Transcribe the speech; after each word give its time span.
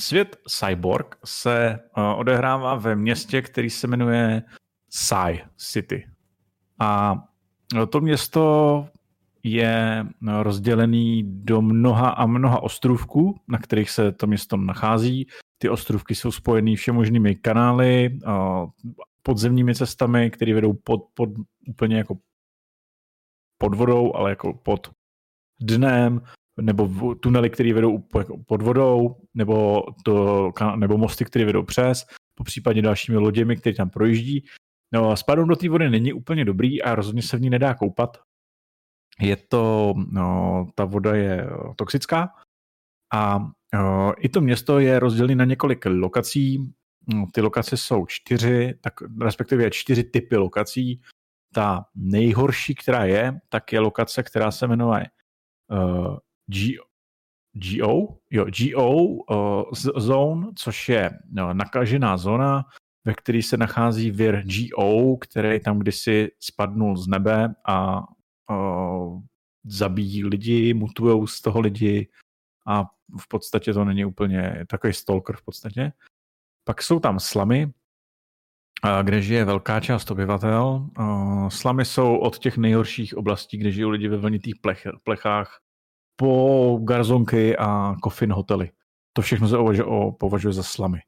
svět 0.00 0.36
Cyborg 0.48 1.16
se 1.24 1.78
uh, 1.96 2.04
odehrává 2.18 2.74
ve 2.74 2.96
městě, 2.96 3.42
který 3.42 3.70
se 3.70 3.86
jmenuje 3.86 4.42
Psy 4.88 5.42
City. 5.56 6.06
A 6.78 7.22
to 7.90 8.00
město 8.00 8.88
je 9.42 10.06
rozdělený 10.42 11.22
do 11.26 11.62
mnoha 11.62 12.10
a 12.10 12.26
mnoha 12.26 12.62
ostrůvků, 12.62 13.40
na 13.48 13.58
kterých 13.58 13.90
se 13.90 14.12
to 14.12 14.26
město 14.26 14.56
nachází. 14.56 15.26
Ty 15.58 15.68
ostrůvky 15.68 16.14
jsou 16.14 16.32
spojený 16.32 16.76
všemožnými 16.76 17.34
kanály, 17.34 18.18
podzemními 19.22 19.74
cestami, 19.74 20.30
které 20.30 20.54
vedou 20.54 20.72
pod, 20.72 21.00
pod, 21.14 21.28
úplně 21.68 21.96
jako 21.96 22.18
pod 23.58 23.74
vodou, 23.74 24.14
ale 24.14 24.30
jako 24.30 24.52
pod 24.54 24.90
dnem, 25.60 26.20
nebo 26.60 27.14
tunely, 27.14 27.50
které 27.50 27.72
vedou 27.72 28.04
jako 28.18 28.38
pod 28.46 28.62
vodou, 28.62 29.16
nebo, 29.34 29.82
to, 30.04 30.52
nebo 30.76 30.98
mosty, 30.98 31.24
které 31.24 31.44
vedou 31.44 31.62
přes, 31.62 32.06
po 32.34 32.44
případě 32.44 32.82
dalšími 32.82 33.18
loděmi, 33.18 33.56
které 33.56 33.76
tam 33.76 33.90
projíždí. 33.90 34.44
No, 34.92 35.16
spadnout 35.16 35.48
do 35.48 35.56
té 35.56 35.68
vody 35.68 35.90
není 35.90 36.12
úplně 36.12 36.44
dobrý 36.44 36.82
a 36.82 36.94
rozhodně 36.94 37.22
se 37.22 37.36
v 37.36 37.40
ní 37.40 37.50
nedá 37.50 37.74
koupat. 37.74 38.16
Je 39.20 39.36
to, 39.36 39.94
no, 40.10 40.66
ta 40.74 40.84
voda 40.84 41.14
je 41.14 41.46
toxická 41.76 42.34
a 43.12 43.50
no, 43.74 44.14
i 44.18 44.28
to 44.28 44.40
město 44.40 44.78
je 44.78 44.98
rozdělené 44.98 45.34
na 45.34 45.44
několik 45.44 45.86
lokací. 45.86 46.72
No, 47.14 47.26
ty 47.32 47.40
lokace 47.40 47.76
jsou 47.76 48.06
čtyři, 48.06 48.74
tak 48.80 48.94
respektive 49.20 49.70
čtyři 49.70 50.04
typy 50.04 50.36
lokací. 50.36 51.00
Ta 51.54 51.84
nejhorší, 51.94 52.74
která 52.74 53.04
je, 53.04 53.40
tak 53.48 53.72
je 53.72 53.80
lokace, 53.80 54.22
která 54.22 54.50
se 54.50 54.66
jmenuje 54.66 55.06
uh, 55.70 56.16
G, 56.50 56.78
GO, 57.52 58.18
jo, 58.30 58.46
GO 58.58 58.94
uh, 58.94 59.72
zone, 59.96 60.46
což 60.56 60.88
je 60.88 61.10
no, 61.30 61.54
nakažená 61.54 62.16
zóna, 62.16 62.64
ve 63.04 63.14
které 63.14 63.42
se 63.42 63.56
nachází 63.56 64.10
vir 64.10 64.44
GO, 64.46 65.16
který 65.16 65.60
tam 65.60 65.78
kdysi 65.78 66.30
spadnul 66.40 66.96
z 66.96 67.08
nebe 67.08 67.54
a 67.66 68.02
uh, 68.50 69.22
zabíjí 69.64 70.24
lidi, 70.24 70.74
mutujou 70.74 71.26
z 71.26 71.40
toho 71.40 71.60
lidi 71.60 72.08
a 72.66 72.84
v 73.20 73.28
podstatě 73.28 73.72
to 73.72 73.84
není 73.84 74.04
úplně 74.04 74.66
takový 74.68 74.92
stalker 74.92 75.36
v 75.36 75.42
podstatě. 75.42 75.92
Pak 76.64 76.82
jsou 76.82 77.00
tam 77.00 77.20
slamy, 77.20 77.72
kde 79.02 79.22
žije 79.22 79.44
velká 79.44 79.80
část 79.80 80.10
obyvatel. 80.10 80.90
Slamy 81.48 81.84
jsou 81.84 82.16
od 82.16 82.38
těch 82.38 82.56
nejhorších 82.56 83.16
oblastí, 83.16 83.58
kde 83.58 83.72
žijou 83.72 83.88
lidi 83.88 84.08
ve 84.08 84.16
vlnitých 84.16 84.56
plech, 84.56 84.86
plechách, 85.04 85.60
po 86.20 86.78
garzonky 86.82 87.56
a 87.56 87.94
coffin 88.04 88.32
hotely. 88.32 88.70
To 89.12 89.22
všechno 89.22 89.48
se 89.48 89.56
považuje 90.18 90.52
za 90.52 90.62
slamy. 90.62 90.98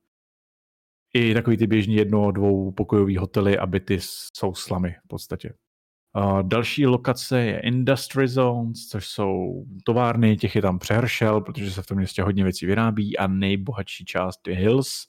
I 1.14 1.34
takový 1.34 1.56
ty 1.56 1.66
běžní 1.66 1.94
jedno, 1.94 2.30
dvou 2.30 2.72
pokojový 2.72 3.16
hotely 3.16 3.58
a 3.58 3.66
byty 3.66 3.98
jsou 4.00 4.54
slamy 4.54 4.96
v 5.04 5.08
podstatě. 5.08 5.54
Uh, 6.16 6.42
další 6.42 6.86
lokace 6.86 7.40
je 7.40 7.60
Industry 7.60 8.28
Zones, 8.28 8.88
což 8.88 9.06
jsou 9.06 9.64
továrny, 9.84 10.36
těch 10.36 10.56
je 10.56 10.62
tam 10.62 10.78
přehršel, 10.78 11.40
protože 11.40 11.70
se 11.70 11.82
v 11.82 11.86
tom 11.86 11.96
městě 11.96 12.22
hodně 12.22 12.44
věcí 12.44 12.66
vyrábí 12.66 13.18
a 13.18 13.26
nejbohatší 13.26 14.04
část 14.04 14.48
je 14.48 14.56
Hills, 14.56 15.06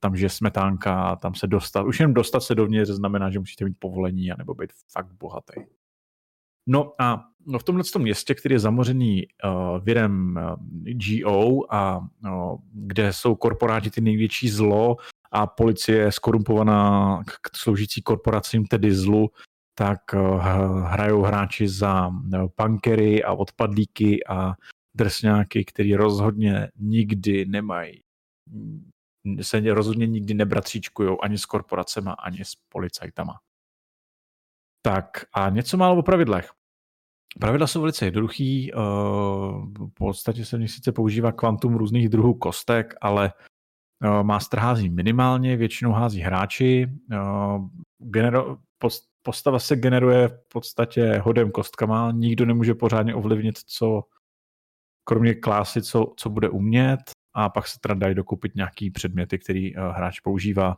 tam 0.00 0.16
žije 0.16 0.28
smetánka, 0.28 1.16
tam 1.16 1.34
se 1.34 1.46
dostat, 1.46 1.86
už 1.86 2.00
jen 2.00 2.14
dostat 2.14 2.40
se 2.40 2.54
dovnitř 2.54 2.90
znamená, 2.90 3.30
že 3.30 3.38
musíte 3.38 3.64
mít 3.64 3.76
povolení 3.78 4.32
anebo 4.32 4.54
být 4.54 4.70
fakt 4.92 5.12
bohatý. 5.12 5.60
No 6.66 6.92
a 6.98 7.24
no 7.46 7.58
v 7.58 7.64
tomhle 7.64 7.84
městě, 7.98 8.34
který 8.34 8.54
je 8.54 8.58
zamořený 8.58 9.26
uh, 9.44 9.84
virem 9.84 10.38
uh, 10.42 10.56
GO 10.84 11.74
a 11.74 11.98
uh, 11.98 12.58
kde 12.72 13.12
jsou 13.12 13.34
korporáti 13.34 13.90
ty 13.90 14.00
největší 14.00 14.48
zlo 14.48 14.96
a 15.32 15.46
policie 15.46 16.12
skorumpovaná 16.12 17.22
k 17.26 17.56
sloužící 17.56 18.02
korporacím, 18.02 18.66
tedy 18.66 18.94
zlu, 18.94 19.30
tak 19.74 20.00
uh, 20.14 20.40
hrajou 20.84 21.22
hráči 21.22 21.68
za 21.68 22.08
uh, 22.08 22.46
punkery 22.54 23.24
a 23.24 23.32
odpadlíky 23.32 24.26
a 24.26 24.54
drsňáky, 24.94 25.64
který 25.64 25.94
rozhodně 25.94 26.68
nikdy 26.76 27.46
nemají 27.46 28.00
se 29.42 29.60
rozhodně 29.60 30.06
nikdy 30.06 30.34
nebratříčkují 30.34 31.16
ani 31.22 31.38
s 31.38 31.46
korporacema, 31.46 32.12
ani 32.12 32.44
s 32.44 32.52
policajtama. 32.68 33.32
Tak 34.82 35.24
a 35.32 35.48
něco 35.48 35.76
málo 35.76 35.98
o 35.98 36.02
pravidlech. 36.02 36.50
Pravidla 37.40 37.66
jsou 37.66 37.80
velice 37.80 38.04
jednoduchý, 38.04 38.72
eh, 38.72 38.76
v 39.78 39.94
podstatě 39.94 40.44
se 40.44 40.56
v 40.56 40.60
nich 40.60 40.70
sice 40.70 40.92
používá 40.92 41.32
kvantum 41.32 41.74
různých 41.74 42.08
druhů 42.08 42.34
kostek, 42.34 42.94
ale 43.00 43.32
eh, 44.02 44.22
Master 44.22 44.60
hází 44.60 44.88
minimálně, 44.88 45.56
většinou 45.56 45.92
hází 45.92 46.20
hráči. 46.20 46.86
Eh, 47.12 47.18
postava 49.22 49.58
se 49.58 49.76
generuje 49.76 50.28
v 50.28 50.48
podstatě 50.52 51.18
hodem 51.18 51.50
kostkama, 51.50 52.12
nikdo 52.12 52.46
nemůže 52.46 52.74
pořádně 52.74 53.14
ovlivnit, 53.14 53.58
co 53.58 54.02
kromě 55.04 55.34
klásy, 55.34 55.82
co, 55.82 56.12
co 56.16 56.30
bude 56.30 56.48
umět 56.48 57.00
a 57.34 57.48
pak 57.48 57.66
se 57.68 57.78
teda 57.80 57.94
dají 57.94 58.14
dokupit 58.14 58.54
nějaký 58.54 58.90
předměty, 58.90 59.38
který 59.38 59.74
hráč 59.74 60.20
používá. 60.20 60.76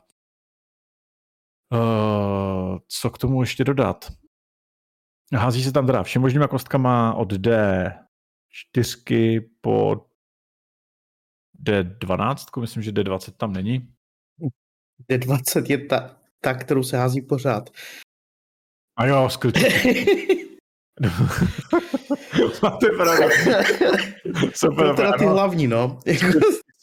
Co 2.89 3.11
k 3.11 3.19
tomu 3.19 3.41
ještě 3.41 3.65
dodat? 3.65 4.13
Hází 5.35 5.65
se 5.65 5.73
tam 5.73 5.87
teda 5.87 6.03
všemožnýma 6.03 6.49
kostkama 6.49 7.15
od 7.15 7.33
D4 7.33 9.51
po 9.61 10.07
D12, 11.63 12.61
myslím, 12.61 12.83
že 12.83 12.93
D20 12.93 13.33
tam 13.33 13.53
není. 13.53 13.95
D20 15.11 15.71
je 15.71 15.87
ta, 15.87 16.17
ta 16.41 16.55
kterou 16.55 16.83
se 16.83 16.97
hází 16.97 17.23
pořád. 17.23 17.71
A 18.97 19.07
jo, 19.07 19.31
skrytý. 19.31 19.61
Máte 22.63 22.87
pravdu. 22.97 23.23
Super, 24.55 24.87
to 24.87 24.95
teda 24.95 25.13
ty 25.13 25.25
hlavní, 25.25 25.67
no. 25.67 26.01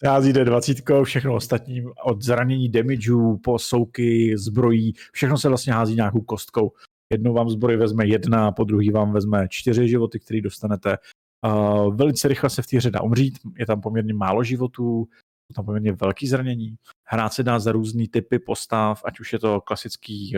Se 0.04 0.10
hází 0.10 0.34
D20, 0.34 1.04
všechno 1.04 1.36
ostatní, 1.36 1.84
od 2.04 2.22
zranění 2.22 2.70
damageů 2.70 3.38
po 3.38 3.60
souky, 3.60 4.38
zbrojí, 4.38 4.94
všechno 5.12 5.38
se 5.38 5.50
vlastně 5.50 5.74
hází 5.74 5.96
nějakou 5.96 6.22
kostkou. 6.22 6.72
Jednou 7.14 7.34
vám 7.34 7.50
zbroj 7.50 7.78
vezme 7.78 8.08
jedna, 8.08 8.52
po 8.52 8.64
druhý 8.64 8.90
vám 8.90 9.14
vezme 9.14 9.48
čtyři 9.50 9.88
životy, 9.88 10.20
které 10.20 10.42
dostanete. 10.42 10.98
Uh, 11.46 11.96
velice 11.96 12.28
rychle 12.28 12.50
se 12.50 12.62
v 12.62 12.68
té 12.68 12.78
hře 12.78 12.92
dá 12.92 13.02
umřít, 13.02 13.40
je 13.58 13.66
tam 13.66 13.82
poměrně 13.82 14.14
málo 14.14 14.44
životů, 14.44 15.08
je 15.50 15.56
tam 15.56 15.66
poměrně 15.66 15.92
velký 15.92 16.28
zranění. 16.28 16.76
Hrát 17.08 17.34
se 17.34 17.44
dá 17.44 17.60
za 17.60 17.72
různý 17.72 18.08
typy 18.08 18.40
postav, 18.40 19.02
ať 19.06 19.20
už 19.20 19.34
je 19.34 19.40
to 19.40 19.62
klasický 19.62 20.38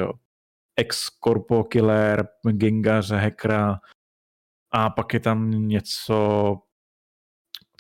ex-corpo 0.79 1.63
killer, 1.63 2.27
gengař, 2.51 3.11
hackera, 3.11 3.79
a 4.71 4.89
pak 4.89 5.13
je 5.13 5.19
tam 5.19 5.51
něco, 5.51 6.57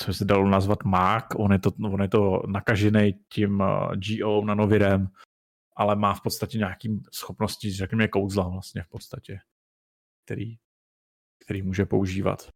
co 0.05 0.13
se 0.13 0.25
dalo 0.25 0.49
nazvat 0.49 0.83
mák, 0.83 1.25
on 1.35 1.51
je 1.51 1.59
to, 1.59 1.71
on 1.93 2.01
je 2.01 2.07
to 2.07 2.41
nakažený 2.47 3.13
tím 3.13 3.63
GO 3.95 4.45
nanovirem, 4.45 5.07
ale 5.75 5.95
má 5.95 6.13
v 6.13 6.21
podstatě 6.21 6.57
nějaký 6.57 7.03
schopnosti, 7.13 7.71
řekněme, 7.71 8.07
kouzla 8.07 8.49
vlastně 8.49 8.83
v 8.83 8.89
podstatě, 8.89 9.39
který, 10.25 10.57
který 11.43 11.61
může 11.61 11.85
používat. 11.85 12.49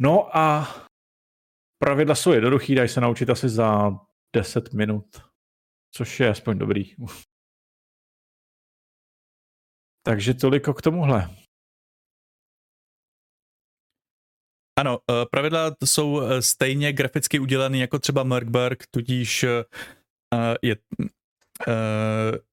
No 0.00 0.36
a 0.36 0.66
pravidla 1.78 2.14
jsou 2.14 2.32
jednoduchý, 2.32 2.74
dají 2.74 2.88
se 2.88 3.00
naučit 3.00 3.30
asi 3.30 3.48
za 3.48 3.90
10 4.36 4.74
minut, 4.74 5.22
což 5.90 6.20
je 6.20 6.28
aspoň 6.28 6.58
dobrý. 6.58 6.94
Takže 10.06 10.34
toliko 10.34 10.74
k 10.74 10.82
tomuhle. 10.82 11.47
Ano, 14.78 14.98
eh, 15.10 15.26
pravidla 15.30 15.74
jsou 15.84 16.20
eh, 16.20 16.42
stejně 16.42 16.92
graficky 16.92 17.38
udělané 17.38 17.78
jako 17.78 17.98
třeba 17.98 18.22
Merkberg, 18.22 18.84
tudíž 18.90 19.44
eh, 19.44 19.64
je 20.62 20.76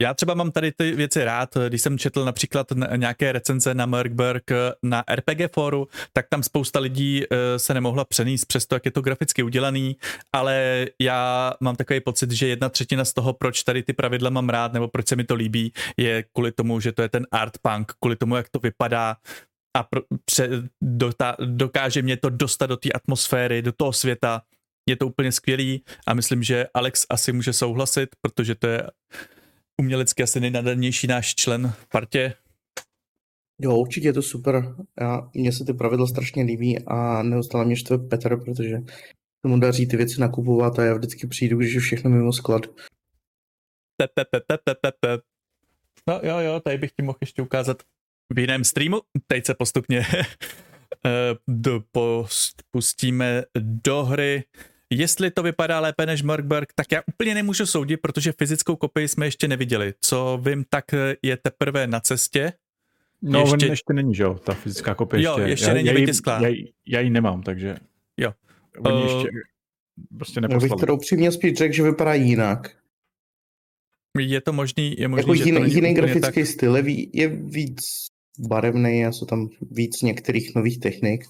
já 0.02 0.14
třeba 0.14 0.34
mám 0.34 0.52
tady 0.52 0.72
ty 0.72 0.92
věci 0.92 1.24
rád, 1.24 1.58
když 1.70 1.82
jsem 1.82 1.98
četl 1.98 2.26
například 2.26 2.68
nějaké 2.96 3.32
recenze 3.32 3.74
na 3.74 3.86
Merkberg 3.86 4.44
na 4.84 5.04
RPG 5.16 5.54
foru, 5.54 5.88
tak 6.14 6.26
tam 6.30 6.44
spousta 6.44 6.80
lidí 6.80 7.24
se 7.58 7.74
nemohla 7.74 8.06
přenést 8.06 8.46
přesto, 8.46 8.76
jak 8.76 8.86
je 8.86 8.92
to 8.92 9.02
graficky 9.02 9.44
udělaný, 9.44 9.96
ale 10.34 10.86
já 11.02 11.54
mám 11.60 11.76
takový 11.76 12.00
pocit, 12.00 12.32
že 12.32 12.48
jedna 12.48 12.70
třetina 12.70 13.06
z 13.06 13.14
toho, 13.14 13.34
proč 13.34 13.64
tady 13.64 13.84
ty 13.84 13.94
pravidla 13.94 14.30
mám 14.30 14.50
rád, 14.50 14.74
nebo 14.74 14.88
proč 14.88 15.08
se 15.08 15.16
mi 15.16 15.24
to 15.24 15.36
líbí, 15.36 15.74
je 15.98 16.24
kvůli 16.34 16.52
tomu, 16.52 16.80
že 16.80 16.92
to 16.92 17.02
je 17.02 17.10
ten 17.10 17.28
art 17.32 17.58
punk, 17.62 17.92
kvůli 18.00 18.16
tomu, 18.16 18.36
jak 18.36 18.50
to 18.50 18.60
vypadá, 18.60 19.16
a 19.76 19.84
pro, 19.84 20.02
pře, 20.26 20.50
dota, 20.82 21.36
dokáže 21.46 22.02
mě 22.02 22.18
to 22.18 22.30
dostat 22.30 22.66
do 22.66 22.78
té 22.78 22.92
atmosféry, 22.92 23.62
do 23.62 23.72
toho 23.72 23.94
světa, 23.94 24.42
je 24.90 24.96
to 24.96 25.08
úplně 25.08 25.32
skvělý 25.32 25.84
a 26.08 26.14
myslím, 26.14 26.44
že 26.44 26.68
Alex 26.74 27.06
asi 27.10 27.34
může 27.34 27.54
souhlasit, 27.54 28.10
protože 28.22 28.56
to 28.56 28.68
je 28.68 28.84
umělecky 29.82 30.24
asi 30.24 30.40
nejnadanější 30.40 31.08
náš 31.08 31.36
člen 31.36 31.74
v 31.78 31.90
partě. 31.90 32.34
Jo, 33.62 33.76
určitě 33.78 34.08
je 34.08 34.14
to 34.14 34.22
super. 34.22 34.76
Já, 35.02 35.30
mně 35.34 35.52
se 35.52 35.66
ty 35.66 35.74
pravidla 35.74 36.08
strašně 36.08 36.44
líbí 36.44 36.80
a 36.88 37.24
neustále 37.24 37.66
mě 37.66 37.76
štve 37.76 37.98
Petr, 37.98 38.38
protože 38.38 38.78
tomu 39.42 39.60
daří 39.60 39.88
ty 39.88 39.98
věci 39.98 40.22
nakupovat 40.22 40.80
a 40.80 40.86
já 40.86 40.94
vždycky 40.94 41.28
přijdu, 41.28 41.58
když 41.58 41.74
je 41.74 41.80
všechno 41.80 42.10
mimo 42.10 42.34
sklad. 42.34 42.62
Tep, 43.98 44.12
tep, 44.16 44.28
tep, 44.32 44.46
tep, 44.48 44.78
tep, 44.82 44.96
tep. 45.00 45.22
No 46.08 46.20
jo, 46.24 46.40
jo, 46.40 46.60
tady 46.60 46.78
bych 46.78 46.92
ti 46.92 47.04
mohl 47.04 47.18
ještě 47.22 47.42
ukázat 47.42 47.84
v 48.34 48.40
jiném 48.40 48.64
streamu. 48.64 49.02
Teď 49.28 49.46
se 49.46 49.54
postupně 49.54 50.06
eh, 51.06 51.10
do, 51.48 51.84
post, 51.92 52.64
pustíme 52.72 53.44
do 53.60 54.04
hry. 54.04 54.44
Jestli 54.90 55.32
to 55.32 55.44
vypadá 55.44 55.80
lépe 55.80 56.06
než 56.06 56.22
Merkberg, 56.22 56.74
tak 56.76 56.92
já 56.92 57.02
úplně 57.08 57.34
nemůžu 57.34 57.66
soudit, 57.66 57.98
protože 57.98 58.32
fyzickou 58.32 58.76
kopii 58.76 59.08
jsme 59.08 59.26
ještě 59.26 59.48
neviděli. 59.48 59.94
Co 60.02 60.40
vím, 60.44 60.66
tak 60.70 60.86
je 61.22 61.38
teprve 61.38 61.88
na 61.88 62.00
cestě. 62.00 62.54
No, 63.22 63.40
ještě, 63.40 63.66
ještě 63.66 63.94
není, 63.94 64.16
že 64.16 64.24
jo, 64.24 64.34
ta 64.34 64.54
fyzická 64.54 64.96
kopie 64.96 65.24
jo, 65.24 65.32
ještě. 65.38 65.50
ještě 65.50 65.68
já, 65.68 65.74
není 65.74 65.90
vytisklá. 65.90 66.48
Já, 66.48 66.56
já, 66.88 67.00
ji 67.00 67.10
nemám, 67.10 67.44
takže... 67.44 67.76
Jo. 68.18 68.34
Oni 68.80 69.04
uh, 69.04 69.04
ještě 69.04 69.30
prostě 70.18 70.42
neposlali. 70.42 70.70
Já 70.70 70.76
bych 70.76 70.86
to 70.86 70.94
upřímně 70.94 71.32
spíš 71.32 71.54
řekl, 71.54 71.74
že 71.74 71.84
vypadá 71.84 72.14
jinak. 72.14 72.78
Je 74.20 74.42
to 74.42 74.54
možný, 74.54 74.96
je 74.98 75.08
možný, 75.08 75.22
jako 75.22 75.36
že 75.36 75.44
jiný, 75.44 75.60
to 75.60 75.66
jiný 75.66 75.94
grafický 75.94 76.22
tak... 76.22 76.48
styl, 76.48 76.76
je, 76.76 76.84
je 77.14 77.28
víc 77.28 77.82
barevný 78.40 79.06
a 79.06 79.12
jsou 79.12 79.26
tam 79.26 79.50
víc 79.72 80.02
některých 80.02 80.56
nových 80.56 80.80
technik. 80.80 81.26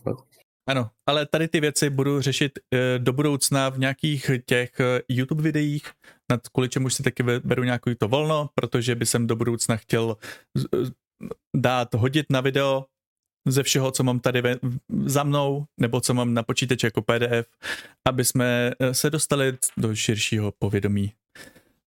Ano, 0.69 0.89
ale 1.09 1.25
tady 1.25 1.47
ty 1.47 1.59
věci 1.59 1.89
budu 1.89 2.21
řešit 2.21 2.59
e, 2.73 2.99
do 2.99 3.13
budoucna 3.13 3.69
v 3.69 3.79
nějakých 3.79 4.31
těch 4.45 4.79
e, 4.79 5.01
YouTube 5.09 5.43
videích, 5.43 5.91
nad 6.31 6.47
kvůli 6.49 6.69
čemu 6.69 6.89
si 6.89 7.03
taky 7.03 7.23
beru 7.23 7.63
nějaký 7.63 7.95
to 7.95 8.07
volno, 8.07 8.49
protože 8.55 8.95
by 8.95 9.05
jsem 9.05 9.27
do 9.27 9.35
budoucna 9.35 9.75
chtěl 9.75 10.17
dát 11.55 11.93
hodit 11.93 12.25
na 12.29 12.41
video 12.41 12.85
ze 13.47 13.63
všeho, 13.63 13.91
co 13.91 14.03
mám 14.03 14.19
tady 14.19 14.41
za 15.05 15.23
mnou, 15.23 15.65
nebo 15.79 16.01
co 16.01 16.13
mám 16.13 16.33
na 16.33 16.43
počítači 16.43 16.85
jako 16.85 17.01
PDF, 17.01 17.47
aby 18.07 18.25
jsme 18.25 18.71
se 18.91 19.09
dostali 19.09 19.57
do 19.77 19.95
širšího 19.95 20.53
povědomí 20.59 21.13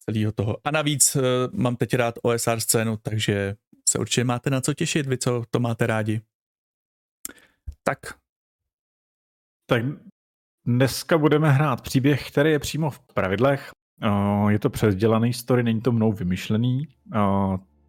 celého 0.04 0.32
toho. 0.32 0.56
A 0.64 0.70
navíc 0.70 1.16
mám 1.52 1.76
teď 1.76 1.94
rád 1.94 2.14
OSR 2.22 2.60
scénu, 2.60 2.96
takže 3.02 3.56
se 3.90 3.98
určitě 3.98 4.24
máte 4.24 4.50
na 4.50 4.60
co 4.60 4.74
těšit, 4.74 5.06
vy 5.06 5.18
co 5.18 5.42
to 5.50 5.60
máte 5.60 5.86
rádi. 5.86 6.20
Tak. 7.82 7.98
Tak 9.66 9.84
dneska 10.66 11.18
budeme 11.18 11.50
hrát 11.50 11.80
příběh, 11.80 12.30
který 12.30 12.50
je 12.50 12.58
přímo 12.58 12.90
v 12.90 13.00
pravidlech. 13.14 13.70
Je 14.48 14.58
to 14.58 14.70
přezdělaný 14.70 15.32
story, 15.32 15.62
není 15.62 15.80
to 15.80 15.92
mnou 15.92 16.12
vymyšlený, 16.12 16.88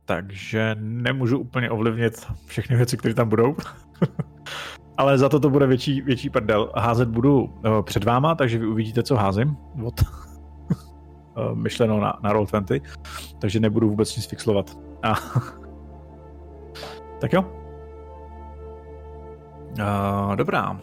takže 0.05 0.75
nemůžu 0.79 1.39
úplně 1.39 1.69
ovlivnit 1.69 2.27
všechny 2.45 2.75
věci, 2.75 2.97
které 2.97 3.13
tam 3.13 3.29
budou. 3.29 3.55
Ale 4.97 5.17
za 5.17 5.29
to 5.29 5.39
to 5.39 5.49
bude 5.49 5.67
větší, 5.67 6.01
větší 6.01 6.29
prdel. 6.29 6.71
Házet 6.75 7.09
budu 7.09 7.61
před 7.81 8.03
váma, 8.03 8.35
takže 8.35 8.57
vy 8.57 8.65
uvidíte, 8.65 9.03
co 9.03 9.15
házím. 9.15 9.57
Od 9.83 10.01
myšleno 11.53 11.99
na, 11.99 12.19
na 12.23 12.33
Roll20, 12.33 12.81
takže 13.39 13.59
nebudu 13.59 13.89
vůbec 13.89 14.15
nic 14.15 14.25
fixlovat. 14.25 14.77
A... 15.03 15.13
tak 17.21 17.33
jo. 17.33 17.45
Uh, 19.79 20.35
dobrá. 20.35 20.79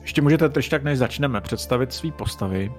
Ještě 0.00 0.22
můžete 0.22 0.48
teď 0.48 0.70
tak, 0.70 0.84
než 0.84 0.98
začneme, 0.98 1.40
představit 1.40 1.92
svý 1.92 2.12
postavy. 2.12 2.72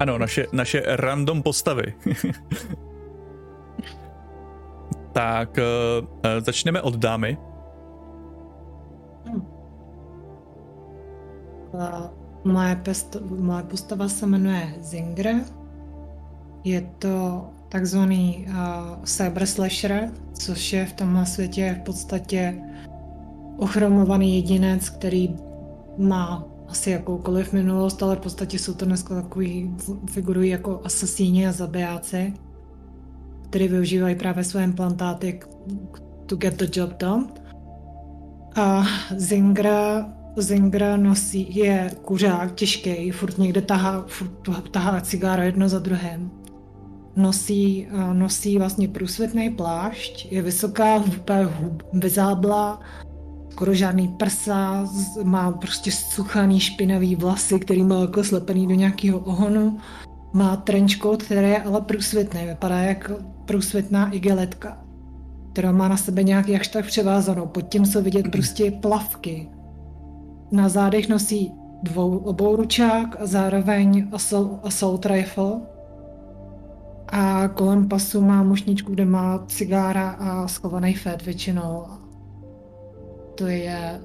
Ano, 0.00 0.18
naše, 0.18 0.46
naše 0.52 0.82
random 0.86 1.42
postavy. 1.42 1.94
tak 5.12 5.58
uh, 5.58 5.64
začneme 6.40 6.82
od 6.82 6.96
dámy. 6.96 7.38
Uh 11.72 12.24
Moje, 12.44 12.76
pest, 12.76 13.16
moje 13.30 13.62
postava 13.62 14.08
se 14.08 14.26
jmenuje 14.26 14.74
Zinger. 14.80 15.40
Je 16.64 16.80
to 16.98 17.46
takzvaný 17.68 18.46
uh, 18.48 19.04
cyber 19.04 19.46
slasher, 19.46 20.10
což 20.32 20.72
je 20.72 20.86
v 20.86 20.92
tomhle 20.92 21.26
světě 21.26 21.76
v 21.80 21.84
podstatě 21.84 22.60
ochromovaný 23.56 24.36
jedinec, 24.36 24.88
který 24.88 25.36
má 25.98 26.44
asi 26.68 26.90
jakoukoliv 26.90 27.52
minulost, 27.52 28.02
ale 28.02 28.16
v 28.16 28.20
podstatě 28.20 28.58
jsou 28.58 28.74
to 28.74 28.84
dneska 28.84 29.22
takový, 29.22 29.76
figurují 30.10 30.50
jako 30.50 30.80
asasíni 30.84 31.46
a 31.46 31.52
zabijáci, 31.52 32.34
který 33.48 33.68
využívají 33.68 34.14
právě 34.14 34.44
své 34.44 34.64
implantáty 34.64 35.40
to 36.26 36.36
get 36.36 36.56
the 36.56 36.80
job 36.80 36.90
done. 36.90 37.26
A 38.56 38.86
Zingra 39.16 40.06
Zengra 40.36 40.96
nosí, 40.96 41.56
je 41.56 41.90
kuřák 42.02 42.54
těžký, 42.54 43.10
furt 43.10 43.38
někde 43.38 43.62
tahá, 43.62 44.04
furt 44.06 44.70
tahá 44.70 45.00
cigáro 45.00 45.42
jedno 45.42 45.68
za 45.68 45.78
druhém. 45.78 46.30
Nosí, 47.16 47.88
nosí 48.12 48.58
vlastně 48.58 48.88
průsvětný 48.88 49.50
plášť, 49.50 50.32
je 50.32 50.42
vysoká, 50.42 50.96
úplně 50.96 51.48
vyzábla, 51.92 52.80
skoro 53.50 53.74
žádný 53.74 54.08
prsa, 54.08 54.88
má 55.22 55.52
prostě 55.52 55.92
suchaný 55.92 56.60
špinavý 56.60 57.16
vlasy, 57.16 57.60
který 57.60 57.82
má 57.82 58.00
jako 58.00 58.24
slepený 58.24 58.66
do 58.66 58.74
nějakého 58.74 59.18
ohonu. 59.18 59.78
Má 60.32 60.56
trenčkot, 60.56 61.22
který 61.22 61.48
je 61.48 61.62
ale 61.62 61.80
průsvětný, 61.80 62.46
vypadá 62.46 62.78
jak 62.78 63.10
průsvětná 63.44 64.10
igeletka, 64.10 64.84
která 65.52 65.72
má 65.72 65.88
na 65.88 65.96
sebe 65.96 66.22
nějak 66.22 66.48
jakž 66.48 66.68
tak 66.68 66.86
převázanou. 66.86 67.46
Pod 67.46 67.68
tím 67.68 67.86
jsou 67.86 68.02
vidět 68.02 68.30
prostě 68.32 68.70
plavky, 68.70 69.48
na 70.52 70.68
zádech 70.68 71.08
nosí 71.08 71.52
dvou 71.82 72.16
obouručák 72.18 73.16
a 73.20 73.26
zároveň 73.26 74.08
assault, 74.12 74.60
assault 74.62 75.06
rifle. 75.06 75.60
A 77.08 77.48
kolem 77.48 77.88
pasu 77.88 78.20
má 78.20 78.42
mušničku, 78.42 78.92
kde 78.92 79.04
má 79.04 79.44
cigára 79.46 80.10
a 80.10 80.48
schovaný 80.48 80.94
fed 80.94 81.22
většinou. 81.22 81.86
To 83.34 83.46
je 83.46 84.00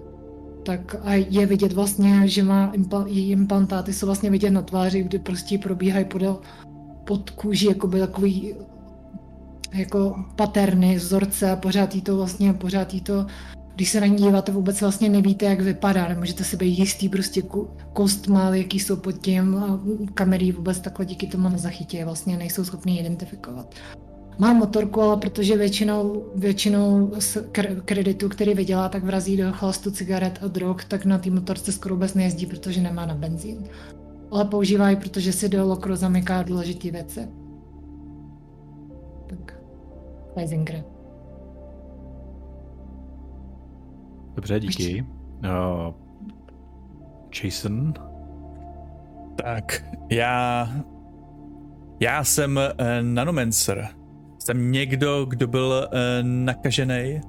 tak 0.63 0.95
a 1.03 1.13
je 1.13 1.45
vidět 1.45 1.73
vlastně, 1.73 2.27
že 2.27 2.43
má 2.43 2.71
impl- 2.71 3.07
její 3.07 3.31
implantáty 3.31 3.93
jsou 3.93 4.05
vlastně 4.05 4.29
vidět 4.29 4.51
na 4.51 4.61
tváři, 4.61 5.03
kdy 5.03 5.19
prostě 5.19 5.57
probíhají 5.57 6.05
podél 6.05 6.39
pod 7.03 7.29
kůži, 7.29 7.67
jako 7.67 7.87
by 7.87 7.99
takový 7.99 8.55
jako 9.73 10.25
paterny, 10.35 10.95
vzorce 10.95 11.51
a 11.51 11.55
pořád 11.55 11.95
jí 11.95 12.01
to 12.01 12.17
vlastně, 12.17 12.53
pořád 12.53 12.93
jí 12.93 13.01
to 13.01 13.25
když 13.79 13.89
se 13.89 14.01
na 14.01 14.07
ní 14.07 14.15
díváte, 14.15 14.51
vůbec 14.51 14.81
vlastně 14.81 15.09
nevíte, 15.09 15.45
jak 15.45 15.61
vypadá, 15.61 16.07
nemůžete 16.07 16.43
si 16.43 16.57
být 16.57 16.79
jistý 16.79 17.09
prostě 17.09 17.41
kost 17.93 18.27
má, 18.27 18.55
jaký 18.55 18.79
jsou 18.79 18.95
pod 18.95 19.11
tím 19.11 19.63
kamery 20.13 20.51
vůbec 20.51 20.79
takhle 20.79 21.05
díky 21.05 21.27
tomu 21.27 21.49
nezachytí, 21.49 22.03
vlastně 22.03 22.37
nejsou 22.37 22.63
schopni 22.63 22.99
identifikovat. 22.99 23.75
Má 24.39 24.53
motorku, 24.53 25.01
ale 25.01 25.17
protože 25.17 25.57
většinou, 25.57 26.25
většinou 26.35 27.11
z 27.19 27.37
kreditu, 27.85 28.29
který 28.29 28.53
vydělá, 28.53 28.89
tak 28.89 29.03
vrazí 29.03 29.37
do 29.37 29.51
chlastu 29.51 29.91
cigaret 29.91 30.39
a 30.41 30.47
drog, 30.47 30.77
tak 30.87 31.05
na 31.05 31.17
té 31.17 31.29
motorce 31.29 31.71
skoro 31.71 31.95
vůbec 31.95 32.13
nejezdí, 32.13 32.45
protože 32.45 32.81
nemá 32.81 33.05
na 33.05 33.15
benzín. 33.15 33.63
Ale 34.31 34.45
používají, 34.45 34.95
protože 34.95 35.33
si 35.33 35.49
do 35.49 35.67
lokru 35.67 35.95
zamyká 35.95 36.43
důležité 36.43 36.91
věci. 36.91 37.27
Tak, 39.27 39.59
Leisinger. 40.35 40.98
Dobře, 44.39 44.59
díky. 44.59 45.05
Uh, 45.45 45.93
Jason? 47.43 47.93
Tak, 49.43 49.83
já... 50.09 50.69
Já 51.99 52.23
jsem 52.23 52.57
uh, 52.57 52.85
nanomancer. 53.01 53.87
Jsem 54.39 54.71
někdo, 54.71 55.25
kdo 55.25 55.47
byl 55.47 55.87
uh, 55.87 55.97
nakažený. 56.21 57.21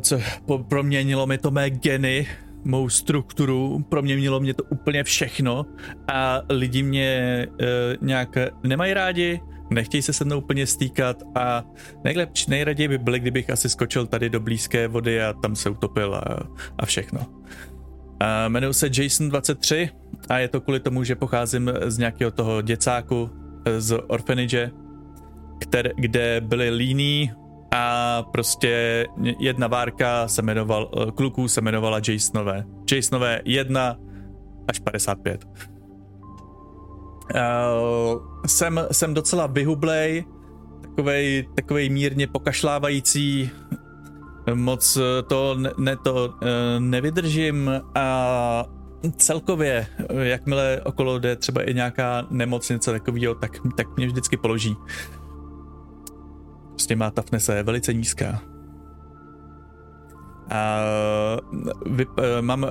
Co 0.00 0.18
po, 0.46 0.58
proměnilo 0.58 1.26
mi 1.26 1.38
to 1.38 1.50
mé 1.50 1.70
geny, 1.70 2.26
mou 2.64 2.88
strukturu, 2.88 3.84
proměnilo 3.88 4.40
mě 4.40 4.54
to 4.54 4.64
úplně 4.64 5.04
všechno 5.04 5.66
a 6.12 6.40
lidi 6.48 6.82
mě 6.82 7.46
uh, 7.50 8.06
nějak 8.06 8.36
nemají 8.62 8.94
rádi, 8.94 9.40
nechtějí 9.74 10.02
se 10.02 10.12
se 10.12 10.24
mnou 10.24 10.38
úplně 10.38 10.66
stýkat 10.66 11.22
a 11.34 11.64
nejlepší, 12.04 12.50
nejraději 12.50 12.88
by 12.88 12.98
byli, 12.98 13.20
kdybych 13.20 13.50
asi 13.50 13.68
skočil 13.68 14.06
tady 14.06 14.30
do 14.30 14.40
blízké 14.40 14.88
vody 14.88 15.22
a 15.22 15.32
tam 15.32 15.56
se 15.56 15.70
utopil 15.70 16.14
a, 16.14 16.22
a 16.78 16.86
všechno. 16.86 17.20
A 18.20 18.48
jmenuji 18.48 18.74
se 18.74 18.88
Jason23 18.88 19.88
a 20.28 20.38
je 20.38 20.48
to 20.48 20.60
kvůli 20.60 20.80
tomu, 20.80 21.04
že 21.04 21.14
pocházím 21.14 21.70
z 21.86 21.98
nějakého 21.98 22.30
toho 22.30 22.62
děcáku 22.62 23.30
z 23.78 23.98
orphanage, 24.08 24.70
které, 25.60 25.90
kde 25.96 26.40
byli 26.40 26.70
líní 26.70 27.32
a 27.70 28.22
prostě 28.22 29.06
jedna 29.40 29.66
várka 29.66 30.28
se 30.28 30.42
jmenoval, 30.42 30.90
kluků 31.14 31.48
se 31.48 31.60
jmenovala 31.60 32.00
Jasonové. 32.08 32.64
Jasonové 32.94 33.40
1 33.44 33.96
až 34.68 34.78
55. 34.78 35.44
Uh, 37.34 38.20
jsem, 38.46 38.80
jsem 38.92 39.14
docela 39.14 39.46
vyhublej, 39.46 40.24
takovej, 40.80 41.48
takovej 41.54 41.90
mírně 41.90 42.26
pokašlávající, 42.26 43.50
moc 44.54 44.98
to, 45.26 45.56
ne, 45.78 45.96
to 45.96 46.26
uh, 46.28 46.30
nevydržím 46.78 47.70
a 47.94 48.64
celkově, 49.16 49.86
jakmile 50.22 50.80
okolo 50.84 51.18
jde 51.18 51.36
třeba 51.36 51.62
i 51.62 51.74
nějaká 51.74 52.26
nemoc, 52.30 52.68
něco 52.68 52.92
takového, 52.92 53.34
tak, 53.34 53.52
tak 53.76 53.96
mě 53.96 54.06
vždycky 54.06 54.36
položí. 54.36 54.76
Prostě 56.68 56.96
má 56.96 57.10
toughness 57.10 57.48
je 57.48 57.62
velice 57.62 57.94
nízká. 57.94 58.42
A 60.50 60.80
vy, 61.86 62.06
mám 62.40 62.66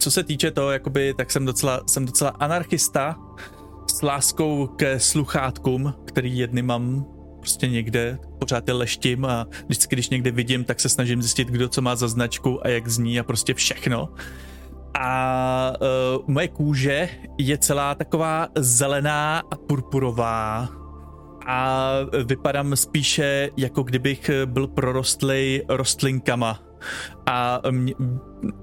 co 0.00 0.10
se 0.10 0.22
týče 0.22 0.50
toho, 0.50 0.70
jakoby, 0.70 1.14
tak 1.14 1.30
jsem 1.30 1.44
docela, 1.44 1.80
jsem 1.86 2.04
docela 2.04 2.30
anarchista 2.30 3.16
s 3.90 4.02
láskou 4.02 4.66
ke 4.66 5.00
sluchátkům, 5.00 5.94
který 6.04 6.38
jedny 6.38 6.62
mám 6.62 7.04
prostě 7.38 7.68
někde, 7.68 8.18
pořád 8.38 8.68
je 8.68 8.74
leštím 8.74 9.24
a 9.24 9.46
vždycky, 9.68 9.96
když 9.96 10.08
někde 10.08 10.30
vidím, 10.30 10.64
tak 10.64 10.80
se 10.80 10.88
snažím 10.88 11.22
zjistit, 11.22 11.48
kdo 11.48 11.68
co 11.68 11.82
má 11.82 11.96
za 11.96 12.08
značku 12.08 12.66
a 12.66 12.68
jak 12.68 12.88
zní 12.88 13.20
a 13.20 13.24
prostě 13.24 13.54
všechno. 13.54 14.08
A 15.00 15.72
uh, 15.80 16.24
moje 16.26 16.48
kůže 16.48 17.08
je 17.38 17.58
celá 17.58 17.94
taková 17.94 18.48
zelená 18.56 19.38
a 19.50 19.56
purpurová 19.56 20.68
a 21.46 21.90
vypadám 22.24 22.76
spíše 22.76 23.50
jako 23.56 23.82
kdybych 23.82 24.30
byl 24.44 24.66
prorostlej 24.66 25.64
rostlinkama 25.68 26.69
a, 27.26 27.60
mě, 27.70 27.94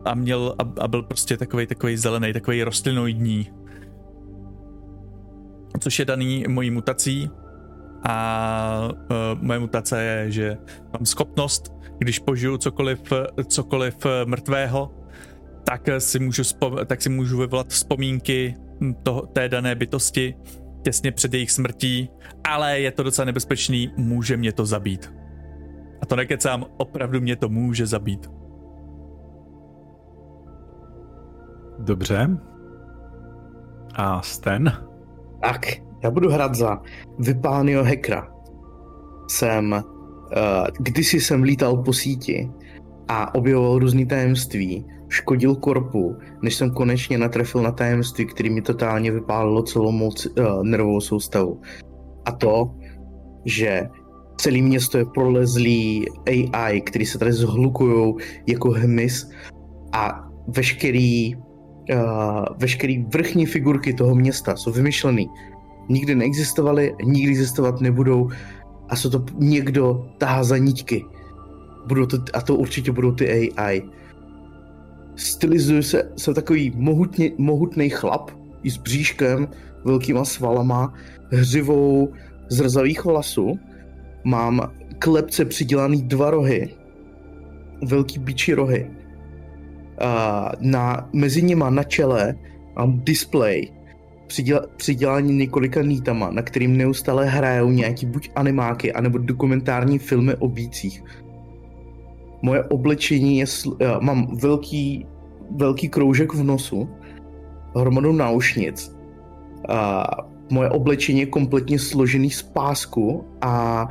a 0.06 0.16
měl 0.16 0.56
a, 0.60 0.82
a 0.82 0.88
byl 0.88 1.04
prostě 1.04 1.38
takový 1.38 1.68
takový 1.68 1.98
zelený, 1.98 2.34
takový 2.34 2.64
rostlinoidní. 2.64 3.52
Což 5.80 6.00
je 6.00 6.06
daný 6.06 6.46
mojí 6.48 6.72
mutací 6.72 7.30
a 8.10 8.90
uh, 8.92 9.42
moje 9.42 9.60
mutace 9.60 10.04
je, 10.04 10.32
že 10.32 10.58
mám 10.94 11.06
schopnost, 11.06 11.74
když 11.98 12.20
požiju 12.20 12.58
cokoliv, 12.58 13.14
cokoliv 13.48 13.96
mrtvého, 14.26 14.92
tak 15.64 15.82
si 15.98 16.20
můžu, 16.20 16.42
spom- 16.42 16.86
tak 16.86 17.02
si 17.02 17.10
můžu 17.10 17.38
vyvolat 17.38 17.68
vzpomínky 17.68 18.56
toho, 19.04 19.22
té 19.22 19.50
dané 19.50 19.76
bytosti 19.76 20.36
těsně 20.84 21.12
před 21.12 21.34
jejich 21.34 21.52
smrtí, 21.52 22.10
ale 22.44 22.80
je 22.80 22.92
to 22.92 23.04
docela 23.04 23.26
nebezpečný, 23.26 23.92
může 23.98 24.38
mě 24.38 24.52
to 24.54 24.66
zabít. 24.66 25.14
A 26.02 26.06
to 26.06 26.16
nekecám, 26.16 26.66
opravdu 26.78 27.22
mě 27.22 27.36
to 27.36 27.50
může 27.50 27.86
zabít. 27.86 28.32
Dobře. 31.80 32.38
A 33.96 34.22
Sten? 34.22 34.72
Tak, 35.42 35.66
já 36.04 36.12
budu 36.12 36.30
hrát 36.30 36.56
za 36.56 36.82
Vypánio 37.20 37.84
Hekra. 37.84 38.28
Jsem, 39.30 39.72
uh, 39.72 39.82
kdysi 40.80 41.22
jsem 41.22 41.44
lítal 41.44 41.78
po 41.84 41.94
síti 41.94 42.52
a 43.08 43.36
objevoval 43.36 43.80
různý 43.80 44.06
tajemství, 44.06 44.86
škodil 45.10 45.56
korpu, 45.56 46.18
než 46.44 46.56
jsem 46.56 46.72
konečně 46.72 47.18
natrefil 47.18 47.62
na 47.62 47.72
tajemství, 47.72 48.26
který 48.26 48.50
mi 48.50 48.62
totálně 48.62 49.12
vypálilo 49.12 49.64
celou 49.64 49.92
mou 49.92 50.08
uh, 50.08 50.64
nervovou 50.64 51.02
soustavu. 51.02 51.62
A 52.26 52.32
to, 52.32 52.76
že 53.46 53.90
celé 54.38 54.62
město 54.62 54.98
je 54.98 55.06
prolezlý 55.06 56.06
AI, 56.54 56.82
který 56.82 57.06
se 57.06 57.18
tady 57.18 57.34
zhlukují 57.34 58.14
jako 58.48 58.70
hmyz 58.72 59.30
a 59.94 60.30
veškerý, 60.48 61.36
uh, 61.36 62.46
veškerý 62.58 63.06
vrchní 63.14 63.46
figurky 63.46 63.94
toho 63.94 64.16
města 64.16 64.56
jsou 64.56 64.72
vymyšlený. 64.72 65.28
Nikdy 65.90 66.16
neexistovaly, 66.16 66.96
nikdy 67.04 67.32
existovat 67.32 67.82
nebudou 67.82 68.30
a 68.90 68.96
se 68.96 69.10
to 69.10 69.26
někdo 69.40 70.08
tahá 70.18 70.44
za 70.44 70.58
nitky. 70.58 71.06
Budou 71.88 72.06
to, 72.06 72.18
a 72.34 72.42
to 72.42 72.56
určitě 72.56 72.92
budou 72.92 73.12
ty 73.12 73.54
AI. 73.58 73.84
Stylizuju 75.16 75.84
se, 75.84 76.12
jsem 76.18 76.34
takový 76.34 76.72
mohutně, 76.76 77.32
mohutný 77.38 77.90
chlap 77.90 78.32
i 78.64 78.70
s 78.70 78.78
bříškem, 78.78 79.48
velkýma 79.86 80.26
svalama, 80.26 80.94
hřivou 81.32 82.14
zrzavých 82.50 83.06
vlasů 83.06 83.60
mám 84.28 84.72
klepce 85.00 85.46
přidělaný 85.46 86.02
dva 86.02 86.30
rohy, 86.30 86.70
velký 87.84 88.20
bičí 88.20 88.54
rohy. 88.54 88.92
A 90.02 90.52
na, 90.60 91.10
mezi 91.14 91.42
nima 91.42 91.70
na 91.70 91.84
čele 91.84 92.36
mám 92.76 93.00
display 93.04 93.68
přiděla, 94.28 94.62
přidělání 94.78 95.34
několika 95.34 95.82
nítama, 95.82 96.32
na 96.32 96.42
kterým 96.42 96.78
neustále 96.78 97.26
hrajou 97.26 97.72
nějaký 97.72 98.06
buď 98.06 98.30
animáky, 98.36 98.94
anebo 98.94 99.18
dokumentární 99.18 100.00
filmy 100.00 100.36
o 100.36 100.48
bících. 100.48 101.04
Moje 102.42 102.64
oblečení 102.64 103.38
je, 103.38 103.46
já 103.80 104.00
mám 104.00 104.38
velký, 104.38 105.06
velký 105.56 105.90
kroužek 105.90 106.34
v 106.34 106.44
nosu, 106.44 106.90
hromadu 107.76 108.12
náušnic, 108.12 108.98
a 109.70 110.06
moje 110.50 110.70
oblečení 110.70 111.20
je 111.20 111.26
kompletně 111.26 111.80
složený 111.80 112.30
z 112.30 112.42
pásku 112.44 113.26
a, 113.42 113.88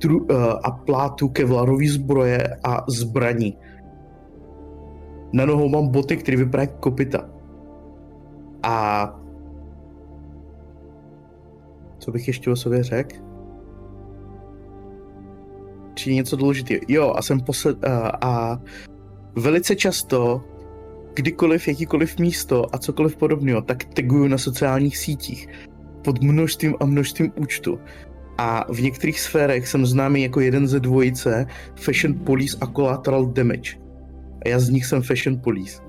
dru, 0.00 0.18
uh, 0.18 0.28
a 0.62 0.70
plátu 0.70 1.28
kevlarový 1.28 1.88
zbroje 1.88 2.56
a 2.64 2.84
zbraní. 2.88 3.58
Na 5.32 5.46
nohou 5.46 5.68
mám 5.68 5.88
boty, 5.88 6.16
které 6.16 6.36
vypadají 6.36 6.68
jako 6.68 6.80
kopita. 6.80 7.28
A 8.62 9.06
co 11.98 12.10
bych 12.10 12.28
ještě 12.28 12.50
o 12.50 12.56
sobě 12.56 12.82
řekl? 12.82 13.16
Či 15.94 16.14
něco 16.14 16.36
důležitého. 16.36 16.80
Jo, 16.88 17.12
a 17.16 17.22
jsem 17.22 17.40
posled... 17.40 17.76
Uh, 17.86 18.08
a 18.20 18.60
velice 19.36 19.76
často 19.76 20.44
kdykoliv, 21.14 21.68
jakýkoliv 21.68 22.18
místo 22.18 22.74
a 22.74 22.78
cokoliv 22.78 23.16
podobného, 23.16 23.62
tak 23.62 23.84
taguju 23.84 24.28
na 24.28 24.38
sociálních 24.38 24.96
sítích 24.96 25.48
pod 26.04 26.22
množstvím 26.22 26.74
a 26.80 26.86
množstvím 26.86 27.32
účtu. 27.36 27.78
A 28.38 28.72
v 28.72 28.80
některých 28.80 29.20
sférech 29.20 29.68
jsem 29.68 29.86
známý 29.86 30.22
jako 30.22 30.40
jeden 30.40 30.68
ze 30.68 30.80
dvojice 30.80 31.46
Fashion 31.76 32.14
Police 32.14 32.58
a 32.60 32.66
Collateral 32.66 33.26
Damage. 33.26 33.76
A 34.44 34.48
já 34.48 34.58
z 34.58 34.68
nich 34.68 34.86
jsem 34.86 35.02
Fashion 35.02 35.40
Police. 35.40 35.82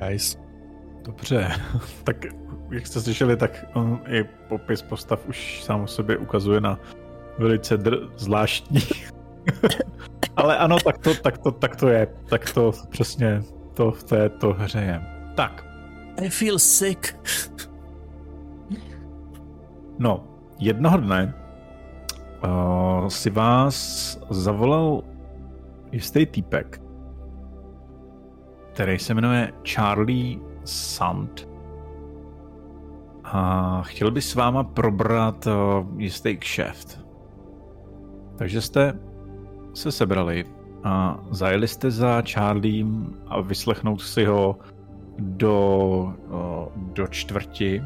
Guys. 0.00 0.38
Dobře, 1.04 1.48
tak 2.04 2.16
jak 2.70 2.86
jste 2.86 3.00
slyšeli, 3.00 3.36
tak 3.36 3.64
on, 3.74 4.00
i 4.08 4.24
popis 4.48 4.82
postav 4.82 5.28
už 5.28 5.64
sám 5.64 5.80
o 5.80 5.86
sobě 5.86 6.18
ukazuje 6.18 6.60
na 6.60 6.80
velice 7.38 7.76
dr- 7.76 8.10
zvláštní. 8.16 8.80
Ale 10.36 10.58
ano, 10.58 10.76
tak 10.84 10.98
to, 10.98 11.14
tak, 11.14 11.38
to, 11.38 11.50
tak 11.50 11.76
to 11.76 11.88
je. 11.88 12.06
Tak 12.28 12.52
to 12.54 12.72
přesně 12.90 13.42
to 13.74 13.90
v 13.90 14.04
této 14.04 14.52
hře 14.52 14.78
je. 14.80 15.02
Tak, 15.34 15.65
i 16.22 16.28
feel 16.28 16.58
sick. 16.58 17.16
No, 19.98 20.24
jednoho 20.58 20.96
dne 20.96 21.34
uh, 22.44 23.08
si 23.08 23.30
vás 23.30 23.76
zavolal 24.30 25.02
jistý 25.92 26.26
týpek, 26.26 26.82
který 28.72 28.98
se 28.98 29.14
jmenuje 29.14 29.52
Charlie 29.64 30.38
Sand. 30.64 31.48
A 33.24 33.82
chtěl 33.82 34.10
by 34.10 34.22
s 34.22 34.34
váma 34.34 34.64
probrat 34.64 35.46
uh, 35.46 36.00
jistý 36.00 36.36
kšeft. 36.36 37.06
Takže 38.36 38.60
jste 38.60 38.98
se 39.74 39.92
sebrali 39.92 40.44
a 40.84 41.18
zajeli 41.30 41.68
jste 41.68 41.90
za 41.90 42.22
Charliem 42.32 43.14
a 43.26 43.40
vyslechnout 43.40 44.00
si 44.00 44.24
ho 44.24 44.58
do, 45.18 46.14
do 46.76 47.06
čtvrti, 47.06 47.82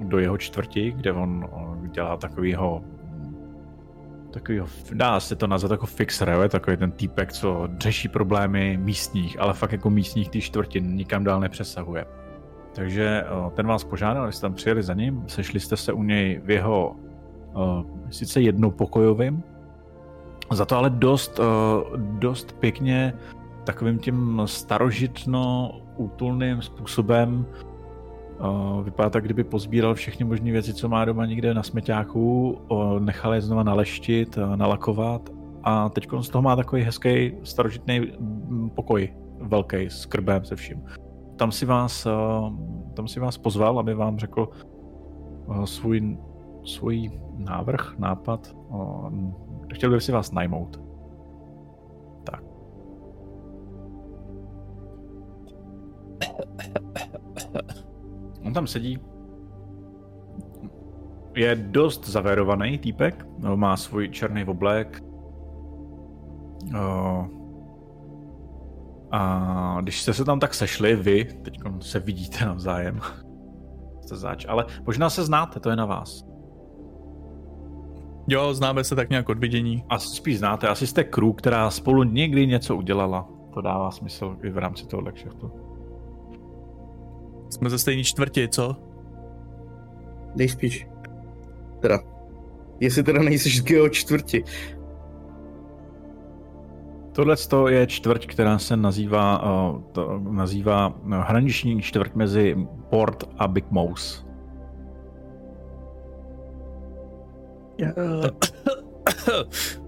do 0.00 0.18
jeho 0.18 0.38
čtvrti, 0.38 0.92
kde 0.92 1.12
on 1.12 1.48
dělá 1.92 2.16
takovýho 2.16 2.82
takovýho, 4.30 4.66
dá 4.92 5.20
se 5.20 5.36
to 5.36 5.46
nazvat 5.46 5.70
jako 5.70 5.86
fixer, 5.86 6.28
je 6.42 6.48
takový 6.48 6.76
ten 6.76 6.90
týpek, 6.90 7.32
co 7.32 7.68
řeší 7.78 8.08
problémy 8.08 8.78
místních, 8.82 9.40
ale 9.40 9.54
fakt 9.54 9.72
jako 9.72 9.90
místních 9.90 10.28
ty 10.28 10.40
čtvrti 10.40 10.80
nikam 10.80 11.24
dál 11.24 11.40
nepřesahuje. 11.40 12.04
Takže 12.74 13.24
ten 13.54 13.66
vás 13.66 13.84
požádal, 13.84 14.32
jste 14.32 14.40
tam 14.40 14.54
přijeli 14.54 14.82
za 14.82 14.94
ním, 14.94 15.24
sešli 15.26 15.60
jste 15.60 15.76
se 15.76 15.92
u 15.92 16.02
něj 16.02 16.40
v 16.44 16.50
jeho 16.50 16.96
sice 18.10 18.40
jednopokojovým, 18.40 19.42
za 20.52 20.64
to 20.64 20.76
ale 20.76 20.90
dost, 20.90 21.40
dost 21.96 22.52
pěkně 22.52 23.12
takovým 23.66 23.98
tím 23.98 24.42
starožitno 24.44 25.72
útulným 25.96 26.62
způsobem. 26.62 27.46
Vypadá 28.82 29.10
tak, 29.10 29.24
kdyby 29.24 29.44
pozbíral 29.44 29.94
všechny 29.94 30.26
možné 30.26 30.52
věci, 30.52 30.74
co 30.74 30.88
má 30.88 31.04
doma 31.04 31.26
někde 31.26 31.54
na 31.54 31.62
smeťáku, 31.62 32.58
nechal 32.98 33.34
je 33.34 33.40
znova 33.40 33.62
naleštit, 33.62 34.38
nalakovat 34.56 35.30
a 35.62 35.88
teď 35.88 36.08
z 36.20 36.28
toho 36.28 36.42
má 36.42 36.56
takový 36.56 36.82
hezký 36.82 37.32
starožitný 37.42 38.12
pokoj, 38.74 39.14
velký, 39.40 39.90
s 39.90 40.06
krbem 40.06 40.44
se 40.44 40.56
vším. 40.56 40.84
Tam 41.36 41.52
si 41.52 41.66
vás, 41.66 42.06
tam 42.94 43.08
si 43.08 43.20
vás 43.20 43.38
pozval, 43.38 43.78
aby 43.78 43.94
vám 43.94 44.18
řekl 44.18 44.48
svůj, 45.64 46.18
svůj 46.64 47.10
návrh, 47.36 47.98
nápad. 47.98 48.56
Chtěl 49.74 49.90
bych 49.90 50.02
si 50.02 50.12
vás 50.12 50.32
najmout. 50.32 50.85
On 58.44 58.52
tam 58.52 58.66
sedí. 58.66 58.98
Je 61.34 61.54
dost 61.54 62.08
zaverovaný 62.08 62.78
týpek, 62.78 63.26
má 63.54 63.76
svůj 63.76 64.08
černý 64.08 64.44
oblek. 64.44 65.02
A 69.10 69.78
když 69.82 70.02
jste 70.02 70.14
se 70.14 70.24
tam 70.24 70.40
tak 70.40 70.54
sešli, 70.54 70.96
vy, 70.96 71.24
teď 71.24 71.58
se 71.80 72.00
vidíte 72.00 72.44
navzájem, 72.44 73.00
jste 74.00 74.16
zač, 74.16 74.46
ale 74.48 74.64
možná 74.86 75.10
se 75.10 75.24
znáte, 75.24 75.60
to 75.60 75.70
je 75.70 75.76
na 75.76 75.86
vás. 75.86 76.24
Jo, 78.28 78.54
známe 78.54 78.84
se 78.84 78.94
tak 78.94 79.10
nějak 79.10 79.28
od 79.28 79.38
vidění. 79.38 79.84
Asi 79.88 80.16
spíš 80.16 80.38
znáte, 80.38 80.68
asi 80.68 80.86
jste 80.86 81.04
crew, 81.04 81.32
která 81.32 81.70
spolu 81.70 82.02
někdy 82.02 82.46
něco 82.46 82.76
udělala. 82.76 83.28
To 83.54 83.60
dává 83.60 83.90
smysl 83.90 84.36
i 84.42 84.50
v 84.50 84.58
rámci 84.58 84.86
toho 84.86 85.02
kšeftu. 85.12 85.65
Jsme 87.50 87.70
ze 87.70 87.78
stejné 87.78 88.04
čtvrti, 88.04 88.48
co? 88.48 88.76
Nejspíš. 90.36 90.86
Teda. 91.80 91.98
Jestli 92.80 93.02
teda 93.02 93.22
nejsi 93.22 93.50
z 93.50 93.64
čtvrti. 93.90 94.44
Tohle 97.12 97.36
je 97.68 97.86
čtvrť, 97.86 98.26
která 98.26 98.58
se 98.58 98.76
nazývá, 98.76 99.42
uh, 99.42 99.82
to, 99.92 100.20
nazývá 100.30 100.88
uh, 100.88 101.14
hraniční 101.14 101.82
čtvrť 101.82 102.14
mezi 102.14 102.56
Port 102.90 103.24
a 103.38 103.48
Big 103.48 103.70
Mouse. 103.70 104.26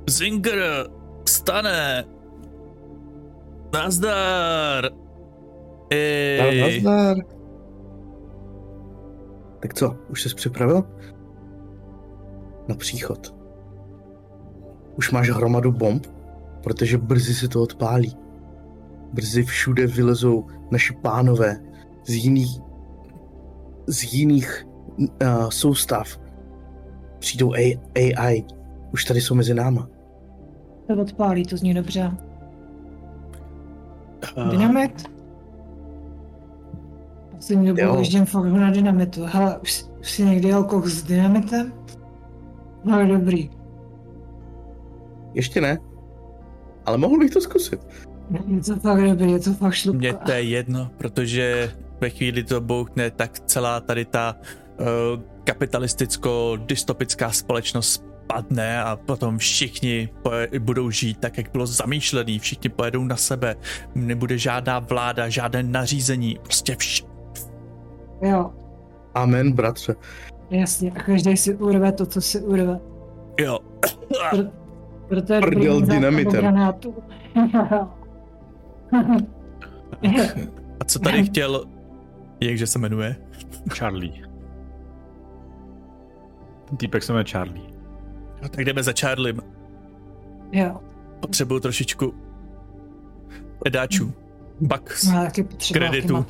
Zinger 0.08 0.88
stane. 1.28 2.04
Nazdar. 3.72 4.90
Ej. 5.90 6.60
Nazdar. 6.60 7.37
Tak 9.60 9.74
co, 9.74 9.96
už 10.10 10.22
jsi 10.22 10.34
připravil? 10.34 10.84
Na 12.68 12.74
příchod. 12.74 13.34
Už 14.96 15.10
máš 15.10 15.30
hromadu 15.30 15.72
bomb? 15.72 16.06
Protože 16.62 16.98
brzy 16.98 17.34
se 17.34 17.48
to 17.48 17.62
odpálí. 17.62 18.16
Brzy 19.12 19.42
všude 19.42 19.86
vylezou 19.86 20.46
naši 20.70 20.94
pánové 21.02 21.60
z 22.06 22.14
jiných 22.14 22.60
z 23.88 24.12
jiných 24.12 24.66
uh, 24.98 25.08
soustav. 25.48 26.20
Přijdou 27.18 27.52
AI. 27.94 28.44
Už 28.92 29.04
tady 29.04 29.20
jsou 29.20 29.34
mezi 29.34 29.54
náma. 29.54 29.88
To 30.86 31.02
odpálí, 31.02 31.44
to 31.44 31.56
zní 31.56 31.74
dobře. 31.74 32.12
Uh. 34.36 35.17
Poslední 37.38 37.66
dobu 37.66 37.98
ježdím 37.98 38.26
fakt 38.26 38.44
na 38.44 38.70
dynamitu. 38.70 39.24
Hele, 39.24 39.58
už, 39.58 39.84
už 40.00 40.10
si 40.10 40.24
někdy 40.24 40.48
jel 40.48 40.64
koch 40.64 40.86
s 40.86 41.02
dynamitem? 41.02 41.72
No 42.84 43.06
dobrý. 43.06 43.50
Ještě 45.34 45.60
ne. 45.60 45.78
Ale 46.86 46.98
mohl 46.98 47.18
bych 47.18 47.30
to 47.30 47.40
zkusit. 47.40 47.86
Je 48.46 48.60
to 48.60 48.76
fakt 48.76 49.04
dobrý, 49.04 49.32
je 49.32 49.38
to 49.38 49.52
fakt 49.54 49.74
šlupka. 49.74 49.98
Mně 49.98 50.14
to 50.14 50.32
je 50.32 50.42
jedno, 50.42 50.90
protože 50.96 51.72
ve 52.00 52.10
chvíli 52.10 52.44
to 52.44 52.60
bouchne, 52.60 53.10
tak 53.10 53.40
celá 53.40 53.80
tady 53.80 54.04
ta 54.04 54.36
uh, 54.80 54.86
kapitalisticko-dystopická 55.44 57.30
společnost 57.30 58.04
padne 58.26 58.82
a 58.82 58.96
potom 58.96 59.38
všichni 59.38 60.08
budou 60.58 60.90
žít 60.90 61.18
tak, 61.18 61.38
jak 61.38 61.52
bylo 61.52 61.66
zamýšlený, 61.66 62.38
všichni 62.38 62.70
pojedou 62.70 63.04
na 63.04 63.16
sebe, 63.16 63.56
nebude 63.94 64.38
žádná 64.38 64.78
vláda, 64.78 65.28
žádné 65.28 65.62
nařízení, 65.62 66.38
prostě 66.42 66.76
vš... 66.76 67.07
Jo. 68.22 68.50
Amen, 69.14 69.52
bratře. 69.52 69.94
Jasně, 70.50 70.90
a 70.90 71.02
každý 71.02 71.36
si 71.36 71.54
urve 71.54 71.92
to, 71.92 72.06
co 72.06 72.20
si 72.20 72.40
urve. 72.40 72.80
Jo. 73.40 73.58
Pr- 74.32 74.50
proto 75.08 75.32
je 75.34 75.40
Prdel 75.40 75.80
dynamitem. 75.80 76.58
a 80.80 80.84
co 80.86 80.98
tady 80.98 81.24
chtěl, 81.24 81.64
jakže 82.40 82.66
se 82.66 82.78
jmenuje? 82.78 83.16
Charlie. 83.72 84.28
Ten 86.64 86.76
týpek 86.76 87.02
se 87.02 87.12
jmenuje 87.12 87.24
Charlie. 87.24 87.66
No, 88.42 88.48
tak 88.48 88.64
jdeme 88.64 88.82
za 88.82 88.92
Charliem. 89.00 89.38
Jo. 90.52 90.80
Potřebuju 91.20 91.60
trošičku 91.60 92.14
edáčů. 93.66 94.12
Pak 94.68 94.92
no, 95.06 95.24
taky 95.24 95.44
kreditu. 95.72 96.26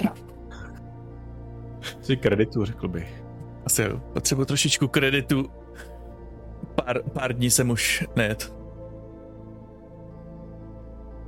Si 2.00 2.16
kreditu, 2.16 2.64
řekl 2.64 2.88
bych. 2.88 3.24
Asi 3.66 3.82
jo. 3.82 4.00
Potřebuju 4.12 4.44
trošičku 4.44 4.88
kreditu. 4.88 5.44
Pár, 6.74 7.02
pár 7.12 7.32
dní 7.32 7.50
jsem 7.50 7.70
už 7.70 8.06
nejet. 8.16 8.54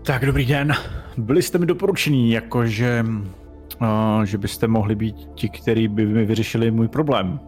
Tak, 0.06 0.26
dobrý 0.26 0.46
den. 0.46 0.72
Byli 1.18 1.42
jste 1.42 1.58
mi 1.58 1.66
doporučení, 1.66 2.30
jakože, 2.30 3.04
uh, 3.82 4.22
že 4.22 4.38
byste 4.38 4.68
mohli 4.68 4.94
být 4.94 5.16
ti, 5.34 5.48
kteří 5.48 5.88
by 5.88 6.06
mi 6.06 6.24
vyřešili 6.24 6.70
můj 6.70 6.88
problém 6.88 7.40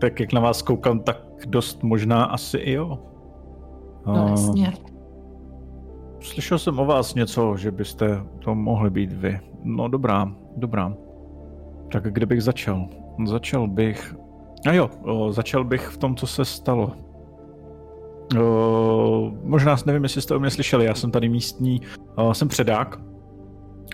tak 0.00 0.20
jak 0.20 0.32
na 0.32 0.40
vás 0.40 0.62
koukám, 0.62 1.00
tak 1.00 1.16
dost 1.46 1.82
možná 1.82 2.24
asi 2.24 2.58
i 2.58 2.72
jo. 2.72 2.98
No 4.06 4.28
jasně. 4.30 4.72
Slyšel 6.20 6.58
jsem 6.58 6.78
o 6.78 6.84
vás 6.84 7.14
něco, 7.14 7.56
že 7.56 7.70
byste 7.70 8.24
to 8.38 8.54
mohli 8.54 8.90
být 8.90 9.12
vy. 9.12 9.40
No 9.62 9.88
dobrá, 9.88 10.32
dobrá. 10.56 10.94
Tak 11.92 12.12
kde 12.12 12.26
bych 12.26 12.42
začal? 12.42 12.88
Začal 13.26 13.68
bych... 13.68 14.14
A 14.66 14.72
jo, 14.72 14.90
o, 15.02 15.32
začal 15.32 15.64
bych 15.64 15.86
v 15.86 15.96
tom, 15.96 16.16
co 16.16 16.26
se 16.26 16.44
stalo. 16.44 16.92
O, 18.40 19.32
možná 19.42 19.76
nevím, 19.86 20.02
jestli 20.02 20.22
jste 20.22 20.34
o 20.34 20.40
mě 20.40 20.50
slyšeli, 20.50 20.84
já 20.84 20.94
jsem 20.94 21.10
tady 21.10 21.28
místní, 21.28 21.80
o, 22.14 22.34
jsem 22.34 22.48
předák, 22.48 23.00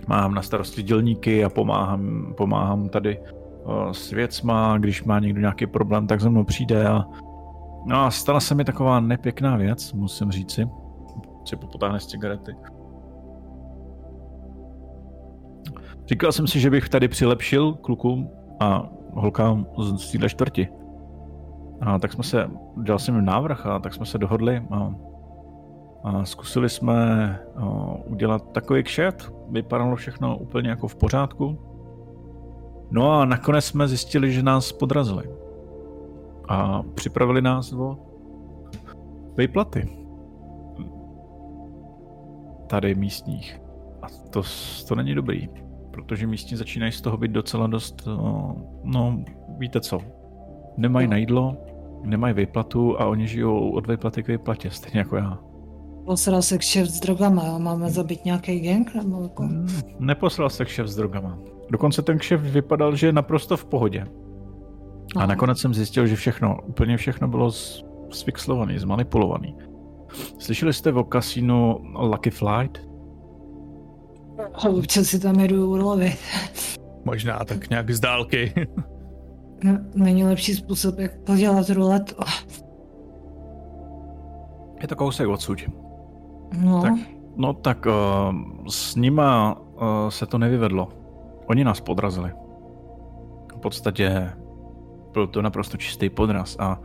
mám 0.09 0.35
na 0.35 0.43
starosti 0.43 0.83
dělníky 0.83 1.45
a 1.45 1.49
pomáhám, 1.49 2.35
pomáhám 2.37 2.89
tady 2.89 3.19
s 3.93 4.11
věcma, 4.11 4.79
když 4.79 5.05
má 5.05 5.19
někdo 5.19 5.41
nějaký 5.41 5.67
problém, 5.67 6.07
tak 6.07 6.21
za 6.21 6.29
mnou 6.29 6.45
přijde 6.45 6.87
a 6.87 7.05
no 7.87 8.05
a 8.05 8.11
stala 8.11 8.41
se 8.41 8.55
mi 8.55 8.65
taková 8.65 9.01
nepěkná 9.01 9.57
věc, 9.57 9.93
musím 9.93 10.31
říci. 10.31 10.69
Si 11.45 11.57
popotáhne 11.57 12.01
z 12.01 12.07
cigarety. 12.07 12.57
Říkal 16.07 16.33
jsem 16.33 16.47
si, 16.47 16.61
že 16.61 16.71
bych 16.71 16.89
tady 16.89 17.09
přilepšil 17.09 17.75
klukům 17.75 18.31
a 18.61 18.91
holkám 19.15 19.67
z 19.97 20.13
téhle 20.13 20.29
čtvrti. 20.29 20.69
A 21.81 21.99
tak 21.99 22.13
jsme 22.13 22.25
se, 22.25 22.51
dělal 22.83 22.99
jsem 22.99 23.15
jim 23.15 23.25
návrh 23.25 23.67
a 23.67 23.79
tak 23.79 23.95
jsme 23.95 24.07
se 24.07 24.19
dohodli 24.19 24.63
a, 24.71 24.95
a 26.05 26.25
zkusili 26.25 26.69
jsme 26.69 27.29
a, 27.57 27.65
udělat 28.07 28.53
takový 28.53 28.83
kšet. 28.83 29.33
Vypadalo 29.51 29.97
všechno 29.97 30.39
úplně 30.39 30.71
jako 30.71 30.89
v 30.89 30.97
pořádku. 30.97 31.59
No 32.91 33.13
a 33.13 33.25
nakonec 33.25 33.65
jsme 33.65 33.89
zjistili, 33.89 34.33
že 34.33 34.43
nás 34.43 34.73
podrazili. 34.73 35.31
A 36.49 36.83
připravili 36.83 37.43
nás 37.43 37.73
o 37.73 37.99
výplaty. 39.39 39.89
Tady 42.67 42.95
místních. 42.95 43.61
A 44.03 44.07
to, 44.31 44.43
to 44.89 44.95
není 44.95 45.15
dobrý, 45.15 45.49
protože 45.97 46.27
místní 46.27 46.57
začínají 46.57 46.93
z 46.93 47.01
toho 47.01 47.17
být 47.17 47.31
docela 47.31 47.67
dost, 47.67 48.07
no, 48.07 48.57
no 48.85 49.25
víte 49.59 49.81
co, 49.81 50.01
nemají 50.77 51.09
na 51.09 51.17
jídlo, 51.17 51.57
nemají 52.05 52.35
výplatu 52.35 53.01
a 53.01 53.07
oni 53.07 53.27
žijou 53.27 53.71
od 53.71 53.91
výplaty 53.91 54.23
k 54.23 54.29
výplatě, 54.29 54.71
stejně 54.71 54.99
jako 54.99 55.17
já. 55.17 55.39
Posral 56.07 56.43
se 56.43 56.59
kšeft 56.59 56.91
s 56.91 57.01
drogama, 57.01 57.47
jo? 57.47 57.59
Máme 57.59 57.91
zabít 57.91 58.25
nějaký 58.25 58.61
gang 58.61 58.95
nebo 58.95 59.23
jako? 59.23 59.43
Hmm, 59.43 59.69
neposral 59.99 60.51
se 60.51 60.65
kšeft 60.65 60.89
s 60.89 60.97
drogama. 60.97 61.39
Dokonce 61.71 62.03
ten 62.03 62.19
kšeft 62.19 62.45
vypadal, 62.45 62.97
že 62.97 63.07
je 63.07 63.13
naprosto 63.13 63.57
v 63.57 63.65
pohodě. 63.65 64.05
Aha. 65.17 65.25
A 65.25 65.27
nakonec 65.27 65.59
jsem 65.59 65.75
zjistil, 65.75 66.07
že 66.07 66.17
všechno, 66.17 66.59
úplně 66.67 66.97
všechno 66.97 67.29
bylo 67.29 67.51
zfixlovaný, 68.11 68.79
zmanipulovaný. 68.79 69.57
Slyšeli 70.39 70.73
jste 70.73 70.93
o 70.93 71.05
kasínu 71.05 71.79
Lucky 71.99 72.31
Flight? 72.31 72.96
Občas 74.69 75.07
si 75.07 75.21
tam 75.21 75.41
jedu 75.41 75.71
ulovit. 75.71 76.19
Možná 77.05 77.45
tak 77.45 77.71
nějak 77.71 77.91
z 77.91 78.01
dálky. 78.01 78.53
no, 79.65 79.79
není 79.95 80.25
lepší 80.25 80.55
způsob, 80.55 80.99
jak 80.99 81.21
podělat 81.21 81.71
ruletu. 81.71 82.15
Je 84.83 84.89
to 84.89 84.97
kousek 84.97 85.29
odsud. 85.29 85.59
No. 86.61 86.83
Tak, 86.83 86.93
no 87.37 87.53
tak 87.53 87.87
uh, 87.87 87.93
s 88.69 88.97
nima 88.97 89.57
uh, 89.57 90.09
se 90.09 90.27
to 90.27 90.39
nevyvedlo. 90.39 90.89
Oni 91.47 91.65
nás 91.65 91.81
podrazili. 91.81 92.33
V 93.57 93.59
podstatě 93.61 94.33
byl 95.13 95.27
to 95.27 95.43
naprosto 95.43 95.77
čistý 95.77 96.11
podraz 96.11 96.57
a 96.59 96.81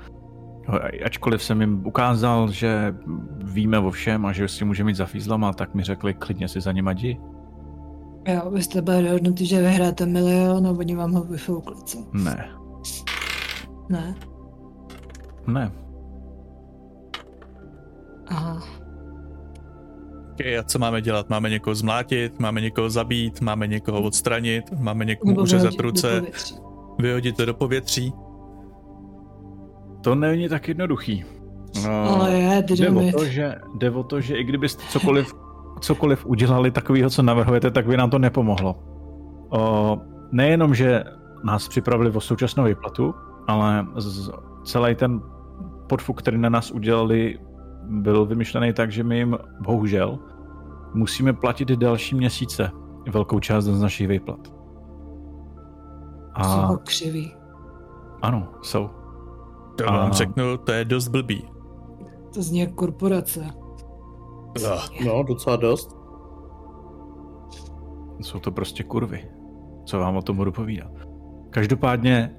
ačkoliv 1.06 1.44
jsem 1.44 1.62
jim 1.62 1.88
ukázal, 1.88 2.52
že 2.52 2.96
víme 3.44 3.80
o 3.80 3.92
všem 3.92 4.26
a 4.26 4.32
že 4.32 4.48
si 4.48 4.66
může 4.66 4.84
mít 4.84 4.96
za 4.96 5.06
fízlama, 5.06 5.54
tak 5.54 5.76
mi 5.76 5.84
řekli, 5.84 6.14
klidně 6.14 6.48
si 6.48 6.62
za 6.62 6.72
nima 6.72 6.92
jdi. 6.92 7.20
Jo, 8.28 8.52
vy 8.52 8.64
jste 8.64 8.82
byli 8.82 9.04
dohodnutí, 9.04 9.46
že 9.46 9.62
vyhráte 9.62 10.06
milion 10.06 10.68
a 10.68 10.72
oni 10.72 10.96
vám 10.96 11.12
ho 11.12 11.24
vyfoukli, 11.24 11.76
co? 11.86 11.98
Ne, 12.14 12.50
Ne? 13.90 14.16
ne. 15.48 15.72
Aha. 18.28 18.64
Okay, 20.32 20.58
a 20.58 20.64
co 20.64 20.80
máme 20.80 21.02
dělat? 21.02 21.30
Máme 21.30 21.50
někoho 21.50 21.76
zmlátit, 21.76 22.40
máme 22.40 22.62
někoho 22.62 22.90
zabít, 22.90 23.42
máme 23.42 23.68
někoho 23.68 24.02
odstranit, 24.02 24.64
máme 24.80 25.06
někomu 25.06 25.32
Nebo 25.32 25.42
uřezat 25.42 25.62
vyhodit 25.72 25.78
do 25.82 25.84
ruce, 25.84 26.20
povětří. 26.20 26.56
vyhodit 27.00 27.38
to 27.38 27.46
do 27.46 27.54
povětří. 27.54 28.14
To 30.02 30.16
není 30.16 30.50
tak 30.50 30.68
jednoduchý. 30.68 31.26
No, 31.84 32.16
Ale 32.16 32.32
je, 32.34 32.64
ty 32.64 32.74
jde, 32.74 32.90
o 32.90 33.12
to, 33.12 33.26
že, 33.26 33.56
jde 33.78 33.92
o 33.92 34.04
to, 34.04 34.22
že 34.22 34.36
i 34.38 34.44
kdybyste 34.44 34.84
cokoliv, 34.90 35.34
cokoliv 35.82 36.26
udělali 36.26 36.72
takového, 36.72 37.10
co 37.10 37.22
navrhujete, 37.24 37.72
tak 37.72 37.86
by 37.86 37.98
nám 37.98 38.10
to 38.10 38.20
nepomohlo. 38.20 38.76
O, 39.50 39.98
nejenom, 40.32 40.76
že 40.76 41.04
nás 41.44 41.68
připravili 41.68 42.10
o 42.12 42.20
současnou 42.22 42.64
výplatu, 42.64 43.14
ale 43.48 43.88
z, 43.98 44.30
celý 44.64 44.96
ten 44.96 45.22
podfuk, 45.90 46.20
který 46.20 46.38
na 46.38 46.50
nás 46.50 46.72
udělali, 46.72 47.40
byl 47.84 48.26
vymyšlený 48.26 48.74
tak, 48.74 48.92
že 48.92 49.04
my 49.04 49.18
jim 49.18 49.38
bohužel 49.66 50.20
musíme 50.94 51.34
platit 51.34 51.70
další 51.70 52.16
měsíce 52.16 52.72
velkou 53.12 53.40
část 53.40 53.66
z 53.66 53.82
našich 53.82 54.08
výplat. 54.08 54.48
Jsou 56.42 56.60
A 56.60 56.66
ho 56.66 56.78
křivý. 56.78 57.34
ano, 58.22 58.48
jsou. 58.62 58.90
To 59.78 59.90
A- 59.90 59.98
vám 59.98 60.12
řeknu, 60.12 60.58
to 60.58 60.72
je 60.72 60.86
dost 60.86 61.08
blbý. 61.08 61.48
To 62.34 62.42
zní 62.42 62.60
jak 62.60 62.74
korporace. 62.74 63.46
No, 65.06 65.24
docela 65.24 65.56
dost. 65.56 65.98
Jsou 68.22 68.40
to 68.40 68.52
prostě 68.52 68.84
kurvy. 68.84 69.32
Co 69.86 70.00
vám 70.00 70.16
o 70.18 70.22
tom 70.22 70.36
budu 70.38 70.52
povídat. 70.52 70.92
Každopádně 71.50 72.36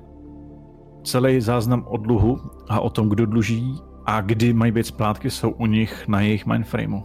celý 1.05 1.41
záznam 1.41 1.85
o 1.89 1.97
dluhu 1.97 2.39
a 2.69 2.81
o 2.81 2.91
tom, 2.91 3.09
kdo 3.09 3.27
dluží 3.27 3.75
a 4.07 4.21
kdy 4.21 4.53
mají 4.53 4.73
být 4.73 4.87
splátky, 4.87 5.31
jsou 5.31 5.51
u 5.51 5.67
nich 5.67 6.09
na 6.09 6.21
jejich 6.21 6.47
mindframeu. 6.47 7.03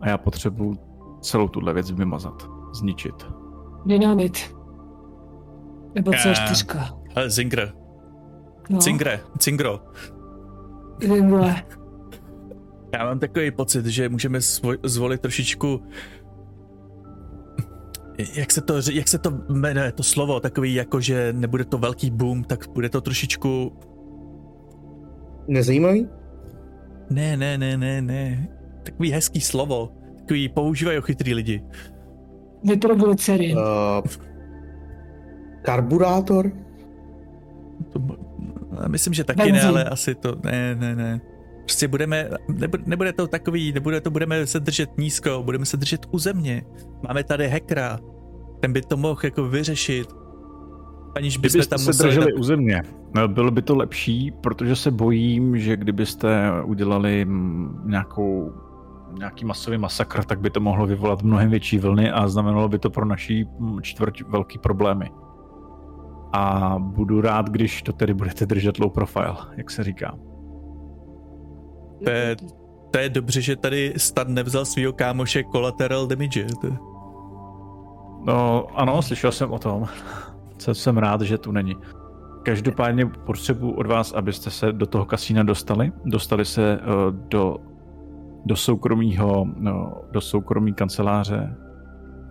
A 0.00 0.08
já 0.08 0.18
potřebuji 0.18 0.74
celou 1.20 1.48
tuhle 1.48 1.72
věc 1.72 1.90
vymazat, 1.90 2.48
zničit. 2.74 3.26
Dynamit. 3.86 4.54
Nebo 5.94 6.12
Já- 6.12 6.18
C4. 6.18 6.98
Ale 7.16 7.30
Zingr, 7.30 7.72
No, 8.70 8.78
Cingre, 8.78 9.20
Cingro, 9.38 9.80
Zingre. 11.02 11.54
Já 12.98 13.04
mám 13.04 13.18
takový 13.18 13.50
pocit, 13.50 13.86
že 13.86 14.08
můžeme 14.08 14.38
zvolit 14.82 15.20
trošičku 15.20 15.82
jak 18.36 18.52
se, 18.52 18.60
to, 18.60 18.74
jak 18.92 19.08
se 19.08 19.18
to 19.18 19.30
jmenuje, 19.48 19.92
to 19.92 20.02
slovo, 20.02 20.40
takový 20.40 20.74
jako, 20.74 21.00
že 21.00 21.32
nebude 21.32 21.64
to 21.64 21.78
velký 21.78 22.10
boom, 22.10 22.44
tak 22.44 22.68
bude 22.68 22.88
to 22.88 23.00
trošičku, 23.00 23.72
Nezajímavý? 25.48 26.08
ne, 27.10 27.36
ne, 27.36 27.58
ne, 27.58 27.76
ne, 27.76 28.02
ne, 28.02 28.48
takový 28.82 29.10
hezký 29.10 29.40
slovo, 29.40 29.92
takový 30.18 30.48
používají 30.48 30.98
chytrý 31.02 31.34
lidi. 31.34 31.64
Nitroglycerin. 32.62 33.58
Uh, 33.58 33.64
karburátor? 35.62 36.52
To, 37.92 38.00
myslím, 38.88 39.14
že 39.14 39.24
taky 39.24 39.38
Benzín. 39.38 39.54
ne, 39.54 39.68
ale 39.68 39.84
asi 39.84 40.14
to, 40.14 40.36
ne, 40.44 40.74
ne, 40.74 40.96
ne. 40.96 41.20
Prostě 41.64 41.88
budeme, 41.88 42.28
nebude, 42.48 42.82
nebude 42.86 43.12
to 43.12 43.26
takový, 43.26 43.72
nebude 43.72 44.00
to, 44.00 44.10
budeme 44.10 44.46
se 44.46 44.60
držet 44.60 44.98
nízko, 44.98 45.42
budeme 45.44 45.66
se 45.66 45.76
držet 45.76 46.06
u 46.10 46.18
země. 46.18 46.62
Máme 47.08 47.24
tady 47.24 47.48
hackera, 47.48 47.98
ten 48.60 48.72
by 48.72 48.82
to 48.82 48.96
mohl 48.96 49.20
jako 49.24 49.48
vyřešit, 49.48 50.08
aniž 51.16 51.36
bychom 51.36 51.62
tam 51.62 51.78
se 51.78 51.90
museli... 51.90 52.08
drželi 52.08 52.26
tak- 52.26 52.40
u 52.40 52.42
země, 52.42 52.82
no, 53.14 53.28
bylo 53.28 53.50
by 53.50 53.62
to 53.62 53.76
lepší, 53.76 54.32
protože 54.40 54.76
se 54.76 54.90
bojím, 54.90 55.58
že 55.58 55.76
kdybyste 55.76 56.50
udělali 56.64 57.24
mm, 57.24 57.82
nějakou 57.84 58.52
nějaký 59.18 59.44
masový 59.44 59.78
masakr, 59.78 60.24
tak 60.24 60.40
by 60.40 60.50
to 60.50 60.60
mohlo 60.60 60.86
vyvolat 60.86 61.22
mnohem 61.22 61.50
větší 61.50 61.78
vlny 61.78 62.10
a 62.10 62.28
znamenalo 62.28 62.68
by 62.68 62.78
to 62.78 62.90
pro 62.90 63.04
naší 63.04 63.44
mm, 63.58 63.82
čtvrť 63.82 64.22
velký 64.22 64.58
problémy. 64.58 65.10
A 66.32 66.74
budu 66.78 67.20
rád, 67.20 67.50
když 67.50 67.82
to 67.82 67.92
tedy 67.92 68.14
budete 68.14 68.46
držet 68.46 68.78
low 68.78 68.92
profile, 68.92 69.36
jak 69.56 69.70
se 69.70 69.84
říká. 69.84 70.14
To 72.04 72.10
je, 72.10 72.36
to 72.90 72.98
je 72.98 73.08
dobře, 73.08 73.40
že 73.40 73.56
tady 73.56 73.94
Stan 73.96 74.34
nevzal 74.34 74.64
svého 74.64 74.92
kámoše 74.92 75.44
collateral 75.52 76.06
damage. 76.06 76.46
No 78.26 78.66
ano, 78.74 79.02
slyšel 79.02 79.32
jsem 79.32 79.52
o 79.52 79.58
tom. 79.58 79.84
Co 80.58 80.74
jsem 80.74 80.98
rád, 80.98 81.20
že 81.20 81.38
tu 81.38 81.52
není. 81.52 81.76
Každopádně 82.42 83.06
potřebuji 83.06 83.70
od 83.70 83.86
vás, 83.86 84.12
abyste 84.12 84.50
se 84.50 84.72
do 84.72 84.86
toho 84.86 85.04
kasína 85.04 85.42
dostali. 85.42 85.92
Dostali 86.04 86.44
se 86.44 86.72
eh, 86.72 86.86
do, 87.28 87.56
do 88.46 88.56
soukromého, 88.56 89.46
no, 89.56 89.92
do 90.10 90.20
soukromí 90.20 90.74
kanceláře, 90.74 91.56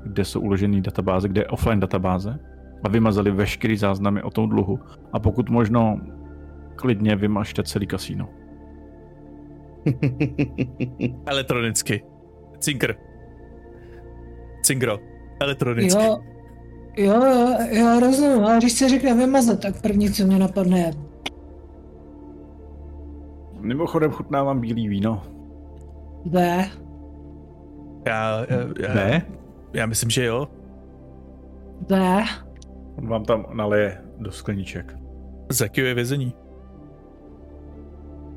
kde 0.05 0.25
jsou 0.25 0.41
uložené 0.41 0.81
databáze, 0.81 1.27
kde 1.27 1.41
je 1.41 1.47
offline 1.47 1.79
databáze 1.79 2.39
a 2.83 2.89
vymazali 2.89 3.31
veškerý 3.31 3.77
záznamy 3.77 4.23
o 4.23 4.29
tom 4.29 4.49
dluhu. 4.49 4.79
A 5.13 5.19
pokud 5.19 5.49
možno, 5.49 5.99
klidně 6.75 7.15
vymažte 7.15 7.63
celý 7.63 7.87
kasíno. 7.87 8.29
elektronicky. 11.25 12.03
Cinkr. 12.59 12.95
Cinkro. 14.65 14.99
Elektronicky. 15.41 16.03
Jo, 16.03 16.19
jo, 16.97 17.13
jo, 17.25 17.57
jo, 17.71 17.99
rozumím, 17.99 18.43
ale 18.45 18.57
když 18.57 18.71
se 18.73 18.89
řekne 18.89 19.13
vymazat, 19.13 19.59
tak 19.61 19.81
první, 19.81 20.11
co 20.11 20.25
mě 20.25 20.39
napadne 20.39 20.79
je 20.79 20.93
Mimochodem 23.59 24.11
chutnávám 24.11 24.59
bílý 24.59 24.87
víno. 24.87 25.23
B. 26.25 26.65
Já, 28.07 28.45
já, 28.49 28.57
já, 28.79 28.93
Ne? 28.93 29.25
já 29.73 29.85
myslím, 29.85 30.09
že 30.09 30.25
jo. 30.25 30.47
B. 31.89 32.23
On 32.97 33.07
vám 33.07 33.25
tam 33.25 33.45
naleje 33.53 33.97
do 34.19 34.31
skleniček. 34.31 34.95
Z 35.49 35.61
jakého 35.61 35.87
je 35.87 35.93
vězení? 35.93 36.33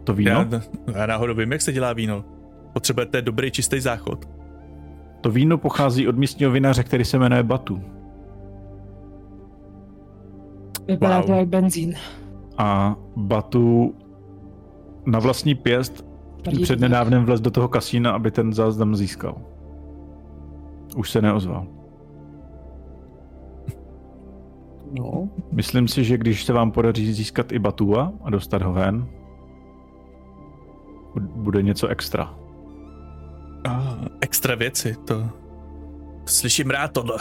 To 0.06 0.14
víno? 0.14 0.30
Já, 0.30 0.60
já 1.00 1.06
náhodou 1.06 1.34
vím, 1.34 1.52
jak 1.52 1.60
se 1.60 1.72
dělá 1.72 1.92
víno. 1.92 2.24
Potřebujete 2.72 3.22
dobrý 3.22 3.50
čistý 3.50 3.80
záchod. 3.80 4.28
To 5.20 5.30
víno 5.30 5.58
pochází 5.58 6.08
od 6.08 6.16
místního 6.16 6.50
vinaře, 6.52 6.82
který 6.84 7.04
se 7.04 7.18
jmenuje 7.18 7.42
Batu. 7.42 7.80
Vypadá 10.88 11.16
Wow. 11.18 11.26
to 11.26 11.32
jak 11.32 11.48
benzín. 11.48 11.94
A 12.58 12.96
Batu 13.16 13.94
na 15.06 15.18
vlastní 15.18 15.54
pěst 15.54 16.06
před 16.62 16.80
nedávnem 16.80 17.24
vlez 17.24 17.40
do 17.40 17.50
toho 17.50 17.68
kasína, 17.68 18.10
aby 18.10 18.30
ten 18.30 18.52
záznam 18.52 18.96
získal. 18.96 19.36
Už 20.96 21.10
se 21.10 21.22
neozval. 21.22 21.66
No, 24.98 25.28
Myslím 25.52 25.88
si, 25.88 26.04
že 26.04 26.18
když 26.18 26.44
se 26.44 26.52
vám 26.52 26.70
podaří 26.70 27.12
získat 27.12 27.52
i 27.52 27.58
Batua 27.58 28.12
a 28.24 28.30
dostat 28.30 28.62
ho 28.62 28.72
ven, 28.72 29.06
bude 31.20 31.62
něco 31.62 31.86
extra. 31.86 32.34
Ah, 33.68 34.04
extra 34.20 34.54
věci, 34.54 34.96
to... 35.04 35.30
Slyším 36.26 36.70
rád 36.70 36.92
tohle. 36.92 37.18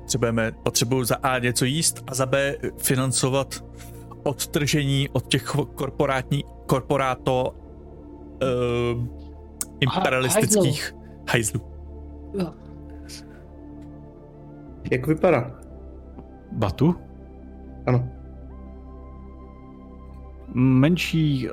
Potřebujeme, 0.00 0.52
potřebuju 0.52 1.04
za 1.04 1.16
A 1.16 1.38
něco 1.38 1.64
jíst 1.64 2.04
a 2.06 2.14
za 2.14 2.26
B 2.26 2.56
financovat 2.78 3.64
odtržení 4.22 5.08
od 5.08 5.26
těch 5.28 5.44
korporátní, 5.74 6.44
korporáto 6.66 7.54
uh, 7.54 9.06
imperialistických 9.80 10.96
hajzlů. 11.30 11.60
Jo. 12.38 12.54
jak 14.90 15.06
vypadá? 15.06 15.50
Batu? 16.52 16.94
Ano. 17.86 18.08
Menší, 20.54 21.48
eh, 21.48 21.52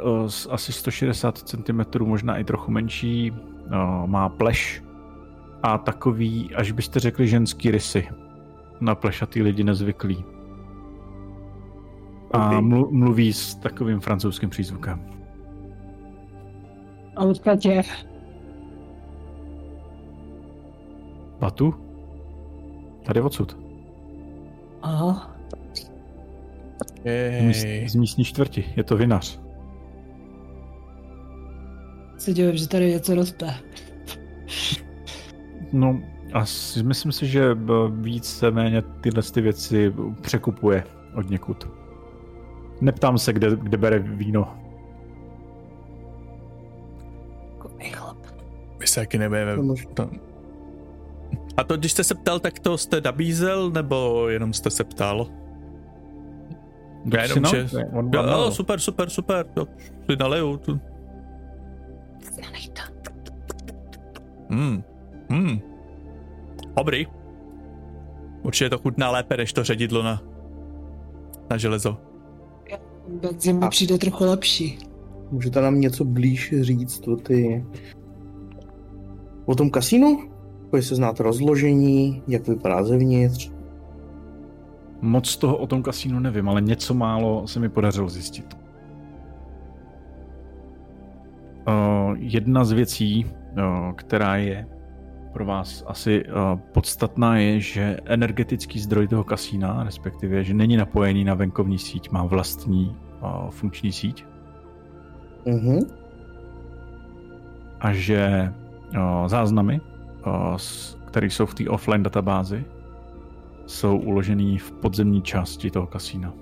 asi 0.50 0.74
160 0.74 1.38
cm, 1.38 2.06
možná 2.06 2.38
i 2.38 2.44
trochu 2.44 2.72
menší, 2.72 3.34
eh, 3.34 3.70
má 4.06 4.30
pleš 4.30 4.84
a 5.64 5.78
takový, 5.78 6.56
až 6.56 6.72
byste 6.72 7.00
řekli 7.00 7.28
ženský 7.28 7.72
rysy. 7.72 8.08
Na 8.82 8.96
plešatý 8.96 9.42
lidi 9.42 9.64
nezvyklý. 9.64 10.26
A 12.34 12.62
mluví 12.62 13.34
s 13.34 13.56
takovým 13.56 14.00
francouzským 14.00 14.50
přízvukem. 14.50 15.06
A 17.16 17.22
odkud 17.22 17.66
je? 17.66 17.84
Batu? 21.40 21.74
Tady 23.06 23.22
odsud. 23.22 23.58
Aha. 24.82 25.36
Z, 27.06 27.42
míst, 27.42 27.92
z 27.92 27.96
místní 27.96 28.24
čtvrti. 28.24 28.74
Je 28.76 28.84
to 28.84 28.98
vinař. 28.98 29.42
Se 32.18 32.34
divím, 32.34 32.58
že 32.58 32.68
tady 32.68 32.90
něco 32.90 33.16
roste. 33.16 33.54
No, 35.72 36.02
asi 36.34 36.84
myslím 36.84 37.12
si, 37.12 37.28
že 37.28 37.58
víceméně 37.90 38.82
tyhle 38.82 39.24
ty 39.24 39.42
věci 39.42 39.94
překupuje 40.22 40.84
od 41.16 41.30
někud. 41.30 41.68
Neptám 42.82 43.18
se, 43.18 43.34
kde, 43.34 43.56
kde 43.56 43.78
bere 43.78 44.00
víno. 44.00 44.58
My 48.80 48.88
se 48.88 49.00
taky. 49.00 49.20
To... 49.94 50.10
A 51.58 51.64
to, 51.64 51.78
když 51.78 51.92
jste 51.92 52.04
se 52.04 52.16
ptal, 52.16 52.40
tak 52.40 52.60
to 52.60 52.78
jste 52.78 53.02
nabízel, 53.02 53.72
nebo 53.72 54.28
jenom 54.28 54.54
jste 54.54 54.70
se 54.70 54.84
ptal? 54.84 55.28
Já 57.06 57.24
jenom, 57.24 57.46
že... 57.46 57.68
On 57.94 58.10
jo, 58.14 58.24
jo, 58.24 58.52
super, 58.52 58.80
super, 58.80 59.10
super. 59.10 59.46
Jo, 59.58 59.66
si 60.10 60.16
naleju. 60.20 60.58
Tu. 60.58 60.80
Hmm. 64.50 64.84
Hmm. 65.30 65.60
Dobrý. 66.78 67.08
Určitě 68.44 68.70
to 68.70 68.78
chutná 68.78 69.12
lépe, 69.12 69.38
než 69.38 69.54
to 69.54 69.64
ředidlo 69.64 70.04
na, 70.04 70.22
na 71.50 71.58
železo. 71.58 71.98
Benzín 73.08 73.60
mi 73.60 73.70
přijde 73.70 73.98
trochu 73.98 74.24
lepší. 74.26 74.78
Můžete 75.32 75.62
nám 75.62 75.82
něco 75.82 76.06
blíž 76.06 76.54
říct 76.62 77.08
o 77.08 77.16
ty... 77.16 77.66
O 79.46 79.56
tom 79.56 79.70
kasínu? 79.70 80.30
Jestli 80.76 80.96
znáte 80.96 81.24
rozložení, 81.24 82.24
jak 82.28 82.48
vypadá 82.48 82.84
zevnitř? 82.84 83.52
Moc 85.02 85.38
toho 85.38 85.58
o 85.58 85.68
tom 85.68 85.84
kasínu 85.84 86.20
nevím, 86.20 86.50
ale 86.50 86.62
něco 86.62 86.94
málo 86.94 87.48
se 87.48 87.60
mi 87.60 87.70
podařilo 87.70 88.10
zjistit. 88.10 88.58
Uh, 91.68 92.16
jedna 92.18 92.66
z 92.66 92.72
věcí, 92.72 93.26
uh, 93.26 93.92
která 93.92 94.36
je 94.36 94.68
pro 95.34 95.46
vás 95.46 95.84
asi 95.88 96.26
uh, 96.26 96.60
podstatná, 96.72 97.38
je, 97.38 97.60
že 97.60 97.98
energetický 98.06 98.80
zdroj 98.80 99.08
toho 99.08 99.24
kasína, 99.24 99.84
respektive, 99.84 100.44
že 100.44 100.54
není 100.54 100.78
napojený 100.78 101.24
na 101.24 101.34
venkovní 101.34 101.80
síť, 101.80 102.12
má 102.12 102.24
vlastní 102.24 102.98
funkční 103.50 103.92
síť. 103.92 104.26
Uh-huh. 105.46 105.88
A 107.80 107.94
že 107.94 108.54
záznamy, 109.28 109.82
které 111.06 111.28
jsou 111.28 111.46
v 111.46 111.54
té 111.54 111.70
offline 111.70 112.04
databázi, 112.04 112.66
jsou 113.72 113.98
uložený 113.98 114.58
v 114.58 114.72
podzemní 114.72 115.22
části 115.22 115.72
toho 115.72 115.88
kasína. 115.88 116.34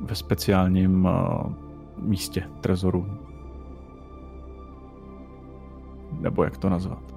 Ve 0.00 0.14
speciálním 0.14 1.04
uh, 1.04 1.12
místě 1.98 2.42
trezoru. 2.60 3.06
Nebo 6.20 6.44
jak 6.44 6.58
to 6.58 6.68
nazvat. 6.68 7.14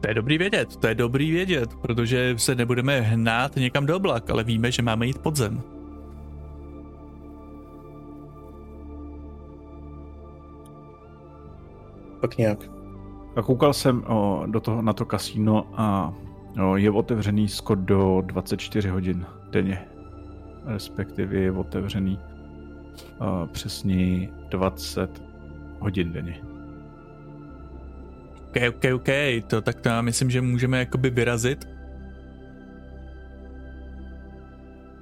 To 0.00 0.08
je 0.08 0.14
dobrý 0.14 0.38
vědět, 0.38 0.76
to 0.76 0.86
je 0.86 0.94
dobrý 0.94 1.30
vědět, 1.30 1.74
protože 1.74 2.34
se 2.38 2.54
nebudeme 2.54 3.00
hnát 3.00 3.56
někam 3.56 3.86
do 3.86 3.96
oblak, 3.96 4.30
ale 4.30 4.44
víme, 4.44 4.72
že 4.72 4.82
máme 4.82 5.06
jít 5.06 5.18
podzem. 5.18 5.62
Tak 12.20 12.36
nějak. 12.36 12.70
A 13.36 13.42
koukal 13.42 13.72
jsem 13.72 14.04
o, 14.06 14.42
do 14.46 14.60
toho, 14.60 14.82
na 14.82 14.92
to 14.92 15.04
kasíno 15.04 15.66
a 15.74 16.14
o, 16.62 16.76
je 16.76 16.90
otevřený 16.90 17.48
skoro 17.48 17.80
do 17.80 18.22
24 18.26 18.88
hodin 18.88 19.26
denně. 19.50 19.86
Respektive 20.64 21.36
je 21.36 21.52
otevřený 21.52 22.18
o, 23.18 23.46
přesně 23.46 24.28
20 24.50 25.22
hodin 25.78 26.12
denně. 26.12 26.40
OK, 28.48 28.56
OK, 28.68 28.84
OK, 28.94 29.08
to 29.46 29.62
tak 29.62 29.80
to 29.80 29.88
já 29.88 30.02
myslím, 30.02 30.30
že 30.30 30.40
můžeme 30.40 30.78
jakoby 30.78 31.10
vyrazit. 31.10 31.68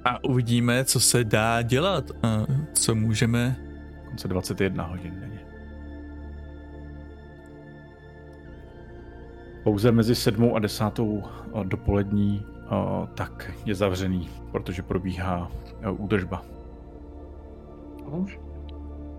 A 0.05 0.23
uvidíme, 0.23 0.85
co 0.85 0.99
se 0.99 1.23
dá 1.23 1.61
dělat 1.61 2.11
a 2.23 2.45
co 2.73 2.95
můžeme... 2.95 3.55
Konce 4.05 4.27
21 4.27 4.83
hodin 4.83 5.19
denně. 5.19 5.34
Pouze 9.65 9.91
mezi 9.91 10.15
sedmou 10.15 10.55
a 10.55 10.59
desátou 10.59 11.23
dopolední 11.63 12.45
tak 13.13 13.51
je 13.65 13.75
zavřený, 13.75 14.29
protože 14.51 14.81
probíhá 14.81 15.51
údržba. 15.97 16.41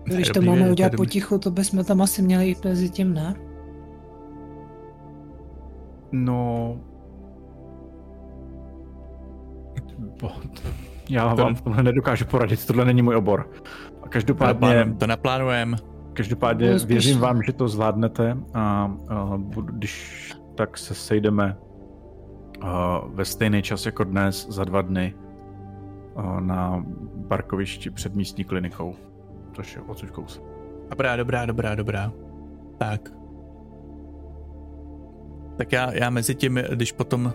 Když 0.03 0.29
to 0.29 0.41
máme 0.41 0.71
udělat 0.71 0.95
potichu, 0.97 1.37
to 1.37 1.51
bychom 1.51 1.83
tam 1.83 2.01
asi 2.01 2.21
měli 2.21 2.47
jít 2.47 2.65
mezi 2.65 2.89
tím, 2.89 3.13
ne? 3.13 3.35
No... 6.11 6.79
Já 11.09 11.33
vám 11.33 11.55
to... 11.55 11.61
tohle 11.63 11.83
nedokážu 11.83 12.25
poradit, 12.25 12.65
tohle 12.65 12.85
není 12.85 13.01
můj 13.01 13.15
obor. 13.15 13.49
A 14.01 14.09
každopádně... 14.09 14.95
To 14.99 15.07
naplánujem. 15.07 15.75
Každopádně 16.17 16.71
no, 16.73 16.79
věřím 16.79 17.19
vám, 17.19 17.43
že 17.43 17.53
to 17.53 17.67
zvládnete 17.67 18.37
a, 18.53 18.91
a 19.09 19.39
když 19.61 20.33
tak 20.55 20.77
se 20.77 20.95
sejdeme 20.95 21.57
a, 22.61 23.01
ve 23.07 23.25
stejný 23.25 23.61
čas 23.61 23.85
jako 23.85 24.03
dnes 24.03 24.47
za 24.49 24.63
dva 24.63 24.81
dny 24.81 25.15
a, 26.15 26.39
na 26.39 26.85
parkovišti 27.27 27.89
před 27.89 28.15
místní 28.15 28.43
klinikou, 28.43 28.95
což 29.53 29.75
je 29.75 29.81
odsud 29.81 30.11
kousek. 30.11 30.43
Dobrá, 30.89 31.15
dobrá, 31.15 31.45
dobrá, 31.45 31.75
dobrá. 31.75 32.11
Tak, 32.77 33.13
tak 35.57 35.71
já, 35.71 35.93
já 35.93 36.09
mezi 36.09 36.35
tím, 36.35 36.59
když 36.73 36.91
potom 36.91 37.33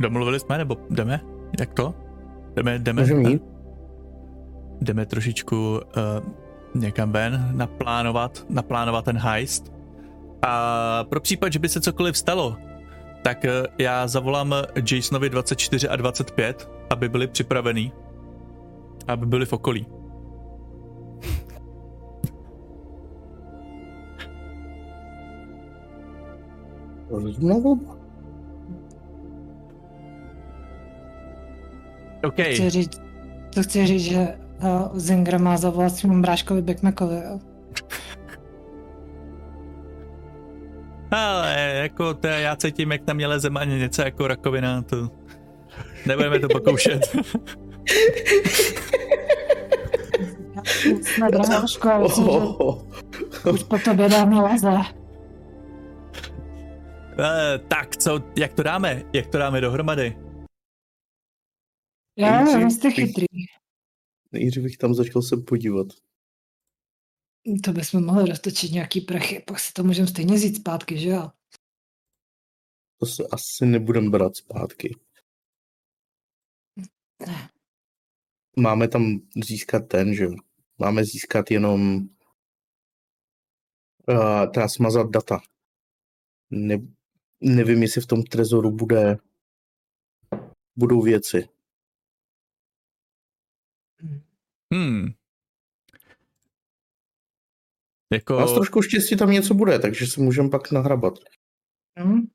domluvili 0.00 0.40
jsme, 0.40 0.58
nebo 0.58 0.76
jdeme? 0.90 1.20
Jak 1.60 1.74
to? 1.74 1.94
Jdeme, 2.56 2.78
jdeme, 2.78 3.02
Můžeme 3.02 3.38
jdeme 4.80 5.06
trošičku 5.06 5.56
uh, 6.26 6.49
někam 6.74 7.12
ven, 7.12 7.50
naplánovat, 7.52 8.46
naplánovat 8.48 9.04
ten 9.04 9.18
heist. 9.18 9.72
A 10.42 11.04
pro 11.04 11.20
případ, 11.20 11.52
že 11.52 11.58
by 11.58 11.68
se 11.68 11.80
cokoliv 11.80 12.16
stalo, 12.16 12.56
tak 13.24 13.44
uh, 13.44 13.66
já 13.78 14.06
zavolám 14.06 14.54
Jasonovi 14.92 15.30
24 15.30 15.88
a 15.88 15.96
25, 15.96 16.70
aby 16.90 17.08
byli 17.08 17.26
připravení, 17.26 17.92
aby 19.08 19.26
byli 19.26 19.46
v 19.46 19.52
okolí. 19.52 19.86
Znovu? 27.30 27.80
OK. 32.24 32.36
To 32.36 32.42
chci 32.42 32.70
říct, 32.70 33.00
to 33.54 33.62
chci 33.62 33.86
říct 33.86 34.02
že 34.02 34.38
uh, 34.62 34.98
Zinger 34.98 35.38
má 35.40 35.56
zavolat 35.56 35.94
svým 35.94 36.22
bráškovi 36.22 36.62
Beckmackovi, 36.62 37.16
jo? 37.16 37.40
Ale 41.10 41.72
jako 41.74 42.14
to 42.14 42.26
já 42.26 42.56
cítím, 42.56 42.92
jak 42.92 43.02
tam 43.02 43.16
mě 43.16 43.26
leze 43.26 43.48
ani 43.54 43.78
něco 43.78 44.02
jako 44.02 44.28
rakovina, 44.28 44.82
to 44.82 45.08
nebudeme 46.06 46.38
to 46.38 46.48
pokoušet. 46.48 47.00
Jsme 51.02 51.28
bráško, 51.28 51.88
už 53.52 53.62
po 53.62 53.78
tobě 53.78 54.08
dávno 54.08 54.42
leze. 54.42 54.68
Uh, 54.68 54.84
tak 57.68 57.96
co, 57.96 58.20
jak 58.38 58.54
to 58.54 58.62
dáme? 58.62 59.02
Jak 59.12 59.26
to 59.26 59.38
dáme 59.38 59.60
dohromady? 59.60 60.16
Já 62.18 62.44
nevím, 62.44 62.70
jste 62.70 62.90
chytrý. 62.90 63.26
Nejdřív 64.32 64.62
bych 64.62 64.76
tam 64.76 64.94
začal 64.94 65.22
se 65.22 65.36
podívat. 65.36 65.86
To 67.64 67.72
bychom 67.72 68.04
mohli 68.04 68.28
roztočit 68.28 68.72
nějaký 68.72 69.00
prachy, 69.00 69.44
pak 69.46 69.60
si 69.60 69.72
to 69.72 69.84
můžeme 69.84 70.08
stejně 70.08 70.34
vzít 70.34 70.56
zpátky, 70.56 70.98
že 70.98 71.08
jo? 71.08 71.30
To 72.98 73.06
se 73.06 73.22
asi 73.32 73.66
nebudem 73.66 74.10
brát 74.10 74.36
zpátky. 74.36 74.96
Ne. 77.26 77.50
Máme 78.56 78.88
tam 78.88 79.20
získat 79.44 79.80
ten, 79.88 80.14
že 80.14 80.26
máme 80.78 81.04
získat 81.04 81.50
jenom 81.50 81.96
uh, 84.08 84.52
teda 84.54 84.68
smazat 84.68 85.10
data. 85.10 85.40
Ne, 86.50 86.76
nevím, 87.40 87.82
jestli 87.82 88.00
v 88.00 88.06
tom 88.06 88.22
trezoru 88.22 88.70
bude, 88.70 89.16
budou 90.76 91.02
věci. 91.02 91.48
Hmm. 94.74 95.06
Jako... 98.12 98.38
A 98.38 98.46
s 98.46 98.54
trošku 98.54 98.82
štěstí 98.82 99.16
tam 99.16 99.30
něco 99.30 99.54
bude, 99.54 99.78
takže 99.78 100.06
se 100.06 100.20
můžeme 100.20 100.48
pak 100.48 100.70
nahrabat. 100.70 101.14
Hmm. 101.98 102.30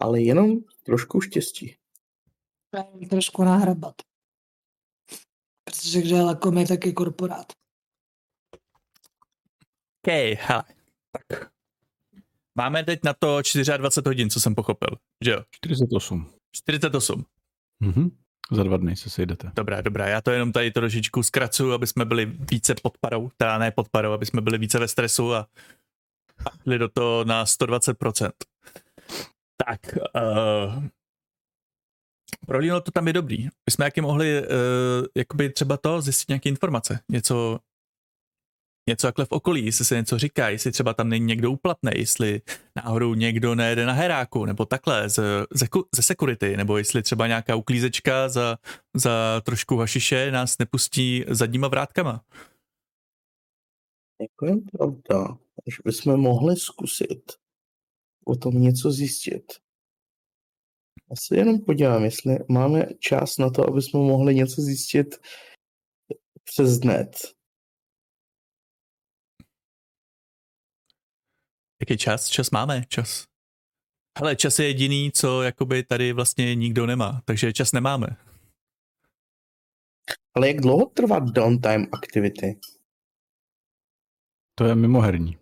Ale 0.00 0.22
jenom 0.22 0.56
trošku 0.82 1.20
štěstí. 1.20 1.76
Trošku 3.10 3.44
nahrabat. 3.44 3.94
Protože 5.64 6.00
kde 6.00 6.16
je 6.16 6.22
lakomý, 6.22 6.66
tak 6.66 6.86
je 6.86 6.92
korporát. 6.92 7.52
OK, 10.02 10.12
hele. 10.38 10.64
Tak 11.12 11.54
Máme 12.58 12.84
teď 12.84 13.00
na 13.04 13.14
to 13.14 13.42
24 13.76 14.08
hodin, 14.08 14.30
co 14.30 14.40
jsem 14.40 14.54
pochopil, 14.54 14.88
že 15.24 15.30
jo? 15.30 15.44
48. 15.50 16.30
48. 16.52 17.24
Mhm. 17.80 18.23
Za 18.52 18.62
dva 18.62 18.76
dny 18.76 18.96
se 18.96 19.10
sejdete. 19.10 19.50
Dobrá, 19.54 19.80
dobrá, 19.80 20.08
já 20.08 20.20
to 20.20 20.30
jenom 20.30 20.52
tady 20.52 20.70
trošičku 20.70 21.22
zkracuju, 21.22 21.72
aby 21.72 21.86
jsme 21.86 22.04
byli 22.04 22.26
více 22.26 22.74
pod 22.82 22.98
parou, 22.98 23.30
teda 23.36 23.58
ne 23.58 23.70
pod 23.70 23.88
parou, 23.88 24.12
aby 24.12 24.26
jsme 24.26 24.40
byli 24.40 24.58
více 24.58 24.78
ve 24.78 24.88
stresu 24.88 25.34
a, 25.34 25.46
šli 26.62 26.78
do 26.78 26.88
toho 26.88 27.24
na 27.24 27.44
120%. 27.44 28.30
Tak, 29.66 29.80
uh, 30.14 30.84
pro 32.46 32.58
Lino 32.58 32.80
to 32.80 32.90
tam 32.90 33.06
je 33.06 33.12
dobrý. 33.12 33.44
My 33.44 33.70
jsme 33.70 33.84
jaký 33.84 34.00
mohli 34.00 34.42
uh, 34.42 34.46
jakoby 35.16 35.50
třeba 35.50 35.76
to 35.76 36.00
zjistit 36.00 36.28
nějaké 36.28 36.48
informace, 36.48 37.00
něco, 37.08 37.58
něco 38.88 39.06
takhle 39.06 39.24
v 39.24 39.32
okolí, 39.32 39.66
jestli 39.66 39.84
se 39.84 39.96
něco 39.96 40.18
říká, 40.18 40.48
jestli 40.48 40.72
třeba 40.72 40.94
tam 40.94 41.08
není 41.08 41.26
někdo 41.26 41.50
úplatný, 41.50 41.90
jestli 41.94 42.42
náhodou 42.76 43.14
někdo 43.14 43.54
nejede 43.54 43.86
na 43.86 43.92
heráku, 43.92 44.44
nebo 44.44 44.66
takhle 44.66 45.08
ze, 45.08 45.22
ze, 45.54 45.66
ze 45.94 46.02
security, 46.02 46.56
nebo 46.56 46.78
jestli 46.78 47.02
třeba 47.02 47.26
nějaká 47.26 47.54
uklízečka 47.54 48.28
za, 48.28 48.58
za 48.94 49.42
trošku 49.44 49.76
hašiše 49.76 50.30
nás 50.30 50.58
nepustí 50.58 51.24
zadníma 51.28 51.68
vrátkama. 51.68 52.24
Jako 54.20 54.46
je 54.46 54.56
pravda, 54.72 55.38
že 55.66 55.76
bychom 55.84 56.20
mohli 56.20 56.56
zkusit 56.56 57.32
o 58.26 58.36
tom 58.36 58.60
něco 58.60 58.90
zjistit. 58.90 59.52
Já 61.10 61.16
se 61.16 61.36
jenom 61.36 61.60
podívám, 61.60 62.04
jestli 62.04 62.38
máme 62.48 62.86
čas 62.98 63.38
na 63.38 63.50
to, 63.50 63.68
aby 63.68 63.82
jsme 63.82 64.00
mohli 64.00 64.34
něco 64.34 64.62
zjistit 64.62 65.14
přes 66.44 66.80
net. 66.80 67.33
Jaký 71.84 71.96
čas? 71.96 72.28
Čas 72.28 72.50
máme, 72.50 72.84
čas. 72.88 73.24
Hele, 74.18 74.36
čas 74.36 74.58
je 74.58 74.66
jediný, 74.66 75.12
co 75.12 75.42
jakoby 75.42 75.82
tady 75.82 76.12
vlastně 76.12 76.54
nikdo 76.54 76.86
nemá, 76.86 77.22
takže 77.24 77.52
čas 77.52 77.72
nemáme. 77.72 78.06
Ale 80.36 80.48
jak 80.48 80.60
dlouho 80.60 80.86
trvá 80.86 81.18
downtime 81.18 81.86
activity? 81.92 82.58
To 84.54 84.64
je 84.64 84.74
mimoherní. 84.74 85.36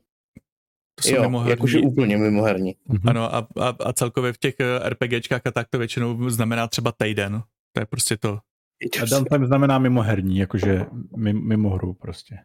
To 0.95 1.09
jsou 1.09 1.15
jo, 1.15 1.23
mimoherní. 1.23 1.51
jakože 1.51 1.81
úplně 1.81 2.19
mimoherní. 2.19 2.77
Mhm. 2.85 3.09
Ano, 3.09 3.35
a, 3.35 3.49
a, 3.61 3.69
a 3.69 3.93
celkově 3.93 4.33
v 4.33 4.39
těch 4.39 4.55
eh, 4.61 4.89
RPGčkách 4.89 5.47
a 5.47 5.51
tak 5.51 5.69
to 5.69 5.79
většinou 5.79 6.31
znamená 6.31 6.69
třeba 6.69 6.93
týden. 6.93 7.43
To 7.73 7.81
je 7.81 7.87
prostě 7.87 8.17
to. 8.17 8.39
A 9.03 9.05
downtime 9.11 9.47
znamená 9.47 9.79
mimoherní, 9.79 10.39
jakože 10.39 10.87
mimo, 11.17 11.41
mimo 11.41 11.71
hru 11.71 11.95
prostě. 11.95 12.39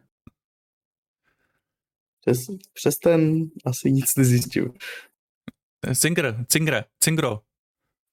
Přes, 2.28 2.46
přes 2.74 2.98
ten 2.98 3.44
asi 3.66 3.92
nic 3.92 4.16
nezjistil. 4.16 4.72
Cinger, 5.94 6.44
Cingre, 6.48 6.84
Cingro. 7.04 7.40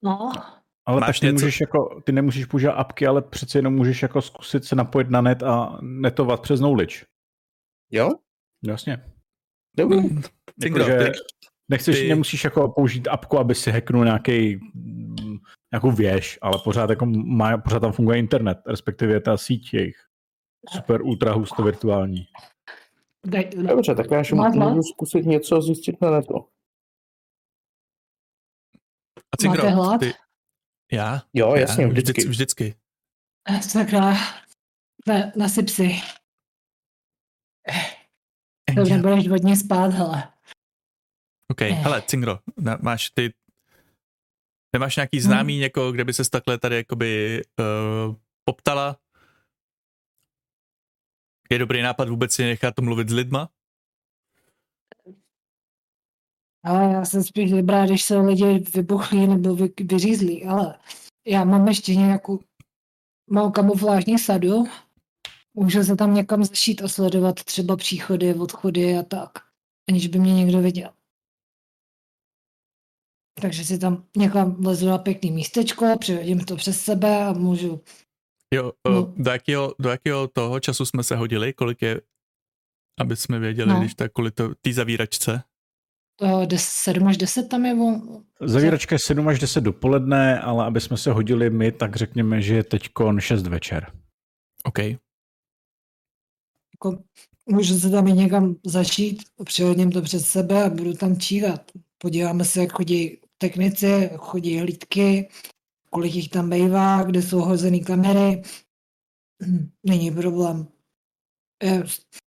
No, 0.04 0.32
Ale 0.88 1.02
Máš 1.02 1.20
tak 1.20 1.22
ty, 1.22 1.26
něco- 1.34 1.46
můžeš 1.46 1.62
jako, 1.62 2.02
ty 2.06 2.12
nemůžeš 2.12 2.46
používat 2.46 2.74
apky, 2.74 3.08
ale 3.08 3.22
přece 3.22 3.58
jenom 3.58 3.76
můžeš 3.76 4.02
jako 4.02 4.22
zkusit 4.22 4.66
se 4.66 4.76
napojit 4.76 5.10
na 5.10 5.22
net 5.22 5.44
a 5.44 5.80
netovat 5.82 6.42
přes 6.42 6.60
knowledge. 6.60 7.06
Jo? 7.92 8.10
Jasně. 8.64 9.14
Dobrý. 9.78 9.98
Cingro, 10.62 10.84
Jakože 10.88 11.12
ty, 11.12 11.18
nechceš, 11.72 12.00
ty- 12.00 12.10
nemusíš 12.10 12.44
jako 12.44 12.70
použít 12.70 13.08
apku, 13.08 13.38
aby 13.40 13.56
si 13.56 13.72
hacknul 13.72 14.04
nějaký 14.06 14.60
nějakou 15.74 15.92
věž, 15.92 16.40
ale 16.42 16.60
pořád, 16.64 16.90
jako 16.90 17.06
má, 17.06 17.58
pořád 17.58 17.80
tam 17.80 17.92
funguje 17.92 18.20
internet, 18.20 18.58
respektive 18.68 19.22
ta 19.22 19.38
síť 19.38 19.74
jejich. 19.74 19.96
Super 20.70 21.02
ultra 21.02 21.34
husto 21.34 21.64
virtuální. 21.64 22.26
Daj, 23.26 23.50
Dobře, 23.50 23.96
tak 23.96 24.12
já 24.12 24.18
ještě 24.18 24.36
Máš 24.36 24.54
můžu 24.56 24.70
hlad? 24.70 24.84
zkusit 24.86 25.26
něco 25.26 25.62
zjistit 25.62 26.02
na 26.02 26.12
netu. 26.12 26.36
a 29.34 29.38
Cingro, 29.42 29.64
Máte 29.64 29.76
hlad? 29.76 30.00
ty, 30.00 30.14
já? 30.92 31.22
Jo, 31.34 31.56
jasně, 31.56 31.84
já, 31.84 31.90
vždycky. 31.90 32.12
Vždycky. 32.28 32.30
vždycky. 32.30 33.70
sakra, 33.70 34.14
ne, 35.08 35.34
nasyp 35.36 35.70
si. 35.70 35.90
To 38.76 38.82
Já. 38.90 38.96
nebudeš 38.98 39.28
hodně 39.30 39.56
spát, 39.58 39.88
hele. 39.94 40.32
OK, 41.52 41.62
Eh. 41.62 41.66
hele, 41.72 42.02
Cingro, 42.02 42.40
na, 42.58 42.78
máš 42.82 43.10
ty, 43.10 43.34
nemáš 44.76 44.96
nějaký 44.96 45.18
Hmm. 45.18 45.24
známý 45.26 45.58
někoho, 45.58 45.92
kde 45.92 46.04
by 46.06 46.14
se 46.14 46.30
takhle 46.30 46.58
tady 46.60 46.76
jakoby 46.76 47.42
uh, 47.60 48.16
poptala? 48.50 48.98
Je 51.50 51.60
dobrý 51.60 51.82
nápad 51.82 52.10
vůbec 52.10 52.34
si 52.34 52.44
nechat 52.44 52.80
mluvit 52.80 53.10
s 53.10 53.14
lidma? 53.14 53.50
Ale 56.64 56.94
já 56.94 57.06
jsem 57.06 57.24
spíš 57.24 57.54
vybrala, 57.54 57.86
když 57.86 58.04
se 58.04 58.18
lidi 58.18 58.64
vybuchlí 58.74 59.28
nebo 59.28 59.56
vy, 59.56 59.74
vyřízlí, 59.82 60.46
ale 60.46 60.80
já 61.28 61.44
mám 61.44 61.68
ještě 61.68 61.96
nějakou 61.96 62.40
malou 63.30 63.52
kamuflážní 63.52 64.20
sadu. 64.20 64.64
Můžu 65.54 65.84
se 65.84 65.96
tam 65.96 66.14
někam 66.14 66.44
zašít 66.44 66.82
a 66.82 66.88
sledovat 66.88 67.44
třeba 67.44 67.76
příchody, 67.78 68.34
odchody 68.34 68.98
a 68.98 69.04
tak, 69.04 69.32
aniž 69.90 70.08
by 70.08 70.20
mě 70.20 70.34
někdo 70.34 70.62
viděl. 70.62 70.94
Takže 73.42 73.66
si 73.66 73.80
tam 73.80 74.06
někam 74.18 74.66
lezu 74.66 74.88
na 74.88 74.98
pěkný 74.98 75.32
místečko, 75.32 75.86
přihodím 76.00 76.46
to 76.46 76.56
přes 76.56 76.82
sebe 76.82 77.26
a 77.26 77.34
můžu 77.34 77.82
Jo, 78.54 78.72
No. 78.90 79.14
do, 79.18 79.32
jakého, 79.32 79.76
do 79.80 79.90
jakého 79.90 80.28
toho 80.28 80.60
času 80.60 80.86
jsme 80.86 81.04
se 81.04 81.16
hodili? 81.16 81.54
Kolik 81.54 81.82
je, 81.82 82.02
aby 83.00 83.16
jsme 83.16 83.40
věděli, 83.40 83.70
No. 83.70 83.80
když 83.80 83.94
tak 83.96 84.14
kvůli 84.14 84.32
to, 84.32 84.56
té 84.56 84.74
zavíračce? 84.74 85.44
to 86.20 86.48
7 86.58 87.08
až 87.08 87.18
10 87.18 87.50
tam 87.50 87.66
je 87.66 87.76
vol, 87.76 88.02
Zavíračka 88.42 88.96
je 88.96 89.00
7 89.00 89.28
až 89.28 89.40
10 89.40 89.62
dopoledne, 89.62 90.40
ale 90.40 90.66
aby 90.66 90.82
jsme 90.82 90.98
se 90.98 91.12
hodili 91.12 91.50
my, 91.50 91.72
tak 91.72 91.96
řekněme, 91.96 92.42
že 92.42 92.56
je 92.56 92.64
teď 92.64 92.90
6 93.20 93.48
večer. 93.48 93.92
OK. 94.64 94.80
jako, 96.74 97.04
můžu 97.46 97.80
se 97.80 97.90
tam 97.90 98.08
i 98.08 98.14
někam 98.14 98.56
začít, 98.66 99.24
přihodím 99.44 99.92
to 99.92 100.02
před 100.02 100.20
sebe 100.20 100.64
a 100.64 100.70
budu 100.70 100.94
tam 100.94 101.18
číhat. 101.20 101.72
Podíváme 101.98 102.46
se, 102.46 102.60
jak 102.62 102.72
chodí 102.72 103.18
technici, 103.38 103.86
jak 104.12 104.22
chodí 104.22 104.60
hlídky, 104.60 105.30
kolik 105.96 106.16
jich 106.16 106.30
tam 106.30 106.50
bývá, 106.50 107.04
kde 107.04 107.22
jsou 107.22 107.40
hozený 107.40 107.84
kamery. 107.84 108.42
Hm, 109.44 109.70
Není 109.86 110.12
problém. 110.12 110.68
Eh, 111.64 111.84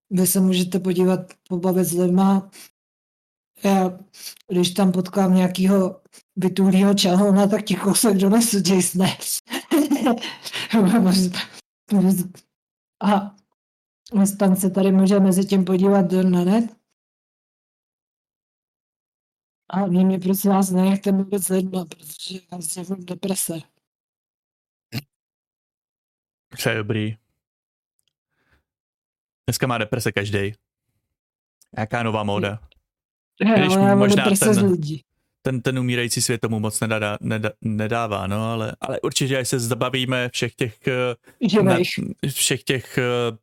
Vy 0.10 0.27
se 0.27 0.39
můžete 0.39 0.80
podívat, 0.80 1.19
pobavit 1.49 1.86
s 1.86 1.93
lidma. 1.93 2.49
Já, 3.63 3.99
když 4.51 4.71
tam 4.71 4.91
potkám 4.91 5.36
nějakýho 5.36 6.01
vytůlýho 6.36 6.93
čahona, 6.93 7.47
tak 7.47 7.63
ti 7.65 7.75
kousek 7.75 8.17
donesu, 8.17 8.58
Jasone. 8.73 9.17
A 13.03 13.36
Aspoň 14.21 14.56
se 14.56 14.69
tady 14.69 14.91
může 14.91 15.19
mezi 15.19 15.45
tím 15.45 15.65
podívat 15.65 16.12
na 16.12 16.43
net. 16.43 16.77
A 19.69 19.86
vy 19.86 20.03
mě 20.03 20.19
prosím 20.19 20.51
vás 20.51 20.69
nenechte 20.69 21.12
s 21.39 21.47
lidma, 21.49 21.86
protože 21.86 22.39
já 22.51 22.62
jsem 22.62 22.86
v 22.86 23.06
deprese. 23.06 23.60
To 26.63 26.69
je 26.69 26.75
dobrý. 26.75 27.17
Dneska 29.47 29.67
má 29.67 29.77
deprese 29.77 30.12
každý. 30.12 30.53
Jaká 31.77 32.03
nová 32.03 32.23
móda? 32.23 32.60
Když 33.39 33.73
Já 33.73 33.80
mám 33.80 33.99
možná 33.99 34.23
deprese 34.23 34.45
ten- 34.56 34.71
lidí. 34.71 35.03
Ten, 35.41 35.62
ten 35.62 35.80
umírající 35.80 36.21
svět 36.21 36.41
tomu 36.41 36.60
moc 36.60 36.80
nedá, 36.80 37.17
nedá, 37.21 37.49
nedává, 37.62 38.27
no, 38.27 38.51
ale, 38.51 38.75
ale 38.82 39.01
určitě, 39.01 39.38
až 39.38 39.47
se 39.47 39.60
zabavíme 39.60 40.30
všech 40.30 40.56
těch, 40.56 40.88
eh, 40.88 41.15
Živejch. 41.47 41.89
na, 41.97 42.30
všech 42.32 42.63
těch 42.63 42.97
eh, 42.97 43.38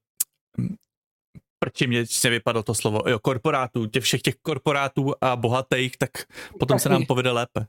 prči 1.64 1.86
mě 1.86 2.06
se 2.06 2.30
vypadlo 2.30 2.62
to 2.62 2.74
slovo, 2.74 3.00
jo, 3.08 3.18
korporátů, 3.18 3.86
těch 3.86 4.04
všech 4.04 4.22
těch 4.22 4.34
korporátů 4.42 5.12
a 5.20 5.36
bohatých, 5.36 5.96
tak 5.96 6.10
potom 6.58 6.78
se 6.78 6.88
Taky. 6.88 6.92
nám 6.92 7.06
povede 7.06 7.30
lépe. 7.30 7.66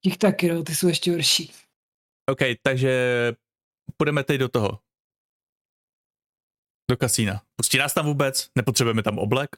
Těch 0.00 0.16
taky, 0.16 0.48
no, 0.48 0.62
ty 0.62 0.74
jsou 0.74 0.88
ještě 0.88 1.10
horší. 1.10 1.52
OK, 2.26 2.38
takže 2.62 2.92
půjdeme 3.96 4.24
teď 4.24 4.40
do 4.40 4.48
toho. 4.48 4.78
Do 6.90 6.96
kasína. 6.96 7.42
Pustí 7.56 7.78
nás 7.78 7.94
tam 7.94 8.06
vůbec? 8.06 8.50
Nepotřebujeme 8.56 9.02
tam 9.02 9.18
oblek? 9.18 9.50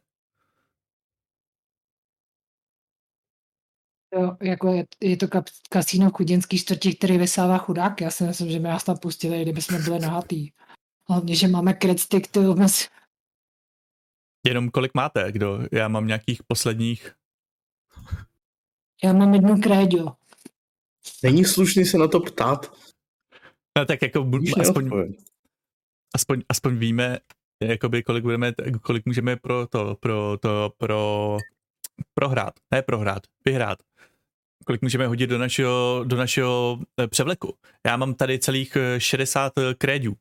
Jo, 4.15 4.37
jako 4.43 4.73
je, 4.73 4.87
je 5.01 5.17
to 5.17 5.29
kap, 5.29 5.45
kasíno 5.71 6.11
v 6.11 6.13
chudinský 6.13 6.59
čtvrti, 6.59 6.95
který 6.95 7.19
vysává 7.19 7.59
chudák. 7.59 8.01
Já 8.01 8.11
si 8.11 8.25
myslím, 8.25 8.51
že 8.51 8.59
by 8.59 8.69
nás 8.69 8.85
tam 8.85 8.99
pustili, 8.99 9.43
kdyby 9.43 9.63
jsme 9.63 9.79
byli 9.79 9.99
nahatý. 10.07 10.53
Hlavně, 11.09 11.35
že 11.35 11.49
máme 11.49 11.75
kredstick, 11.75 12.27
ty 12.31 12.41
mezi... 12.41 12.85
Jenom 14.47 14.71
kolik 14.71 14.95
máte? 14.95 15.33
Kdo? 15.33 15.59
Já 15.73 15.89
mám 15.89 16.07
nějakých 16.07 16.43
posledních... 16.43 17.15
Já 19.05 19.13
mám 19.13 19.35
jednu 19.35 19.61
kréďo. 19.61 20.07
Není 21.23 21.45
slušný 21.45 21.85
se 21.85 21.99
na 21.99 22.09
to 22.09 22.21
ptát. 22.21 22.73
No 23.79 23.85
tak 23.85 24.03
jako 24.03 24.19
bu- 24.21 24.61
aspoň, 24.61 24.91
aspoň, 26.15 26.43
aspoň 26.49 26.77
víme, 26.79 27.19
jakoby 27.63 28.03
kolik 28.03 28.23
budeme, 28.23 28.53
kolik 28.83 29.07
můžeme 29.07 29.37
pro 29.37 29.67
to, 29.67 29.97
pro 30.01 30.39
to, 30.43 30.73
pro, 30.79 31.37
prohrát, 32.15 32.55
ne 32.71 32.83
prohrát, 32.83 33.23
vyhrát. 33.45 33.79
Kolik 34.67 34.83
můžeme 34.83 35.07
hodit 35.07 35.27
do 35.27 35.39
našeho, 35.39 36.05
do 36.07 36.17
našeho 36.17 36.79
eh, 37.01 37.09
převleku? 37.09 37.57
Já 37.87 37.97
mám 37.97 38.15
tady 38.15 38.39
celých 38.39 38.77
60 38.99 39.59
eh, 39.59 39.75
krédů. 39.75 40.17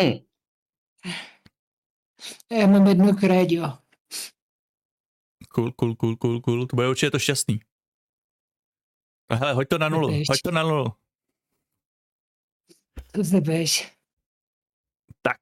Hmm. 0.00 0.12
Já 2.50 2.66
mám 2.66 2.86
jedno 2.86 3.14
krédio. 3.14 3.62
Cool, 5.54 5.72
cool, 5.72 5.96
cool, 5.96 6.16
cool, 6.16 6.40
cool. 6.40 6.66
To 6.66 6.76
bude 6.76 6.88
určitě 6.88 7.10
to 7.10 7.18
šťastný. 7.18 7.60
Hele, 9.32 9.52
hoď 9.52 9.68
to 9.68 9.78
na 9.78 9.88
nulu, 9.88 10.08
hoď 10.08 10.40
to 10.44 10.50
na 10.50 10.62
nulu. 10.62 10.86
To 13.12 13.24
se 13.24 13.40
běž. 13.40 13.96
Tak. 15.22 15.38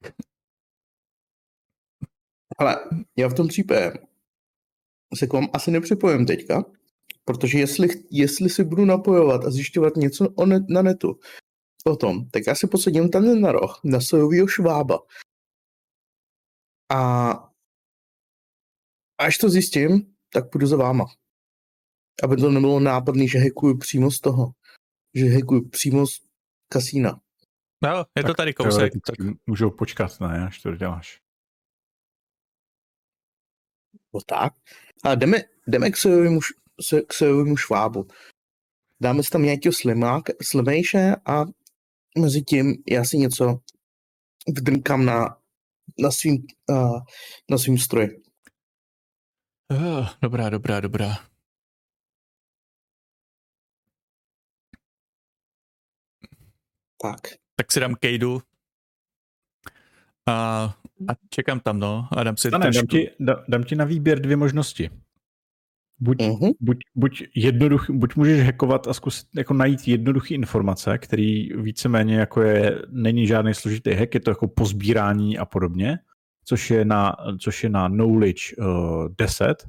Ale 2.58 2.76
já 3.16 3.28
v 3.28 3.34
tom 3.34 3.48
případě 3.48 3.92
se 5.14 5.26
k 5.26 5.32
vám 5.32 5.48
asi 5.52 5.70
nepřipojím 5.70 6.26
teďka, 6.26 6.64
protože 7.24 7.58
jestli, 7.58 7.88
jestli 8.10 8.50
si 8.50 8.64
budu 8.64 8.84
napojovat 8.84 9.44
a 9.44 9.50
zjišťovat 9.50 9.96
něco 9.96 10.28
o 10.36 10.46
net, 10.46 10.62
na 10.68 10.82
netu 10.82 11.20
o 11.86 11.96
tom, 11.96 12.30
tak 12.30 12.42
já 12.46 12.54
si 12.54 12.66
posadím 12.66 13.10
tam 13.10 13.40
na 13.40 13.52
roh, 13.52 13.80
na 13.84 14.00
sojovýho 14.00 14.46
švába. 14.46 14.98
A 16.90 17.30
až 19.18 19.38
to 19.38 19.48
zjistím, 19.48 20.14
tak 20.32 20.50
půjdu 20.50 20.66
za 20.66 20.76
váma. 20.76 21.04
Aby 22.22 22.36
to 22.36 22.50
nebylo 22.50 22.80
nápadný, 22.80 23.28
že 23.28 23.38
hekuju 23.38 23.78
přímo 23.78 24.10
z 24.10 24.20
toho. 24.20 24.52
Že 25.14 25.24
hekuju 25.24 25.68
přímo 25.68 26.06
z 26.06 26.20
kasína. 26.72 27.20
No, 27.84 27.90
je 27.98 28.22
tak 28.22 28.26
to 28.26 28.34
tady 28.34 28.54
kousek. 28.54 28.92
Tak... 29.06 29.16
Můžou 29.46 29.70
počkat, 29.70 30.20
ne, 30.20 30.46
až 30.46 30.62
to 30.62 30.76
děláš. 30.76 31.20
No 34.14 34.20
tak. 34.26 34.52
A 35.04 35.14
jdeme, 35.14 35.38
jdeme 35.66 35.90
k 35.90 35.96
sojovému, 35.96 36.40
k 37.06 37.12
sojovému 37.12 37.56
švábu. 37.56 38.08
Dáme 39.00 39.22
si 39.22 39.30
tam 39.30 39.42
nějakého 39.42 39.72
slimák, 39.72 40.24
slimejše 40.42 41.16
a 41.26 41.44
mezi 42.18 42.42
tím 42.42 42.82
já 42.90 43.04
si 43.04 43.18
něco 43.18 43.60
vdrnkám 44.48 45.04
na, 45.04 45.39
na 45.98 46.10
svým, 46.10 46.46
uh, 46.70 46.98
na 47.50 47.58
svým 47.58 47.78
stroji. 47.78 48.08
Uh, 49.72 50.08
dobrá, 50.22 50.50
dobrá, 50.50 50.80
dobrá. 50.80 51.16
Tak. 57.02 57.20
Tak 57.56 57.72
si 57.72 57.80
dám 57.80 57.94
kejdu 57.94 58.42
a, 60.28 60.64
a 61.08 61.12
čekám 61.30 61.60
tam, 61.60 61.78
no. 61.78 62.08
A 62.16 62.24
dám 62.24 62.36
si 62.36 62.50
Dane, 62.50 62.70
dám, 62.70 62.86
ti, 62.86 63.10
dám 63.48 63.64
ti 63.64 63.76
na 63.76 63.84
výběr 63.84 64.20
dvě 64.20 64.36
možnosti. 64.36 64.90
Buď, 66.00 66.18
uh-huh. 66.18 66.52
buď, 66.60 66.78
buď, 66.94 67.22
jednoduch, 67.34 67.90
buď 67.90 68.16
můžeš 68.16 68.46
hackovat 68.46 68.88
a 68.88 68.94
zkusit 68.94 69.28
jako 69.36 69.54
najít 69.54 69.88
jednoduché 69.88 70.34
informace, 70.34 70.98
který 70.98 71.48
víceméně 71.62 72.14
jako 72.14 72.42
je, 72.42 72.82
není 72.90 73.26
žádný 73.26 73.54
složitý 73.54 73.90
hack, 73.90 74.14
je 74.14 74.20
to 74.20 74.30
jako 74.30 74.48
pozbírání 74.48 75.38
a 75.38 75.44
podobně, 75.44 75.98
což 76.44 76.70
je 76.70 76.84
na, 76.84 77.16
což 77.40 77.64
je 77.64 77.70
na 77.70 77.88
knowledge 77.88 78.56
uh, 78.58 79.08
10, 79.18 79.68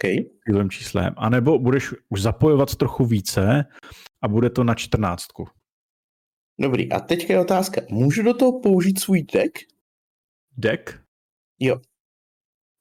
okay. 0.00 0.16
tímhle 0.46 0.68
číslem, 0.68 1.14
anebo 1.16 1.58
budeš 1.58 1.94
už 2.08 2.22
zapojovat 2.22 2.76
trochu 2.76 3.04
více 3.04 3.64
a 4.22 4.28
bude 4.28 4.50
to 4.50 4.64
na 4.64 4.74
14. 4.74 5.26
Dobrý, 6.60 6.92
a 6.92 7.00
teďka 7.00 7.32
je 7.32 7.40
otázka, 7.40 7.80
můžu 7.90 8.22
do 8.22 8.34
toho 8.34 8.60
použít 8.60 9.00
svůj 9.00 9.22
deck? 9.22 9.58
Deck? 10.56 11.00
Jo. 11.58 11.80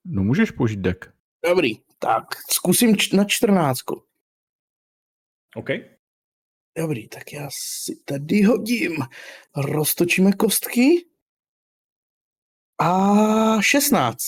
No 0.06 0.24
můžeš 0.24 0.52
použít 0.52 0.80
deck. 0.80 1.06
Dobrý, 1.50 1.78
tak 2.00 2.24
zkusím 2.52 2.98
č- 2.98 3.18
na 3.18 3.24
čtrnáctku. 3.24 4.04
OK. 5.56 5.70
Dobrý, 6.78 7.10
tak 7.10 7.34
já 7.34 7.50
si 7.52 8.04
tady 8.06 8.44
hodím. 8.44 8.98
Roztočíme 9.56 10.32
kostky. 10.32 11.10
A 12.80 13.62
16. 13.62 14.24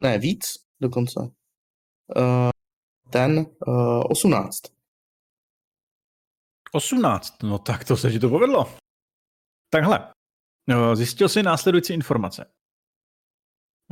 Ne, 0.00 0.18
víc 0.18 0.54
dokonce. 0.80 1.20
Uh, 1.20 2.50
ten 3.10 3.38
uh, 3.66 4.04
18. 4.10 4.62
18, 6.72 7.42
no 7.42 7.58
tak 7.58 7.84
to 7.84 7.96
se 7.96 8.10
ti 8.10 8.18
to 8.18 8.28
povedlo. 8.28 8.76
Takhle, 9.70 10.12
uh, 10.68 10.94
zjistil 10.94 11.28
jsi 11.28 11.42
následující 11.42 11.94
informace. 11.94 12.52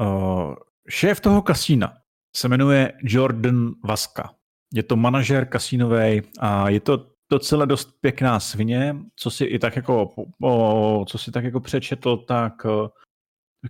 Uh, 0.00 0.54
šéf 0.88 1.20
toho 1.20 1.42
kasína 1.42 2.02
se 2.36 2.48
jmenuje 2.48 2.92
Jordan 3.02 3.70
Vaska. 3.84 4.34
Je 4.74 4.82
to 4.82 4.96
manažer 4.96 5.48
kasínový 5.48 6.22
a 6.40 6.68
je 6.68 6.80
to 6.80 7.06
docela 7.30 7.64
dost 7.64 8.00
pěkná 8.00 8.40
svině, 8.40 8.96
co 9.16 9.30
si 9.30 9.44
i 9.44 9.58
tak 9.58 9.76
jako, 9.76 10.14
o, 10.42 11.04
co 11.08 11.18
si 11.18 11.30
tak 11.30 11.44
jako 11.44 11.60
přečetl, 11.60 12.16
tak 12.16 12.52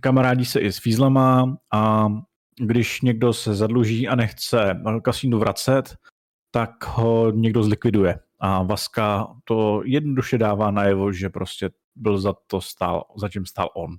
kamarádi 0.01 0.45
se 0.45 0.59
i 0.59 0.71
s 0.71 0.79
fízlama 0.79 1.57
a 1.73 2.07
když 2.59 3.01
někdo 3.01 3.33
se 3.33 3.55
zadluží 3.55 4.07
a 4.07 4.15
nechce 4.15 4.81
kasínu 5.03 5.39
vracet, 5.39 5.95
tak 6.51 6.85
ho 6.87 7.31
někdo 7.31 7.63
zlikviduje. 7.63 8.19
A 8.39 8.63
Vaska 8.63 9.27
to 9.43 9.81
jednoduše 9.85 10.37
dává 10.37 10.71
najevo, 10.71 11.13
že 11.13 11.29
prostě 11.29 11.69
byl 11.95 12.17
za 12.17 12.33
to 12.47 12.61
stál, 12.61 13.03
za 13.17 13.29
čím 13.29 13.45
stál 13.45 13.69
on. 13.75 13.95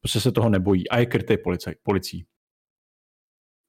Prostě 0.00 0.20
se 0.20 0.32
toho 0.32 0.48
nebojí 0.48 0.88
a 0.88 0.98
je 0.98 1.06
krytý 1.06 1.36
policií. 1.82 2.24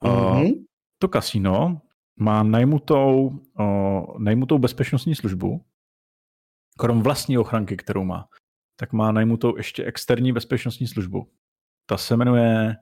Mm-hmm. 0.03 0.65
To 1.01 1.07
kasino 1.07 1.81
má 2.19 2.43
najmutou, 2.43 3.27
uh, 3.59 4.19
najmutou 4.19 4.57
bezpečnostní 4.57 5.15
službu, 5.15 5.65
krom 6.77 7.01
vlastní 7.01 7.37
ochranky, 7.37 7.77
kterou 7.77 8.03
má, 8.03 8.29
tak 8.79 8.93
má 8.93 9.11
najmutou 9.11 9.57
ještě 9.57 9.85
externí 9.85 10.33
bezpečnostní 10.33 10.87
službu. 10.87 11.31
Ta 11.89 11.97
se 11.97 12.17
jmenuje 12.17 12.75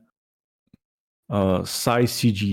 uh, 1.30 1.63
CG. 2.05 2.43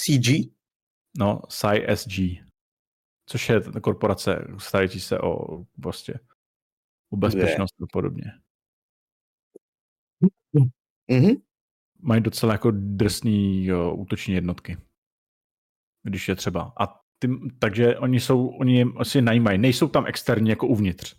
CG? 0.00 0.28
No, 1.18 1.42
SG. 1.94 2.18
Což 3.26 3.48
je 3.48 3.60
korporace 3.82 4.46
starající 4.58 5.00
se 5.00 5.18
o 5.20 5.64
prostě 5.82 6.20
o 7.10 7.16
bezpečnost 7.16 7.74
a 7.82 7.86
podobně. 7.92 8.24
Mm-hmm. 11.10 11.42
Mají 12.02 12.20
docela 12.20 12.52
jako 12.52 12.70
drsný 12.70 13.64
jo, 13.64 13.94
útoční 13.94 14.34
jednotky, 14.34 14.76
když 16.02 16.28
je 16.28 16.36
třeba. 16.36 16.72
A 16.80 16.86
ty, 17.18 17.28
takže 17.58 17.98
oni 17.98 18.20
jsou, 18.20 18.46
oni 18.46 18.84
asi 18.96 19.22
najímají, 19.22 19.58
nejsou 19.58 19.88
tam 19.88 20.06
externí 20.06 20.50
jako 20.50 20.66
uvnitř. 20.66 21.16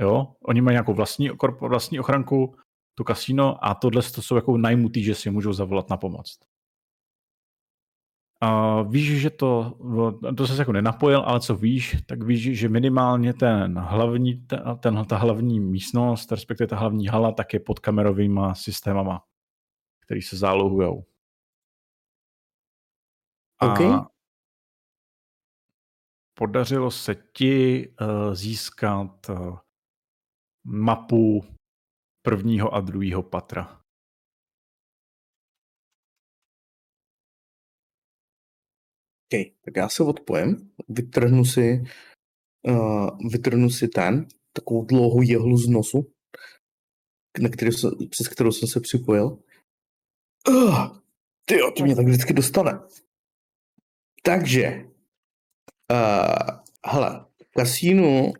Jo, 0.00 0.34
oni 0.44 0.60
mají 0.60 0.74
nějakou 0.74 0.94
vlastní, 0.94 1.30
vlastní 1.60 2.00
ochranku, 2.00 2.56
to 2.94 3.04
kasíno 3.04 3.64
a 3.64 3.74
tohle 3.74 4.02
to 4.02 4.22
jsou 4.22 4.36
jako 4.36 4.56
najmutý, 4.56 5.04
že 5.04 5.14
si 5.14 5.30
můžou 5.30 5.52
zavolat 5.52 5.90
na 5.90 5.96
pomoc. 5.96 6.38
A 8.42 8.82
víš, 8.82 9.20
že 9.20 9.30
to, 9.30 9.78
to 10.36 10.46
se 10.46 10.62
jako 10.62 10.72
nenapojil, 10.72 11.20
ale 11.20 11.40
co 11.40 11.56
víš, 11.56 11.96
tak 12.06 12.22
víš, 12.22 12.58
že 12.58 12.68
minimálně 12.68 13.34
ten 13.34 13.78
hlavní, 13.78 14.46
ten, 14.80 15.04
ta 15.04 15.16
hlavní 15.16 15.60
místnost, 15.60 16.32
respektive 16.32 16.66
ta 16.66 16.76
hlavní 16.76 17.06
hala, 17.06 17.32
tak 17.32 17.54
je 17.54 17.60
pod 17.60 17.78
kamerovými 17.78 18.40
systémama, 18.52 19.24
který 20.00 20.22
se 20.22 20.36
zálohujou. 20.36 21.04
Okay. 23.62 23.86
A 23.86 24.06
podařilo 26.34 26.90
se 26.90 27.14
ti 27.14 27.88
uh, 27.88 28.34
získat 28.34 29.28
uh, 29.28 29.58
mapu 30.64 31.44
prvního 32.22 32.74
a 32.74 32.80
druhého 32.80 33.22
patra. 33.22 33.79
OK, 39.34 39.52
tak 39.64 39.76
já 39.76 39.88
se 39.88 40.02
odpojem, 40.02 40.70
vytrhnu 40.88 41.44
si, 41.44 41.82
uh, 42.68 43.28
vytrhnu 43.30 43.70
si 43.70 43.88
ten, 43.88 44.26
takovou 44.52 44.84
dlouhou 44.84 45.22
jehlu 45.22 45.56
z 45.56 45.68
nosu, 45.68 46.12
na 47.40 47.48
který 47.48 47.72
jsem, 47.72 47.90
přes 48.10 48.28
kterou 48.28 48.52
jsem 48.52 48.68
se 48.68 48.80
připojil. 48.80 49.38
Uh, 50.48 50.96
ty 51.44 51.58
jo, 51.58 51.70
to 51.76 51.84
mě 51.84 51.96
tak 51.96 52.06
vždycky 52.06 52.32
dostane. 52.32 52.80
Takže, 54.22 54.84
uh, 55.92 56.60
hele, 56.86 57.26
kasínu, 57.56 58.32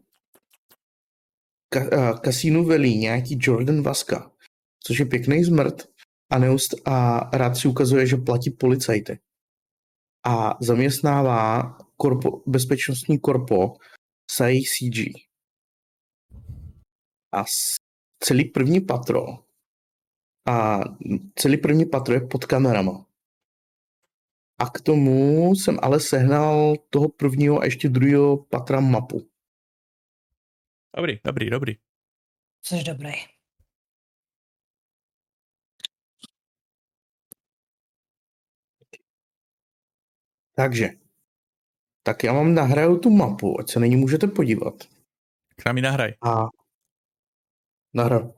ka, 1.68 1.80
uh, 1.80 2.18
kasínu 2.18 2.64
velí 2.64 2.98
nějaký 2.98 3.38
Jordan 3.40 3.82
Vaska, 3.82 4.32
což 4.84 4.98
je 4.98 5.06
pěkný 5.06 5.44
zmrt 5.44 5.88
a, 6.30 6.38
neust, 6.38 6.88
a 6.88 7.20
rád 7.36 7.54
si 7.54 7.68
ukazuje, 7.68 8.06
že 8.06 8.16
platí 8.16 8.50
policajty 8.50 9.18
a 10.26 10.56
zaměstnává 10.60 11.62
korpo, 11.96 12.42
bezpečnostní 12.46 13.18
korpo 13.18 13.76
CG. 14.26 14.98
A 17.32 17.44
celý 18.20 18.44
první 18.44 18.80
patro 18.80 19.26
A 20.46 20.80
celý 21.34 21.56
první 21.56 21.86
patro 21.86 22.14
je 22.14 22.20
pod 22.20 22.44
kamerama. 22.44 23.06
A 24.58 24.70
k 24.70 24.80
tomu 24.80 25.50
jsem 25.54 25.78
ale 25.82 26.00
sehnal 26.00 26.76
toho 26.90 27.08
prvního 27.08 27.60
a 27.60 27.64
ještě 27.64 27.88
druhého 27.88 28.36
patra 28.36 28.80
mapu. 28.80 29.30
Dobrý, 30.96 31.20
dobrý, 31.24 31.50
dobrý. 31.50 31.76
Což 32.62 32.84
dobrý. 32.84 33.39
Takže, 40.60 40.88
tak 42.02 42.24
já 42.24 42.32
vám 42.32 42.54
nahraju 42.54 42.98
tu 42.98 43.10
mapu, 43.10 43.60
ať 43.60 43.70
se 43.70 43.80
na 43.80 43.86
ní 43.86 43.96
můžete 43.96 44.26
podívat. 44.26 44.74
K 45.56 45.64
nám 45.66 45.76
ji 45.76 45.82
nahraj. 45.82 46.12
A 46.22 46.48
nahraju. 47.94 48.34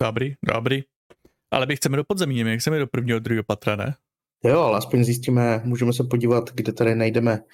Dobrý, 0.00 0.34
dobrý. 0.54 0.82
Ale 1.50 1.66
my 1.66 1.76
chceme 1.76 1.96
do 1.96 2.04
podzemí, 2.04 2.44
my 2.44 2.58
chceme 2.58 2.78
do 2.78 2.86
prvního, 2.86 3.18
druhého 3.18 3.44
patra, 3.44 3.76
ne? 3.76 3.94
Jo, 4.44 4.60
ale 4.60 4.78
aspoň 4.78 5.04
zjistíme, 5.04 5.62
můžeme 5.64 5.92
se 5.92 6.04
podívat, 6.04 6.50
kde 6.54 6.72
tady 6.72 6.94
najdeme 6.94 7.44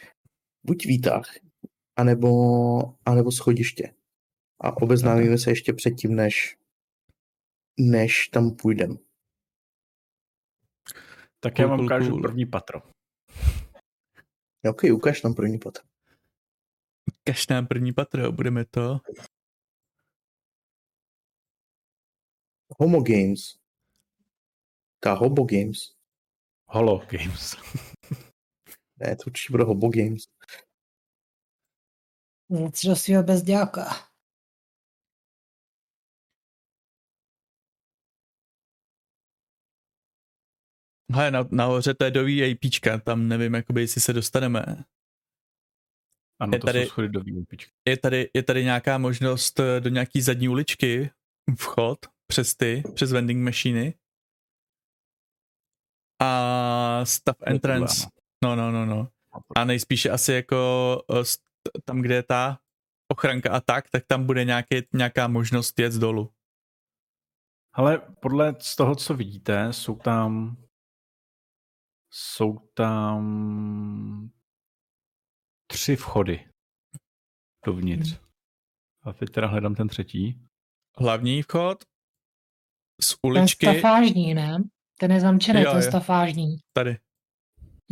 buď 0.66 0.86
výtah, 0.86 1.24
anebo, 1.96 2.28
anebo 3.04 3.32
schodiště. 3.32 3.94
A 4.60 4.76
obeznámíme 4.76 5.38
se 5.38 5.50
ještě 5.50 5.72
předtím, 5.72 6.14
než, 6.14 6.56
než 7.78 8.28
tam 8.28 8.50
půjdeme. 8.50 8.94
Tak 11.44 11.58
já 11.58 11.66
vám 11.66 11.80
ukážu 11.80 12.10
cool. 12.10 12.22
první 12.22 12.46
patro. 12.46 12.82
Ok, 14.70 14.82
ukáž 14.94 15.20
tam 15.20 15.34
první 15.34 15.58
pot. 15.58 15.78
Kaž 17.24 17.48
nám 17.48 17.66
první 17.66 17.92
patro, 17.92 18.32
budeme 18.32 18.64
to. 18.64 19.00
Homo 22.78 23.02
Games. 23.02 23.40
Ta 25.00 25.12
Hobo 25.12 25.44
Games. 25.44 25.78
Holo 26.68 26.98
Games. 26.98 27.56
Ne, 28.96 29.16
to 29.16 29.22
určitě 29.26 29.50
bude 29.52 29.64
Hobo 29.64 29.88
Games. 29.88 30.22
Nic 32.48 32.84
do 32.84 32.96
svého 32.96 33.22
bezdělka. 33.22 34.13
Hele, 41.14 41.30
na, 41.30 41.48
nahoře 41.50 41.94
to 41.94 42.04
je 42.04 42.10
do 42.10 42.24
VIPčka, 42.24 42.98
tam 42.98 43.28
nevím, 43.28 43.54
jakoby, 43.54 43.80
jestli 43.80 44.00
se 44.00 44.12
dostaneme. 44.12 44.64
Ano, 46.40 46.50
Je 46.54 46.58
to 46.58 46.66
tady- 46.66 46.82
jsou 46.82 46.88
schody 46.88 47.08
do 47.08 47.20
výupičky. 47.20 47.72
Je 47.88 47.96
tady, 47.96 48.30
je 48.34 48.42
tady 48.42 48.64
nějaká 48.64 48.98
možnost 48.98 49.60
eh, 49.60 49.80
do 49.80 49.90
nějaký 49.90 50.20
zadní 50.22 50.48
uličky, 50.48 51.10
vchod 51.58 51.98
přes 52.26 52.54
ty, 52.54 52.82
přes 52.94 53.12
vending 53.12 53.44
machiny. 53.44 53.94
A 56.22 57.00
staff 57.04 57.38
entrance. 57.46 58.06
No, 58.44 58.56
no, 58.56 58.72
no, 58.72 58.86
no. 58.86 59.08
A 59.56 59.64
nejspíše 59.64 60.10
asi 60.10 60.32
jako 60.32 61.02
eh, 61.12 61.22
tam, 61.84 62.00
kde 62.00 62.14
je 62.14 62.22
ta 62.22 62.58
ochranka 63.12 63.52
a 63.52 63.60
tak, 63.60 63.90
tak 63.90 64.04
tam 64.06 64.26
bude 64.26 64.44
nějaký, 64.44 64.76
nějaká 64.92 65.28
možnost 65.28 65.78
jet 65.78 65.92
dolů. 65.92 66.30
Ale 67.74 67.98
podle 68.20 68.54
z 68.60 68.76
toho, 68.76 68.94
co 68.94 69.14
vidíte, 69.14 69.72
jsou 69.72 69.96
tam 69.96 70.56
jsou 72.16 72.58
tam 72.74 74.30
tři 75.66 75.96
vchody 75.96 76.48
dovnitř. 77.66 78.20
A 79.02 79.12
teď 79.12 79.30
teda 79.30 79.46
hledám 79.46 79.74
ten 79.74 79.88
třetí. 79.88 80.46
Hlavní 80.98 81.42
vchod 81.42 81.84
z 83.02 83.10
Ten 83.10 83.30
uličky 83.30 83.66
stafážní, 83.66 84.34
ne? 84.34 84.64
Ten 84.98 85.12
je 85.12 85.20
zamčený, 85.20 85.60
Jo, 85.60 85.72
ten 85.72 85.82
jo. 85.82 85.88
stafážní. 85.88 86.56
tady. 86.76 86.98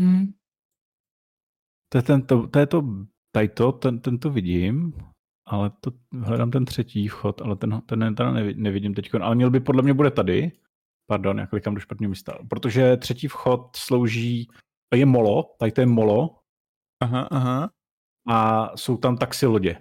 Hm. 0.00 0.32
To 1.92 1.98
je, 1.98 2.02
ten, 2.02 2.26
to, 2.26 2.46
to, 2.48 2.58
je 2.58 2.66
to, 2.66 2.82
tady 3.34 3.48
to, 3.48 3.72
ten, 3.72 4.00
ten 4.00 4.18
to 4.18 4.30
vidím, 4.30 4.92
ale 5.46 5.70
to, 5.70 5.90
hledám 6.22 6.50
ten 6.50 6.64
třetí 6.64 7.08
vchod, 7.08 7.40
ale 7.42 7.56
ten, 7.56 7.82
ten 7.88 8.14
nevi- 8.14 8.56
nevidím 8.56 8.94
teď. 8.94 9.14
Ale 9.14 9.34
měl 9.34 9.50
by, 9.50 9.60
podle 9.60 9.82
mě 9.82 9.94
bude 9.94 10.10
tady. 10.10 10.52
Pardon, 11.12 11.38
já 11.38 11.46
klikám 11.46 11.74
do 11.74 11.80
špatného 11.80 12.10
místa. 12.10 12.38
Protože 12.48 12.96
třetí 12.96 13.28
vchod 13.28 13.76
slouží, 13.76 14.48
je 14.94 15.06
molo, 15.06 15.54
tady 15.58 15.72
to 15.72 15.80
je 15.80 15.86
molo 15.86 16.38
Aha, 17.00 17.28
aha. 17.30 17.70
a 18.28 18.70
jsou 18.76 18.96
tam 18.96 19.16
taxi 19.16 19.46
lodě. 19.46 19.76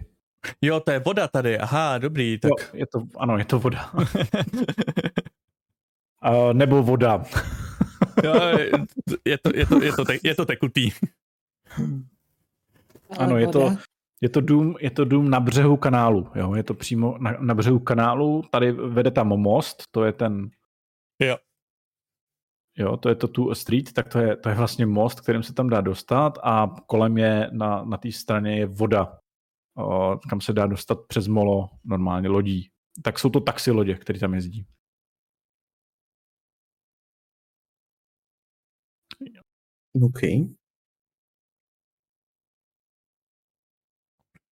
Jo, 0.62 0.80
to 0.80 0.92
je 0.92 1.00
voda 1.00 1.28
tady, 1.28 1.60
aha, 1.60 1.98
dobrý, 1.98 2.40
tak... 2.40 2.50
Jo, 2.50 2.56
je 2.74 2.88
to, 2.88 3.04
ano, 3.18 3.38
je 3.38 3.46
to 3.46 3.60
voda. 3.60 3.92
uh, 6.32 6.54
nebo 6.54 6.84
voda. 6.84 7.24
jo, 8.24 8.34
je, 9.26 9.38
to, 9.38 9.50
je, 9.56 9.66
to, 9.66 9.84
je, 9.84 9.94
to, 9.94 10.06
te, 10.06 10.18
je 10.24 10.36
to 10.36 10.46
tekutý. 10.46 10.90
Ano, 13.18 13.38
je 13.38 13.48
to, 13.48 13.76
je 14.22 14.30
to 14.30 14.42
dům, 14.42 14.76
je 14.80 14.92
to 14.92 15.06
dům 15.06 15.30
na 15.30 15.40
břehu 15.40 15.78
kanálu. 15.78 16.28
Jo? 16.36 16.56
Je 16.56 16.64
to 16.64 16.74
přímo 16.74 17.18
na, 17.20 17.38
na 17.40 17.54
břehu 17.54 17.80
kanálu. 17.80 18.44
Tady 18.50 18.72
vede 18.72 19.12
tam 19.12 19.28
most, 19.28 19.84
to 19.92 20.04
je 20.04 20.12
ten. 20.12 20.50
Jo. 21.22 21.38
Jo, 22.78 22.98
to 22.98 23.10
je 23.10 23.16
to 23.16 23.28
tu 23.28 23.54
street, 23.56 23.94
tak 23.94 24.10
to 24.10 24.20
je, 24.20 24.36
to 24.38 24.50
je 24.50 24.56
vlastně 24.56 24.86
most, 24.86 25.20
kterým 25.20 25.44
se 25.44 25.54
tam 25.54 25.70
dá 25.70 25.82
dostat 25.82 26.38
a 26.44 26.76
kolem 26.88 27.18
je 27.18 27.50
na, 27.52 27.84
na 27.84 27.98
té 27.98 28.12
straně 28.12 28.60
je 28.60 28.66
voda, 28.66 29.20
o, 29.78 30.20
kam 30.30 30.42
se 30.42 30.54
dá 30.54 30.68
dostat 30.68 30.98
přes 31.08 31.28
molo 31.28 31.70
normálně 31.84 32.30
lodí. 32.30 32.70
Tak 33.04 33.20
jsou 33.20 33.30
to 33.30 33.40
taxi 33.40 33.72
lodě, 33.72 33.96
které 33.96 34.20
tam 34.20 34.34
jezdí. 34.34 34.66
OK. 40.04 40.20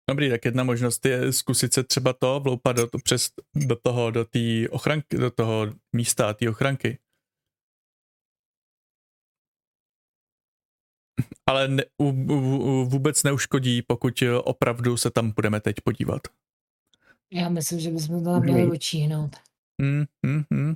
Dobrý, 0.09 0.29
tak 0.29 0.45
jedna 0.45 0.63
možnost 0.63 1.05
je 1.05 1.33
zkusit 1.33 1.73
se 1.73 1.83
třeba 1.83 2.13
to 2.13 2.39
vloupat 2.39 2.75
do, 2.75 2.87
přes, 3.03 3.29
do 3.67 3.75
toho, 3.75 4.11
do 4.11 4.25
té 4.25 4.69
ochranky, 4.69 5.17
do 5.17 5.31
toho 5.31 5.73
místa, 5.95 6.33
té 6.33 6.49
ochranky. 6.49 6.99
Ale 11.49 11.67
ne, 11.67 11.83
u, 11.97 12.05
u, 12.05 12.57
u, 12.57 12.85
vůbec 12.85 13.23
neuškodí, 13.23 13.81
pokud 13.81 14.23
opravdu 14.43 14.97
se 14.97 15.11
tam 15.11 15.31
budeme 15.31 15.61
teď 15.61 15.75
podívat. 15.83 16.21
Já 17.31 17.49
myslím, 17.49 17.79
že 17.79 17.89
bychom 17.91 18.23
to 18.23 18.29
tam 18.31 18.43
měli 18.43 18.61
Mhm. 18.61 18.71
učíhnout. 18.71 19.35
Hmm, 19.81 20.03
hmm, 20.25 20.43
hmm. 20.51 20.75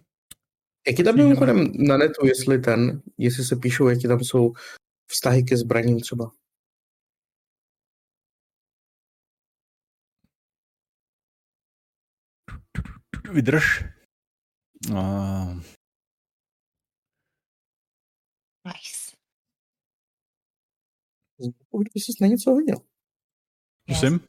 Jak 0.87 0.99
je 0.99 1.05
tam 1.05 1.15
mimochodem 1.15 1.71
na 1.87 1.97
netu, 1.97 2.25
jestli 2.25 2.59
ten, 2.59 3.01
jestli 3.17 3.43
se 3.43 3.55
píšou, 3.55 3.87
jaký 3.87 4.07
tam 4.07 4.19
jsou 4.23 4.53
vztahy 5.11 5.43
ke 5.43 5.57
zbraním 5.57 5.99
třeba? 5.99 6.31
Vydrž. 13.33 13.83
Uh, 14.91 15.61
Nice. 18.65 19.15
Ses 21.99 22.19
na 22.21 22.27
něco 22.27 22.51
hodil. 22.51 22.75
prosím? 23.85 24.19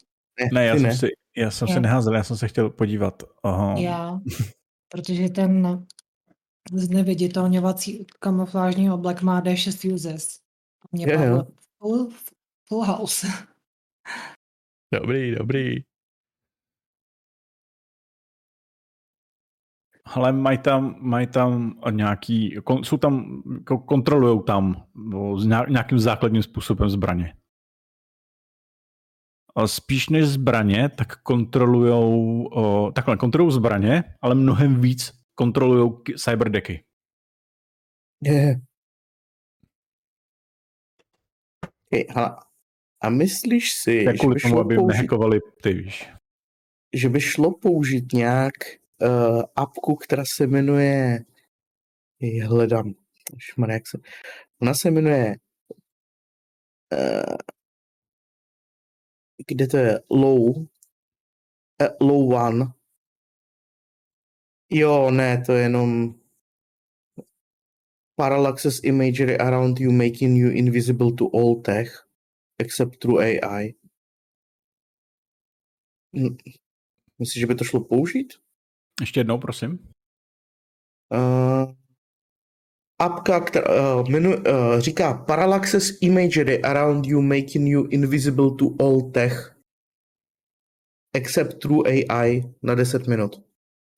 Ne, 0.40 0.48
Ne, 0.52 0.66
já 0.66 0.74
jsem, 0.74 0.82
ne. 0.82 0.96
si, 0.96 1.06
já 1.36 1.50
jsem 1.50 1.68
Já. 1.68 1.74
se 1.74 1.80
neházel, 1.80 2.14
já 2.14 2.24
jsem 2.24 2.36
se 2.36 2.48
chtěl 2.48 2.70
podívat. 2.70 3.22
Aha. 3.42 3.74
Já, 3.78 4.20
protože 4.88 5.28
ten 5.28 5.86
zneviditelňovací 6.72 8.06
kamuflážní 8.18 8.90
oblek 8.90 9.22
má 9.22 9.42
D6 9.42 9.94
uses. 9.94 10.40
A 10.82 10.88
Mě 10.92 11.06
padlo 11.06 11.46
full, 11.82 12.10
full 12.68 12.84
house. 12.84 13.26
Dobrý, 14.94 15.34
dobrý. 15.34 15.76
Ale 20.14 20.32
mají 20.32 20.58
tam, 20.58 20.96
mají 21.00 21.26
tam 21.26 21.80
nějaký, 21.90 22.56
kon, 22.64 22.84
jsou 22.84 22.96
tam, 22.96 23.42
ko- 23.64 23.84
kontrolujou 23.84 24.42
tam 24.42 24.86
s 25.38 25.46
nějak- 25.46 25.68
nějakým 25.68 25.98
základním 25.98 26.42
způsobem 26.42 26.90
zbraně. 26.90 27.34
Ale 29.54 29.68
spíš 29.68 30.08
než 30.08 30.24
zbraně, 30.26 30.88
tak 30.88 31.22
kontrolujou, 31.22 32.44
o, 32.46 32.92
takhle, 32.92 33.16
kontrolují 33.16 33.52
zbraně, 33.52 34.04
ale 34.20 34.34
mnohem 34.34 34.80
víc 34.80 35.18
kontrolují 35.34 35.92
cyberdecky. 36.18 36.84
Je. 38.24 38.60
Hele. 42.10 42.36
A 43.02 43.10
myslíš 43.10 43.72
si, 43.72 43.92
je 43.92 44.12
že 44.12 44.18
kvůli 44.18 44.34
by, 44.34 44.40
tomu, 44.40 44.60
aby 44.60 44.74
použít, 44.76 44.96
nehackovali 44.96 45.40
ty, 45.62 45.72
víš. 45.72 46.08
že 46.96 47.08
by 47.08 47.20
šlo 47.20 47.58
použít 47.58 48.12
nějak 48.12 48.52
uh, 49.02 49.42
apku, 49.56 49.96
která 49.96 50.22
se 50.36 50.46
jmenuje 50.46 51.24
hledám, 52.44 52.94
Šmar, 53.38 53.70
jak 53.70 53.88
se, 53.88 53.98
ona 54.62 54.74
se 54.74 54.90
jmenuje 54.90 55.36
uh, 56.92 57.36
kde 59.46 59.66
to 59.66 59.76
je 59.76 60.00
low 60.10 60.56
uh, 60.58 60.66
low 62.00 62.34
one 62.34 62.72
Jo, 64.70 65.10
ne, 65.10 65.42
to 65.46 65.52
je 65.52 65.62
jenom 65.62 66.14
parallaxes 68.16 68.80
imagery 68.84 69.38
around 69.38 69.80
you 69.80 69.92
making 69.92 70.36
you 70.36 70.50
invisible 70.50 71.12
to 71.12 71.30
all 71.34 71.62
tech 71.62 72.06
except 72.58 72.98
through 72.98 73.20
AI. 73.20 73.74
Hm, 76.12 76.36
Myslíš, 77.18 77.40
že 77.40 77.46
by 77.46 77.54
to 77.54 77.64
šlo 77.64 77.80
použít? 77.84 78.47
Ještě 79.00 79.20
jednou, 79.20 79.38
prosím. 79.38 79.78
Uh, 81.14 81.72
apka, 83.00 83.40
která 83.40 83.94
uh, 83.96 84.08
menu, 84.08 84.30
uh, 84.36 84.42
říká 84.78 85.14
Parallaxes 85.14 85.98
imagery 86.00 86.62
around 86.62 87.06
you 87.06 87.22
making 87.22 87.68
you 87.68 87.86
invisible 87.90 88.50
to 88.58 88.64
all 88.80 89.10
tech 89.10 89.54
except 91.16 91.58
through 91.58 91.86
AI 91.88 92.42
na 92.62 92.74
10 92.74 93.06
minut. 93.06 93.42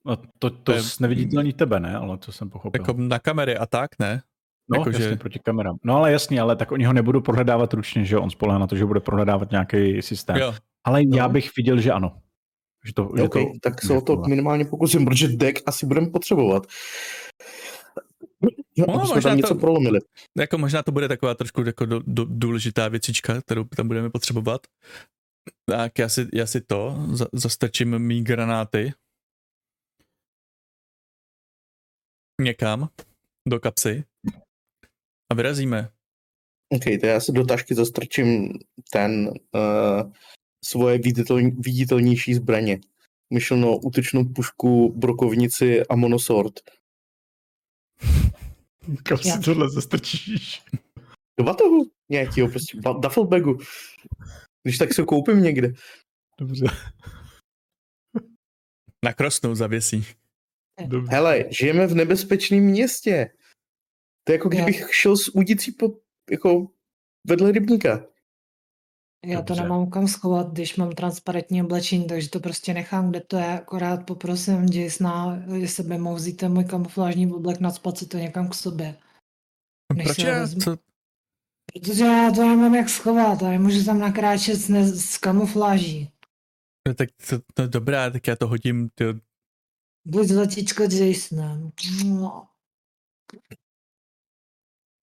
No, 0.06 0.16
to, 0.38 0.50
to 0.50 0.72
je 0.72 0.82
neviditelný 1.00 1.52
tebe, 1.52 1.80
ne? 1.80 1.96
Ale 1.96 2.18
to 2.18 2.32
jsem 2.32 2.50
pochopil. 2.50 2.80
Jako 2.82 2.92
na 2.92 3.18
kamery 3.18 3.56
a 3.56 3.66
tak, 3.66 3.98
ne? 3.98 4.22
No, 4.70 4.78
jako, 4.78 4.90
jasně, 4.90 5.04
že- 5.08 5.16
proti 5.16 5.38
kamerám. 5.38 5.76
No 5.84 5.96
ale 5.96 6.12
jasně, 6.12 6.40
ale 6.40 6.56
tak 6.56 6.72
oni 6.72 6.84
ho 6.84 6.92
nebudou 6.92 7.20
prohledávat 7.20 7.74
ručně, 7.74 8.04
že? 8.04 8.18
On 8.18 8.30
spolehá 8.30 8.58
na 8.58 8.66
to, 8.66 8.76
že 8.76 8.86
bude 8.86 9.00
prohledávat 9.00 9.50
nějaký 9.50 10.02
systém. 10.02 10.36
Jo. 10.36 10.54
Ale 10.84 11.00
já 11.14 11.26
No. 11.26 11.32
bych 11.32 11.50
viděl, 11.56 11.80
že 11.80 11.92
ano. 11.92 12.22
Že 12.84 12.94
to, 12.94 13.10
že 13.16 13.22
OK, 13.22 13.32
to, 13.32 13.44
tak 13.62 13.82
se 13.82 13.86
že 13.86 13.98
o 13.98 14.00
to 14.00 14.16
minimálně 14.16 14.64
pokusím, 14.64 15.04
protože 15.04 15.28
deck 15.28 15.62
asi 15.66 15.86
budeme 15.86 16.10
potřebovat. 16.10 16.66
No, 18.78 18.86
No, 18.86 18.94
možná 19.14 19.20
tam 19.30 19.36
něco 19.36 19.54
to- 19.54 19.60
prolomili. 19.60 20.00
Jako 20.38 20.58
možná 20.58 20.82
to 20.82 20.92
bude 20.92 21.08
taková 21.08 21.34
trošku 21.34 21.62
jako 21.62 21.86
do, 21.86 22.00
do, 22.06 22.24
důležitá 22.24 22.88
věcička, 22.88 23.40
kterou 23.40 23.64
tam 23.64 23.88
budeme 23.88 24.10
potřebovat. 24.10 24.66
Tak 25.66 25.98
já 25.98 26.08
si, 26.08 26.28
já 26.34 26.46
si 26.46 26.60
to, 26.60 26.96
za, 27.12 27.26
zastrčím 27.32 27.98
mý 27.98 28.24
granáty 28.24 28.92
někam 32.40 32.88
do 33.48 33.60
kapsy 33.60 34.04
a 35.30 35.34
vyrazíme. 35.34 35.88
OK, 36.72 36.84
to 37.00 37.06
já 37.06 37.20
si 37.20 37.32
do 37.32 37.44
tašky 37.46 37.74
zastrčím 37.74 38.52
ten 38.92 39.28
uh, 39.28 40.12
svoje 40.64 40.98
viditelň, 40.98 41.56
viditelnější 41.58 42.34
zbraně. 42.34 42.80
Myšleno 43.32 43.78
útočnou 43.78 44.24
pušku, 44.24 44.92
brokovnici 44.96 45.86
a 45.86 45.96
monosword. 45.96 46.60
Kam 49.02 49.18
si 49.18 49.40
tohle 49.44 49.70
zastrčíš? 49.70 50.62
Do 51.38 51.44
batohu 51.44 51.90
nějakýho, 52.08 52.48
prostě 52.48 52.80
ba- 52.80 52.92
duffelbagu. 52.92 53.58
Když 54.62 54.78
tak 54.78 54.94
se 54.94 55.04
koupím 55.04 55.42
někde. 55.42 55.72
Dobře. 56.38 56.64
Na 59.04 59.12
krosnou 59.12 59.54
zavěsí. 59.54 60.06
Dobře. 60.86 61.12
Hele, 61.12 61.44
žijeme 61.50 61.86
v 61.86 61.94
nebezpečném 61.94 62.62
městě. 62.62 63.32
To 64.24 64.32
je 64.32 64.36
jako 64.36 64.48
kdybych 64.48 64.94
šel 64.94 65.16
s 65.16 65.28
udicí 65.28 65.72
po, 65.72 65.98
jako 66.30 66.68
vedle 67.26 67.52
rybníka. 67.52 68.06
Já 69.26 69.38
to 69.42 69.44
Dobře. 69.44 69.62
nemám 69.62 69.90
kam 69.90 70.08
schovat, 70.08 70.52
když 70.52 70.76
mám 70.76 70.92
transparentní 70.92 71.62
oblečení, 71.62 72.06
takže 72.06 72.30
to 72.30 72.40
prostě 72.40 72.74
nechám, 72.74 73.10
kde 73.10 73.20
to 73.20 73.36
je. 73.36 73.46
Akorát 73.60 74.06
poprosím 74.06 74.64
Jasona, 74.64 75.42
jestli 75.54 75.84
by 75.84 75.98
mohl 75.98 76.16
vzít 76.16 76.36
ten 76.36 76.52
můj 76.52 76.64
kamuflážní 76.64 77.32
oblek, 77.32 77.60
nadspat 77.60 77.98
si 77.98 78.06
to 78.06 78.16
někam 78.18 78.48
k 78.48 78.54
sobě. 78.54 78.98
Než 79.94 80.04
Proč 80.04 80.18
já? 80.18 80.48
Co? 80.48 80.76
Protože 81.72 82.04
já 82.04 82.30
to 82.30 82.48
nemám 82.48 82.74
jak 82.74 82.88
schovat, 82.88 83.42
a 83.42 83.48
nemůžu 83.48 83.84
tam 83.84 83.98
nakráčet 83.98 84.56
s, 84.56 84.68
ne- 84.68 84.86
s 84.96 85.18
kamufláží. 85.18 86.12
No, 86.88 86.94
tak 86.94 87.08
to, 87.28 87.38
to, 87.54 87.66
dobrá, 87.66 88.10
tak 88.10 88.26
já 88.26 88.36
to 88.36 88.48
hodím, 88.48 88.88
ty, 88.88 89.04
Buď 90.08 90.26
zlatíčko 90.26 90.82
Jasonem. 90.82 91.70
Mua. 92.04 92.48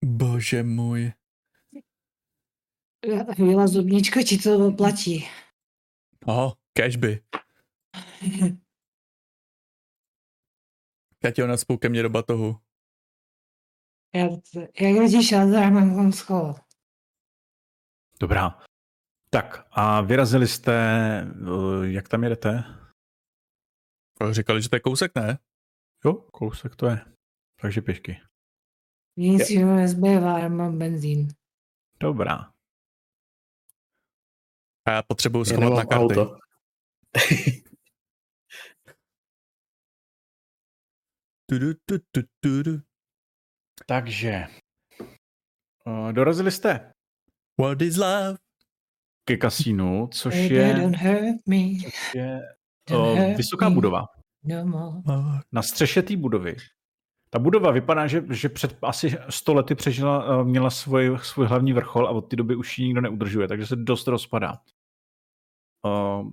bože 0.04 0.62
můj. 0.62 1.12
Chvíla 3.34 3.66
zubničko 3.66 4.20
ti 4.22 4.38
to 4.38 4.72
platí. 4.72 5.24
Oho, 6.26 6.52
cashby. 6.78 7.22
Já 11.24 11.30
ti 11.30 11.42
ho 11.42 11.48
naspou 11.48 11.76
ke 11.76 11.88
mně 11.88 12.02
do 12.02 12.10
batohu. 12.10 12.60
Já, 14.14 14.24
jak 14.80 14.98
vidíš, 14.98 15.32
já 15.32 15.40
to 15.44 15.50
nemám 15.50 15.96
kam 15.96 16.12
schovat. 16.12 16.64
Dobrá. 18.20 18.62
Tak 19.30 19.66
a 19.70 20.00
vyrazili 20.00 20.48
jste, 20.48 20.72
eh, 21.22 21.88
jak 21.88 22.08
tam 22.08 22.22
jedete? 22.24 22.64
Říkali, 24.30 24.62
že 24.62 24.68
to 24.68 24.76
je 24.76 24.80
kousek, 24.80 25.14
ne? 25.14 25.38
Jo, 26.04 26.12
kousek 26.12 26.76
to 26.76 26.86
je. 26.86 27.00
Takže 27.60 27.80
pěšky. 27.82 28.20
Nic 29.16 29.50
jiného 29.50 29.76
nezbývá, 29.76 30.38
já 30.38 30.48
mám 30.48 30.78
benzín. 30.78 31.28
Dobrá. 32.00 32.52
A 34.88 34.92
já 34.92 35.02
potřebuji 35.02 35.38
Já 35.38 35.44
schovat 35.44 35.70
na 35.70 35.84
karty. 35.84 35.94
auto. 35.94 36.36
Tudu, 41.50 41.74
tu, 41.86 41.98
tu, 42.12 42.20
tudu. 42.40 42.78
Takže 43.86 44.46
uh, 45.86 46.12
dorazili 46.12 46.50
jste 46.50 46.92
What 47.60 47.82
is 47.82 47.96
love? 47.96 48.36
ke 49.24 49.36
kasínu, 49.36 50.08
což 50.12 50.34
Baby, 50.34 50.54
je, 50.54 50.74
don't 50.74 50.96
hurt 50.96 51.46
me, 51.46 51.56
je 52.14 52.40
uh, 52.90 53.18
hurt 53.18 53.36
vysoká 53.36 53.68
me 53.68 53.74
budova. 53.74 54.06
No 54.44 54.66
more. 54.66 55.40
Na 55.52 55.62
střeše 55.62 56.02
té 56.02 56.16
budovy. 56.16 56.56
Ta 57.30 57.38
budova 57.38 57.70
vypadá, 57.70 58.06
že, 58.06 58.24
že 58.30 58.48
před 58.48 58.78
asi 58.82 59.16
100 59.28 59.54
lety 59.54 59.74
přežila, 59.74 60.38
uh, 60.38 60.48
měla 60.48 60.70
svůj, 60.70 61.18
svůj 61.22 61.46
hlavní 61.46 61.72
vrchol 61.72 62.06
a 62.06 62.10
od 62.10 62.20
té 62.22 62.36
doby 62.36 62.56
už 62.56 62.78
ji 62.78 62.86
nikdo 62.86 63.00
neudržuje, 63.00 63.48
takže 63.48 63.66
se 63.66 63.76
dost 63.76 64.06
rozpadá. 64.06 64.58
Uh, 65.86 66.30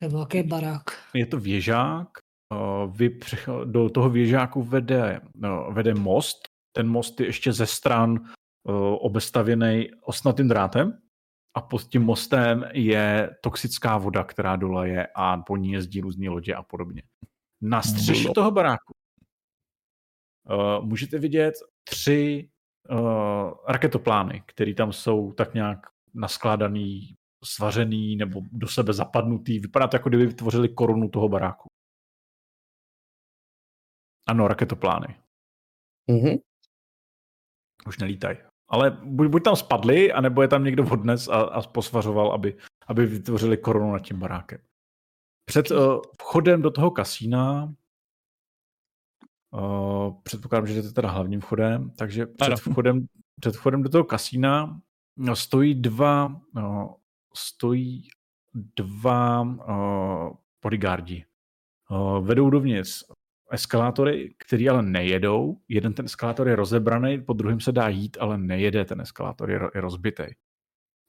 To 0.00 0.04
je 0.04 0.08
velký 0.08 0.42
barák. 0.42 0.84
je 1.14 1.26
to 1.26 1.40
věžák, 1.40 2.08
uh, 2.54 2.96
vy 2.96 3.08
přecho- 3.08 3.64
do 3.64 3.88
toho 3.90 4.10
věžáku 4.10 4.62
vede, 4.62 5.20
uh, 5.44 5.74
vede 5.74 5.94
most, 5.94 6.48
ten 6.76 6.88
most 6.88 7.20
je 7.20 7.26
ještě 7.26 7.52
ze 7.52 7.66
stran 7.66 8.10
uh, 8.10 8.74
obestavěný 9.00 9.90
osnatým 10.02 10.48
drátem 10.48 10.98
a 11.56 11.60
pod 11.60 11.82
tím 11.82 12.02
mostem 12.02 12.64
je 12.72 13.36
toxická 13.42 13.98
voda, 13.98 14.24
která 14.24 14.56
dole 14.56 14.88
je 14.88 15.08
a 15.16 15.36
po 15.36 15.56
ní 15.56 15.72
jezdí 15.72 16.00
různé 16.00 16.28
lodě 16.30 16.54
a 16.54 16.62
podobně. 16.62 17.02
Na 17.62 17.82
střeše 17.82 18.22
Blop. 18.22 18.34
toho 18.34 18.50
baráku 18.50 18.92
uh, 20.50 20.84
můžete 20.86 21.18
vidět 21.18 21.54
tři 21.88 22.50
uh, 22.90 23.52
raketoplány, 23.68 24.42
které 24.46 24.74
tam 24.74 24.92
jsou 24.92 25.32
tak 25.32 25.54
nějak 25.54 25.86
naskládaný, 26.14 27.14
svařený 27.44 28.16
nebo 28.16 28.40
do 28.52 28.68
sebe 28.68 28.92
zapadnutý. 28.92 29.58
Vypadá 29.58 29.88
to, 29.88 29.96
jako 29.96 30.08
kdyby 30.08 30.26
vytvořili 30.26 30.68
korunu 30.68 31.08
toho 31.08 31.28
baráku. 31.28 31.68
Ano, 34.28 34.48
raketoplány. 34.48 35.20
Mhm. 36.10 36.36
Už 37.86 37.98
nelítají. 37.98 38.38
Ale 38.68 38.90
buď, 38.90 39.28
buď 39.28 39.44
tam 39.44 39.56
spadli, 39.56 40.12
anebo 40.12 40.42
je 40.42 40.48
tam 40.48 40.64
někdo 40.64 40.90
odnes 40.90 41.28
a, 41.28 41.40
a 41.40 41.62
posvařoval, 41.62 42.32
aby, 42.32 42.58
aby 42.86 43.06
vytvořili 43.06 43.56
korunu 43.56 43.92
nad 43.92 43.98
tím 43.98 44.18
barákem. 44.18 44.60
Před 45.44 45.70
uh, 45.70 46.00
vchodem 46.22 46.62
do 46.62 46.70
toho 46.70 46.90
kasína 46.90 47.74
uh, 49.50 50.22
předpokládám, 50.22 50.66
že 50.66 50.74
jdete 50.74 50.92
teda 50.92 51.10
hlavním 51.10 51.40
vchodem, 51.40 51.90
takže 51.90 52.26
před 52.26 52.56
vchodem, 52.56 53.06
před 53.40 53.56
vchodem 53.56 53.82
do 53.82 53.88
toho 53.88 54.04
kasína 54.04 54.80
no, 55.16 55.36
stojí 55.36 55.74
dva 55.74 56.40
no, 56.54 56.96
stojí 57.38 58.08
dva 58.76 59.40
uh, 59.42 60.36
bodyguardi. 60.62 61.24
Uh, 61.90 62.26
vedou 62.26 62.50
dovnitř 62.50 63.04
eskalátory, 63.50 64.34
který 64.38 64.68
ale 64.68 64.82
nejedou. 64.82 65.60
Jeden 65.68 65.94
ten 65.94 66.04
eskalátor 66.04 66.48
je 66.48 66.56
rozebraný, 66.56 67.22
po 67.24 67.32
druhém 67.32 67.60
se 67.60 67.72
dá 67.72 67.88
jít, 67.88 68.16
ale 68.20 68.38
nejede 68.38 68.84
ten 68.84 69.00
eskalátor, 69.00 69.50
je, 69.50 69.60
je 69.74 69.80
rozbitý. 69.80 70.24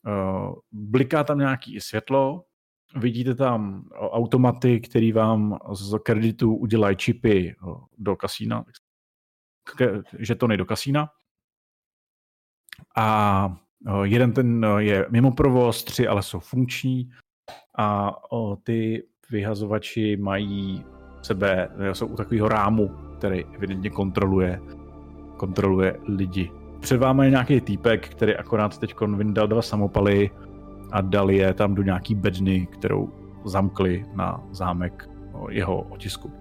Uh, 0.06 0.54
bliká 0.72 1.24
tam 1.24 1.38
nějaký 1.38 1.80
světlo, 1.80 2.44
vidíte 2.96 3.34
tam 3.34 3.88
automaty, 3.92 4.80
který 4.80 5.12
vám 5.12 5.58
z 5.72 5.98
kreditu 5.98 6.56
udělají 6.56 6.96
čipy 6.96 7.56
do 7.98 8.16
kasína, 8.16 8.64
k- 9.76 10.02
žetony 10.18 10.56
do 10.56 10.66
kasína. 10.66 11.08
A 12.96 13.56
Eh, 13.86 13.92
jeden 14.02 14.32
ten 14.32 14.64
eh, 14.64 14.82
je 14.82 15.06
mimo 15.10 15.30
provoz, 15.32 15.84
tři 15.84 16.08
ale 16.08 16.22
jsou 16.22 16.38
funkční 16.38 17.10
a 17.78 18.16
ty 18.62 19.02
vyhazovači 19.30 20.16
mají 20.16 20.84
sebe, 21.22 21.68
eh, 21.78 21.94
jsou 21.94 22.06
u 22.06 22.16
takového 22.16 22.48
rámu, 22.48 22.90
který 23.18 23.44
evidentně 23.54 23.90
kontroluje, 23.90 24.60
kontroluje 25.36 25.96
lidi. 26.04 26.50
Před 26.80 26.96
vámi 26.96 27.26
je 27.26 27.30
nějaký 27.30 27.60
týpek, 27.60 28.08
který 28.08 28.36
akorát 28.36 28.78
teď 28.78 28.94
vyndal 29.00 29.48
dva 29.48 29.62
samopaly 29.62 30.30
a 30.92 31.00
dal 31.00 31.30
je 31.30 31.54
tam 31.54 31.74
do 31.74 31.82
nějaký 31.82 32.14
bedny, 32.14 32.66
kterou 32.66 33.12
zamkli 33.44 34.04
na 34.14 34.42
zámek 34.50 35.08
jeho 35.50 35.82
otisku. 35.82 36.32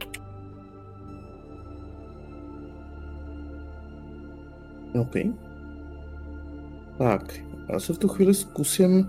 Okay. 5.02 5.49
Tak, 7.00 7.40
já 7.74 7.80
se 7.80 7.94
v 7.94 7.98
tu 7.98 8.08
chvíli 8.08 8.34
zkusím 8.34 9.08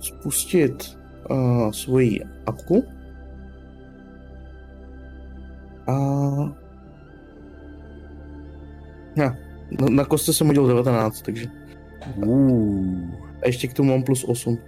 spustit 0.00 0.98
uh, 1.30 1.70
svoji 1.70 2.20
apku. 2.46 2.84
A... 5.86 5.94
Ja, 9.16 9.36
na, 9.80 9.86
na 9.90 10.04
kostce 10.04 10.32
jsem 10.32 10.48
udělal 10.48 10.68
19, 10.68 11.22
takže... 11.22 11.46
Uh. 12.16 13.10
A 13.42 13.46
ještě 13.46 13.68
k 13.68 13.74
tomu 13.74 13.90
mám 13.90 14.02
plus 14.02 14.24
8. 14.24 14.58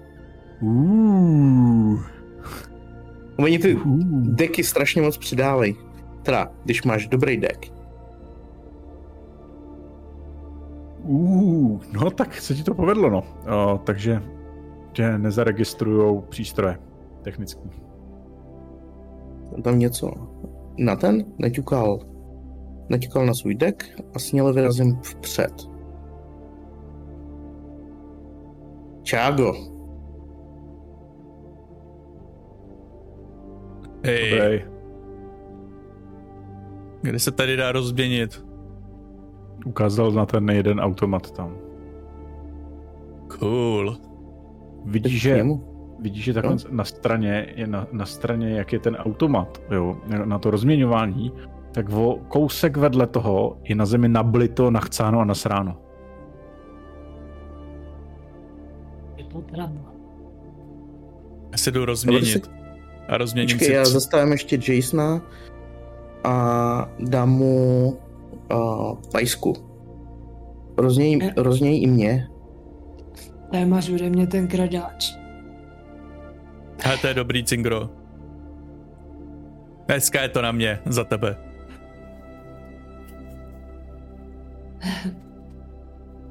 Uh. 0.61 2.01
Oni 3.37 3.59
ty 3.59 3.75
Uh. 3.75 4.01
deky 4.23 4.65
strašně 4.65 5.03
moc 5.03 5.19
přidávají. 5.19 5.77
Teda, 6.23 6.53
když 6.65 6.83
máš 6.83 7.09
dobrý 7.09 7.37
deck. 7.37 7.76
Uh. 11.09 11.81
No 11.93 12.11
tak 12.11 12.35
se 12.35 12.55
ti 12.55 12.63
to 12.63 12.75
povedlo, 12.75 13.11
no. 13.11 13.23
O, 13.57 13.79
takže 13.79 14.23
tě 14.93 15.19
nezaregistrujou 15.19 16.21
přístroje 16.21 16.79
technický. 17.23 17.71
Jsem 19.49 19.63
tam 19.63 19.79
něco 19.79 20.11
na 20.79 20.97
ten, 20.97 21.25
neťukal, 21.39 21.99
neťukal 22.89 23.27
na 23.27 23.35
svůj 23.35 23.55
deck 23.55 23.85
a 24.15 24.19
směle 24.19 24.53
vyrazím 24.53 24.99
vpřed. 25.03 25.53
Čágo, 29.03 29.55
Hej, 34.05 34.65
kde 37.03 37.19
se 37.19 37.33
tady 37.33 37.57
dá 37.57 37.73
rozměnit? 37.73 38.46
Ukázal 39.65 40.13
na 40.13 40.27
ten 40.27 40.51
jeden 40.51 40.81
automat 40.81 41.31
tam. 41.31 41.57
Cool. 43.39 43.97
Vidíš, 44.85 45.23
že, 45.23 45.45
vidíš, 46.01 46.25
že 46.25 46.33
takhle 46.35 46.57
na 46.71 46.85
straně, 46.85 47.53
je 47.57 47.67
na, 47.67 47.87
na 47.93 48.07
straně, 48.07 48.51
jak 48.51 48.73
je 48.73 48.79
ten 48.79 48.97
automat, 48.97 49.63
jo, 49.71 49.97
na 50.25 50.39
to 50.39 50.51
rozměňování, 50.51 51.33
tak 51.73 51.91
o 51.93 52.19
kousek 52.29 52.77
vedle 52.77 53.07
toho 53.07 53.59
je 53.65 53.75
na 53.75 53.87
zemi 53.87 54.09
nablito, 54.09 54.71
nachcáno 54.71 55.21
a 55.21 55.25
nasráno. 55.25 55.77
Je 59.17 59.25
to 59.25 59.41
pravda. 59.41 59.81
Já 61.53 61.59
se 61.59 61.71
jdu 61.71 61.85
rozměnit. 61.85 62.51
A 63.09 63.17
rozměním 63.17 63.57
Počkej, 63.57 63.69
si... 63.69 63.73
já 63.73 63.85
zastavím 63.85 64.33
ještě 64.33 64.59
Jasona 64.73 65.23
a 66.25 66.89
dám 66.99 67.31
mu 67.31 67.99
uh, 68.55 68.99
pajsku. 69.13 69.55
Rozněj, 70.79 71.19
Eh. 71.23 71.33
rozněj 71.37 71.83
i 71.83 71.87
mě. 71.87 72.29
Tady 73.53 73.67
máš 73.67 73.89
ode 73.91 74.11
mě 74.11 74.27
ten 74.27 74.49
kradáč. 74.49 75.13
Hele, 76.83 76.99
to 76.99 77.07
je 77.07 77.15
dobrý, 77.15 77.45
Cingro. 77.45 77.91
Dneska 79.87 80.23
je 80.23 80.29
to 80.29 80.43
na 80.43 80.53
mě, 80.53 80.79
za 80.87 81.05
tebe. 81.05 81.37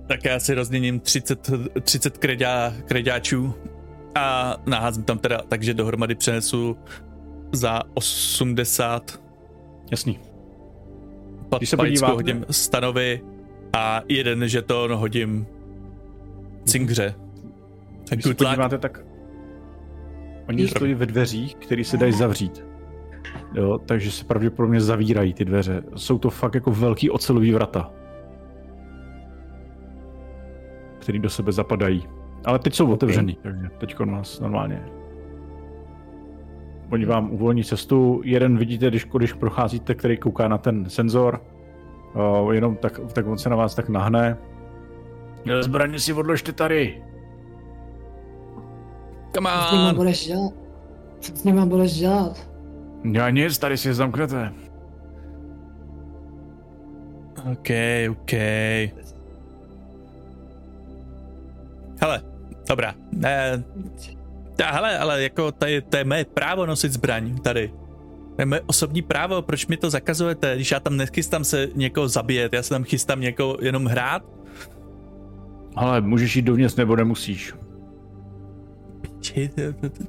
Tak 0.07 0.25
já 0.25 0.39
si 0.39 0.53
rozměním 0.53 0.99
30, 0.99 1.49
30 1.81 2.17
kredá, 2.17 2.73
kredáčů 2.85 3.53
a 4.15 4.55
naházím 4.65 5.03
tam 5.03 5.19
teda, 5.19 5.41
takže 5.49 5.73
dohromady 5.73 6.15
přenesu 6.15 6.77
za 7.51 7.81
80 7.93 9.19
Jasný. 9.91 10.19
Pat, 11.55 11.59
Když 11.59 11.69
se 11.69 11.77
podíváte- 11.77 12.13
hodím 12.13 12.45
stanovi 12.51 13.21
a 13.73 14.01
jeden 14.09 14.47
žeton 14.47 14.93
hodím 14.93 15.47
cingře. 16.65 17.15
Když 18.09 18.23
se 18.25 18.33
podíváte, 18.33 18.77
tak 18.77 19.05
oni 20.49 20.67
stojí 20.67 20.93
ve 20.93 21.05
dveřích, 21.05 21.55
které 21.55 21.83
se 21.83 21.97
dají 21.97 22.11
zavřít. 22.13 22.65
Jo, 23.53 23.77
takže 23.85 24.11
se 24.11 24.25
pravděpodobně 24.25 24.81
zavírají 24.81 25.33
ty 25.33 25.45
dveře. 25.45 25.83
Jsou 25.95 26.17
to 26.17 26.29
fakt 26.29 26.55
jako 26.55 26.71
velký 26.71 27.09
ocelový 27.09 27.51
vrata. 27.51 27.91
Který 30.99 31.19
do 31.19 31.29
sebe 31.29 31.51
zapadají. 31.51 32.03
Ale 32.45 32.59
teď 32.59 32.73
jsou 32.73 32.91
otevřený, 32.91 33.37
takže 33.43 33.69
teď 33.77 33.99
nás 33.99 34.39
normálně. 34.39 34.85
Oni 36.91 37.05
vám 37.05 37.31
uvolní 37.31 37.63
cestu. 37.63 38.21
Jeden 38.23 38.57
vidíte, 38.57 38.87
když, 38.87 39.05
když 39.17 39.33
procházíte, 39.33 39.95
který 39.95 40.17
kouká 40.17 40.47
na 40.47 40.57
ten 40.57 40.89
senzor. 40.89 41.41
O, 42.13 42.51
jenom 42.51 42.75
tak, 42.75 42.99
tak 43.13 43.27
on 43.27 43.37
se 43.37 43.49
na 43.49 43.55
vás 43.55 43.75
tak 43.75 43.89
nahne. 43.89 44.37
Zbraně 45.61 45.99
si 45.99 46.13
odložte 46.13 46.51
tady. 46.51 47.03
Come 49.35 49.49
Co 49.49 49.67
s 49.67 49.71
nima 49.71 49.89
on! 49.89 49.95
budeš 49.95 50.27
dělat? 50.27 50.53
Co 51.19 51.35
s 51.35 51.43
nima 51.43 51.65
budeš 51.65 51.93
dělat? 51.93 52.49
Já 53.11 53.29
nic, 53.29 53.57
tady 53.57 53.77
si 53.77 53.87
je 53.87 53.93
zamknete. 53.93 54.53
OK, 57.51 57.69
OK. 58.11 58.31
Hele, 62.01 62.21
dobrá. 62.69 62.93
Ne, 63.11 63.63
ta, 64.55 64.71
hele, 64.71 64.99
ale 64.99 65.23
jako 65.23 65.51
tady, 65.51 65.81
to 65.81 65.97
je 65.97 66.03
mé 66.03 66.25
právo 66.25 66.65
nosit 66.65 66.91
zbraň 66.91 67.37
tady. 67.37 67.73
To 68.35 68.41
je 68.41 68.45
moje 68.45 68.61
osobní 68.65 69.01
právo, 69.01 69.41
proč 69.41 69.67
mi 69.67 69.77
to 69.77 69.89
zakazujete, 69.89 70.55
když 70.55 70.71
já 70.71 70.79
tam 70.79 70.97
nechystám 70.97 71.43
se 71.43 71.67
někoho 71.75 72.07
zabíjet, 72.07 72.53
já 72.53 72.63
se 72.63 72.69
tam 72.69 72.83
chystám 72.83 73.21
někoho 73.21 73.57
jenom 73.61 73.85
hrát? 73.85 74.23
Ale 75.75 76.01
můžeš 76.01 76.35
jít 76.35 76.41
dovnitř 76.41 76.75
nebo 76.75 76.95
nemusíš. 76.95 77.53
Či, 79.21 79.47
to, 79.47 79.73
to, 79.73 79.89
to, 79.89 80.03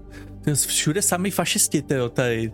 to 0.44 0.50
je 0.50 0.56
všude 0.56 1.02
sami 1.02 1.30
fašisti, 1.30 1.82
tyjo, 1.82 2.08
tady. 2.08 2.52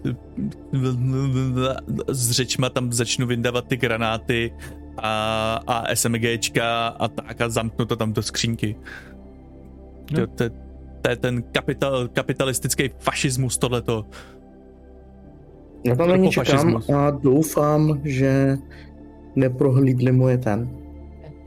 S 2.09 2.31
řečma 2.31 2.69
tam 2.69 2.93
začnu 2.93 3.27
vyndávat 3.27 3.69
ty 3.69 3.77
granáty 3.77 4.55
a, 4.99 5.61
a 5.67 5.95
SMGčka 5.95 6.89
a 6.89 7.09
tak 7.09 7.41
a 7.41 7.49
zamknu 7.49 7.85
to 7.85 7.97
tam 7.97 8.13
do 8.13 8.23
skřínky. 8.23 8.77
No. 10.13 10.27
To, 10.27 10.27
to, 10.27 10.55
to 11.03 11.11
je 11.11 11.17
ten 11.17 11.43
kapital, 11.43 12.09
kapitalistický 12.09 12.91
fašismus 12.99 13.59
tohleto. 13.59 14.05
Já 15.85 15.97
tam 15.97 16.09
na 16.09 16.17
ně 16.17 16.31
čekám 16.31 16.83
a 16.97 17.11
doufám, 17.11 18.01
že 18.05 18.59
neprohlídli 19.37 20.13
moje 20.13 20.39
ten. 20.39 20.71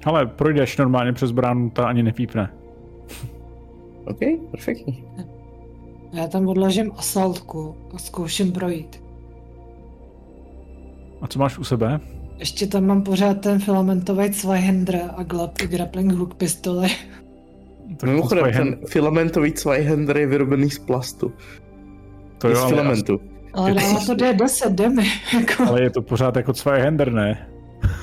Ale 0.06 0.26
projdeš 0.26 0.78
normálně 0.78 1.14
přes 1.14 1.32
bránu, 1.32 1.70
ta 1.70 1.88
ani 1.88 2.04
nepípne. 2.04 2.54
OK, 4.06 4.20
perfektní. 4.52 5.04
Já 6.14 6.28
tam 6.28 6.48
odložím 6.48 6.92
asaltku 6.98 7.76
a 7.94 7.98
zkouším 7.98 8.52
projít. 8.52 9.04
A 11.22 11.28
co 11.28 11.40
máš 11.40 11.58
u 11.58 11.64
sebe? 11.64 12.00
Ještě 12.38 12.68
tam 12.68 12.86
mám 12.86 13.04
pořád 13.04 13.42
ten 13.42 13.60
filamentový 13.60 14.34
Zweihander 14.34 15.02
a 15.18 15.24
grappling 15.70 16.12
hook 16.12 16.34
pistole. 16.34 16.88
Tak 17.98 18.10
Mimochodem, 18.10 18.46
to, 18.46 18.52
ten 18.52 18.78
filamentový 18.88 19.54
Zweihander 19.58 20.18
je 20.18 20.28
vyrobený 20.28 20.70
z 20.70 20.80
plastu. 20.80 21.32
to 22.38 22.50
jo, 22.50 22.56
z 22.56 22.66
filamentu. 22.70 23.20
Ale 23.54 23.74
dává 23.74 24.00
to 24.06 24.14
D10, 24.14 24.70
jdeme. 24.76 25.04
Jako. 25.34 25.64
ale 25.68 25.82
je 25.82 25.90
to 25.90 26.02
pořád 26.02 26.36
jako 26.36 26.52
Zweihänder, 26.52 27.14
ne? 27.14 27.48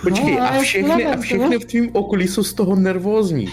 Počkej, 0.03 0.37
No, 0.37 0.43
a 0.43 0.61
všechny, 0.61 1.07
a 1.07 1.17
všechny 1.17 1.59
v 1.59 1.65
tvým 1.65 1.91
okolí 1.93 2.29
jsou 2.29 2.43
z 2.43 2.55
toho 2.55 2.77
nervózní. 2.77 3.47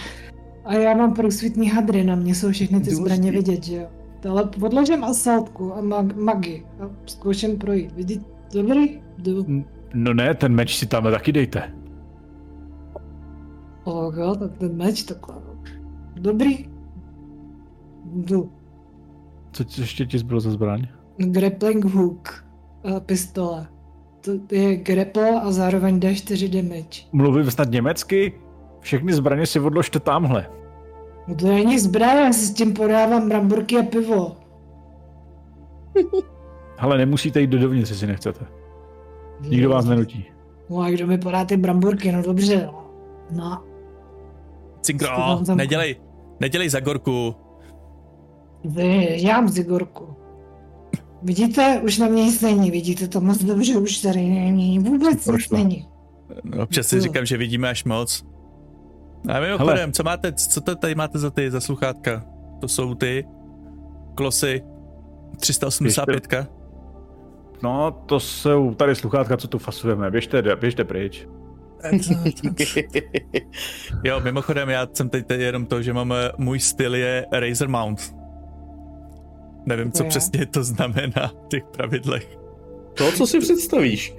A 0.65 0.73
já 0.73 0.93
mám 0.93 1.13
průsvitný 1.13 1.69
hadry, 1.69 2.03
na 2.03 2.15
mě 2.15 2.36
jsou 2.36 2.51
všechny 2.51 2.80
ty 2.80 2.95
zbraně 2.95 3.32
vidět, 3.32 3.63
že 3.63 3.75
jo. 3.75 3.88
Ale 4.30 4.49
odložím 4.61 5.03
asaltku 5.03 5.73
a 5.73 5.82
mag- 5.82 6.15
magi 6.15 6.65
a 6.80 6.89
zkouším 7.05 7.57
projít. 7.57 7.91
Vidíte, 7.91 8.25
dobrý? 8.53 9.01
Jdu. 9.17 9.45
No 9.93 10.13
ne, 10.13 10.34
ten 10.36 10.53
meč 10.55 10.77
si 10.77 10.86
tam 10.86 11.03
taky 11.03 11.32
dejte. 11.32 11.73
Oh, 13.84 14.17
jo, 14.19 14.36
tak 14.36 14.51
ten 14.57 14.77
meč 14.77 15.03
takhle. 15.03 15.36
Dobrý? 16.20 16.70
Jdu. 18.13 18.51
Co 19.51 19.63
ti 19.63 19.82
ještě 19.82 20.05
ti 20.05 20.20
zbylo 20.20 20.39
za 20.39 20.51
zbraň? 20.51 20.88
Grappling 21.17 21.86
hook. 21.86 22.45
A 22.95 22.99
pistole. 22.99 23.67
To 24.22 24.32
je 24.55 24.76
grapple 24.76 25.41
a 25.41 25.51
zároveň 25.51 25.99
D4 25.99 26.49
damage. 26.49 27.01
Mluvím 27.11 27.51
snad 27.51 27.70
německy? 27.72 28.34
Všechny 28.80 29.13
zbraně 29.13 29.45
si 29.45 29.59
odložte 29.59 29.99
tamhle. 29.99 30.49
No 31.28 31.36
to 31.36 31.47
není 31.47 31.80
zbraň, 31.80 32.17
já 32.17 32.34
si 32.34 32.45
s 32.45 32.53
tím 32.53 32.74
podávám 32.74 33.30
bramburky 33.30 33.78
a 33.78 33.84
pivo. 33.84 34.36
Ale 36.78 36.97
nemusíte 36.97 37.41
jít 37.41 37.47
do 37.49 37.59
dovnitř, 37.59 37.89
jestli 37.89 38.07
nechcete. 38.07 38.45
Nikdo 39.41 39.70
vás 39.70 39.86
nenutí. 39.86 40.26
No 40.70 40.80
a 40.80 40.89
kdo 40.89 41.07
mi 41.07 41.17
podá 41.17 41.45
ty 41.45 41.57
bramburky, 41.57 42.11
no 42.11 42.22
dobře. 42.22 42.65
no. 42.65 42.86
No, 43.32 43.63
Cinkro, 44.82 45.39
nedělej, 45.55 45.95
nedělej 46.39 46.69
za 46.69 46.79
gorku. 46.79 47.35
vy, 48.65 49.17
já 49.21 49.35
mám 49.41 49.49
zigorku. 49.49 50.15
Vidíte, 51.23 51.81
už 51.83 51.97
na 51.97 52.07
mě 52.07 52.23
nic 52.23 52.41
není, 52.41 52.71
vidíte 52.71 53.07
to 53.07 53.21
moc 53.21 53.43
dobře, 53.43 53.77
už 53.77 53.97
tady 53.97 54.21
není, 54.29 54.79
vůbec 54.79 55.13
nic 55.13 55.25
Prošlo. 55.25 55.57
není. 55.57 55.87
No, 56.43 56.63
občas 56.63 56.87
si 56.87 57.01
říkám, 57.01 57.25
že 57.25 57.37
vidíme 57.37 57.69
až 57.69 57.83
moc. 57.83 58.25
A 59.29 59.39
mimochodem, 59.39 59.91
co 59.91 60.03
máte, 60.03 60.33
co 60.33 60.61
to 60.61 60.75
tady 60.75 60.95
máte 60.95 61.19
za 61.19 61.29
ty, 61.31 61.51
za 61.51 61.59
sluchátka? 61.61 62.25
To 62.61 62.67
jsou 62.67 62.95
ty 62.95 63.27
klosy 64.15 64.61
385. 65.39 66.51
No, 67.63 67.91
to 68.05 68.19
jsou 68.19 68.73
tady 68.73 68.95
sluchátka, 68.95 69.37
co 69.37 69.47
tu 69.47 69.57
fasujeme. 69.57 70.11
Běžte, 70.11 70.55
běžte 70.55 70.83
pryč. 70.83 71.27
Jo, 74.03 74.19
mimochodem, 74.19 74.69
já 74.69 74.88
jsem 74.93 75.09
teď, 75.09 75.25
teď 75.25 75.41
jenom 75.41 75.65
to, 75.65 75.82
že 75.82 75.93
mám, 75.93 76.13
můj 76.38 76.59
styl 76.59 76.95
je 76.95 77.25
Razer 77.32 77.69
Mount. 77.69 78.15
Nevím, 79.65 79.91
co 79.91 80.03
je. 80.03 80.09
přesně 80.09 80.45
to 80.45 80.63
znamená 80.63 81.27
v 81.45 81.47
těch 81.47 81.63
pravidlech. 81.63 82.38
To, 82.93 83.11
co 83.11 83.27
si 83.27 83.39
představíš. 83.39 84.15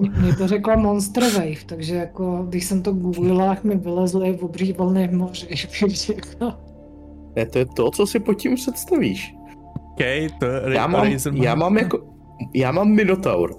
Mě 0.00 0.36
to 0.36 0.48
řekla 0.48 0.76
Monster 0.76 1.24
Wave, 1.24 1.64
takže 1.66 1.94
jako, 1.94 2.46
když 2.48 2.64
jsem 2.64 2.82
to 2.82 2.92
googlila, 2.92 3.54
tak 3.54 3.64
mi 3.64 3.76
vylezly 3.76 4.32
v 4.32 4.44
obří 4.44 4.72
vlny 4.72 5.08
v 5.08 5.12
moři. 5.12 5.46
Jako- 6.14 6.54
ne, 7.36 7.46
to 7.46 7.58
je 7.58 7.66
to, 7.66 7.90
co 7.90 8.06
si 8.06 8.20
pod 8.20 8.34
tím 8.34 8.54
představíš. 8.54 9.34
Okay, 9.92 10.28
to 10.40 10.46
já, 10.46 10.86
mám, 10.86 11.06
já 11.32 11.54
mám 11.54 11.78
jako, 11.78 12.16
já 12.54 12.72
mám 12.72 12.88
Minotaur. 12.88 13.54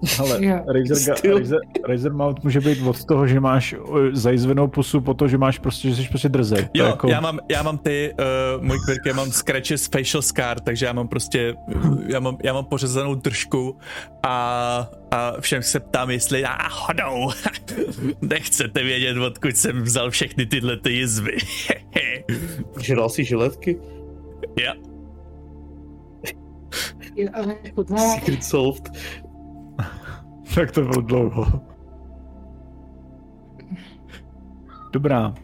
Ale 0.18 0.40
Razer, 0.66 1.16
Razer, 1.38 1.58
Razer 1.88 2.12
Mount 2.12 2.44
může 2.44 2.60
být 2.60 2.82
od 2.86 3.04
toho, 3.04 3.26
že 3.26 3.40
máš 3.40 3.74
zajizvenou 4.12 4.68
pusu 4.68 5.00
po 5.00 5.14
to, 5.14 5.28
že 5.28 5.38
máš 5.38 5.58
prostě, 5.58 5.90
že 5.90 6.02
jsi 6.02 6.08
prostě 6.08 6.28
drzej. 6.28 6.68
Jo, 6.74 6.84
jako... 6.86 7.08
já, 7.08 7.20
mám, 7.20 7.38
já 7.50 7.62
mám 7.62 7.78
ty, 7.78 8.14
uh, 8.58 8.64
můj 8.64 8.78
kvirk, 8.84 9.06
já 9.06 9.14
mám 9.14 9.30
scratches 9.30 9.86
facial 9.86 10.22
scar, 10.22 10.60
takže 10.60 10.86
já 10.86 10.92
mám 10.92 11.08
prostě, 11.08 11.54
já 12.06 12.20
mám, 12.20 12.36
já 12.42 12.52
mám 12.52 12.64
pořezanou 12.64 13.14
držku 13.14 13.78
a, 14.22 14.88
a 15.10 15.40
všem 15.40 15.62
se 15.62 15.80
ptám, 15.80 16.10
jestli 16.10 16.42
náhodou 16.42 17.30
nechcete 18.20 18.82
vědět, 18.82 19.16
odkud 19.16 19.56
jsem 19.56 19.82
vzal 19.82 20.10
všechny 20.10 20.46
tyhle 20.46 20.76
ty 20.76 20.92
jizvy. 20.92 21.36
Žral 22.80 23.08
si 23.08 23.24
žiletky? 23.24 23.78
Jo. 24.56 24.72
Secret 27.96 28.44
solved. 28.44 28.90
tak 30.54 30.72
to 30.72 30.80
bylo 30.80 31.00
dlouho. 31.00 31.60
Dobrá. 34.92 35.34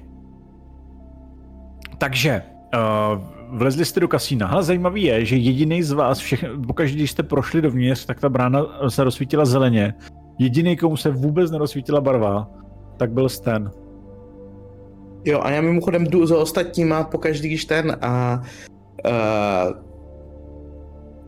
Takže, 1.98 2.42
uh, 2.74 3.20
vlezli 3.53 3.84
jste 3.84 4.00
do 4.00 4.09
kasína. 4.09 4.48
Ale 4.48 4.62
zajímavý 4.62 5.03
je, 5.03 5.24
že 5.24 5.36
jediný 5.36 5.82
z 5.82 5.92
vás, 5.92 6.18
všech, 6.18 6.44
pokaždé, 6.66 6.96
když 6.96 7.11
jste 7.11 7.22
prošli 7.22 7.62
dovnitř, 7.62 8.07
tak 8.07 8.20
ta 8.20 8.28
brána 8.28 8.66
se 8.88 9.05
rozsvítila 9.05 9.44
zeleně. 9.44 9.94
Jediný, 10.38 10.76
komu 10.76 10.96
se 10.96 11.11
vůbec 11.11 11.50
nerozsvítila 11.50 12.00
barva, 12.00 12.50
tak 12.96 13.12
byl 13.12 13.28
Sten. 13.28 13.70
Jo, 15.24 15.40
a 15.42 15.50
já 15.50 15.61
mimochodem 15.61 16.05
jdu 16.05 16.26
za 16.26 16.38
ostatníma 16.38 17.05
pokaždý, 17.05 17.48
když 17.48 17.64
ten 17.64 17.96
a 18.00 18.42
uh, 19.07 19.91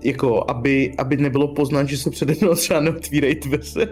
jako, 0.05 0.51
aby, 0.51 0.95
aby 0.99 1.17
nebylo 1.17 1.49
poznat, 1.49 1.89
že 1.89 1.99
se 1.99 2.11
přede 2.11 2.35
mnou 2.41 2.55
třeba 2.55 2.81
neotvírají 2.81 3.35
dveře. 3.35 3.89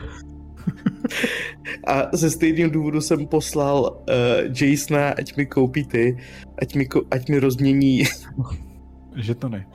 A 1.87 2.17
ze 2.17 2.31
stejného 2.31 2.71
důvodu 2.71 3.01
jsem 3.01 3.27
poslal 3.27 3.81
uh, 3.83 4.67
Jasona, 4.67 5.09
ať 5.09 5.37
mi 5.37 5.47
koupí 5.47 5.85
ty, 5.85 6.17
ať 6.63 6.75
mi, 6.75 6.89
ať 7.11 7.29
mi 7.29 7.39
rozmění... 7.39 8.03
Žetony. 9.17 9.67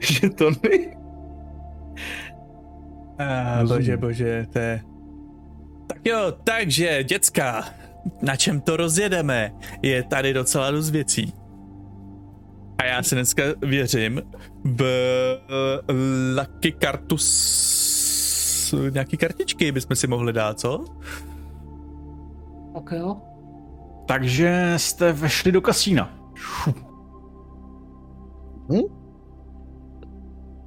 Žetony. 0.00 0.96
Ah, 3.18 3.64
bože, 3.68 3.96
bože, 3.96 4.46
to 4.52 4.58
je... 4.58 4.80
Tak 5.86 5.98
jo, 6.04 6.32
takže, 6.44 7.04
děcka, 7.04 7.64
na 8.22 8.36
čem 8.36 8.60
to 8.60 8.76
rozjedeme? 8.76 9.52
Je 9.82 10.02
tady 10.02 10.32
docela 10.32 10.70
dost 10.70 10.90
věcí. 10.90 11.32
A 12.78 12.84
já 12.84 13.02
si 13.02 13.14
dneska 13.14 13.42
věřím 13.62 14.22
Lucky 16.36 16.72
Kartus 16.72 17.62
nějaký 18.90 19.16
kartičky 19.16 19.72
bychom 19.72 19.96
si 19.96 20.06
mohli 20.06 20.32
dát, 20.32 20.60
co? 20.60 20.84
Tak 22.74 22.92
jo. 22.92 23.16
Takže 24.06 24.74
jste 24.76 25.12
vešli 25.12 25.52
do 25.52 25.60
kasína. 25.60 26.10
Hm? 28.72 29.02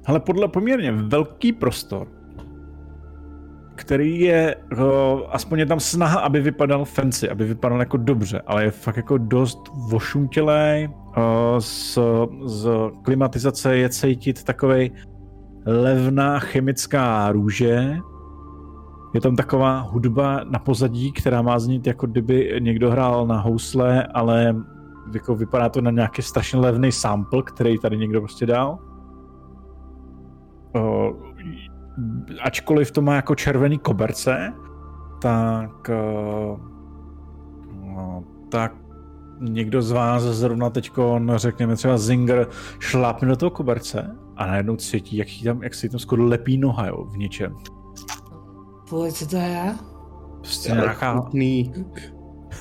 Ale 0.06 0.20
podle 0.20 0.48
poměrně 0.48 0.92
velký 0.92 1.52
prostor, 1.52 2.08
který 3.74 4.20
je, 4.20 4.56
uh, 4.72 5.20
aspoň 5.30 5.58
je 5.58 5.66
tam 5.66 5.80
snaha, 5.80 6.20
aby 6.20 6.40
vypadal 6.40 6.84
fancy, 6.84 7.30
aby 7.30 7.44
vypadal 7.44 7.80
jako 7.80 7.96
dobře, 7.96 8.42
ale 8.46 8.64
je 8.64 8.70
fakt 8.70 8.96
jako 8.96 9.18
dost 9.18 9.58
vošuntělej, 9.88 10.88
z, 11.58 11.98
z 12.44 12.68
klimatizace 13.02 13.76
je 13.76 13.88
cítit 13.88 14.44
takový 14.44 14.92
levná 15.66 16.38
chemická 16.38 17.32
růže. 17.32 17.96
Je 19.14 19.20
tam 19.20 19.36
taková 19.36 19.80
hudba 19.80 20.40
na 20.50 20.58
pozadí, 20.58 21.12
která 21.12 21.42
má 21.42 21.58
znít, 21.58 21.86
jako 21.86 22.06
kdyby 22.06 22.58
někdo 22.58 22.90
hrál 22.90 23.26
na 23.26 23.40
housle, 23.40 24.06
ale 24.06 24.56
jako 25.14 25.34
vypadá 25.34 25.68
to 25.68 25.80
na 25.80 25.90
nějaký 25.90 26.22
strašně 26.22 26.58
levný 26.58 26.92
sample, 26.92 27.42
který 27.42 27.78
tady 27.78 27.96
někdo 27.96 28.20
prostě 28.20 28.46
dal. 28.46 28.78
O, 30.74 31.12
ačkoliv 32.42 32.90
to 32.90 33.02
má 33.02 33.14
jako 33.14 33.34
červený 33.34 33.78
koberce, 33.78 34.52
tak 35.22 35.90
no, 37.82 38.24
tak 38.50 38.85
někdo 39.40 39.82
z 39.82 39.90
vás 39.90 40.22
zrovna 40.22 40.70
teď, 40.70 40.90
řekněme 41.36 41.76
třeba 41.76 41.98
Zinger, 41.98 42.46
šlápne 42.78 43.28
do 43.28 43.36
toho 43.36 43.50
koberce 43.50 44.16
a 44.36 44.46
najednou 44.46 44.76
cítí, 44.76 45.16
jak, 45.16 45.28
tam, 45.44 45.62
jak 45.62 45.74
si 45.74 45.88
tam 45.88 46.00
skoro 46.00 46.24
lepí 46.24 46.58
noha 46.58 46.86
jo, 46.86 47.04
v 47.04 47.16
něčem. 47.16 47.56
Pojď, 48.90 49.14
co 49.14 49.26
to 49.26 49.36
je? 49.36 49.74
Prostě 50.40 50.72
nějaká... 50.72 51.30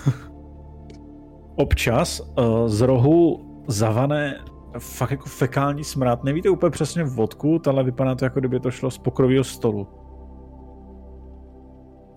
Občas 1.56 2.20
uh, 2.20 2.68
z 2.68 2.82
rohu 2.82 3.46
zavané 3.68 4.40
fakt 4.80 5.12
jako 5.12 5.30
fekální 5.30 5.84
smrad. 5.84 6.24
Nevíte 6.24 6.50
úplně 6.50 6.70
přesně 6.70 7.04
vodku, 7.04 7.62
ale 7.68 7.84
vypadá 7.84 8.16
to 8.16 8.26
jako 8.26 8.40
kdyby 8.40 8.60
to 8.60 8.72
šlo 8.72 8.92
z 8.92 8.98
pokrového 8.98 9.44
stolu. 9.44 9.88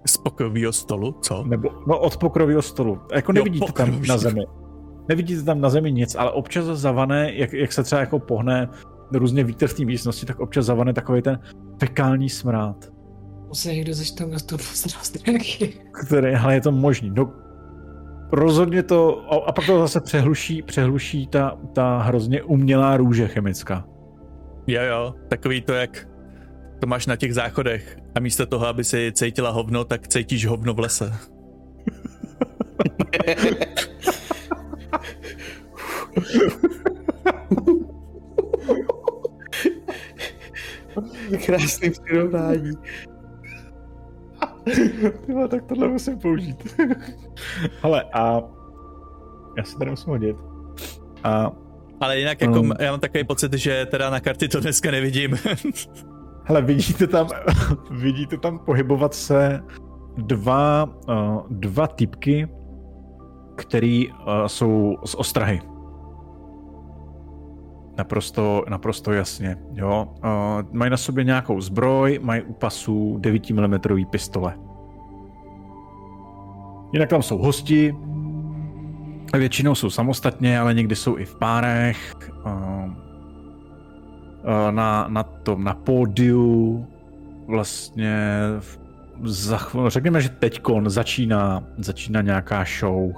Z 0.09 0.17
pokrového 0.17 0.73
stolu? 0.73 1.15
Co? 1.23 1.45
Nebo, 1.45 1.71
no 1.87 1.99
od 1.99 2.17
pokrového 2.17 2.63
stolu. 2.63 3.01
Jako 3.15 3.33
nevidíte 3.33 3.67
jo, 3.69 3.73
tam 3.73 4.03
na 4.09 4.19
zemi. 4.19 4.41
Nevidíte 5.09 5.43
tam 5.43 5.61
na 5.61 5.69
zemi 5.69 5.93
nic, 5.93 6.15
ale 6.15 6.31
občas 6.31 6.65
zavané, 6.65 7.35
jak, 7.35 7.53
jak 7.53 7.73
se 7.73 7.83
třeba 7.83 8.01
jako 8.01 8.19
pohne 8.19 8.69
různě 9.13 9.45
vítr 9.45 9.67
v 9.67 9.75
té 9.75 9.85
místnosti, 9.85 10.27
tak 10.27 10.41
občas 10.41 10.67
zavane 10.67 10.93
takový 10.93 11.23
ten 11.23 11.39
fekální 11.81 12.29
smrad. 12.29 12.77
Musí 13.49 13.69
někdo 13.69 13.95
začít 13.95 14.21
na 14.21 14.39
to 14.47 14.57
Který, 15.93 16.35
ale 16.35 16.55
je 16.55 16.61
to 16.61 16.73
možný. 16.73 17.11
No, 17.11 17.33
rozhodně 18.33 18.83
to, 18.83 19.33
a 19.49 19.53
pak 19.53 19.67
to 19.67 19.81
zase 19.81 20.01
přehluší, 20.01 20.63
přehluší 20.63 21.27
ta, 21.27 21.59
ta 21.73 21.99
hrozně 21.99 22.43
umělá 22.43 22.97
růže 22.97 23.29
chemická. 23.29 23.85
Jo, 24.67 24.83
jo, 24.83 25.15
takový 25.29 25.61
to, 25.61 25.73
jak 25.73 26.08
to 26.81 26.87
máš 26.87 27.07
na 27.07 27.17
těch 27.17 27.35
záchodech 27.35 27.99
a 28.15 28.21
místo 28.21 28.47
toho, 28.47 28.67
aby 28.67 28.85
si 28.85 29.13
cítila 29.13 29.51
hovno, 29.51 29.85
tak 29.85 30.09
cítíš 30.09 30.47
hovno 30.47 30.75
v 30.75 30.79
lese. 30.79 31.13
Krásný 41.47 41.91
přirovnání. 41.91 42.73
Tyhle, 45.27 45.49
tak 45.49 45.65
tohle 45.67 45.89
musím 45.89 46.19
použít. 46.19 46.77
Ale 47.83 48.05
a 48.13 48.41
já 49.57 49.65
se 49.65 49.79
tady 49.79 49.91
musím 49.91 50.11
hodit. 50.11 50.37
A 51.25 51.53
ale 52.01 52.19
jinak 52.19 52.41
jako 52.41 52.61
um, 52.61 52.73
já 52.81 52.91
mám 52.91 53.01
takový 53.01 53.25
pocit, 53.25 53.53
že 53.53 53.87
teda 53.87 54.11
na 54.11 54.21
karty 54.21 54.49
to 54.49 54.61
dneska 54.61 54.91
nevidím. 54.91 55.39
Hele, 56.49 56.63
vidíte 56.63 57.07
tam, 57.07 57.29
vidíte 57.91 58.39
tam 58.39 58.59
pohybovat 58.59 59.15
se 59.15 59.63
dva, 60.17 60.85
uh, 60.85 61.43
dva 61.51 61.87
typky, 61.87 62.49
který 63.57 64.09
uh, 64.09 64.15
jsou 64.47 64.97
z 65.05 65.15
ostrahy. 65.15 65.61
Naprosto, 67.99 68.65
naprosto 68.69 69.13
jasně. 69.13 69.57
Jo. 69.75 70.09
Uh, 70.09 70.73
mají 70.73 70.91
na 70.91 70.97
sobě 70.97 71.25
nějakou 71.25 71.61
zbroj, 71.61 72.19
mají 72.23 72.43
u 72.43 72.53
pasu 72.53 73.17
9 73.19 73.51
mm 73.51 73.79
pistole. 74.11 74.55
Jinak 76.93 77.09
tam 77.09 77.23
jsou 77.23 77.39
hosti, 77.39 77.97
většinou 79.39 79.75
jsou 79.75 79.91
samostatně, 79.91 80.61
ale 80.61 80.75
někdy 80.75 80.97
jsou 80.97 81.19
i 81.19 81.25
v 81.25 81.37
párech. 81.37 82.15
Uh, 84.45 84.71
na, 84.71 85.09
na 85.09 85.23
tom, 85.23 85.65
na 85.65 85.75
pódiu 85.75 86.87
vlastně 87.47 88.41
za, 89.25 89.59
řekněme, 89.89 90.21
že 90.21 90.29
teďkon 90.29 90.91
začíná, 90.91 91.65
začíná 91.79 92.21
nějaká 92.21 92.65
show. 92.79 93.13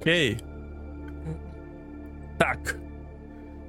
Okay. 0.00 0.36
Tak. 2.36 2.78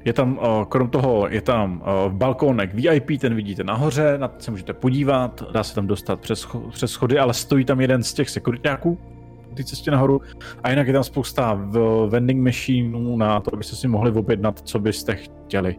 Je 0.05 0.13
tam, 0.13 0.37
uh, 0.37 0.63
krom 0.63 0.89
toho, 0.89 1.27
je 1.27 1.41
tam 1.41 1.81
uh, 1.81 2.13
balkónek 2.13 2.73
VIP, 2.73 3.21
ten 3.21 3.35
vidíte 3.35 3.63
nahoře, 3.63 4.17
na 4.17 4.27
to 4.27 4.43
se 4.43 4.51
můžete 4.51 4.73
podívat, 4.73 5.43
dá 5.51 5.63
se 5.63 5.75
tam 5.75 5.87
dostat 5.87 6.19
přes, 6.19 6.47
přes 6.69 6.91
schody, 6.91 7.19
ale 7.19 7.33
stojí 7.33 7.65
tam 7.65 7.81
jeden 7.81 8.03
z 8.03 8.13
těch 8.13 8.29
sekuritáků, 8.29 8.99
ty 9.53 9.63
cestě 9.63 9.91
nahoru. 9.91 10.21
A 10.63 10.69
jinak 10.69 10.87
je 10.87 10.93
tam 10.93 11.03
spousta 11.03 11.53
vending 12.07 12.43
machineů 12.43 13.17
na 13.17 13.39
to, 13.39 13.53
abyste 13.53 13.75
si 13.75 13.87
mohli 13.87 14.11
objednat, 14.11 14.59
co 14.59 14.79
byste 14.79 15.15
chtěli. 15.15 15.75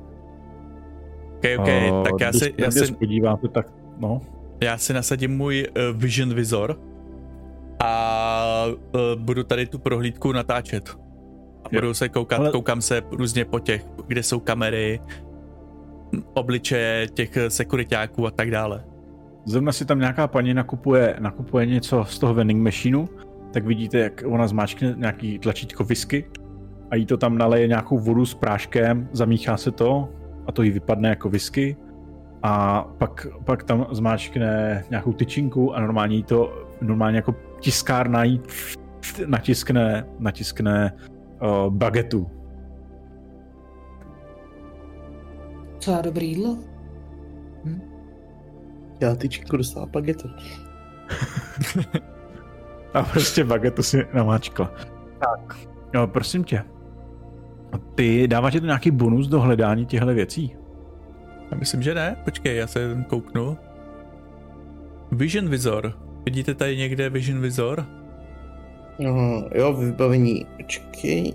OK, 1.36 1.44
OK, 1.58 1.68
uh, 1.92 2.02
tak 2.02 2.12
já 2.20 2.32
si... 2.32 2.54
Já 2.58 2.70
si 2.70 2.94
podíváte, 2.94 3.48
tak 3.48 3.66
no. 3.98 4.20
Já 4.60 4.78
si 4.78 4.92
nasadím 4.92 5.36
můj 5.36 5.66
uh, 5.68 6.00
Vision 6.00 6.34
Visor 6.34 6.80
a 7.80 8.64
uh, 8.66 9.20
budu 9.20 9.42
tady 9.42 9.66
tu 9.66 9.78
prohlídku 9.78 10.32
natáčet. 10.32 10.96
A 11.64 11.68
budu 11.72 11.94
se 11.94 12.08
koukat, 12.08 12.38
Ale... 12.38 12.50
koukám 12.50 12.80
se 12.80 13.02
různě 13.10 13.44
po 13.44 13.58
těch, 13.58 13.86
kde 14.06 14.22
jsou 14.22 14.40
kamery, 14.40 15.00
obličeje 16.34 17.08
těch 17.08 17.38
sekuritáků 17.48 18.26
a 18.26 18.30
tak 18.30 18.50
dále. 18.50 18.84
Zrovna 19.44 19.72
si 19.72 19.84
tam 19.84 19.98
nějaká 19.98 20.26
paní 20.26 20.54
nakupuje, 20.54 21.16
nakupuje 21.18 21.66
něco 21.66 22.04
z 22.04 22.18
toho 22.18 22.34
vending 22.34 22.62
machineu 22.62 23.06
tak 23.54 23.66
vidíte, 23.66 23.98
jak 23.98 24.22
ona 24.26 24.46
zmáčkne 24.46 24.94
nějaký 24.96 25.38
tlačítko 25.38 25.84
whisky 25.84 26.24
a 26.90 26.96
jí 26.96 27.06
to 27.06 27.16
tam 27.16 27.38
naleje 27.38 27.68
nějakou 27.68 27.98
vodu 27.98 28.26
s 28.26 28.34
práškem, 28.34 29.08
zamíchá 29.12 29.56
se 29.56 29.70
to 29.70 30.08
a 30.46 30.52
to 30.52 30.62
jí 30.62 30.70
vypadne 30.70 31.08
jako 31.08 31.28
whisky 31.28 31.76
a 32.42 32.84
pak, 32.98 33.26
pak 33.44 33.62
tam 33.62 33.86
zmáčkne 33.90 34.84
nějakou 34.90 35.12
tyčinku 35.12 35.74
a 35.74 35.80
normálně 35.80 36.16
jí 36.16 36.22
to 36.22 36.68
normálně 36.80 37.16
jako 37.16 37.34
tiskárna 37.60 38.24
jí 38.24 38.40
natiskne, 39.26 40.06
natiskne 40.18 40.92
uh, 41.42 41.74
bagetu. 41.74 42.30
Co 45.78 45.90
já 45.90 46.00
dobrý 46.00 46.28
jídlo? 46.28 46.58
Hm? 47.64 47.80
Já 49.00 49.14
tyčinku 49.14 49.56
dostala 49.56 49.86
bagetu. 49.86 50.28
A 52.94 53.02
prostě 53.02 53.44
bagetu 53.44 53.82
si 53.82 54.06
namáčkla. 54.14 54.72
Tak, 55.18 55.56
no, 55.94 56.06
prosím 56.06 56.44
tě. 56.44 56.62
Ty 57.94 58.28
dáváš 58.28 58.52
to 58.52 58.58
nějaký 58.58 58.90
bonus 58.90 59.28
do 59.28 59.40
hledání 59.40 59.86
těchto 59.86 60.06
věcí? 60.06 60.56
Já 61.50 61.56
myslím, 61.58 61.82
že 61.82 61.94
ne. 61.94 62.16
Počkej, 62.24 62.56
já 62.56 62.66
se 62.66 63.04
kouknu. 63.08 63.58
Vision 65.12 65.48
Visor. 65.48 65.92
Vidíte 66.24 66.54
tady 66.54 66.76
někde 66.76 67.10
Vision 67.10 67.40
Visor? 67.40 67.86
Uh, 68.98 69.42
jo, 69.54 69.72
vybavení. 69.72 70.46
Počkej. 70.56 71.32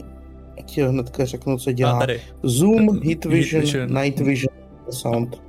Já 0.58 0.64
ti 0.64 0.82
hnedka 0.82 1.26
řeknu, 1.26 1.58
co 1.58 1.72
dělá. 1.72 1.92
A 1.92 2.00
tady. 2.00 2.22
Zoom, 2.44 3.02
Hit 3.02 3.26
Vision, 3.26 3.62
vision. 3.62 3.94
Night 3.94 4.20
Vision, 4.20 4.56
Sound. 4.90 5.42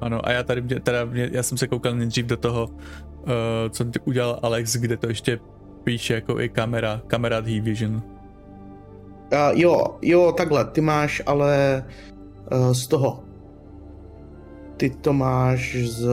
Ano, 0.00 0.28
a 0.28 0.32
já 0.32 0.42
tady, 0.42 0.80
teda, 0.80 0.98
já 1.12 1.42
jsem 1.42 1.58
se 1.58 1.68
koukal 1.68 1.94
nejdřív 1.94 2.26
do 2.26 2.36
toho, 2.36 2.68
co 3.70 3.84
udělal 4.04 4.38
Alex, 4.42 4.76
kde 4.76 4.96
to 4.96 5.08
ještě 5.08 5.40
píše 5.84 6.14
jako 6.14 6.40
i 6.40 6.48
kamera, 6.48 7.00
kamera 7.06 7.36
Heat 7.36 7.64
Vision. 7.64 7.94
Uh, 7.94 8.00
jo, 9.52 9.98
jo, 10.02 10.32
takhle, 10.36 10.64
ty 10.64 10.80
máš 10.80 11.22
ale 11.26 11.84
uh, 12.52 12.72
z 12.72 12.86
toho. 12.86 13.24
Ty 14.76 14.90
to 14.90 15.12
máš 15.12 15.76
z 15.76 16.08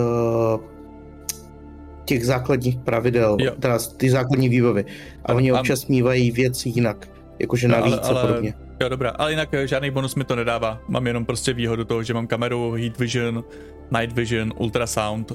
těch 2.05 2.26
základních 2.26 2.78
pravidel, 2.78 3.38
jo. 3.39 3.51
teda 3.59 3.78
ty 3.97 4.09
základní 4.09 4.49
výbavy. 4.49 4.86
A 5.26 5.34
oni 5.34 5.51
občas 5.51 5.88
mývají 5.88 6.32
věci 6.32 6.70
jinak, 6.70 7.09
jakože 7.39 7.68
no, 7.68 7.78
navíc 7.78 7.99
ale, 8.03 8.09
ale, 8.09 8.22
a 8.22 8.28
podobně. 8.28 8.53
Jo, 8.82 8.89
dobrá, 8.89 9.09
ale 9.09 9.32
jinak 9.32 9.53
eh, 9.53 9.68
žádný 9.68 9.91
bonus 9.91 10.16
mi 10.16 10.24
to 10.24 10.36
nedává. 10.36 10.80
Mám 10.88 11.07
jenom 11.07 11.26
prostě 11.26 11.53
výhodu 11.53 11.86
toho, 11.86 12.03
že 12.03 12.14
mám 12.14 12.28
kameru, 12.28 12.72
heat 12.72 12.99
vision, 12.99 13.43
night 13.91 14.16
vision, 14.16 14.53
ultrasound 14.57 15.32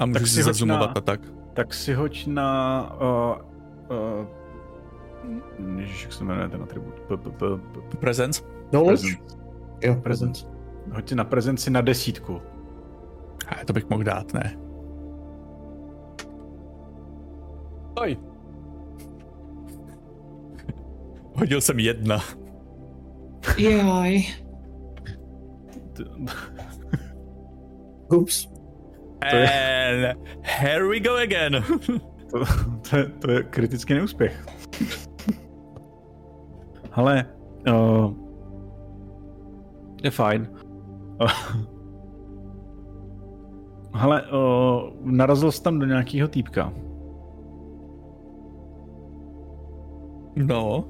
a 0.00 0.06
můžu 0.06 0.18
tak 0.18 0.26
si 0.26 0.42
zazumovat 0.42 0.96
a 0.96 1.00
tak. 1.00 1.20
Tak 1.54 1.74
si 1.74 1.94
hoď 1.94 2.26
na... 2.26 2.92
Uh, 3.00 3.36
uh, 3.96 4.26
jak 6.02 6.12
se 6.12 6.24
jmenuje 6.24 6.48
ten 6.48 6.62
atribut? 6.62 6.94
Presence? 8.00 8.42
Knowledge? 8.70 9.16
Jo, 9.82 9.94
presence. 9.94 10.46
Hoď 10.92 11.08
si 11.08 11.14
na 11.14 11.24
prezenci 11.24 11.70
na 11.70 11.80
desítku. 11.80 12.40
A 13.48 13.64
to 13.64 13.72
bych 13.72 13.90
mohl 13.90 14.02
dát, 14.02 14.34
ne? 14.34 14.56
Oj. 18.00 18.16
Hodil 21.34 21.60
jsem 21.60 21.78
jedna. 21.78 22.18
Jaj. 23.58 24.22
Ups. 28.16 28.59
And 29.22 30.16
here 30.42 30.88
we 30.88 31.00
go 31.00 31.16
again. 31.16 31.52
to, 32.30 32.44
to, 32.90 32.96
je, 32.96 33.04
to 33.04 33.30
je 33.30 33.42
kritický 33.42 33.94
neúspěch. 33.94 34.46
Ale 36.92 37.26
uh, 37.68 38.14
je 40.02 40.10
fajn. 40.10 40.48
Ale 43.92 44.22
uh, 44.22 44.90
narazil 45.00 45.52
jsi 45.52 45.62
tam 45.62 45.78
do 45.78 45.86
nějakého 45.86 46.28
týpka. 46.28 46.72
No. 50.36 50.84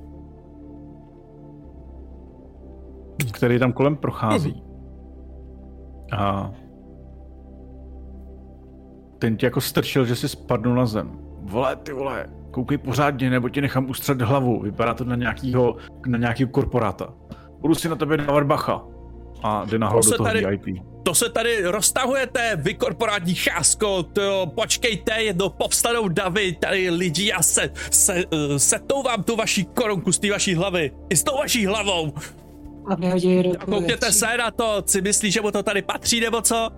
Který 3.32 3.58
tam 3.58 3.72
kolem 3.72 3.96
prochází. 3.96 4.62
A 6.12 6.50
ten 9.20 9.36
ti 9.36 9.46
jako 9.46 9.60
strčil, 9.60 10.04
že 10.04 10.16
si 10.16 10.28
spadnul 10.28 10.74
na 10.74 10.86
zem. 10.86 11.10
Vole, 11.42 11.76
ty 11.76 11.92
vole, 11.92 12.26
koukej 12.50 12.78
pořádně, 12.78 13.30
nebo 13.30 13.48
ti 13.48 13.60
nechám 13.60 13.90
ustřet 13.90 14.22
hlavu. 14.22 14.60
Vypadá 14.60 14.94
to 14.94 15.04
na 15.04 15.16
nějakýho, 15.16 15.76
na 16.06 16.18
nějakýho 16.18 16.48
korporáta. 16.48 17.14
Budu 17.60 17.74
si 17.74 17.88
na 17.88 17.96
tebe 17.96 18.16
dávat 18.16 18.44
bacha. 18.44 18.82
A 19.42 19.64
jde 19.64 19.78
nahoru 19.78 20.10
do 20.10 20.16
toho 20.16 20.26
tady, 20.28 20.46
VIP. 20.46 20.82
To 21.02 21.14
se 21.14 21.28
tady 21.28 21.64
roztahujete, 21.64 22.56
vy 22.56 22.74
korporátní 22.74 23.34
chásko, 23.34 24.02
to 24.02 24.52
počkejte, 24.54 25.22
jedno 25.22 25.50
povstanou 25.50 26.08
davy, 26.08 26.56
tady 26.60 26.90
lidi 26.90 27.32
a 27.32 27.42
se, 27.42 27.70
se, 27.90 28.14
uh, 28.14 28.56
setou 28.56 29.02
vám 29.02 29.22
tu 29.22 29.36
vaší 29.36 29.64
korunku 29.64 30.12
z 30.12 30.18
té 30.18 30.30
vaší 30.30 30.54
hlavy. 30.54 30.90
I 31.10 31.16
s 31.16 31.24
tou 31.24 31.36
vaší 31.36 31.66
hlavou. 31.66 32.12
A 32.86 32.94
vyhodí 32.94 33.52
Koukněte 33.64 34.12
se 34.12 34.36
na 34.38 34.50
to, 34.50 34.82
si 34.86 35.02
myslí, 35.02 35.30
že 35.30 35.40
mu 35.40 35.50
to 35.50 35.62
tady 35.62 35.82
patří, 35.82 36.20
nebo 36.20 36.42
co? 36.42 36.70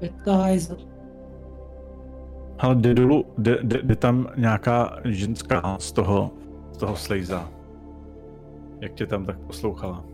Je 0.00 0.10
to 0.24 0.32
hajzl. 0.32 0.89
Ale 2.60 2.74
jde 2.74 2.94
dolů, 2.94 3.24
jde, 3.38 3.58
jde, 3.62 3.82
jde 3.82 3.96
tam 3.96 4.28
nějaká 4.36 4.98
ženská 5.04 5.76
z 5.78 5.92
toho, 5.92 6.30
z 6.72 6.76
toho 6.76 6.96
slejza. 6.96 7.48
Jak 8.80 8.94
tě 8.94 9.06
tam 9.06 9.26
tak 9.26 9.38
poslouchala? 9.38 10.04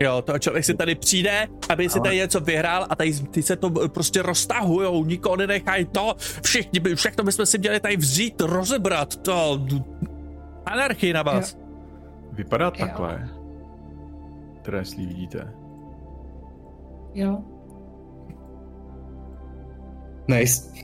Jo, 0.00 0.22
to 0.22 0.38
člověk 0.38 0.64
si 0.64 0.74
tady 0.74 0.94
přijde, 0.94 1.46
aby 1.68 1.88
si 1.88 2.00
tady 2.00 2.16
něco 2.16 2.40
vyhrál 2.40 2.86
a 2.90 2.96
tady 2.96 3.12
ty 3.12 3.42
se 3.42 3.56
to 3.56 3.70
prostě 3.70 4.22
roztahujou, 4.22 5.04
nikoho 5.04 5.36
nenechají 5.36 5.84
to, 5.84 6.14
všichni, 6.42 6.80
všechno 6.94 7.24
bychom 7.24 7.46
si 7.46 7.58
měli 7.58 7.80
tady 7.80 7.96
vzít, 7.96 8.40
rozebrat, 8.40 9.16
to 9.16 9.60
anarchii 10.66 11.12
na 11.12 11.22
vás. 11.22 11.54
Jo. 11.54 11.60
Vypadá 12.32 12.70
takhle. 12.70 13.28
Teda 14.62 14.78
jestli 14.78 15.06
vidíte. 15.06 15.54
Jo. 17.14 17.42
Nice. 20.28 20.74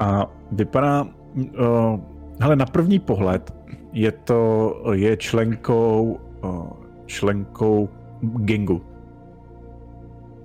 A 0.00 0.26
vypadá, 0.52 1.02
uh, 1.02 2.00
hele, 2.40 2.56
na 2.56 2.66
první 2.66 2.98
pohled 2.98 3.54
je 3.92 4.12
to, 4.12 4.74
je 4.92 5.16
členkou, 5.16 6.20
uh, 6.44 6.68
členkou 7.06 7.88
gangu. 8.22 8.82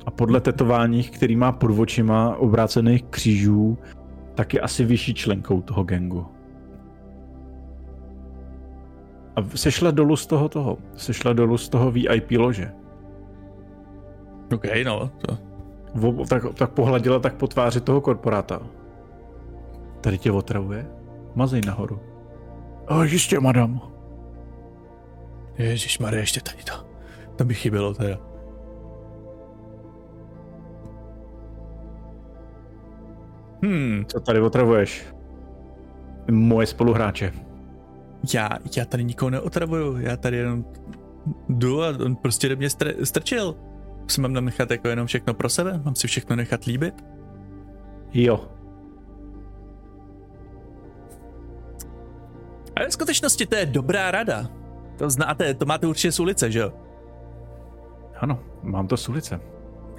A 0.05 0.11
podle 0.11 0.41
tetování, 0.41 1.03
který 1.03 1.35
má 1.35 1.51
pod 1.51 1.79
očima 1.79 2.35
obrácených 2.35 3.03
křížů, 3.03 3.77
tak 4.35 4.53
je 4.53 4.61
asi 4.61 4.85
vyšší 4.85 5.13
členkou 5.13 5.61
toho 5.61 5.83
gangu. 5.83 6.25
A 9.35 9.43
sešla 9.55 9.91
dolů 9.91 10.15
z 10.15 10.27
toho 10.27 10.49
toho. 10.49 10.77
Sešla 10.95 11.33
dolů 11.33 11.57
z 11.57 11.69
toho 11.69 11.91
VIP 11.91 12.31
lože. 12.37 12.71
OK, 14.53 14.65
no. 14.85 15.11
To... 15.17 15.37
V, 15.95 16.27
tak, 16.27 16.43
tak 16.53 16.71
pohladila 16.71 17.19
tak 17.19 17.33
po 17.33 17.47
tváři 17.47 17.81
toho 17.81 18.01
korporáta. 18.01 18.61
Tady 20.01 20.17
tě 20.17 20.31
otravuje? 20.31 20.87
Mazej 21.35 21.61
nahoru. 21.65 21.99
Oh, 22.87 23.03
jistě, 23.03 23.39
madam. 23.39 23.81
Ježíš 25.57 25.99
Marie, 25.99 26.21
ještě 26.21 26.41
tady 26.41 26.63
to. 26.63 26.73
To 27.35 27.45
by 27.45 27.53
chybělo 27.53 27.93
teda. 27.93 28.17
Hmm. 33.63 34.05
Co 34.07 34.19
tady 34.19 34.41
otravuješ? 34.41 35.05
Moje 36.31 36.67
spoluhráče. 36.67 37.50
Já, 38.33 38.49
já 38.77 38.85
tady 38.85 39.03
nikoho 39.03 39.29
neotravuju, 39.29 39.97
já 39.97 40.17
tady 40.17 40.37
jenom 40.37 40.65
jdu 41.49 41.83
a 41.83 41.87
on 42.05 42.15
prostě 42.15 42.49
do 42.49 42.55
mě 42.55 42.67
str- 42.67 43.03
strčil. 43.03 43.55
Si 44.07 44.21
mám 44.21 44.33
nechat 44.33 44.71
jako 44.71 44.87
jenom 44.87 45.07
všechno 45.07 45.33
pro 45.33 45.49
sebe? 45.49 45.81
Mám 45.83 45.95
si 45.95 46.07
všechno 46.07 46.35
nechat 46.35 46.65
líbit? 46.65 47.05
Jo. 48.13 48.47
Ale 52.75 52.89
v 52.89 52.93
skutečnosti 52.93 53.45
to 53.45 53.55
je 53.55 53.65
dobrá 53.65 54.11
rada. 54.11 54.49
To 54.97 55.09
znáte, 55.09 55.53
to 55.53 55.65
máte 55.65 55.87
určitě 55.87 56.11
z 56.11 56.19
ulice, 56.19 56.51
že 56.51 56.59
jo? 56.59 56.73
Ano, 58.19 58.39
mám 58.63 58.87
to 58.87 58.97
z 58.97 59.09
ulice. 59.09 59.39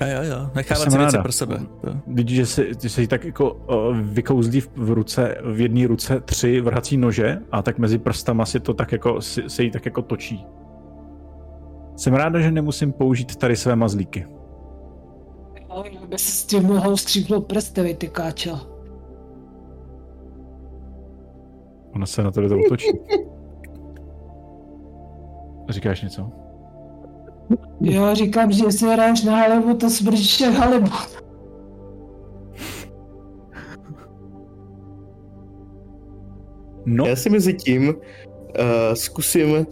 A 0.03 0.07
jo, 0.07 0.23
jo, 0.23 0.51
nechávat 0.55 0.93
si 0.93 0.99
věci 0.99 1.13
ráda. 1.17 1.23
pro 1.23 1.33
sebe. 1.33 1.59
To. 1.81 1.95
Vidíš, 2.07 2.37
že 2.37 2.47
se, 2.47 2.67
že 2.83 2.89
se 2.89 3.01
jí 3.01 3.07
tak 3.07 3.25
jako 3.25 3.53
uh, 3.53 3.97
vykouzlí 3.97 4.61
v, 4.61 4.71
v 4.77 4.91
ruce, 4.91 5.37
v 5.45 5.61
jedné 5.61 5.87
ruce 5.87 6.21
tři 6.21 6.61
vrhací 6.61 6.97
nože 6.97 7.39
a 7.53 7.63
tak 7.63 7.79
mezi 7.79 7.99
prstama 7.99 8.47
si 8.47 8.61
to 8.61 8.75
tak 8.75 8.93
jako, 8.93 9.21
si, 9.21 9.43
se 9.47 9.63
jí 9.63 9.71
tak 9.71 9.85
jako 9.85 10.03
točí. 10.03 10.47
Jsem 11.97 12.15
ráda, 12.15 12.41
že 12.41 12.51
nemusím 12.51 12.93
použít 12.93 13.37
tady 13.37 13.57
své 13.57 13.77
mazlíky. 13.77 14.27
Ale 15.69 15.91
by 16.09 16.19
se 16.19 16.33
s 16.33 16.45
tím 16.45 16.63
mohl 16.63 16.97
střípnout 16.97 17.47
prsty, 17.47 17.83
vytykáčo. 17.83 18.61
Ona 21.95 22.07
se 22.07 22.23
na 22.23 22.31
tebe 22.31 22.49
to 22.49 22.59
utočí. 22.59 22.89
Říkáš 25.69 26.03
něco? 26.03 26.31
Já 27.81 28.15
říkám, 28.15 28.53
že 28.53 28.73
si 28.73 28.87
hraješ 28.87 29.23
na 29.23 29.37
halibu, 29.37 29.75
to 29.75 29.91
smrdíš 29.91 30.41
jak 30.41 30.55
halibu. 30.55 30.91
No, 36.87 37.07
Já 37.07 37.17
si 37.17 37.31
mezi 37.31 37.55
tím 37.55 37.89
uh, 37.89 37.95
zkusím 38.95 39.67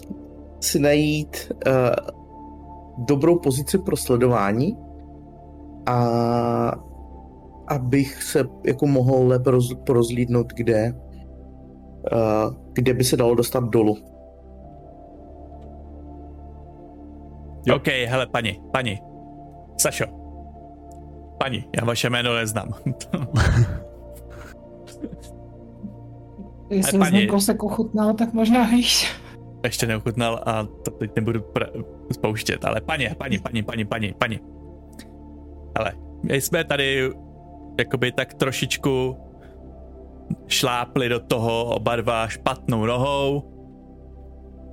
si 0.61 0.79
najít 0.79 1.53
uh, 1.67 1.73
dobrou 3.05 3.39
pozici 3.39 3.79
pro 3.79 3.97
sledování 3.97 4.77
a 5.87 6.73
abych 7.69 8.23
se 8.23 8.45
jako 8.67 8.87
mohl 8.87 9.27
lépe 9.27 9.51
roz, 9.51 9.75
porozlídnout, 9.87 10.53
kde, 10.53 10.95
uh, 12.13 12.55
kde 12.73 12.95
by 12.95 13.05
se 13.05 13.17
dalo 13.17 13.35
dostat 13.35 13.65
dolů. 13.65 14.10
Jo. 17.67 17.77
OK, 17.77 17.87
hele, 17.87 18.27
paní, 18.27 18.61
paní. 18.73 18.99
Sašo. 19.81 20.05
Paní, 21.39 21.65
já 21.77 21.85
vaše 21.85 22.11
jméno 22.11 22.35
neznám. 22.35 22.69
Jestli 26.71 26.99
paní- 26.99 27.11
paní... 27.13 27.27
kousek 27.27 27.63
ochutnal, 27.63 28.15
tak 28.15 28.33
možná 28.33 28.65
víš. 28.65 29.13
Ještě 29.65 29.87
neochutnal 29.87 30.41
a 30.47 30.65
to 30.65 30.91
teď 30.91 31.11
nebudu 31.17 31.41
pr- 31.41 31.85
spouštět, 32.13 32.65
ale 32.65 32.81
paní, 32.81 33.07
paní, 33.19 33.39
paní, 33.39 33.63
paní, 33.63 33.85
paní, 33.85 34.15
paní. 34.19 34.39
Hele, 35.79 35.93
my 36.23 36.41
jsme 36.41 36.65
tady 36.65 37.11
jakoby 37.79 38.13
tak 38.13 38.35
trošičku 38.35 39.17
šlápli 40.47 41.09
do 41.09 41.21
toho 41.21 41.65
oba 41.65 41.97
dva 41.97 42.29
špatnou 42.29 42.87
nohou. 42.87 43.50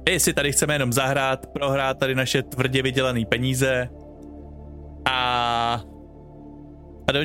My 0.07 0.19
si 0.19 0.33
tady 0.33 0.51
chceme 0.51 0.75
jenom 0.75 0.93
zahrát, 0.93 1.47
prohrát 1.47 1.99
tady 1.99 2.15
naše 2.15 2.43
tvrdě 2.43 2.81
vydělané 2.81 3.25
peníze 3.25 3.89
a 5.05 5.83
a, 7.07 7.11
do, 7.11 7.19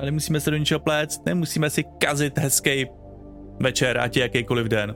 a 0.00 0.04
nemusíme 0.04 0.40
se 0.40 0.50
do 0.50 0.56
ničeho 0.56 0.80
pléct, 0.80 1.26
nemusíme 1.26 1.70
si 1.70 1.84
kazit 1.84 2.38
hezký 2.38 2.86
večer, 3.60 3.98
ať 3.98 4.16
je 4.16 4.22
jakýkoliv 4.22 4.66
den. 4.66 4.94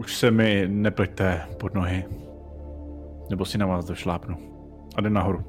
už 0.00 0.16
se 0.16 0.30
mi 0.30 0.68
nepleťte 0.68 1.40
pod 1.60 1.74
nohy. 1.74 2.04
Nebo 3.30 3.44
si 3.44 3.58
na 3.58 3.66
vás 3.66 3.84
došlápnu. 3.84 4.36
A 4.96 5.00
jde 5.00 5.10
nahoru. 5.10 5.44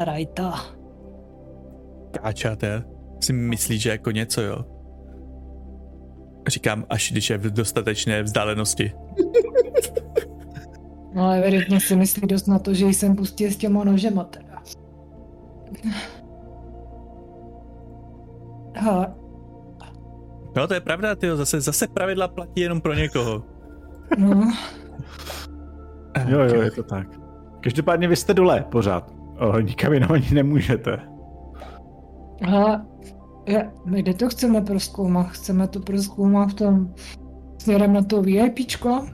Rajta. 0.00 0.54
Káčáte, 2.10 2.93
si 3.24 3.32
myslí, 3.32 3.78
že 3.78 3.90
jako 3.90 4.10
něco, 4.10 4.40
jo? 4.42 4.64
Říkám, 6.48 6.84
až 6.90 7.12
když 7.12 7.30
je 7.30 7.38
v 7.38 7.50
dostatečné 7.50 8.22
vzdálenosti. 8.22 8.92
No 11.14 11.30
evidentně 11.30 11.80
si 11.80 11.96
myslí 11.96 12.26
dost 12.28 12.46
na 12.46 12.58
to, 12.58 12.74
že 12.74 12.86
jsem 12.86 13.16
pustil 13.16 13.50
s 13.50 13.56
těma 13.56 13.84
nožema 13.84 14.24
teda. 14.24 14.62
Hele, 18.76 19.14
No 20.56 20.66
to 20.68 20.74
je 20.74 20.80
pravda, 20.80 21.14
ty 21.14 21.36
zase, 21.36 21.60
zase 21.60 21.86
pravidla 21.88 22.28
platí 22.28 22.60
jenom 22.60 22.80
pro 22.80 22.94
někoho. 22.94 23.42
no, 24.18 24.52
Jo, 26.28 26.38
jo, 26.40 26.62
je 26.62 26.70
to 26.70 26.82
tak. 26.82 27.06
Každopádně 27.60 28.08
vy 28.08 28.16
jste 28.16 28.34
dole 28.34 28.64
pořád. 28.70 29.12
O, 29.38 29.60
nikam 29.60 29.92
jinam 29.92 30.12
ani 30.12 30.30
nemůžete. 30.32 30.98
hele, 32.42 32.86
je, 33.46 33.70
my 33.84 34.02
kde 34.02 34.14
to 34.14 34.28
chceme 34.28 34.60
proskoumat? 34.60 35.26
Chceme 35.26 35.68
to 35.68 35.80
proskoumat 35.80 36.50
v 36.50 36.54
tom 36.54 36.94
směrem 37.58 37.92
na 37.92 38.02
to 38.02 38.22
VIPčko? 38.22 39.06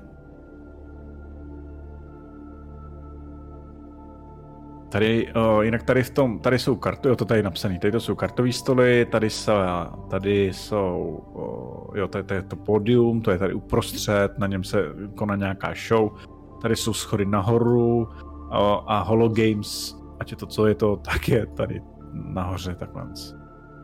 Tady, 4.89 5.33
o, 5.33 5.63
jinak 5.63 5.83
tady 5.83 6.03
v 6.03 6.11
tom, 6.11 6.39
tady 6.39 6.59
jsou 6.59 6.77
karty, 6.77 7.09
jo, 7.09 7.17
to 7.17 7.25
tady 7.25 7.39
je 7.39 7.45
napsaný, 7.45 7.79
tady 7.79 7.93
to 7.93 8.01
jsou 8.01 8.15
kartové 8.15 8.53
stoly, 8.53 9.07
tady, 9.11 9.31
se, 9.31 9.53
tady 10.11 10.45
jsou, 10.45 11.21
o, 11.35 11.97
jo, 11.99 12.09
tady, 12.09 12.25
tady 12.25 12.39
je 12.39 12.43
to 12.43 12.57
pódium, 12.57 13.21
to 13.21 13.31
je 13.31 13.39
tady 13.39 13.55
uprostřed, 13.55 14.39
na 14.39 14.47
něm 14.47 14.65
se 14.65 14.79
koná 15.15 15.37
nějaká 15.37 15.73
show, 15.89 16.11
tady 16.63 16.77
jsou 16.77 16.93
schody 16.93 17.25
nahoru 17.27 18.09
o, 18.51 18.83
a 18.87 19.03
hologames, 19.03 19.97
ať 20.21 20.31
je 20.31 20.37
to, 20.37 20.47
co 20.47 20.67
je 20.67 20.75
to, 20.75 20.97
tak 20.97 21.29
je 21.29 21.47
tady 21.47 21.83
nahoře 22.13 22.75
takhle. 22.75 23.03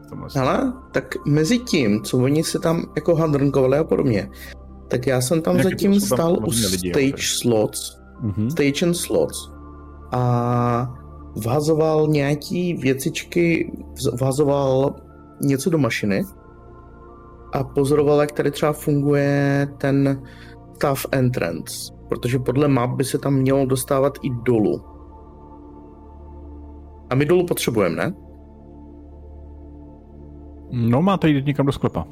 Tomhle 0.08 0.28
Hele, 0.34 0.72
tak 0.92 1.14
mezi 1.26 1.58
tím, 1.58 2.02
co 2.02 2.18
oni 2.18 2.44
se 2.44 2.58
tam 2.58 2.84
jako 2.96 3.14
hadrnkovali 3.14 3.78
a 3.78 3.84
podobně, 3.84 4.30
tak 4.88 5.06
já 5.06 5.20
jsem 5.20 5.42
tam 5.42 5.56
Jaký 5.56 5.68
zatím 5.70 6.00
stál 6.00 6.32
u 6.32 6.50
lidi, 6.50 6.62
stage 6.90 7.10
tady. 7.10 7.22
slots, 7.22 7.98
Mhm. 8.20 8.50
stage 8.50 8.86
and 8.86 8.94
slots 8.94 9.50
a 10.12 10.94
vhazoval 11.36 12.06
nějaký 12.08 12.74
věcičky, 12.74 13.72
vhazoval 14.20 14.94
něco 15.42 15.70
do 15.70 15.78
mašiny 15.78 16.24
a 17.52 17.64
pozoroval, 17.64 18.20
jak 18.20 18.32
tady 18.32 18.50
třeba 18.50 18.72
funguje 18.72 19.68
ten 19.78 20.22
staff 20.74 21.06
entrance, 21.12 21.92
protože 22.08 22.38
podle 22.38 22.68
map 22.68 22.90
by 22.90 23.04
se 23.04 23.18
tam 23.18 23.34
mělo 23.34 23.66
dostávat 23.66 24.18
i 24.22 24.30
dolů. 24.42 24.84
A 27.10 27.14
my 27.14 27.24
dolů 27.24 27.46
potřebujeme, 27.46 27.96
ne? 27.96 28.14
No, 30.78 31.02
máte 31.02 31.28
jít 31.28 31.46
někam 31.46 31.66
do 31.66 31.72
sklepa. 31.72 32.04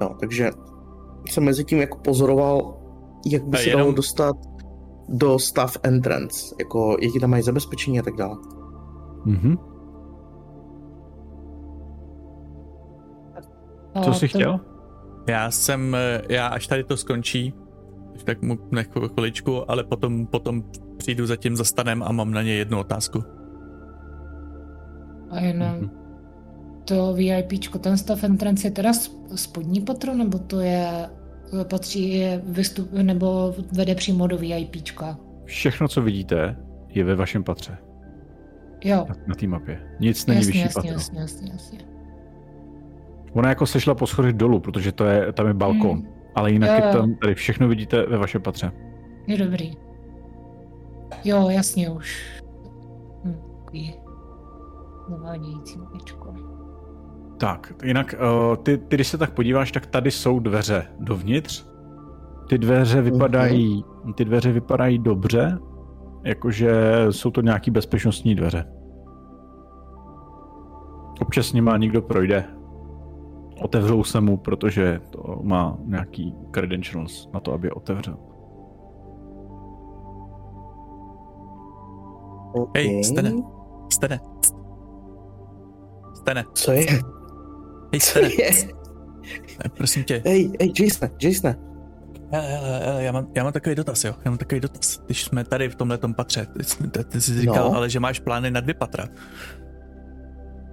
No, 0.00 0.14
takže 0.20 0.50
jsem 1.28 1.44
mezi 1.44 1.64
tím 1.64 1.78
jako 1.80 1.98
pozoroval, 1.98 2.76
jak 3.26 3.44
by 3.44 3.56
A 3.58 3.60
se 3.60 3.68
jenom- 3.68 3.80
dalo 3.82 3.92
dostat 3.92 4.36
do 5.08 5.38
staff 5.38 5.76
entrance, 5.82 6.54
jako 6.58 6.96
jaký 7.02 7.20
tam 7.20 7.30
mají 7.30 7.42
zabezpečení 7.42 8.00
a 8.00 8.02
tak 8.02 8.14
dále. 8.16 8.36
Mhm. 9.24 9.56
Co 14.02 14.12
jsi 14.12 14.28
chtěl? 14.28 14.60
Já 15.28 15.50
jsem, 15.50 15.96
já 16.28 16.46
až 16.46 16.66
tady 16.66 16.84
to 16.84 16.96
skončí, 16.96 17.54
tak 18.24 18.42
mu 18.42 18.58
nech 18.70 18.88
chviličku, 19.14 19.70
ale 19.70 19.84
potom, 19.84 20.26
potom 20.26 20.62
přijdu 20.96 21.26
za 21.26 21.36
tím 21.36 21.56
zastanem 21.56 22.02
a 22.02 22.12
mám 22.12 22.30
na 22.30 22.42
ně 22.42 22.52
jednu 22.54 22.78
otázku. 22.78 23.22
A 25.30 25.40
jenom 25.40 25.68
Mhm. 25.68 25.90
To 26.84 27.14
VIPčko, 27.14 27.78
ten 27.78 27.96
stav 27.98 28.24
entrance 28.24 28.66
je 28.66 28.70
teda 28.70 28.92
spodní 29.34 29.80
patro, 29.80 30.14
nebo 30.14 30.38
to 30.38 30.60
je 30.60 30.88
patří 31.70 32.14
je 32.14 32.42
vystup, 32.46 32.92
nebo 32.92 33.54
vede 33.72 33.94
přímo 33.94 34.26
do 34.26 34.38
VIPčka? 34.38 35.18
Všechno, 35.44 35.88
co 35.88 36.02
vidíte, 36.02 36.56
je 36.88 37.04
ve 37.04 37.14
vašem 37.14 37.44
patře. 37.44 37.78
Jo, 38.84 39.06
Na, 39.08 39.14
na 39.26 39.34
té 39.34 39.46
mapě. 39.46 39.80
Nic 40.00 40.26
není 40.26 40.38
jasně, 40.38 40.52
vyšší 40.52 40.60
jasně, 40.64 40.74
patro. 40.74 40.92
jasně, 40.92 41.20
jasně, 41.20 41.50
jasně. 41.52 41.78
Ona 43.32 43.48
jako 43.48 43.66
sešla 43.66 43.94
po 43.94 44.06
schodech 44.06 44.32
dolů, 44.32 44.60
protože 44.60 44.92
to 44.92 45.04
je, 45.04 45.32
tam 45.32 45.46
je 45.46 45.54
balkon. 45.54 45.90
Hmm. 45.98 46.08
Ale 46.34 46.52
jinak 46.52 46.70
Jo, 46.70 46.76
je 46.76 46.82
jo. 46.86 46.92
tam, 47.00 47.14
tady 47.14 47.34
všechno 47.34 47.68
vidíte 47.68 48.06
ve 48.06 48.18
vašem 48.18 48.42
patře. 48.42 48.72
Je 49.26 49.38
dobrý. 49.38 49.72
Jo, 51.24 51.48
jasně 51.48 51.90
už. 51.90 52.40
Hm, 53.24 53.36
takový. 53.58 53.94
Zavádějící. 55.10 55.78
Tak, 57.44 57.72
jinak 57.84 58.14
uh, 58.20 58.56
ty, 58.56 58.78
ty, 58.78 58.96
když 58.96 59.08
se 59.08 59.18
tak 59.18 59.30
podíváš, 59.34 59.72
tak 59.72 59.86
tady 59.86 60.10
jsou 60.10 60.40
dveře 60.40 60.86
dovnitř. 61.00 61.66
Ty 62.48 62.58
dveře 62.58 63.02
vypadají, 63.02 63.84
ty 64.14 64.24
dveře 64.24 64.52
vypadají 64.52 64.98
dobře, 64.98 65.58
jakože 66.22 66.72
jsou 67.10 67.30
to 67.30 67.40
nějaký 67.40 67.70
bezpečnostní 67.70 68.34
dveře. 68.34 68.64
Občas 71.20 71.46
s 71.46 71.52
nima 71.52 71.76
někdo 71.76 72.02
projde. 72.02 72.44
Otevřou 73.62 74.04
se 74.04 74.20
mu, 74.20 74.36
protože 74.36 75.00
to 75.10 75.40
má 75.42 75.78
nějaký 75.84 76.34
credentials 76.54 77.28
na 77.34 77.40
to, 77.40 77.52
aby 77.52 77.66
je 77.66 77.72
otevřel. 77.72 78.16
Hej, 82.76 83.04
stene. 83.04 83.32
Stene. 83.92 84.20
Stene. 86.14 86.44
Co 86.54 86.72
je? 86.72 87.13
Hej, 88.14 88.36
je? 88.38 88.50
Ne, 89.64 89.70
Prosím 89.76 90.04
tě. 90.04 90.22
Hej, 90.26 90.52
hej, 90.60 90.72
Jasone, 90.80 91.10
Jasone. 91.22 91.56
Hele, 92.32 92.46
hele, 92.84 93.04
já, 93.04 93.12
mám, 93.12 93.26
já 93.36 93.42
mám 93.44 93.52
takový 93.52 93.74
dotaz, 93.74 94.04
jo. 94.04 94.14
Já 94.24 94.30
mám 94.30 94.38
takový 94.38 94.60
dotaz. 94.60 95.00
Když 95.06 95.24
jsme 95.24 95.44
tady 95.44 95.68
v 95.68 95.74
tomhle 95.74 95.98
patře, 96.16 96.46
ty, 96.46 96.64
jsi- 96.64 96.90
ty, 96.90 97.04
ty 97.04 97.20
jsi 97.20 97.40
říkal, 97.40 97.70
No. 97.70 97.76
ale 97.76 97.90
že 97.90 98.00
máš 98.00 98.20
plány 98.20 98.50
na 98.50 98.60
dvě 98.60 98.74
patra. 98.74 99.04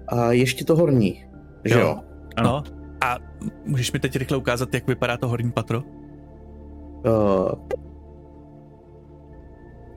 A 0.08 0.32
ještě 0.32 0.66
to 0.66 0.76
horní, 0.76 1.26
že 1.66 1.74
Jo. 1.74 1.80
jo? 1.80 2.00
Ano. 2.38 2.50
No. 2.50 2.64
A 3.02 3.18
můžeš 3.66 3.92
mi 3.92 4.00
teď 4.00 4.16
rychle 4.16 4.38
ukázat, 4.38 4.74
jak 4.74 4.88
vypadá 4.88 5.18
to 5.18 5.28
horní 5.28 5.52
patro? 5.52 5.82
Uh, 7.06 7.52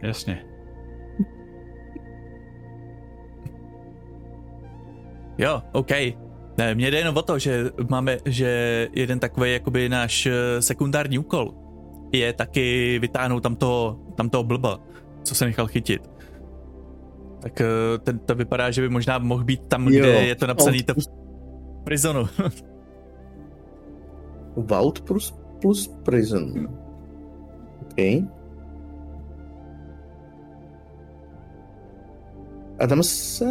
Jasně. 0.02 0.44
Jo, 5.38 5.62
OK. 5.72 5.90
Ne, 6.58 6.74
mně 6.74 6.90
jde 6.90 6.98
jenom 6.98 7.16
o 7.16 7.22
to, 7.22 7.38
že 7.38 7.70
máme, 7.90 8.18
že 8.24 8.88
jeden 8.92 9.18
takový 9.18 9.52
jakoby 9.52 9.88
náš 9.88 10.26
eh, 10.26 10.62
sekundární 10.62 11.18
úkol 11.18 11.54
je 12.12 12.32
taky 12.32 12.98
vytáhnout 12.98 13.42
tam 13.42 13.56
toho, 13.56 13.98
tam 14.14 14.30
toho 14.30 14.44
blba, 14.44 14.80
co 15.22 15.34
se 15.34 15.44
nechal 15.44 15.66
chytit. 15.66 16.10
Tak 17.42 17.60
eh, 17.60 17.66
ten, 17.98 18.18
to 18.18 18.34
vypadá, 18.34 18.70
že 18.70 18.82
by 18.82 18.88
možná 18.88 19.18
mohl 19.18 19.44
být 19.44 19.62
tam, 19.68 19.88
Jo. 19.88 20.00
kde 20.00 20.08
je 20.26 20.34
to 20.34 20.46
napsaný 20.46 20.82
to 20.82 20.94
prisonu. 21.84 22.28
Vault 24.56 25.00
plus, 25.00 25.34
plus 25.60 25.88
Prison. 25.88 26.68
OK. 27.82 27.98
A 32.80 32.86
tam 32.88 33.02
se... 33.02 33.44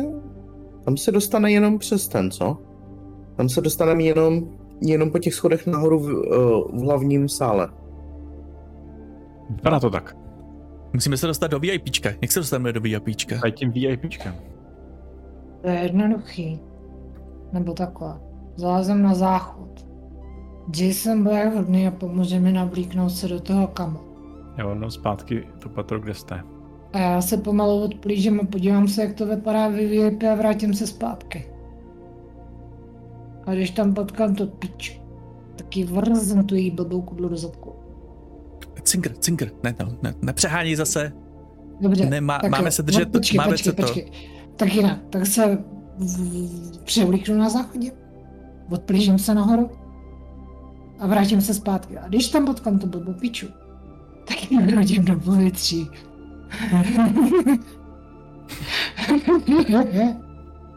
Tam 0.86 0.98
se 0.98 1.12
dostane 1.12 1.52
jenom 1.52 1.80
přes 1.80 2.08
ten, 2.08 2.32
co? 2.32 2.58
Tam 3.36 3.50
se 3.50 3.62
dostaneme 3.62 4.04
jenom, 4.04 4.44
jenom 4.82 5.12
po 5.12 5.20
těch 5.20 5.34
schodech 5.34 5.68
nahoru 5.68 6.00
v, 6.00 6.14
uh, 6.14 6.80
v 6.80 6.84
hlavním 6.84 7.30
sále. 7.30 7.70
Vypadá 9.50 9.80
to 9.80 9.90
tak. 9.90 10.18
Musíme 10.94 11.18
se 11.18 11.28
dostat 11.28 11.48
do 11.48 11.60
VIPčka. 11.60 12.10
Jak 12.22 12.32
se 12.32 12.40
dostaneme 12.40 12.74
do 12.74 12.82
VIPčka? 12.82 13.40
Tady 13.40 13.52
tím 13.52 13.72
VIPčkem. 13.72 14.36
To 15.62 15.70
je 15.70 15.80
jednoduchý. 15.80 16.60
Nebo 17.54 17.74
takhle. 17.74 18.20
Zalezem 18.56 19.02
na 19.02 19.14
záchod. 19.14 19.86
Jason 20.78 21.24
bude 21.24 21.50
hodný 21.50 21.88
a 21.88 21.92
pomůže 21.92 22.40
mi 22.40 22.52
navlíknout 22.52 23.12
se 23.12 23.28
do 23.28 23.40
toho 23.40 23.68
kamu. 23.68 24.00
Jo, 24.58 24.76
no 24.76 24.92
zpátky 24.92 25.48
to 25.60 25.70
patro, 25.70 26.00
kde 26.00 26.14
jste. 26.14 26.44
A 26.94 26.98
já 26.98 27.22
se 27.22 27.38
pomalu 27.38 27.84
odplížím 27.84 28.40
a 28.40 28.46
podívám 28.46 28.88
se, 28.88 29.02
jak 29.02 29.14
to 29.14 29.26
vypadá 29.26 29.68
v 29.68 29.72
VIP 29.72 30.24
a 30.24 30.36
vrátím 30.36 30.74
se 30.74 30.88
zpátky. 30.88 31.53
A 33.46 33.54
když 33.54 33.70
tam 33.72 33.94
potkám 33.94 34.36
to 34.36 34.48
pič, 34.48 35.02
tak 35.56 35.78
ji 35.78 35.84
vrzem 35.84 36.44
tu 36.46 36.56
její 36.56 36.72
blbou 36.72 37.02
kudlu 37.02 37.30
do 37.30 37.38
zadku. 37.38 37.74
Cinkr, 38.84 39.14
cinkr, 39.14 39.52
ne, 39.64 39.76
no, 39.80 39.94
ne, 40.04 40.14
nepřehání 40.22 40.76
zase. 40.76 41.14
Dobře, 41.82 42.06
Ne, 42.06 42.22
má- 42.22 42.40
tak 42.40 42.52
máme 42.52 42.68
jo. 42.68 42.72
se 42.72 42.84
držet- 42.84 43.06
No, 43.08 43.12
počkej, 43.12 43.38
máme 43.38 43.52
počkej, 43.52 43.72
se 43.72 43.76
to- 43.76 43.82
počkej. 43.84 44.12
Tak 44.56 44.74
jinak, 44.76 45.00
tak 45.10 45.26
se 45.26 45.58
převlíknu 46.84 47.36
na 47.38 47.50
záchodě, 47.50 47.92
odplížím 48.72 49.20
se 49.20 49.34
nahoru 49.36 49.70
a 51.00 51.08
vrátím 51.08 51.42
se 51.42 51.54
zpátky. 51.54 51.98
A 51.98 52.08
když 52.08 52.28
tam 52.30 52.46
potkám 52.46 52.80
tu 52.80 52.88
blbou 52.88 53.14
piču, 53.14 53.48
tak 54.28 54.52
ji 54.52 54.58
vyhodím 54.62 55.06
do 55.06 55.20
povětří. 55.20 55.90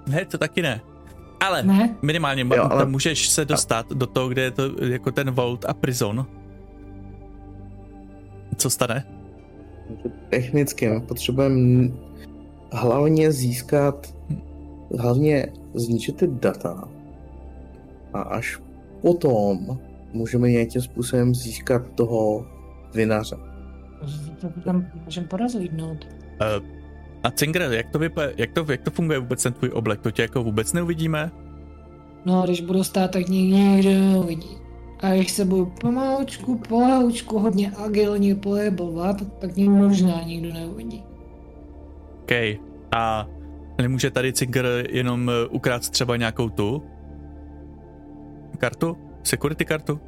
Ne, 0.06 0.24
to 0.24 0.38
taky 0.38 0.62
ne. 0.62 0.80
Ale 1.40 1.62
ne? 1.62 1.96
minimálně 2.02 2.42
Jo, 2.42 2.62
ale- 2.62 2.70
ale... 2.70 2.86
můžeš 2.86 3.28
se 3.28 3.44
dostat 3.44 3.92
do 3.92 4.06
toho, 4.06 4.28
kde 4.28 4.42
je 4.42 4.50
to 4.50 4.62
jako 4.84 5.12
ten 5.12 5.30
vault 5.30 5.64
a 5.64 5.74
prison. 5.74 6.26
Co 8.56 8.70
stane? 8.70 9.04
Technicky 10.30 10.88
my 10.88 11.00
potřebujeme 11.00 11.88
hlavně 12.72 13.32
získat, 13.32 14.14
hlavně 14.98 15.46
zničit 15.74 16.16
ty 16.16 16.26
data 16.26 16.88
a 18.14 18.20
až 18.20 18.58
potom 19.02 19.78
můžeme 20.12 20.50
nějakým 20.50 20.82
způsobem 20.82 21.34
získat 21.34 21.82
toho 21.94 22.46
vinaře. 22.94 23.36
To 24.40 24.48
tam 24.64 24.86
můžeme 25.04 25.26
porozlídnout. 25.26 26.06
Uh, 26.40 26.75
a 27.26 27.30
Cinkr, 27.30 27.62
jak 27.70 27.90
to, 27.90 27.98
vypa- 27.98 28.32
jak, 28.36 28.52
to, 28.52 28.66
jak 28.68 28.82
to 28.82 28.90
funguje 28.90 29.18
vůbec 29.18 29.42
ten 29.42 29.52
tvůj 29.52 29.70
oblek? 29.74 30.00
To 30.00 30.10
tě 30.10 30.22
jako 30.22 30.42
vůbec 30.42 30.72
neuvidíme? 30.72 31.30
No, 32.24 32.42
když 32.42 32.60
budu 32.60 32.84
stát, 32.84 33.10
tak 33.10 33.28
nikdo 33.28 33.56
nikdo 33.56 33.90
neuvidí. 33.90 34.56
A 35.00 35.14
když 35.14 35.30
se 35.30 35.44
budu 35.44 35.72
pomalučku, 35.80 36.58
polehoučku, 36.68 37.38
hodně 37.38 37.70
agilně 37.70 38.34
pohybovat, 38.34 39.16
tak 39.38 39.56
mě 39.56 39.70
možná 39.70 40.22
nikdo 40.22 40.52
neuvidí. 40.52 41.04
OK. 42.22 42.32
A 42.92 43.28
nemůže 43.78 44.10
tady 44.10 44.32
Cinkr 44.32 44.84
jenom 44.90 45.30
eh, 45.30 45.46
ukrát 45.46 45.90
třeba 45.90 46.16
nějakou 46.16 46.48
tu 46.48 46.82
kartu? 48.58 48.96
Security 49.22 49.64
kartu? 49.64 50.00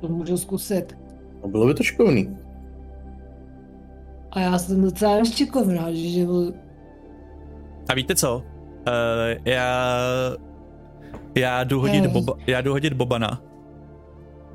To 0.00 0.08
můžu 0.08 0.36
zkusit. 0.36 0.98
No, 1.42 1.48
bylo 1.48 1.66
by 1.66 1.74
to 1.74 1.82
škovný. 1.82 2.36
A 4.30 4.40
já 4.40 4.58
jsem 4.58 4.82
docela 4.82 5.24
štěkovná, 5.24 5.92
že 5.92 6.26
A 7.88 7.94
víte 7.94 8.14
co? 8.14 8.36
Uh, 8.36 8.42
já... 9.44 9.98
Já 11.34 11.64
jdu 11.64 11.80
hodit, 11.80 12.06
boba, 12.06 12.34
já 12.46 12.60
jdu 12.60 12.72
hodit 12.72 12.92
Bobana. 12.92 13.42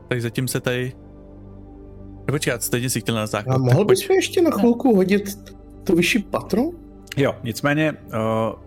Tak 0.08 0.22
zatím 0.22 0.48
se 0.48 0.60
tady... 0.60 0.94
No 2.28 2.32
Počkat, 2.32 2.64
stejně 2.64 2.90
si 2.90 3.00
chtěl 3.00 3.16
na 3.16 3.28
záchod. 3.28 3.54
A 3.54 3.58
mohl 3.58 3.86
bys 3.86 4.10
mi 4.10 4.16
ještě 4.16 4.42
na 4.42 4.52
chvilku 4.52 4.96
hodit 4.96 5.54
to 5.84 5.96
vyšší 5.96 6.20
patro? 6.20 6.62
Jo, 7.18 7.36
nicméně, 7.44 7.92
uh, 7.92 8.60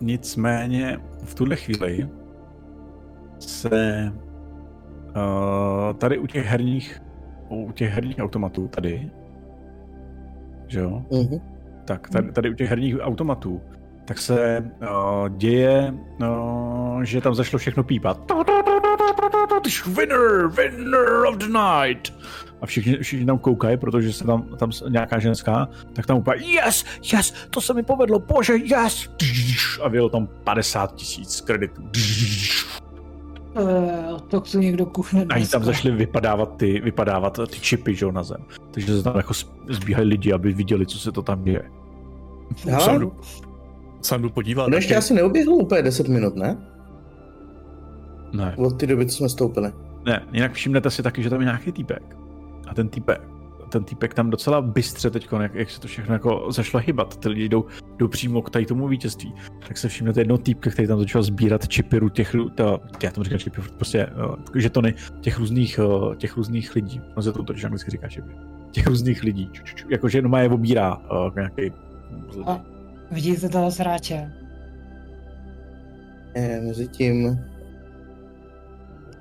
nicméně 0.00 0.98
v 1.24 1.34
tuhle 1.34 1.56
chvíli 1.56 2.08
se 3.38 4.12
uh, 5.16 5.96
tady 5.98 6.18
u 6.18 6.26
těch 6.26 6.46
herních 6.46 7.02
u 7.48 7.72
těch 7.72 7.90
herních 7.90 8.18
automatů 8.18 8.68
tady, 8.68 9.10
že 10.66 10.80
jo, 10.80 11.02
Mhm. 11.12 11.40
tak 11.84 12.08
tady, 12.10 12.32
tady 12.32 12.50
u 12.50 12.54
těch 12.54 12.68
herních 12.70 12.96
automatů, 13.00 13.60
tak 14.08 14.18
se 14.18 14.64
uh, 14.82 15.28
děje, 15.28 15.94
uh, 16.20 17.02
že 17.02 17.20
tam 17.20 17.34
zašlo 17.34 17.58
všechno 17.58 17.82
pípat. 17.82 18.32
Winner, 19.86 20.46
winner 20.46 21.26
of 21.28 21.36
the 21.36 21.46
night. 21.46 22.14
A 22.60 22.66
všichni, 22.66 22.96
všichni 22.96 23.26
tam 23.26 23.38
koukají, 23.38 23.76
protože 23.76 24.12
se 24.12 24.24
tam, 24.24 24.42
tam 24.56 24.70
nějaká 24.88 25.18
ženská, 25.18 25.68
tak 25.92 26.06
tam 26.06 26.18
úplně 26.18 26.46
yes, 26.46 26.84
yes, 27.12 27.34
to 27.50 27.60
se 27.60 27.74
mi 27.74 27.82
povedlo, 27.82 28.18
bože, 28.18 28.56
yes. 28.56 29.08
A 29.82 29.88
bylo 29.88 30.08
tam 30.08 30.26
50 30.44 30.94
tisíc 30.94 31.40
kreditů. 31.40 31.82
uh, 33.60 34.18
to 34.18 34.40
chce 34.40 34.58
někdo 34.58 34.86
kuchne 34.86 35.26
A 35.30 35.46
tam 35.46 35.64
zašly 35.64 35.90
vypadávat 35.90 36.56
ty, 36.56 36.80
vypadávat 36.80 37.40
ty 37.50 37.60
čipy, 37.60 37.94
že 37.94 38.04
jo, 38.04 38.12
na 38.12 38.22
zem. 38.22 38.44
Takže 38.70 38.96
se 38.96 39.02
tam 39.02 39.16
jako 39.16 39.32
zbíhají 39.68 40.08
lidi, 40.08 40.32
aby 40.32 40.52
viděli, 40.52 40.86
co 40.86 40.98
se 40.98 41.12
to 41.12 41.22
tam 41.22 41.44
děje. 41.44 41.62
Hele, 42.64 43.10
Sám 44.02 44.22
jdu, 44.22 44.30
podívat. 44.30 44.68
no 44.68 44.76
ještě 44.76 44.94
taky. 44.94 44.98
asi 44.98 45.14
neuběhlo 45.14 45.56
úplně 45.56 45.82
10 45.82 46.08
minut, 46.08 46.36
ne? 46.36 46.56
Ne. 48.32 48.54
Od 48.56 48.80
té 48.80 48.86
doby, 48.86 49.06
co 49.06 49.16
jsme 49.16 49.28
stoupili. 49.28 49.72
Ne, 50.06 50.26
jinak 50.32 50.52
všimnete 50.52 50.90
si 50.90 51.02
taky, 51.02 51.22
že 51.22 51.30
tam 51.30 51.40
je 51.40 51.44
nějaký 51.44 51.72
týpek. 51.72 52.16
A 52.68 52.74
ten 52.74 52.88
týpek, 52.88 53.20
ten 53.68 53.84
týpek 53.84 54.14
tam 54.14 54.30
docela 54.30 54.60
bystře 54.60 55.10
teď, 55.10 55.28
jak, 55.40 55.54
jak 55.54 55.70
se 55.70 55.80
to 55.80 55.88
všechno 55.88 56.14
jako 56.14 56.46
zašlo 56.50 56.80
hybat, 56.86 57.16
ty 57.16 57.28
lidi 57.28 57.48
jdou, 57.48 57.64
jdou 57.98 58.08
přímo 58.08 58.42
k 58.42 58.50
tady 58.50 58.66
tomu 58.66 58.88
vítězství, 58.88 59.34
tak 59.68 59.78
se 59.78 59.88
všimnete 59.88 60.20
jednoho 60.20 60.38
týpka, 60.38 60.70
který 60.70 60.88
tam 60.88 60.98
začal 60.98 61.22
sbírat 61.22 61.68
čipy 61.68 61.98
ru- 61.98 62.10
těch, 62.10 62.34
ta, 62.54 62.78
já 63.02 63.10
tomu 63.10 63.24
říkám 63.24 63.38
čipy, 63.38 63.60
prostě 63.76 64.06
uh, 64.06 64.36
žetony 64.54 64.94
těch 65.20 65.38
různých, 65.38 65.80
uh, 65.84 66.14
těch 66.14 66.36
různých 66.36 66.74
lidí, 66.74 67.00
no 67.16 67.22
se 67.22 67.32
to 67.32 67.42
totiž 67.42 67.64
anglicky 67.64 67.90
říká 67.90 68.08
čipy, 68.08 68.32
těch 68.70 68.86
různých 68.86 69.22
lidí, 69.22 69.48
ču, 69.52 69.62
ču, 69.64 69.76
ču, 69.76 69.86
jakože 69.90 70.18
jenom 70.18 70.34
je 70.34 70.48
obírá 70.48 70.96
uh, 70.96 71.34
nějaký 71.34 71.72
A 72.46 72.60
vidíte 73.10 73.48
toho 73.48 73.70
sráče? 73.70 74.32
E, 76.34 76.60
mezi 76.60 76.88
tím... 76.88 77.38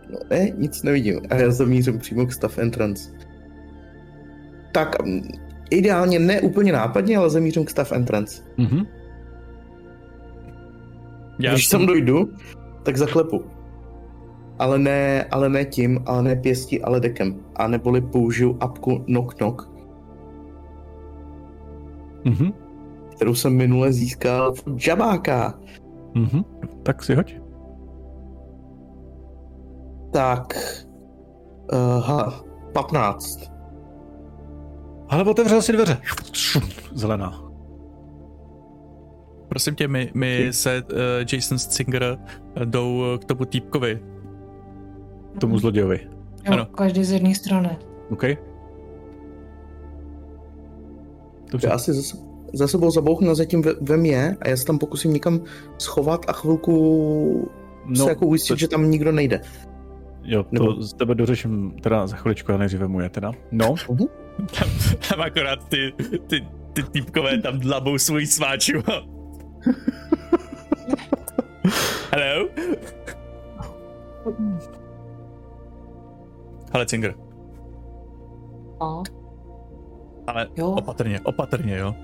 No 0.09 0.19
ne, 0.30 0.49
nic 0.49 0.84
nevidím. 0.84 1.19
A 1.30 1.35
já 1.35 1.51
zamířím 1.51 1.99
přímo 1.99 2.26
k 2.26 2.34
staff 2.34 2.57
entrance. 2.57 3.11
Tak, 4.72 4.95
ideálně 5.69 6.19
ne 6.19 6.41
úplně 6.41 6.73
nápadně, 6.73 7.18
ale 7.18 7.30
zamířím 7.30 7.65
k 7.65 7.69
staff 7.69 7.91
entrance. 7.91 8.43
Mhm. 8.57 8.85
Já 11.39 11.51
Když 11.51 11.68
jsem... 11.68 11.80
tam 11.80 11.88
dojdu, 11.88 12.30
tak 12.84 12.97
zaklepu. 12.97 13.43
Ale 14.59 14.80
ne, 14.80 15.23
ale 15.23 15.49
ne 15.49 15.65
tím, 15.65 16.03
ale 16.05 16.23
ne 16.23 16.35
pěstí, 16.35 16.81
ale 16.81 16.99
dekem. 16.99 17.39
A 17.55 17.68
neboli 17.68 18.01
použiju 18.01 18.57
apku 18.59 18.99
Knock 18.99 19.34
Knock. 19.34 19.69
Mhm. 22.26 22.66
Kterou 23.18 23.35
jsem 23.35 23.56
minule 23.56 23.94
získal 23.94 24.53
v 24.53 24.88
Jabáka. 24.88 25.60
Mhm. 26.14 26.44
Tak 26.84 27.03
si 27.03 27.15
hoď. 27.15 27.35
Tak. 30.14 30.53
Uh, 31.73 32.03
ha, 32.03 32.44
15. 32.73 33.52
Ale 35.10 35.23
otevřel 35.23 35.61
si 35.61 35.72
dveře. 35.72 35.98
Zelená. 36.94 37.44
Prosím 39.49 39.76
tě, 39.76 39.88
my, 39.88 40.11
my 40.14 40.53
se 40.53 40.84
uh, 40.84 40.98
Jason 41.34 41.60
Singer 41.60 42.18
jdou 42.65 43.03
k 43.22 43.26
tomu 43.26 43.45
týpkovi. 43.45 44.03
Tomu 45.39 45.60
zlodějovi. 45.60 45.99
Jo, 46.45 46.53
ano. 46.53 46.65
každý 46.65 47.03
z 47.03 47.11
jedné 47.11 47.35
strany. 47.35 47.77
OK. 48.10 48.23
Dobře. 51.52 51.68
Já 51.68 51.77
si 51.77 51.94
za, 51.94 52.18
za 52.53 52.68
sebou 52.68 52.91
zabouchnu, 52.91 53.36
zatím 53.36 53.61
ve, 53.61 53.74
ve 53.82 53.98
mě 53.98 54.38
a 54.41 54.49
já 54.49 54.57
se 54.57 54.65
tam 54.65 54.80
pokusím 54.80 55.14
někam 55.14 55.40
schovat 55.78 56.26
a 56.28 56.34
chvilku 56.34 57.49
no, 57.86 58.03
se 58.03 58.10
jako 58.10 58.26
ujistit, 58.26 58.53
to... 58.53 58.56
že 58.56 58.68
tam 58.68 58.91
nikdo 58.91 59.11
nejde. 59.11 59.41
Jo, 60.24 60.44
to 60.44 60.49
Nebo... 60.52 60.82
z 60.82 60.94
tebe 60.94 61.15
dořeším 61.15 61.72
teda 61.84 62.07
za 62.07 62.15
chviličku, 62.15 62.53
a 62.53 62.57
nejdříve 62.57 62.88
mu 62.88 63.02
je 63.02 63.10
teda. 63.10 63.32
No. 63.52 63.74
Uh-huh. 63.74 64.10
Tam, 64.60 64.69
tam 65.10 65.22
akorát 65.22 65.69
ty, 65.69 65.94
ty, 66.28 66.48
ty 66.74 66.84
týpkové 66.84 67.41
tam 67.41 67.60
dlabou 67.60 67.98
svůj 67.98 68.26
sváču. 68.26 68.74
Hello? 72.11 72.49
Ale 76.72 76.86
Cinger. 76.86 77.15
No. 78.82 79.03
Ale 80.28 80.48
jo. 80.57 80.69
opatrně, 80.69 81.19
opatrně, 81.19 81.78
jo. 81.78 81.95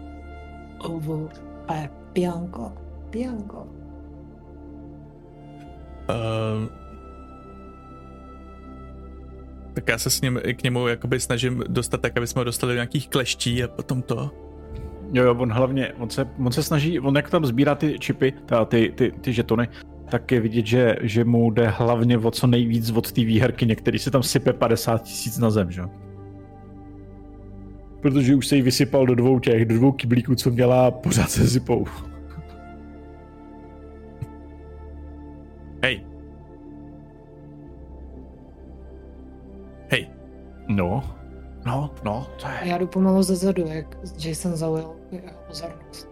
Ovo, 0.83 1.29
ale 1.67 1.89
Bianco, 2.13 2.71
Bianco. 3.09 3.67
Uh, 6.09 6.67
tak 9.73 9.87
já 9.87 9.97
se 9.97 10.09
s 10.09 10.21
ním, 10.21 10.39
k 10.53 10.63
němu 10.63 10.87
jakoby 10.87 11.19
snažím 11.19 11.63
dostat 11.67 12.01
tak, 12.01 12.17
aby 12.17 12.27
jsme 12.27 12.39
ho 12.39 12.43
dostali 12.43 12.73
do 12.73 12.75
nějakých 12.75 13.09
kleští 13.09 13.63
a 13.63 13.67
potom 13.67 14.01
to. 14.01 14.31
Jo, 15.13 15.23
jo, 15.23 15.35
on 15.39 15.51
hlavně, 15.51 15.93
on 15.93 16.09
se, 16.09 16.27
on 16.45 16.51
se 16.51 16.63
snaží, 16.63 16.99
on 16.99 17.15
jak 17.15 17.29
tam 17.29 17.45
sbírá 17.45 17.75
ty 17.75 17.99
čipy, 17.99 18.33
ta, 18.45 18.65
ty, 18.65 18.93
ty, 18.95 19.11
ty 19.21 19.33
žetony, 19.33 19.67
tak 20.11 20.31
je 20.31 20.39
vidět, 20.39 20.65
že, 20.65 20.95
že 21.01 21.23
mu 21.23 21.51
jde 21.51 21.67
hlavně 21.67 22.17
o 22.17 22.31
co 22.31 22.47
nejvíc 22.47 22.91
od 22.91 23.11
té 23.11 23.21
výherky, 23.21 23.65
některý 23.65 23.99
se 23.99 24.11
tam 24.11 24.23
sype 24.23 24.53
50 24.53 25.03
tisíc 25.03 25.37
na 25.37 25.51
zem, 25.51 25.71
že? 25.71 25.81
Protože 28.03 28.35
už 28.35 28.47
se 28.47 28.55
jí 28.55 28.61
vysypal 28.61 29.05
do 29.05 29.15
dvou 29.15 29.39
těch, 29.39 29.65
do 29.65 29.75
dvou 29.75 29.91
kyblíků, 29.91 30.35
co 30.35 30.51
měla, 30.51 30.91
pořád 30.91 31.29
se 31.29 31.47
sypou. 31.47 31.85
Hej. 35.83 36.05
Hej. 39.89 40.09
No. 40.67 41.03
No, 41.65 41.91
no, 42.03 42.27
to 42.41 42.47
je... 42.47 42.69
Já 42.69 42.77
jdu 42.77 42.87
pomalu 42.87 43.23
ze 43.23 43.35
zadu, 43.35 43.67
jak 43.67 43.97
Jason 44.25 44.55
zaujal 44.55 44.95
pozornost. 45.47 46.09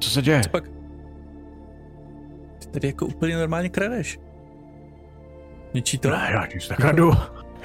Co 0.00 0.10
se 0.10 0.22
děje? 0.22 0.40
Co 0.42 0.50
pak? 0.50 0.68
Ty 2.58 2.66
tady 2.70 2.88
jako 2.88 3.06
úplně 3.06 3.36
normálně 3.36 3.68
kradeš. 3.68 4.20
Ničí 5.74 5.98
to? 5.98 6.10
Ne, 6.10 6.30
já 6.32 6.46
nic 6.54 6.68
nekradu. 6.68 7.12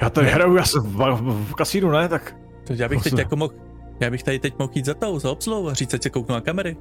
Já 0.00 0.10
tady 0.10 0.26
hraju, 0.26 0.56
já 0.56 0.64
jsem 0.64 0.82
v, 0.82 0.96
v, 0.96 1.50
v 1.50 1.54
kasínu, 1.54 1.90
ne, 1.90 2.08
tak... 2.08 2.36
To 2.66 2.72
já 2.72 2.88
bych 2.88 3.02
teď 3.02 3.18
jako 3.18 3.36
mohl, 3.36 3.54
já 4.00 4.10
bych 4.10 4.22
tady 4.22 4.38
teď 4.38 4.58
mohl 4.58 4.72
jít 4.74 4.84
za 4.84 4.94
tou, 4.94 5.18
za 5.18 5.30
obsluhou 5.30 5.68
a 5.68 5.74
říct, 5.74 5.94
ať 5.94 6.02
se 6.02 6.10
kouknu 6.10 6.34
na 6.34 6.40
kamery. 6.40 6.76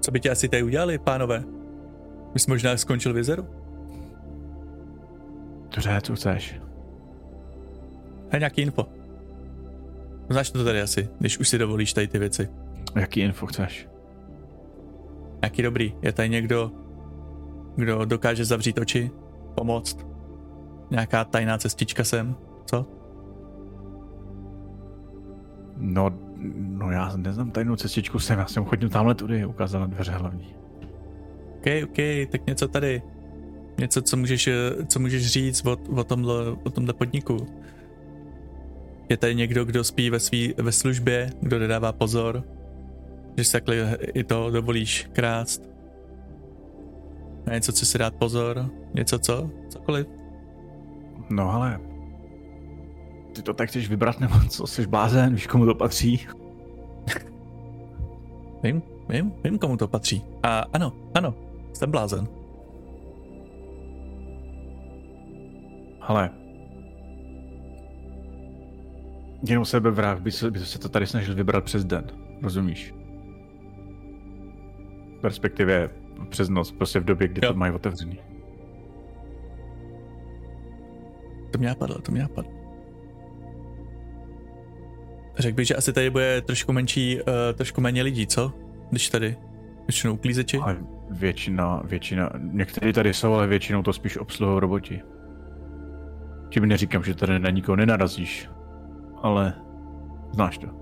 Co 0.00 0.10
by 0.10 0.20
tě 0.20 0.30
asi 0.30 0.48
tady 0.48 0.62
udělali, 0.62 0.98
pánové? 0.98 1.44
My 2.34 2.40
jsme 2.40 2.54
možná 2.54 2.76
skončil 2.76 3.12
v 3.12 3.16
jezeru. 3.16 3.46
Dobře, 5.74 6.00
co 6.02 6.16
chceš? 6.16 6.60
Hej, 8.30 8.40
nějaký 8.40 8.62
info. 8.62 8.86
Znáš 10.30 10.50
to 10.50 10.64
tady 10.64 10.80
asi, 10.80 11.08
když 11.18 11.38
už 11.38 11.48
si 11.48 11.58
dovolíš 11.58 11.92
tady 11.92 12.08
ty 12.08 12.18
věci. 12.18 12.48
Jaký 12.96 13.20
info 13.20 13.46
chceš? 13.46 13.88
Jaký 15.42 15.62
dobrý. 15.62 15.94
Je 16.02 16.12
tady 16.12 16.28
někdo, 16.28 16.72
kdo 17.76 18.04
dokáže 18.04 18.44
zavřít 18.44 18.78
oči, 18.78 19.10
pomoct? 19.54 20.15
Nějaká 20.90 21.24
tajná 21.24 21.58
cestička 21.58 22.04
sem, 22.04 22.36
co? 22.64 22.86
No, 25.76 26.10
no 26.56 26.90
já 26.90 27.16
neznám 27.16 27.50
tajnou 27.50 27.76
cestičku 27.76 28.18
sem, 28.18 28.38
já 28.38 28.46
jsem 28.46 28.64
chodil 28.64 28.88
tamhle 28.88 29.14
tudy, 29.14 29.46
ukázal 29.46 29.80
na 29.80 29.86
dveře 29.86 30.12
hlavní. 30.12 30.54
OK, 31.56 31.66
OK, 31.84 32.30
tak 32.30 32.46
něco 32.46 32.68
tady. 32.68 33.02
Něco, 33.78 34.02
co 34.02 34.16
můžeš, 34.16 34.48
co 34.86 35.00
můžeš 35.00 35.26
říct 35.26 35.66
o, 35.66 35.76
o, 35.96 36.04
tomhle, 36.04 36.50
o 36.64 36.70
tomhle 36.70 36.94
podniku. 36.94 37.46
Je 39.08 39.16
tady 39.16 39.34
někdo, 39.34 39.64
kdo 39.64 39.84
spí 39.84 40.10
ve, 40.10 40.20
svý, 40.20 40.54
ve 40.56 40.72
službě, 40.72 41.30
kdo 41.40 41.58
nedává 41.58 41.92
pozor, 41.92 42.44
že 43.36 43.44
si 43.44 43.52
takhle 43.52 43.98
i 44.14 44.24
to 44.24 44.50
dovolíš 44.50 45.08
krást. 45.12 45.70
Na 47.46 47.54
něco, 47.54 47.72
co 47.72 47.86
si 47.86 47.98
dát 47.98 48.14
pozor, 48.14 48.70
něco 48.94 49.18
co, 49.18 49.50
cokoliv. 49.68 50.06
No 51.30 51.52
ale 51.52 51.80
ty 53.34 53.42
to 53.42 53.54
tak 53.54 53.68
chceš 53.68 53.88
vybrat, 53.88 54.20
nebo 54.20 54.34
co, 54.48 54.66
jsi 54.66 54.86
blázen, 54.86 55.34
víš, 55.34 55.46
komu 55.46 55.66
to 55.66 55.74
patří? 55.74 56.26
vím, 58.62 58.82
vím, 59.08 59.32
vím, 59.44 59.58
komu 59.58 59.76
to 59.76 59.88
patří. 59.88 60.24
A 60.42 60.58
ano, 60.72 60.92
ano, 61.14 61.34
jsem 61.72 61.90
blázen. 61.90 62.28
Ale 66.00 66.30
jenom 69.48 69.64
sebevrah 69.64 70.20
by 70.20 70.32
se, 70.32 70.50
by 70.50 70.58
se 70.58 70.78
to 70.78 70.88
tady 70.88 71.06
snažil 71.06 71.34
vybrat 71.34 71.64
přes 71.64 71.84
den, 71.84 72.04
rozumíš? 72.42 72.94
V 75.18 75.20
perspektivě 75.20 75.90
přes 76.28 76.48
noc, 76.48 76.72
prostě 76.72 77.00
v 77.00 77.04
době, 77.04 77.28
kdy 77.28 77.40
jo. 77.44 77.52
to 77.52 77.58
mají 77.58 77.72
otevřený. 77.72 78.18
To 81.56 81.60
mě 81.60 81.68
napadlo, 81.68 81.98
to 81.98 82.12
mě 82.12 82.22
napadlo. 82.22 82.52
Řekl 85.38 85.56
bych, 85.56 85.66
že 85.66 85.74
asi 85.74 85.92
tady 85.92 86.10
bude 86.10 86.40
trošku 86.40 86.72
menší, 86.72 87.20
uh, 87.20 87.22
trošku 87.54 87.80
méně 87.80 88.02
lidí, 88.02 88.26
co? 88.26 88.52
Když 88.90 89.10
tady 89.10 89.36
většinou 89.86 90.14
uklízeči? 90.14 90.58
Ale 90.58 90.76
většina, 91.10 91.82
většina, 91.84 92.30
někteří 92.38 92.92
tady 92.92 93.14
jsou, 93.14 93.32
ale 93.32 93.46
většinou 93.46 93.82
to 93.82 93.92
spíš 93.92 94.16
obsluhují 94.16 94.60
roboti. 94.60 95.02
Tím 96.48 96.66
neříkám, 96.66 97.02
že 97.02 97.14
tady 97.14 97.38
na 97.38 97.50
nikoho 97.50 97.76
nenarazíš, 97.76 98.50
ale 99.22 99.54
znáš 100.32 100.58
to. 100.58 100.66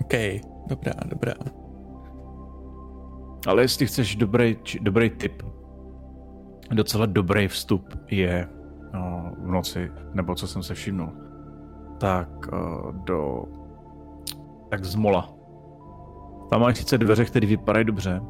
OK, 0.00 0.14
dobrá, 0.68 0.92
dobrá. 1.06 1.34
Ale 3.46 3.62
jestli 3.62 3.86
chceš 3.86 4.16
dobrý, 4.16 4.56
dobrý 4.80 5.10
tip, 5.10 5.42
docela 6.74 7.06
dobrý 7.06 7.48
vstup 7.48 7.94
je 8.10 8.55
v 9.38 9.46
noci, 9.46 9.92
nebo 10.14 10.34
co 10.34 10.46
jsem 10.46 10.62
se 10.62 10.74
všimnul, 10.74 11.08
tak 11.98 12.28
uh, 12.52 12.92
do 12.92 13.44
tak 14.70 14.84
z 14.84 14.94
mola. 14.94 15.28
Tam 16.50 16.60
mají 16.60 16.74
sice 16.74 16.98
dveře, 16.98 17.24
které 17.24 17.46
vypadají 17.46 17.84
dobře, 17.84 18.20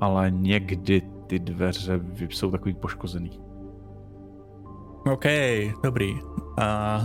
ale 0.00 0.30
někdy 0.30 1.02
ty 1.26 1.38
dveře 1.38 2.00
jsou 2.18 2.50
takový 2.50 2.74
poškozený. 2.74 3.40
OK, 5.12 5.24
dobrý. 5.84 6.14
A 6.60 7.00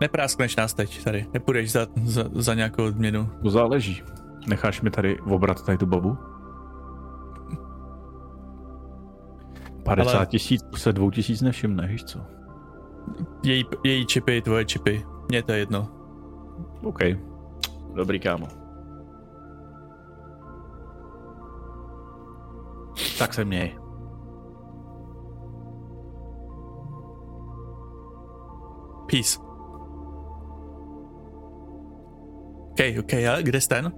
nepráskneš 0.00 0.56
nás 0.56 0.74
teď 0.74 1.04
tady, 1.04 1.26
nepůjdeš 1.34 1.72
za, 1.72 1.86
za, 2.04 2.24
za 2.32 2.54
nějakou 2.54 2.84
odměnu. 2.84 3.28
To 3.42 3.50
záleží. 3.50 4.02
Necháš 4.48 4.82
mi 4.82 4.90
tady 4.90 5.20
obrat 5.20 5.66
tady 5.66 5.78
tu 5.78 5.86
babu? 5.86 6.18
50 9.86 10.16
Ale... 10.16 10.26
tisíc 10.26 10.62
se 10.76 10.92
dvou 10.92 11.10
tisíc 11.10 11.42
nevšimne, 11.42 11.86
víš 11.86 12.04
co? 12.04 12.20
Její, 13.44 13.64
její 13.84 14.06
čipy, 14.06 14.42
tvoje 14.42 14.64
čipy. 14.64 15.04
Mně 15.28 15.42
to 15.42 15.52
je 15.52 15.58
jedno. 15.58 15.88
OK. 16.82 16.98
Dobrý 17.94 18.20
kámo. 18.20 18.46
Tak 23.18 23.34
se 23.34 23.44
měj. 23.44 23.76
Peace. 29.10 29.38
OK, 32.70 32.80
OK, 33.00 33.12
a 33.14 33.42
kde 33.42 33.60
jsi 33.60 33.68
ten? 33.68 33.92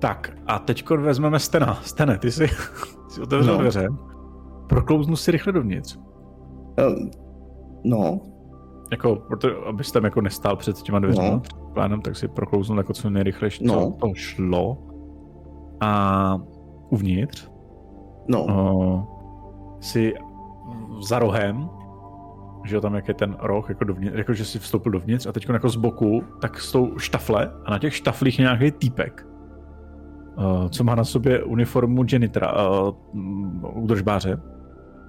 Tak 0.00 0.30
a 0.46 0.58
teď 0.58 0.90
vezmeme 0.90 1.38
Stena. 1.38 1.74
Stene, 1.82 2.18
ty 2.18 2.32
si, 2.32 2.48
si 3.08 3.20
otevřel 3.20 3.54
No. 3.54 3.60
dveře. 3.60 3.88
Proklouznu 4.72 5.16
si 5.16 5.30
rychle 5.30 5.52
dovnitř. 5.52 5.98
Eh, 6.78 6.82
No, 7.84 8.20
Jako, 8.90 9.16
proto, 9.16 9.66
abyste 9.68 10.00
jako 10.04 10.20
nestál 10.20 10.56
před 10.56 10.76
těma 10.82 10.98
dveřmi 10.98 11.30
No. 11.30 11.42
plánem, 11.74 12.00
tak 12.02 12.16
si 12.16 12.28
proklouznul 12.28 12.78
jako 12.78 12.92
co 12.92 13.10
nejrychleji, 13.10 13.50
co 13.50 13.64
No. 13.64 13.90
to 13.92 14.14
šlo. 14.14 14.78
A 15.80 16.38
uvnitř 16.90 17.50
no. 18.28 18.44
o, 18.46 19.06
si 19.80 20.14
za 21.08 21.18
rohem, 21.18 21.68
že 22.66 22.74
jo, 22.74 22.80
tam 22.80 22.94
jak 22.94 23.08
je 23.08 23.14
ten 23.14 23.36
roh, 23.40 23.68
jako, 23.68 23.84
dovnitř, 23.84 24.16
jako 24.16 24.32
že 24.32 24.44
si 24.44 24.58
vstoupil 24.58 24.92
dovnitř 24.92 25.26
a 25.26 25.32
teď 25.32 25.48
jako 25.48 25.68
z 25.68 25.76
boku, 25.76 26.22
tak 26.40 26.60
jsou 26.60 26.98
štafle 26.98 27.50
a 27.64 27.70
na 27.70 27.78
těch 27.78 27.94
štaflích 27.96 28.38
je 28.38 28.42
nějaký 28.42 28.70
týpek, 28.70 29.26
uh, 30.38 30.68
co 30.68 30.84
má 30.84 30.94
na 30.94 31.04
sobě 31.04 31.42
uniformu 31.44 32.04
janitora, 32.12 32.52
uh, 32.80 32.94
údržbáře, 33.82 34.40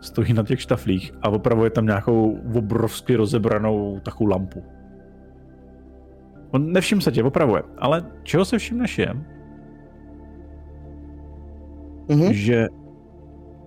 stojí 0.04 0.34
na 0.34 0.44
těch 0.44 0.62
štaflích 0.62 1.12
a 1.22 1.30
opravuje 1.30 1.70
tam 1.70 1.86
nějakou 1.86 2.38
obrovsky 2.56 3.16
rozebranou 3.16 4.00
takovou 4.00 4.30
lampu. 4.30 4.64
On 6.52 6.72
nevšim 6.72 7.02
se 7.02 7.12
tě, 7.12 7.24
opravuje, 7.24 7.64
ale 7.78 8.06
čeho 8.24 8.46
se 8.46 8.58
všimneš 8.58 9.00
je, 9.00 9.14
Mhm. 12.10 12.34
že, 12.34 12.68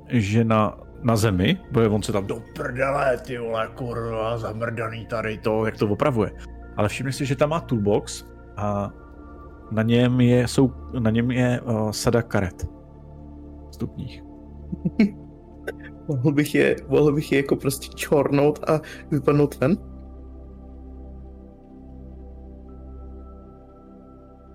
že 0.09 0.45
na, 0.45 0.79
na 1.03 1.17
zemi, 1.17 1.59
protože 1.73 1.89
on 1.89 2.03
se 2.03 2.13
tam 2.13 2.27
do 2.27 2.43
prdele, 2.55 3.19
ty 3.27 3.39
vole, 3.39 3.69
kurva, 3.75 4.39
zamrdaný 4.39 5.07
tady 5.07 5.39
to, 5.39 5.67
jak 5.67 5.77
to 5.77 5.89
opravuje. 5.89 6.31
Ale 6.77 6.89
všimni 6.89 7.13
si, 7.13 7.27
že 7.27 7.37
tam 7.37 7.51
má 7.51 7.61
toolbox 7.61 8.25
a 8.57 8.91
na 9.71 9.83
něm 9.83 10.21
je, 10.21 10.49
jsou, 10.49 10.73
na 10.99 11.11
něm 11.11 11.31
je 11.31 11.61
uh, 11.61 11.91
sada 11.91 12.23
karet. 12.23 12.67
Stupních. 13.71 14.23
Mohl 16.09 16.33
bych 16.33 16.55
je, 16.55 16.77
mohl 16.89 17.13
bych 17.13 17.33
je 17.33 17.39
jako 17.39 17.57
prostě 17.57 17.89
čornout 17.95 18.71
a 18.71 18.81
vypadnout 19.11 19.61
ven? 19.61 19.77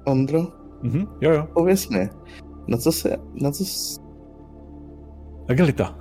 Ondro, 0.08 0.48
Mhm, 0.84 1.08
jo, 1.22 1.32
jo. 1.32 1.48
pověs 1.54 1.90
mi, 1.90 2.10
na 2.68 2.78
co 2.78 2.92
se, 2.92 3.18
na 3.42 3.52
co 3.52 3.66
s... 3.66 4.00
Agilita. 5.50 5.98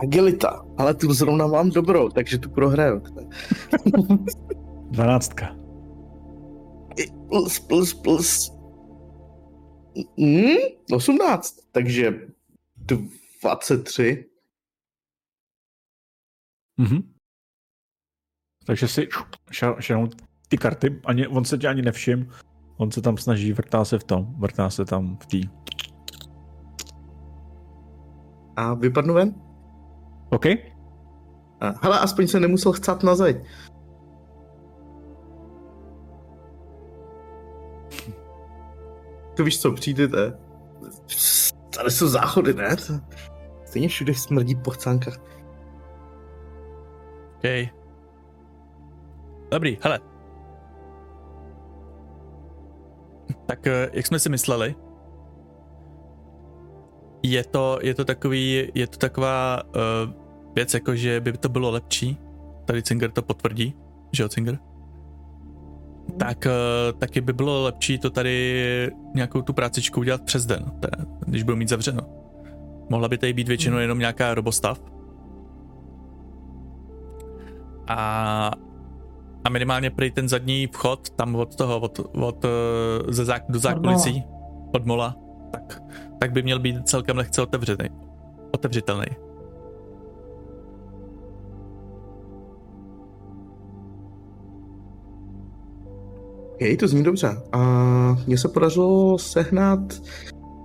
Agilita, 0.00 0.64
ale 0.78 0.94
tu 0.94 1.12
zrovna 1.12 1.46
mám 1.46 1.70
dobrou, 1.70 2.08
takže 2.08 2.38
tu 2.38 2.50
prohraju. 2.50 3.02
Dvanáctka. 4.90 5.56
plus, 7.28 7.58
plus, 7.58 7.94
plus. 7.94 8.52
Hmm, 10.18 10.56
18, 10.92 11.54
takže 11.72 12.20
23. 13.42 14.30
Mhm. 16.76 17.14
Takže 18.66 18.88
si 18.88 19.08
šel, 19.50 19.76
šel 19.80 20.08
ty 20.48 20.58
karty, 20.58 21.00
ani, 21.04 21.26
on 21.28 21.44
se 21.44 21.58
tě 21.58 21.68
ani 21.68 21.82
nevšim, 21.82 22.30
on 22.76 22.90
se 22.90 23.02
tam 23.02 23.16
snaží, 23.16 23.52
vrtá 23.52 23.84
se 23.84 23.98
v 23.98 24.04
tom, 24.04 24.34
vrtá 24.38 24.70
se 24.70 24.84
tam 24.84 25.16
v 25.16 25.26
tý. 25.26 25.40
A 28.56 28.74
vypadnu 28.74 29.14
ven? 29.14 29.34
OK? 30.30 30.46
A, 31.60 31.74
hele, 31.82 32.00
aspoň 32.00 32.26
se 32.26 32.40
nemusel 32.40 32.72
chcát 32.72 33.02
na 33.02 33.16
zeď. 33.16 33.36
To 39.36 39.44
víš 39.44 39.60
co, 39.60 39.72
přijdete. 39.72 40.38
Tady 41.76 41.90
jsou 41.90 42.08
záchody, 42.08 42.54
ne? 42.54 42.76
To- 42.76 43.16
Stejně 43.64 43.88
všude 43.88 44.14
smrdí 44.14 44.54
po 44.54 44.70
chcánkách. 44.70 45.16
OK. 47.36 47.68
Dobrý, 49.50 49.78
hele. 49.82 50.00
Tak 53.46 53.66
eh, 53.66 53.90
jak 53.92 54.06
jsme 54.06 54.18
si 54.18 54.28
mysleli, 54.28 54.74
je 57.22 57.44
to, 57.44 57.78
je 57.82 57.94
to 57.94 58.04
takový, 58.04 58.68
je 58.74 58.86
to 58.86 58.98
taková 58.98 59.62
uh, 59.64 59.72
věc, 60.54 60.74
jako 60.74 60.96
že 60.96 61.20
by 61.20 61.32
to 61.32 61.48
bylo 61.48 61.70
lepší, 61.70 62.18
tady 62.64 62.82
Cinger 62.82 63.10
to 63.10 63.22
potvrdí, 63.22 63.76
že 64.12 64.22
jo 64.22 64.28
Cinger? 64.28 64.58
Tak 66.18 66.46
uh, 66.46 66.98
taky 66.98 67.20
by 67.20 67.32
bylo 67.32 67.64
lepší 67.64 67.98
to 67.98 68.10
tady 68.10 68.92
nějakou 69.14 69.42
tu 69.42 69.52
prácičku 69.52 70.00
udělat 70.00 70.22
přes 70.22 70.46
den, 70.46 70.64
teda, 70.80 71.04
když 71.26 71.42
budou 71.42 71.56
mít 71.56 71.68
zavřeno. 71.68 72.00
Mohla 72.90 73.08
by 73.08 73.18
tady 73.18 73.32
být 73.32 73.48
většinou 73.48 73.78
jenom 73.78 73.98
nějaká 73.98 74.34
robostav, 74.34 74.80
a, 77.86 78.50
a 79.44 79.48
minimálně 79.50 79.90
prý 79.90 80.10
ten 80.10 80.28
zadní 80.28 80.66
vchod 80.66 81.10
tam 81.10 81.34
od 81.36 81.56
toho, 81.56 81.80
od, 81.80 82.00
od 82.14 82.44
eh, 82.44 82.48
ze 83.12 83.24
zák, 83.24 83.44
do 83.48 83.58
zákulisí, 83.58 84.24
od 84.74 84.86
mola, 84.86 85.16
tak, 85.50 85.82
tak 86.18 86.32
by 86.32 86.42
měl 86.42 86.58
být 86.58 86.88
celkem 86.88 87.16
lehce 87.16 87.42
otevřený, 87.42 87.88
otevřitelný. 88.52 89.06
Jej, 96.60 96.76
to 96.76 96.88
zní 96.88 97.02
dobře. 97.02 97.28
A 97.52 97.58
mně 98.26 98.38
se 98.38 98.48
podařilo 98.48 99.18
sehnat 99.18 99.80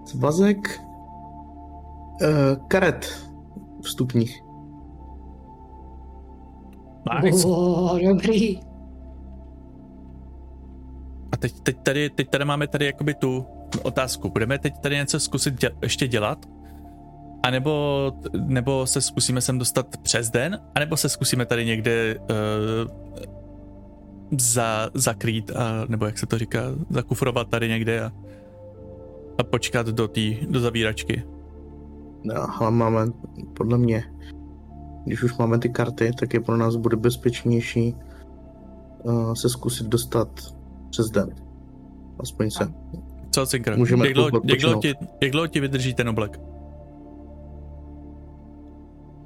svazek 0.06 0.82
uh, 2.22 2.68
karet 2.68 3.30
vstupních. 3.82 4.42
Nice. 7.24 7.48
Oh, 7.48 8.00
dobrý. 8.00 8.60
A 11.32 11.38
teď, 11.40 11.62
teď, 11.62 11.78
tady, 11.84 12.10
teď 12.10 12.30
tady 12.30 12.46
máme 12.46 12.68
tady 12.68 12.86
jakoby 12.86 13.14
tu 13.14 13.46
otázku. 13.84 14.30
Budeme 14.30 14.60
teď 14.60 14.74
tady 14.78 14.96
něco 14.96 15.20
zkusit 15.20 15.54
děl, 15.62 15.72
ještě 15.82 16.08
dělat? 16.08 16.46
A 17.44 17.50
nebo, 17.50 18.12
nebo 18.34 18.88
se 18.88 19.02
zkusíme 19.02 19.42
sem 19.42 19.58
dostat 19.58 19.98
přes 19.98 20.30
den? 20.30 20.60
A 20.76 20.80
nebo 20.80 20.98
se 20.98 21.10
zkusíme 21.10 21.46
tady 21.46 21.66
někde 21.66 22.16
uh, 22.20 22.28
za, 24.40 24.90
zakrýt, 24.94 25.52
a, 25.52 25.86
nebo 25.88 26.06
jak 26.06 26.18
se 26.18 26.26
to 26.26 26.38
říká, 26.38 26.62
zakufrovat 26.90 27.50
tady 27.50 27.70
někde 27.70 28.04
a, 28.04 28.12
a 29.38 29.44
počkat 29.44 29.88
do, 29.88 30.08
tý, 30.08 30.38
do 30.50 30.60
zavíračky. 30.60 31.24
No, 32.24 32.62
ale 32.62 32.72
máme, 32.72 33.06
podle 33.54 33.78
mě, 33.78 34.04
když 35.06 35.24
už 35.24 35.38
máme 35.38 35.60
ty 35.60 35.70
karty, 35.70 36.12
tak 36.20 36.34
je 36.34 36.40
pro 36.40 36.58
nás 36.58 36.76
bude 36.76 36.98
bezpečnější 36.98 37.96
uh, 39.04 39.34
se 39.34 39.50
zkusit 39.50 39.88
dostat 39.88 40.28
přes 40.90 41.10
den. 41.10 41.36
Aspoň 42.20 42.50
se. 42.50 42.72
Co, 43.32 43.46
Cinkr? 43.46 43.78
Můžeme 43.78 44.06
Jak 44.06 44.14
dlouho, 44.14 44.42
jak, 44.44 44.60
dlouho 44.60 44.82
ti, 44.82 44.94
jak 45.22 45.32
dlouho 45.32 45.48
ti 45.48 45.60
vydrží 45.60 45.94
ten 45.94 46.10
oblek? 46.10 46.40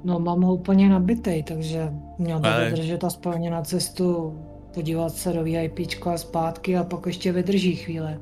No 0.04 0.18
mám 0.18 0.42
ho 0.42 0.54
úplně 0.54 0.88
nabitej, 0.88 1.42
takže 1.42 1.92
měl 2.18 2.40
by 2.40 2.48
Ale- 2.48 2.64
vydržet 2.64 3.04
aspoň 3.04 3.50
na 3.50 3.62
cestu 3.62 4.38
podívat 4.76 5.12
se 5.12 5.32
do 5.32 5.44
VIPčko 5.44 6.10
a 6.10 6.18
zpátky 6.18 6.76
a 6.76 6.84
pak 6.84 7.06
ještě 7.06 7.32
vydrží 7.32 7.76
chvíli. 7.76 8.18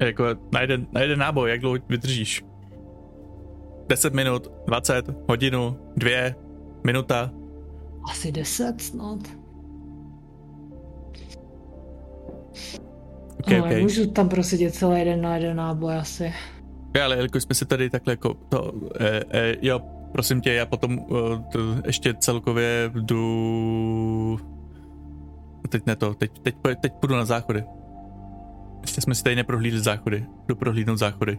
Jako 0.00 0.24
na 0.52 0.60
jeden, 0.60 0.86
na 0.92 1.00
jeden 1.00 1.18
náboj, 1.18 1.50
jak 1.50 1.60
dlouho 1.60 1.78
vydržíš? 1.88 2.44
10 3.88 4.14
minut, 4.14 4.52
20, 4.66 5.04
hodinu, 5.28 5.76
dvě, 5.96 6.34
minuta. 6.86 7.30
Asi 8.10 8.32
deset 8.32 8.80
snad. 8.80 9.18
Okay, 13.40 13.58
no, 13.58 13.64
okay. 13.64 13.82
Můžu 13.82 14.10
tam 14.10 14.28
prosedět 14.28 14.74
celý 14.74 14.98
jeden 14.98 15.20
na 15.20 15.36
jeden 15.36 15.56
náboj 15.56 15.96
asi. 15.96 16.32
Ja, 16.96 17.04
ale 17.04 17.16
jelikož 17.16 17.42
jsme 17.42 17.54
si 17.54 17.66
tady 17.66 17.90
takhle 17.90 18.12
jako 18.12 18.34
to, 18.34 18.72
e, 19.00 19.22
e, 19.30 19.56
jo, 19.62 19.80
prosím 20.12 20.40
tě, 20.40 20.52
já 20.52 20.66
potom 20.66 20.92
e, 20.92 21.02
to, 21.52 21.58
ještě 21.86 22.14
celkově 22.14 22.90
jdu, 22.94 24.38
teď 25.68 25.86
ne 25.86 25.96
to, 25.96 26.14
teď, 26.14 26.38
teď, 26.38 26.56
teď 26.80 26.92
půjdu 27.00 27.14
na 27.14 27.24
záchody. 27.24 27.64
Ještě 28.80 29.00
jsme 29.00 29.14
si 29.14 29.22
tady 29.22 29.36
neprohlídli 29.36 29.80
záchody, 29.80 30.26
jdu 30.48 30.56
prohlídnout 30.56 30.98
záchody. 30.98 31.38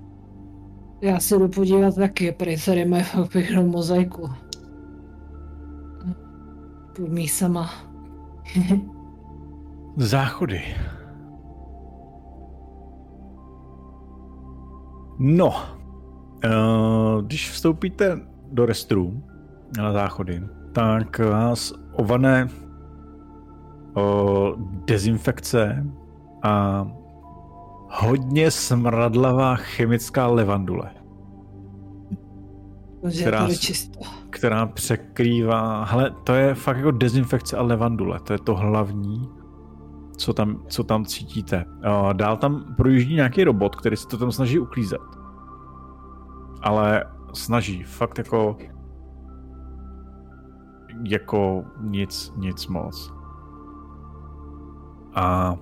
Já 1.01 1.19
se 1.19 1.35
jdu 1.35 1.47
podívat 1.47 1.95
taky, 1.95 2.31
prý 2.31 2.61
tady 2.65 2.85
mají 2.85 3.03
fakt 3.03 3.31
pěknou 3.31 3.67
mozaiku. 3.67 4.29
Pod 6.95 7.09
mísama. 7.09 7.69
Záchody. 9.97 10.61
No, 15.19 15.77
Uh, 16.45 17.21
když 17.21 17.51
vstoupíte 17.51 18.19
do 18.51 18.65
restroom 18.65 19.23
na 19.77 19.91
záchody, 19.93 20.43
tak 20.71 21.19
vás 21.19 21.73
ované 21.93 22.47
uh, 23.97 24.55
dezinfekce 24.85 25.85
a 26.43 26.85
hodně 27.89 28.51
smradlavá 28.51 29.55
chemická 29.55 30.27
levandule. 30.27 30.91
Která, 33.21 33.47
která 34.29 34.65
překrývá, 34.65 35.83
hele, 35.83 36.11
to 36.23 36.33
je 36.33 36.55
fakt 36.55 36.77
jako 36.77 36.91
dezinfekce 36.91 37.57
a 37.57 37.61
levandule, 37.61 38.19
to 38.19 38.33
je 38.33 38.39
to 38.39 38.55
hlavní, 38.55 39.29
co 40.17 40.33
tam, 40.33 40.63
co 40.67 40.83
tam 40.83 41.05
cítíte. 41.05 41.65
Uh, 41.67 42.13
dál 42.13 42.37
tam 42.37 42.75
projíždí 42.77 43.15
nějaký 43.15 43.43
robot, 43.43 43.75
který 43.75 43.97
se 43.97 44.07
to 44.07 44.17
tam 44.17 44.31
snaží 44.31 44.59
uklízet. 44.59 45.01
Ale 46.61 47.03
snaží, 47.33 47.83
fakt 47.83 48.17
jako 48.17 48.57
jako 51.03 51.63
nic, 51.81 52.33
nic 52.37 52.67
moc. 52.67 53.16
A 55.17 55.57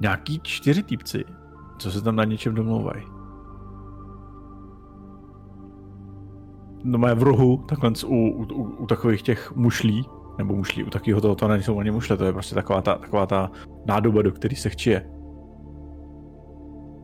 nějaký 0.00 0.40
čtyři 0.42 0.82
týpci, 0.82 1.24
co 1.78 1.90
se 1.90 2.02
tam 2.02 2.16
na 2.16 2.24
něčem 2.24 2.54
domlouvají. 2.54 3.02
No 6.84 6.98
má 6.98 7.14
v 7.14 7.22
rohu, 7.22 7.56
takhle 7.56 7.92
u, 8.06 8.14
u, 8.14 8.46
u, 8.54 8.62
u 8.62 8.86
takových 8.86 9.22
těch 9.22 9.56
mušlí, 9.56 10.06
nebo 10.38 10.56
mušlí, 10.56 10.84
u 10.84 10.90
takového 10.90 11.20
toho, 11.20 11.34
to 11.34 11.48
nejsou 11.48 11.78
ani 11.78 11.90
mušle, 11.90 12.16
to 12.16 12.24
je 12.24 12.32
prostě 12.32 12.54
taková 12.54 12.82
ta, 12.82 12.94
taková 12.94 13.26
ta 13.26 13.50
nádoba, 13.86 14.22
do 14.22 14.32
které 14.32 14.56
se 14.56 14.68
chčije. 14.68 15.10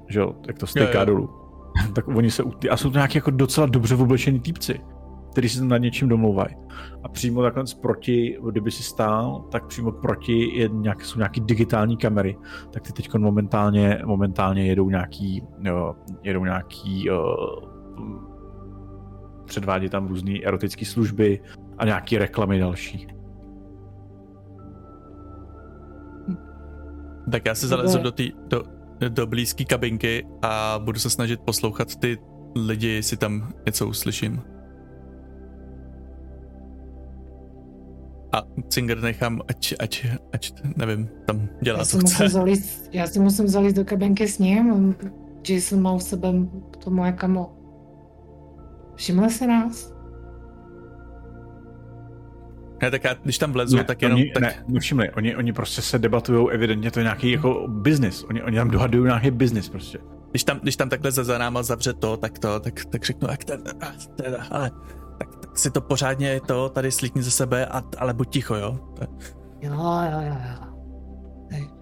Že 0.08 0.20
jo, 0.20 0.34
jak 0.46 0.58
to 0.58 0.66
steká 0.66 1.04
dolů. 1.04 1.30
tak 1.94 2.08
oni 2.08 2.30
se, 2.30 2.42
a 2.70 2.76
jsou 2.76 2.90
to 2.90 2.98
nějaký 2.98 3.18
jako 3.18 3.30
docela 3.30 3.66
dobře 3.66 3.94
oblečení 3.94 4.40
týpci 4.40 4.80
který 5.34 5.48
se 5.48 5.64
nad 5.64 5.78
něčím 5.78 6.08
domlouvají. 6.08 6.56
A 7.02 7.08
přímo 7.08 7.42
takhle 7.42 7.64
proti, 7.82 8.38
kdyby 8.50 8.70
si 8.70 8.82
stál, 8.82 9.44
tak 9.50 9.66
přímo 9.66 9.92
proti 9.92 10.58
je 10.58 10.68
nějak, 10.68 11.04
jsou 11.04 11.18
nějaký 11.18 11.40
digitální 11.40 11.96
kamery, 11.96 12.36
tak 12.70 12.82
ty 12.82 12.92
teď 12.92 13.14
momentálně, 13.14 13.98
momentálně 14.04 14.66
jedou 14.66 14.90
nějaký, 14.90 15.42
jo, 15.60 15.94
jedou 16.22 16.44
nějaký 16.44 17.10
uh, 17.10 17.16
předvádí 19.44 19.88
tam 19.88 20.06
různé 20.06 20.38
erotické 20.44 20.84
služby 20.84 21.40
a 21.78 21.84
nějaké 21.84 22.18
reklamy 22.18 22.58
další. 22.58 23.06
Tak 27.32 27.46
já 27.46 27.54
se 27.54 27.68
zalezu 27.68 27.98
do, 27.98 28.12
tý, 28.12 28.32
do, 28.48 28.62
do 29.08 29.26
blízké 29.26 29.64
kabinky 29.64 30.26
a 30.42 30.78
budu 30.84 30.98
se 30.98 31.10
snažit 31.10 31.40
poslouchat 31.40 31.96
ty 31.96 32.18
lidi, 32.56 32.88
jestli 32.88 33.16
tam 33.16 33.52
něco 33.66 33.86
uslyším. 33.86 34.53
A 38.34 38.42
Cinger 38.68 39.02
nechám, 39.02 39.40
ať, 39.48 39.74
ať, 39.78 40.06
ať, 40.32 40.52
nevím, 40.76 41.08
tam 41.26 41.48
dělá, 41.62 41.78
já 41.78 41.84
co 41.84 41.98
chce. 41.98 42.28
Zalít, 42.28 42.90
já 42.92 43.06
si 43.06 43.20
musím 43.20 43.48
zalít 43.48 43.76
do 43.76 43.84
kabinky 43.84 44.28
s 44.28 44.38
ním, 44.38 44.94
Jason 45.48 45.82
má 45.82 45.92
u 45.92 46.00
sebe 46.00 46.28
to 46.84 46.90
moje 46.90 47.12
kamo. 47.12 47.56
Všiml 48.94 49.30
se 49.30 49.46
nás? 49.46 49.94
Ne, 52.82 52.90
tak 52.90 53.04
já, 53.04 53.14
když 53.14 53.38
tam 53.38 53.52
vlezu, 53.52 53.76
ne, 53.76 53.84
tak 53.84 54.02
jenom... 54.02 54.20
Oni, 54.20 54.30
tak... 54.30 54.42
Ne, 54.42 54.64
nevšimli, 54.68 55.10
oni, 55.10 55.36
oni 55.36 55.52
prostě 55.52 55.82
se 55.82 55.98
debatují, 55.98 56.48
evidentně 56.50 56.90
to 56.90 57.00
je 57.00 57.04
nějaký 57.04 57.30
jako 57.30 57.66
business, 57.68 58.24
oni, 58.24 58.42
oni 58.42 58.56
tam 58.56 58.70
dohadují 58.70 59.04
nějaký 59.04 59.30
business 59.30 59.68
prostě. 59.68 59.98
Když 60.30 60.44
tam, 60.44 60.58
když 60.58 60.76
tam 60.76 60.88
takhle 60.88 61.10
za 61.12 61.38
náma 61.38 61.62
zavře 61.62 61.92
to, 61.92 62.16
tak 62.16 62.38
to, 62.38 62.60
tak, 62.60 62.84
tak 62.84 63.04
řeknu, 63.04 63.28
jak 63.30 63.44
ten, 63.44 63.62
teda, 64.16 64.44
ale 64.50 64.70
si 65.54 65.70
to 65.70 65.80
pořádně 65.80 66.40
to 66.40 66.68
tady 66.68 66.92
slíkni 66.92 67.22
ze 67.22 67.30
sebe, 67.30 67.66
a, 67.66 67.82
ale 67.98 68.14
buď 68.14 68.28
ticho, 68.28 68.54
jo? 68.54 68.78
Jo, 69.60 69.72
jo, 69.72 70.20
jo, 70.20 70.34
jo. 70.60 70.74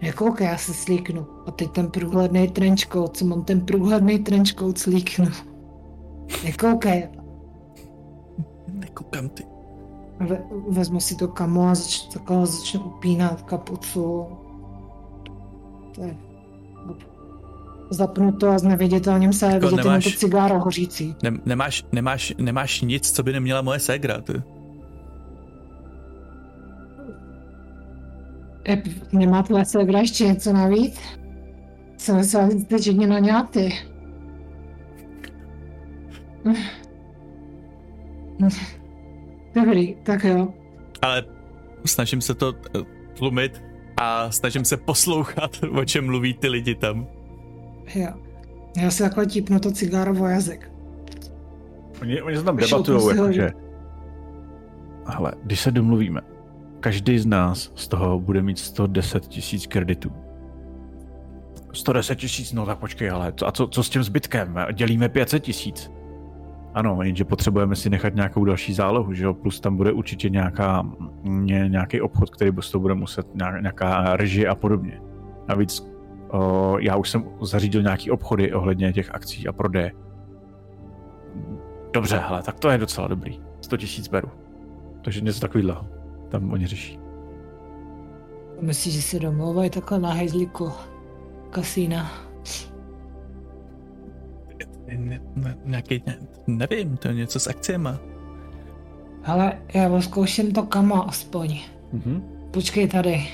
Nekoukej, 0.03 0.47
já 0.47 0.59
se 0.59 0.75
slíknu. 0.75 1.27
A 1.47 1.51
teď 1.51 1.71
ten 1.71 1.91
průhledný 1.91 2.49
trenčkout, 2.49 3.17
co 3.17 3.25
mám 3.25 3.45
ten 3.45 3.61
průhledný 3.61 4.19
trenčkout 4.19 4.79
slíknu. 4.79 5.27
Nekoukej. 6.45 7.09
Nekoukám 8.73 9.29
ty. 9.29 9.47
Ve, 10.21 10.43
vezmu 10.69 11.01
si 11.01 11.17
to 11.17 11.29
kamo 11.29 11.69
a 11.69 11.75
začnu, 11.75 12.47
začnu 12.47 12.81
upínat 12.81 13.43
kapucu. 13.43 14.27
To 15.95 16.03
je 16.05 16.17
zapnuto 17.93 18.49
a 18.49 18.59
s 18.59 18.63
neviditelným 18.63 19.33
se 19.33 19.47
jako 19.47 19.67
vidět 19.69 19.85
nemáš, 19.85 20.05
to 20.05 20.11
cigáro 20.11 20.59
hořící. 20.59 21.17
Ne, 21.23 21.31
nemáš, 21.45 21.85
nemáš, 21.93 22.35
nemáš 22.39 22.81
nic, 22.81 23.11
co 23.11 23.23
by 23.23 23.33
neměla 23.33 23.63
moje 23.63 23.79
ségra, 23.79 24.21
ty. 24.21 24.43
E, 28.69 28.83
nemá 29.13 29.43
tvoje 29.43 29.65
ségra 29.65 29.99
ještě 29.99 30.25
něco 30.25 30.53
navíc? 30.53 31.01
Jsem 31.99 32.23
že 32.23 32.59
jste 32.61 32.83
žení 32.83 33.07
na 33.07 33.19
ňáty. 33.19 33.73
Dobrý, 39.55 39.97
tak 40.03 40.25
jo. 40.25 40.49
Ale 41.03 41.25
snažím 41.87 42.21
se 42.21 42.35
to 42.35 42.55
eh, 42.55 42.81
tlumit 43.19 43.63
a 43.97 44.31
snažím 44.31 44.65
se 44.65 44.77
poslouchat, 44.77 45.51
o 45.73 45.85
čem 45.85 46.07
mluví 46.07 46.35
ty 46.35 46.49
lidi 46.49 46.75
tam. 46.75 47.07
Jo. 47.95 48.09
Já 48.77 48.91
si 48.91 49.03
takhle 49.03 49.27
típnu 49.27 49.61
to 49.61 49.73
cigárovo 49.73 50.27
jazyk. 50.27 50.73
Oni, 52.03 52.23
oni 52.23 52.37
se 52.37 52.43
tam 52.45 52.57
debatují, 52.57 53.17
jakože... 53.17 53.51
Ale 55.07 55.33
když 55.45 55.61
se 55.61 55.71
domluvíme, 55.71 56.21
každý 56.81 57.19
z 57.19 57.27
nás 57.27 57.73
z 57.75 57.89
toho 57.89 58.21
bude 58.21 58.43
mít 58.43 58.59
110 58.59 59.27
tisíc 59.27 59.67
kreditů. 59.67 60.13
110 61.73 62.17
tisíc, 62.17 62.53
no 62.53 62.67
tak 62.67 62.79
počkej, 62.79 63.11
ale 63.11 63.33
a 63.47 63.53
co, 63.53 63.67
co 63.67 63.83
s 63.83 63.91
tím 63.91 64.03
zbytkem? 64.03 64.57
Dělíme 64.73 65.09
500 65.09 65.43
tisíc. 65.43 65.91
Ano, 66.75 66.99
jenže 67.03 67.25
potřebujeme 67.25 67.77
si 67.77 67.91
nechat 67.91 68.15
nějakou 68.15 68.45
další 68.45 68.75
zálohu, 68.75 69.13
že 69.13 69.25
jo? 69.25 69.35
Plus 69.35 69.61
tam 69.61 69.77
bude 69.77 69.93
určitě 69.93 70.31
nějaká, 70.31 70.87
ně, 71.23 71.69
nějaký 71.69 72.01
obchod, 72.01 72.31
který 72.31 72.51
z 72.61 72.71
toho 72.71 72.83
bude 72.83 72.95
muset, 72.95 73.27
nějaká 73.61 74.17
režie 74.17 74.49
a 74.49 74.55
podobně. 74.55 75.01
Navíc 75.49 75.92
o, 76.33 76.77
já 76.79 76.97
už 76.97 77.11
jsem 77.11 77.25
zařídil 77.43 77.83
nějaký 77.83 78.11
obchody 78.11 78.53
ohledně 78.53 78.93
těch 78.93 79.15
akcí 79.15 79.49
a 79.49 79.53
prodeje. 79.53 79.93
Dobře, 81.93 82.19
hele, 82.19 82.43
tak 82.43 82.59
to 82.59 82.71
je 82.71 82.79
docela 82.79 83.07
dobrý. 83.09 83.41
100 83.61 83.77
tisíc 83.77 84.09
beru. 84.09 84.29
Takže 85.05 85.21
něco 85.21 85.41
takového 85.41 85.87
tam 86.29 86.53
oni 86.53 86.67
řeší. 86.67 86.99
Myslíš, 88.61 88.95
že 88.95 89.03
se 89.03 89.19
domlouvají 89.19 89.71
takhle 89.71 89.99
na 89.99 90.13
hejzliku 90.13 90.73
kasína? 91.51 92.11
Ne, 94.99 95.21
ne, 95.35 95.57
nějaký, 95.65 96.03
ne, 96.07 96.19
nevím, 96.47 96.97
to 96.97 97.09
je 97.09 97.15
něco 97.15 97.41
s 97.41 97.47
akciemi. 97.47 97.89
Ale 99.25 99.63
já 99.75 100.01
zkouším 100.01 100.53
to 100.53 100.63
kamo 100.63 101.09
aspoň. 101.09 101.61
Mm-hmm. 101.95 102.23
Počkej 102.51 102.89
tady 102.89 103.29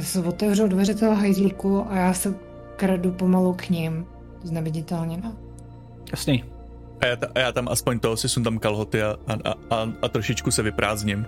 se 0.00 0.22
otevřou 0.22 0.68
dveře 0.68 0.94
toho 0.94 1.14
hajzlíku 1.14 1.86
a 1.88 1.96
já 1.96 2.12
se 2.12 2.34
kradu 2.76 3.12
pomalu 3.12 3.54
k 3.54 3.68
ním, 3.68 4.06
zneviditelněna. 4.42 5.32
Jasný. 6.10 6.44
A 7.00 7.06
já, 7.06 7.16
ta, 7.16 7.26
a 7.34 7.38
já 7.38 7.52
tam 7.52 7.68
aspoň 7.68 7.98
to 7.98 8.16
si 8.16 8.28
sundám 8.28 8.58
kalhoty 8.58 9.02
a, 9.02 9.16
a, 9.26 9.54
a, 9.76 9.88
a 10.02 10.08
trošičku 10.08 10.50
se 10.50 10.62
vyprázdním. 10.62 11.26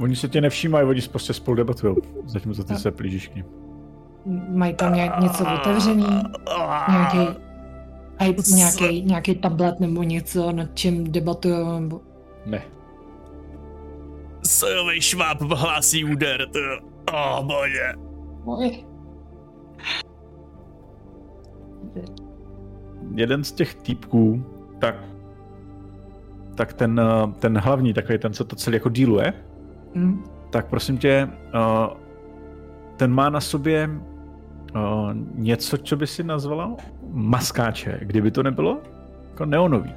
Oni 0.00 0.16
se 0.16 0.28
tě 0.28 0.40
nevšímají, 0.40 0.86
oni 0.86 1.02
prostě 1.02 1.32
spolu 1.32 1.54
debatují, 1.54 1.96
zatímco 2.26 2.64
ty 2.64 2.76
se 2.76 2.90
plížíš 2.90 3.28
k 3.28 3.34
ním. 3.34 3.44
Mají 4.48 4.74
tam 4.74 4.94
ně, 4.94 5.10
něco 5.20 5.44
otevřený, 5.54 6.22
nějaký, 6.88 7.18
nějaký, 8.54 9.02
nějaký 9.02 9.34
tablet 9.34 9.80
nebo 9.80 10.02
něco, 10.02 10.52
nad 10.52 10.68
čím 10.74 11.12
debatují, 11.12 11.80
nebo... 11.80 12.00
Ne. 12.46 12.62
Sojový 14.46 15.00
šváb 15.00 15.40
hlásí 15.42 16.04
úder, 16.04 16.48
to... 16.48 16.58
Oh, 17.12 17.44
bože. 17.44 18.09
Jeden 23.14 23.44
z 23.44 23.52
těch 23.52 23.74
týpků, 23.74 24.44
tak, 24.78 24.94
tak 26.54 26.72
ten, 26.72 27.00
eh, 27.00 27.32
ten 27.38 27.58
hlavní, 27.58 27.92
takový 27.92 28.18
ten, 28.18 28.32
co 28.32 28.44
to 28.44 28.56
celý 28.56 28.74
jako 28.74 28.88
díluje, 28.88 29.32
mm. 29.94 30.24
tak 30.50 30.66
prosím 30.66 30.98
tě, 30.98 31.28
uh, 31.54 31.96
ten 32.96 33.12
má 33.12 33.30
na 33.30 33.40
sobě 33.40 33.90
uh, 34.74 34.80
něco, 35.34 35.78
co 35.78 35.96
by 35.96 36.06
si 36.06 36.22
nazvala 36.22 36.76
maskáče, 37.12 38.00
kdyby 38.02 38.30
to 38.30 38.42
nebylo 38.42 38.78
jako 39.30 39.46
neonový. 39.46 39.94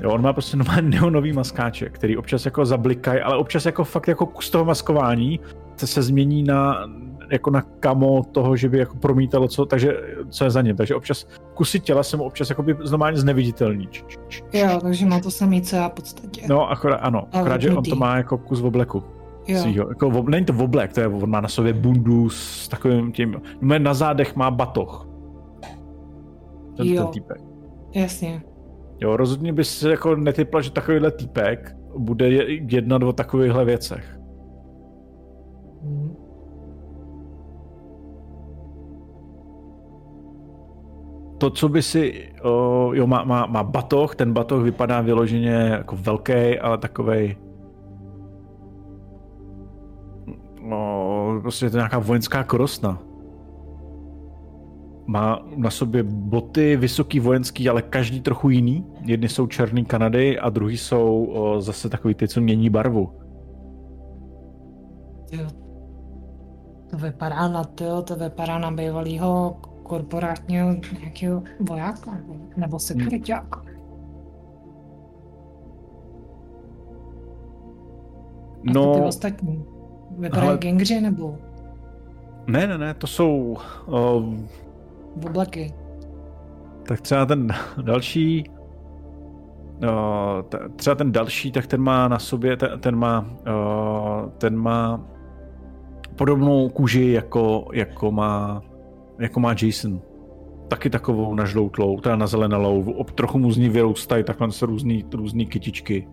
Jo, 0.00 0.10
on 0.10 0.22
má 0.22 0.32
prostě 0.32 0.56
normálně 0.56 0.88
neonový 0.88 1.32
maskáče, 1.32 1.88
který 1.88 2.16
občas 2.16 2.44
jako 2.44 2.66
zablikají, 2.66 3.20
ale 3.20 3.36
občas 3.36 3.66
jako 3.66 3.84
fakt 3.84 4.08
jako 4.08 4.28
z 4.40 4.50
toho 4.50 4.64
maskování 4.64 5.40
se, 5.76 5.86
se 5.86 6.02
změní 6.02 6.42
na 6.42 6.86
jako 7.30 7.50
na 7.50 7.60
kamo 7.60 8.22
toho, 8.32 8.56
že 8.56 8.68
by 8.68 8.78
jako 8.78 8.96
promítalo, 8.96 9.48
co, 9.48 9.66
takže, 9.66 9.92
co 10.28 10.44
je 10.44 10.50
za 10.50 10.62
ním. 10.62 10.76
Takže 10.76 10.94
občas 10.94 11.26
kusy 11.54 11.80
těla 11.80 12.02
se 12.02 12.16
mu 12.16 12.24
občas 12.24 12.50
jako 12.50 12.62
by 12.62 12.76
normálně 12.90 13.18
zneviditelní. 13.18 13.88
Jo, 14.52 14.78
takže 14.82 15.06
má 15.06 15.20
to 15.20 15.30
samý, 15.30 15.62
co 15.62 15.76
já 15.76 15.88
v 15.88 15.92
podstatě. 15.92 16.42
No, 16.48 16.70
akorát, 16.70 16.96
ano, 16.96 17.28
akorát, 17.32 17.60
že 17.60 17.70
on 17.70 17.84
to 17.84 17.96
má 17.96 18.16
jako 18.16 18.38
kus 18.38 18.60
v 18.60 18.66
obleku. 18.66 19.02
Jo. 19.48 19.58
Svýho. 19.58 19.88
Jako, 19.88 20.10
v, 20.10 20.28
není 20.28 20.46
to 20.46 20.52
v 20.52 20.62
oblek, 20.62 20.92
to 20.92 21.00
je, 21.00 21.08
on 21.08 21.30
má 21.30 21.40
na 21.40 21.48
sobě 21.48 21.72
bundu 21.72 22.30
s 22.30 22.68
takovým 22.68 23.12
tím, 23.12 23.42
na 23.60 23.94
zádech 23.94 24.36
má 24.36 24.50
batoh. 24.50 25.08
Ten, 26.76 26.86
jo. 26.86 27.02
ten 27.02 27.12
týpek. 27.12 27.38
Jasně. 27.94 28.42
Jo, 29.00 29.16
rozhodně 29.16 29.52
bys 29.52 29.82
jako 29.82 30.16
netypla, 30.16 30.60
že 30.60 30.70
takovýhle 30.70 31.10
týpek 31.10 31.76
bude 31.96 32.28
jednat 32.70 33.02
o 33.02 33.12
takovýchhle 33.12 33.64
věcech. 33.64 34.17
To, 41.38 41.50
co 41.50 41.68
by 41.68 41.82
si, 41.82 42.28
o, 42.42 42.90
jo, 42.94 43.06
má, 43.06 43.24
má, 43.24 43.46
má 43.46 43.62
batoh, 43.62 44.14
ten 44.14 44.32
batoh 44.32 44.62
vypadá 44.62 45.00
vyloženě 45.00 45.50
jako 45.50 45.96
velký, 45.96 46.58
ale 46.58 46.78
takovej 46.78 47.36
no, 50.68 51.38
prostě 51.42 51.66
je 51.66 51.70
to 51.70 51.76
nějaká 51.76 51.98
vojenská 51.98 52.44
korosna. 52.44 52.98
Má 55.06 55.46
na 55.56 55.70
sobě 55.70 56.02
boty 56.02 56.76
vysoký 56.76 57.20
vojenský, 57.20 57.68
ale 57.68 57.82
každý 57.82 58.20
trochu 58.20 58.50
jiný. 58.50 58.86
Jedny 59.04 59.28
jsou 59.28 59.46
černý 59.46 59.84
Kanady 59.84 60.38
a 60.38 60.50
druhý 60.50 60.78
jsou 60.78 61.24
o, 61.24 61.60
zase 61.60 61.88
takový 61.88 62.14
ty, 62.14 62.28
co 62.28 62.40
mění 62.40 62.70
barvu. 62.70 63.12
Jo. 65.32 65.46
To 66.90 66.96
vypadá 66.96 67.48
na 67.48 67.64
to, 67.64 68.02
to 68.02 68.16
vypadá 68.16 68.58
na 68.58 68.70
bývalého 68.70 69.56
korporátního 69.88 70.74
nějakého 71.00 71.42
vojáka 71.60 72.18
nebo 72.56 72.78
sekretáka. 72.78 73.60
Hmm. 73.60 73.78
No, 78.74 78.94
ty 78.94 79.00
ostatní. 79.00 79.64
Vypadají 80.18 80.48
ale... 80.48 80.58
gangři 80.58 81.00
nebo? 81.00 81.36
Ne, 82.46 82.66
ne, 82.66 82.78
ne, 82.78 82.94
to 82.94 83.06
jsou... 83.06 83.56
Uh, 83.86 84.34
Oblaky. 85.26 85.74
Tak 86.82 87.00
třeba 87.00 87.26
ten 87.26 87.48
další... 87.82 88.44
Uh, 89.82 90.42
t- 90.48 90.68
třeba 90.76 90.96
ten 90.96 91.12
další, 91.12 91.52
tak 91.52 91.66
ten 91.66 91.80
má 91.80 92.08
na 92.08 92.18
sobě, 92.18 92.56
ten, 92.56 92.80
ten 92.80 92.96
má, 92.96 93.20
uh, 93.20 94.30
ten 94.38 94.56
má 94.56 95.00
podobnou 96.16 96.68
kůži, 96.68 97.12
jako, 97.12 97.68
jako, 97.72 98.12
má, 98.12 98.62
jako 99.18 99.40
má 99.40 99.54
Jason. 99.62 100.00
Taky 100.68 100.90
takovou 100.90 101.34
nažloutlou, 101.34 102.00
teda 102.00 102.16
nazelenalou, 102.16 103.04
trochu 103.14 103.38
mu 103.38 103.52
z 103.52 103.56
ní 103.56 103.68
vyrůstají 103.68 104.24
takhle 104.24 104.52
se 104.52 104.66
různý, 104.66 105.04
různý 105.14 105.46
kytičky. 105.46 106.08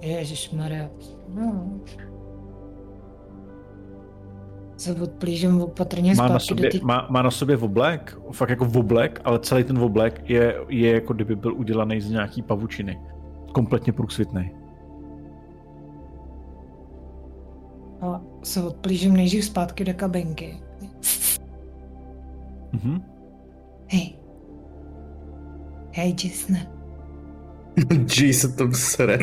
Ježišmarja. 0.00 0.90
No 1.34 1.80
se 4.82 4.94
odplížím 4.94 5.62
opatrně 5.62 6.14
má 6.14 6.28
na, 6.28 6.38
sobě, 6.38 6.70
ty... 6.70 6.80
má, 6.82 7.06
má 7.10 7.22
na 7.22 7.30
sobě 7.30 7.56
oblek, 7.56 8.18
fakt 8.32 8.48
jako 8.50 8.68
oblek, 8.74 9.20
ale 9.24 9.38
celý 9.38 9.64
ten 9.64 9.78
oblek 9.78 10.30
je, 10.30 10.56
je 10.68 10.92
jako 10.92 11.12
kdyby 11.12 11.36
byl 11.36 11.54
udělaný 11.54 12.00
z 12.00 12.10
nějaký 12.10 12.42
pavučiny. 12.42 13.00
Kompletně 13.52 13.92
průsvitný. 13.92 14.50
A 18.00 18.20
se 18.42 18.62
odplížím 18.62 19.16
nejdřív 19.16 19.44
zpátky 19.44 19.84
do 19.84 19.94
kabinky. 19.94 20.60
Mhm. 22.72 23.02
Hej. 23.88 24.14
Hej, 25.92 26.14
Jason. 26.24 26.56
Jason 28.08 28.52
tam 28.52 28.74
sere. 28.74 29.18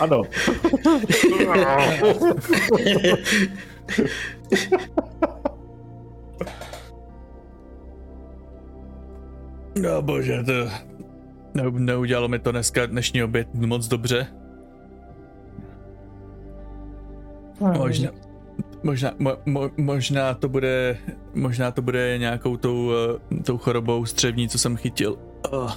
Ano. 0.00 0.22
No 9.82 10.02
bože, 10.02 10.42
to... 10.42 10.52
Ne, 11.54 11.70
neudělalo 11.70 12.28
mi 12.28 12.38
to 12.38 12.52
dneska 12.52 12.86
dnešní 12.86 13.22
oběd 13.22 13.54
moc 13.54 13.88
dobře. 13.88 14.26
Možná, 17.60 18.10
možná, 18.82 19.10
mo, 19.18 19.36
mo, 19.46 19.70
možná 19.76 20.34
to 20.34 20.48
bude, 20.48 20.98
možná 21.34 21.70
to 21.70 21.82
bude 21.82 22.18
nějakou 22.18 22.56
tou, 22.56 22.86
uh, 22.86 23.40
tou 23.42 23.58
chorobou 23.58 24.04
střevní, 24.04 24.48
co 24.48 24.58
jsem 24.58 24.76
chytil. 24.76 25.18
Uh. 25.52 25.72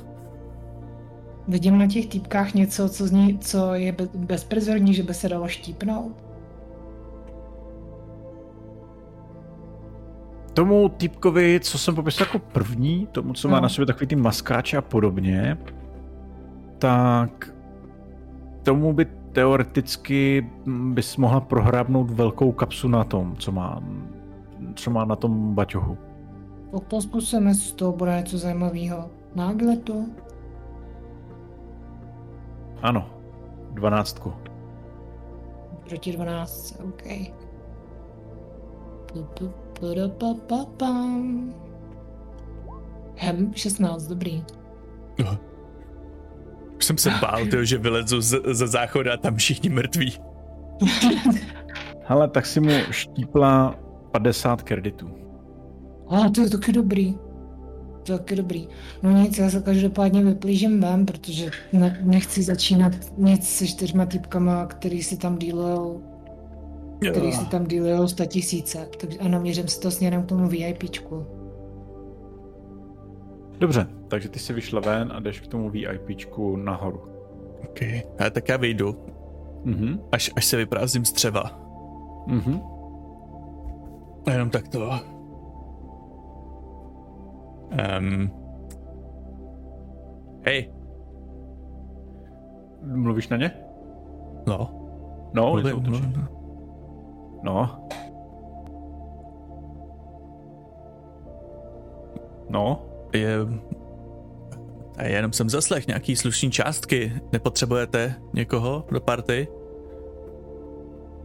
Vidím 1.47 1.77
na 1.77 1.87
těch 1.87 2.07
týpkách 2.07 2.53
něco, 2.53 2.89
co, 2.89 3.07
zní, 3.07 3.39
co 3.39 3.73
je 3.73 3.95
bezprizorní, 4.15 4.93
že 4.93 5.03
by 5.03 5.13
se 5.13 5.29
dalo 5.29 5.47
štípnout. 5.47 6.25
Tomu 10.53 10.89
týpkovi, 10.89 11.59
co 11.63 11.77
jsem 11.77 11.95
popisoval 11.95 12.27
jako 12.27 12.39
první, 12.39 13.07
tomu, 13.11 13.33
co 13.33 13.47
má 13.47 13.55
no. 13.55 13.61
na 13.61 13.69
sobě 13.69 13.85
takový 13.85 14.07
ty 14.07 14.15
maskáče 14.15 14.77
a 14.77 14.81
podobně, 14.81 15.57
tak 16.79 17.53
tomu 18.63 18.93
by 18.93 19.05
teoreticky 19.35 20.49
bys 20.65 21.17
mohla 21.17 21.39
prohrábnout 21.41 22.09
velkou 22.09 22.51
kapsu 22.51 22.87
na 22.87 23.03
tom, 23.03 23.35
co 23.35 23.51
má, 23.51 23.83
co 24.75 24.91
má 24.91 25.05
na 25.05 25.15
tom 25.15 25.55
baťohu. 25.55 25.97
Tak 26.71 26.87
to 26.87 27.01
zkusíme, 27.01 27.53
z 27.53 27.71
toho 27.71 27.91
bude 27.91 28.17
něco 28.17 28.37
zajímavého. 28.37 29.09
Nágle 29.35 29.77
to. 29.77 30.05
Ano, 32.81 33.09
dvanáctku. 33.71 34.33
Proti 35.89 36.11
dvanáctce, 36.11 36.83
OK. 36.83 37.03
Hem, 43.15 43.53
16, 43.53 44.07
dobrý. 44.07 44.43
Aha. 45.19 45.37
Už 46.77 46.85
jsem 46.85 46.97
se 46.97 47.09
bál, 47.21 47.45
tyjo, 47.45 47.65
že 47.65 47.77
vylezu 47.77 48.21
z, 48.21 48.41
ze 48.51 48.67
záchoda 48.67 49.13
a 49.13 49.17
tam 49.17 49.35
všichni 49.35 49.69
mrtví. 49.69 50.13
Hele, 52.03 52.29
tak 52.29 52.45
si 52.45 52.59
mu 52.59 52.71
štípla 52.91 53.75
50 54.11 54.61
kreditů. 54.61 55.09
A 56.09 56.29
to 56.29 56.41
je 56.41 56.49
taky 56.49 56.71
dobrý 56.71 57.15
taky 58.07 58.35
dobrý. 58.35 58.67
No 59.03 59.11
nic, 59.11 59.37
já 59.37 59.49
se 59.49 59.61
každopádně 59.61 60.23
vyplížím 60.23 60.81
ven, 60.81 61.05
protože 61.05 61.51
ne, 61.73 61.99
nechci 62.03 62.43
začínat 62.43 62.93
nic 63.17 63.49
se 63.49 63.67
čtyřma 63.67 64.05
typkama, 64.05 64.65
který 64.65 65.03
si 65.03 65.17
tam 65.17 65.37
dílujou 65.37 66.03
který 67.11 67.31
si 67.31 67.45
tam 67.45 67.65
dílujou 67.65 68.07
100 68.07 68.25
tisíce. 68.25 68.87
Takže 68.99 69.17
ano, 69.19 69.39
měřím 69.39 69.67
si 69.67 69.79
to 69.79 69.91
směrem 69.91 70.23
k 70.23 70.25
tomu 70.25 70.47
VIPčku. 70.47 71.25
Dobře, 73.59 73.87
takže 74.07 74.29
ty 74.29 74.39
si 74.39 74.53
vyšla 74.53 74.81
ven 74.81 75.11
a 75.15 75.19
jdeš 75.19 75.39
k 75.39 75.47
tomu 75.47 75.69
VIPčku 75.69 76.55
nahoru. 76.55 77.01
OK, 77.63 77.81
a 78.19 78.29
tak 78.29 78.49
já 78.49 78.57
vyjdu. 78.57 78.95
Mm-hmm. 79.65 79.99
Až, 80.11 80.31
až 80.35 80.45
se 80.45 80.57
vyprázdním 80.57 81.05
střeva. 81.05 81.43
Mhm. 82.27 82.61
A 84.27 84.31
jenom 84.31 84.49
tak 84.49 84.67
to 84.67 84.89
Um, 87.99 88.31
hej. 90.45 90.73
Mluvíš 92.83 93.29
na 93.29 93.37
ně? 93.37 93.51
No. 94.47 94.69
No, 95.33 95.51
mluvím, 95.51 95.79
mluvím. 95.81 96.27
No. 97.43 97.87
No. 102.49 102.94
Je... 103.15 103.37
A 104.97 105.03
jenom 105.03 105.33
jsem 105.33 105.49
zaslech 105.49 105.87
nějaký 105.87 106.15
slušný 106.15 106.51
částky. 106.51 107.13
Nepotřebujete 107.31 108.15
někoho 108.33 108.85
do 108.91 109.01
party? 109.01 109.47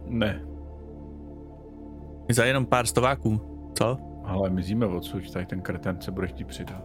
Ne. 0.05 0.45
Za 2.29 2.45
jenom 2.45 2.65
pár 2.65 2.85
stováků, 2.85 3.41
co? 3.77 3.97
Ale 4.25 4.49
mizíme 4.49 4.85
odsud, 4.85 5.31
tady 5.31 5.45
ten 5.45 5.61
kreten 5.61 6.01
se 6.01 6.11
bude 6.11 6.27
chtít 6.27 6.47
přidat. 6.47 6.83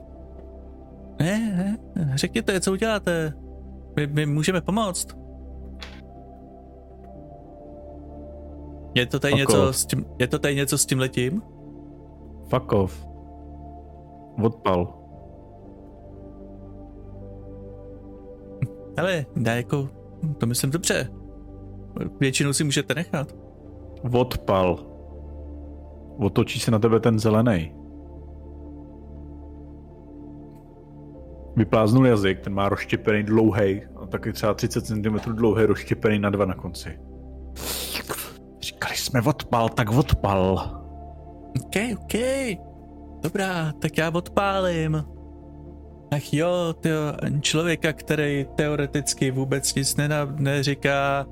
Ne, 1.21 1.79
ne, 1.95 2.13
řekněte, 2.15 2.61
co 2.61 2.73
uděláte. 2.73 3.33
My, 3.97 4.07
my 4.07 4.27
můžeme 4.27 4.61
pomoct. 4.61 5.17
Je 8.95 9.07
to 9.07 9.21
tady 9.21 9.33
Fuck 9.33 9.39
něco 9.39 9.69
off. 9.69 9.77
s 9.77 9.87
tím, 9.87 10.05
je 10.19 10.27
to 10.27 10.39
tady 10.39 10.55
něco 10.55 10.79
s 10.79 10.87
tím 10.87 10.99
letím? 10.99 11.43
Fuck 12.51 12.73
off. 12.73 13.07
Odpal. 14.43 14.96
Hele, 18.97 19.27
dá 19.37 19.55
jako, 19.55 19.89
to 20.39 20.47
myslím 20.47 20.71
dobře. 20.71 21.09
většinu 22.21 22.53
si 22.53 22.65
můžete 22.65 22.95
nechat. 22.95 23.35
Odpal. 24.13 24.87
Otočí 26.19 26.61
se 26.61 26.71
na 26.71 26.79
tebe 26.79 27.01
ten 27.01 27.19
zelený. 27.19 27.75
Vypláznul 31.57 32.07
jazyk, 32.07 32.41
ten 32.41 32.55
má 32.55 32.69
rozštěpený 32.69 33.23
dlouhý, 33.23 33.83
taky 34.09 34.33
třeba 34.33 34.55
30 34.55 34.87
cm 34.87 35.33
dlouhý, 35.33 35.65
rozštěpený 35.65 36.19
na 36.19 36.31
dva 36.31 36.45
na 36.45 36.55
konci. 36.55 36.99
Říkali 38.61 38.97
jsme 38.97 39.23
odpal, 39.23 39.69
tak 39.69 39.91
odpal. 39.91 40.71
OK, 41.65 41.77
OK. 42.03 42.21
Dobrá, 43.23 43.73
tak 43.73 43.99
já 43.99 44.11
odpálím. 44.11 45.16
Ach 46.11 46.33
jo, 46.35 46.75
ty 46.81 46.89
člověka, 47.41 47.93
který 47.93 48.47
teoreticky 48.55 49.31
vůbec 49.31 49.75
nic 49.75 49.97
nena, 49.97 50.25
neříká, 50.25 51.27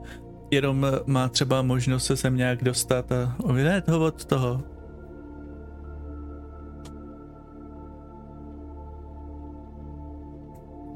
jenom 0.51 0.87
má 1.07 1.29
třeba 1.29 1.63
možnost 1.63 2.05
se 2.05 2.17
sem 2.17 2.37
nějak 2.37 2.65
dostat 2.65 3.13
a 3.13 3.37
uvinet 3.45 3.89
ho 3.89 4.05
od 4.05 4.25
toho. 4.25 4.61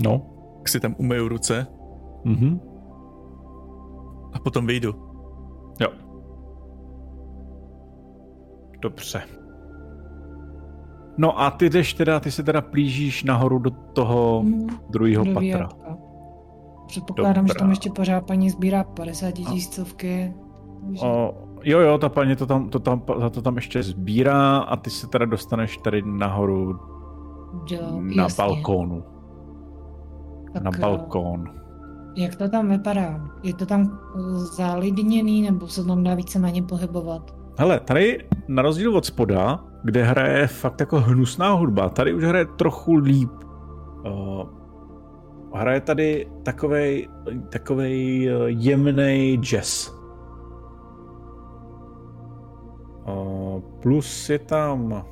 No. 0.03 0.35
Tak 0.59 0.69
si 0.69 0.81
tam 0.81 0.95
umyju 0.99 1.29
ruce. 1.29 1.67
Mhm. 2.25 2.61
A 4.33 4.39
potom 4.39 4.67
vyjdu. 4.67 4.95
Jo. 5.81 5.89
Dobře. 8.81 9.23
No 11.19 11.41
a 11.41 11.51
ty 11.51 11.71
jdeš 11.71 11.95
teda, 11.95 12.21
ty 12.21 12.31
se 12.31 12.43
teda 12.43 12.61
plížíš 12.61 13.25
nahoru 13.25 13.59
do 13.59 13.71
toho 13.71 14.41
hmm, 14.41 14.69
druhého 14.91 15.25
patra. 15.25 15.41
Výjadka. 15.41 15.97
Předpokládám, 16.87 17.45
Dobrá. 17.45 17.55
že 17.55 17.59
tam 17.59 17.71
ještě 17.71 17.91
pořád 17.91 18.27
paní 18.27 18.51
sbírá 18.51 18.85
50 18.85 19.31
tisícovky. 19.31 20.35
O, 21.01 21.35
jo, 21.65 21.81
jo, 21.81 21.99
ta 21.99 22.09
paní 22.09 22.37
to 22.37 22.47
tam, 22.47 22.69
to, 22.69 22.79
tam, 22.79 23.03
to 23.31 23.43
tam 23.43 23.57
ještě 23.57 23.83
sbírá 23.83 24.59
a 24.59 24.77
ty 24.77 24.91
se 24.91 25.07
teda 25.07 25.25
dostaneš 25.25 25.77
tady 25.77 26.03
nahoru 26.07 26.79
jo, 27.71 28.01
na 28.01 28.23
jasně. 28.23 28.45
balkónu. 28.45 29.05
Tak, 30.53 30.63
na 30.63 30.71
balkón. 30.81 31.45
Jak 32.17 32.37
to 32.37 32.49
tam 32.49 32.69
vypadá? 32.69 33.21
Je 33.43 33.55
to 33.55 33.67
tam 33.67 33.99
zalidněný 34.57 35.43
nebo 35.43 35.67
se 35.69 35.85
tam 35.85 36.05
dá 36.05 36.15
víceméně 36.15 36.63
pohybovat? 36.63 37.35
Hele, 37.59 37.81
tady 37.81 38.29
na 38.49 38.63
rozdíl 38.63 38.97
od 38.97 39.05
spoda, 39.05 39.65
kde 39.85 40.05
hraje 40.05 40.47
fakt 40.47 40.81
jako 40.81 41.01
hnusná 41.01 41.53
hudba, 41.53 41.89
tady 41.89 42.15
už 42.15 42.25
hraje 42.25 42.45
trochu 42.45 42.95
líp. 42.95 43.31
Uh, 44.07 44.49
hraje 45.55 45.81
tady 45.81 46.31
takovej, 46.43 47.09
takovej 47.53 48.31
uh, 48.35 48.47
jemný 48.47 49.37
jazz. 49.37 49.91
Uh, 53.09 53.61
plus 53.83 54.31
je 54.31 54.39
tam 54.39 55.05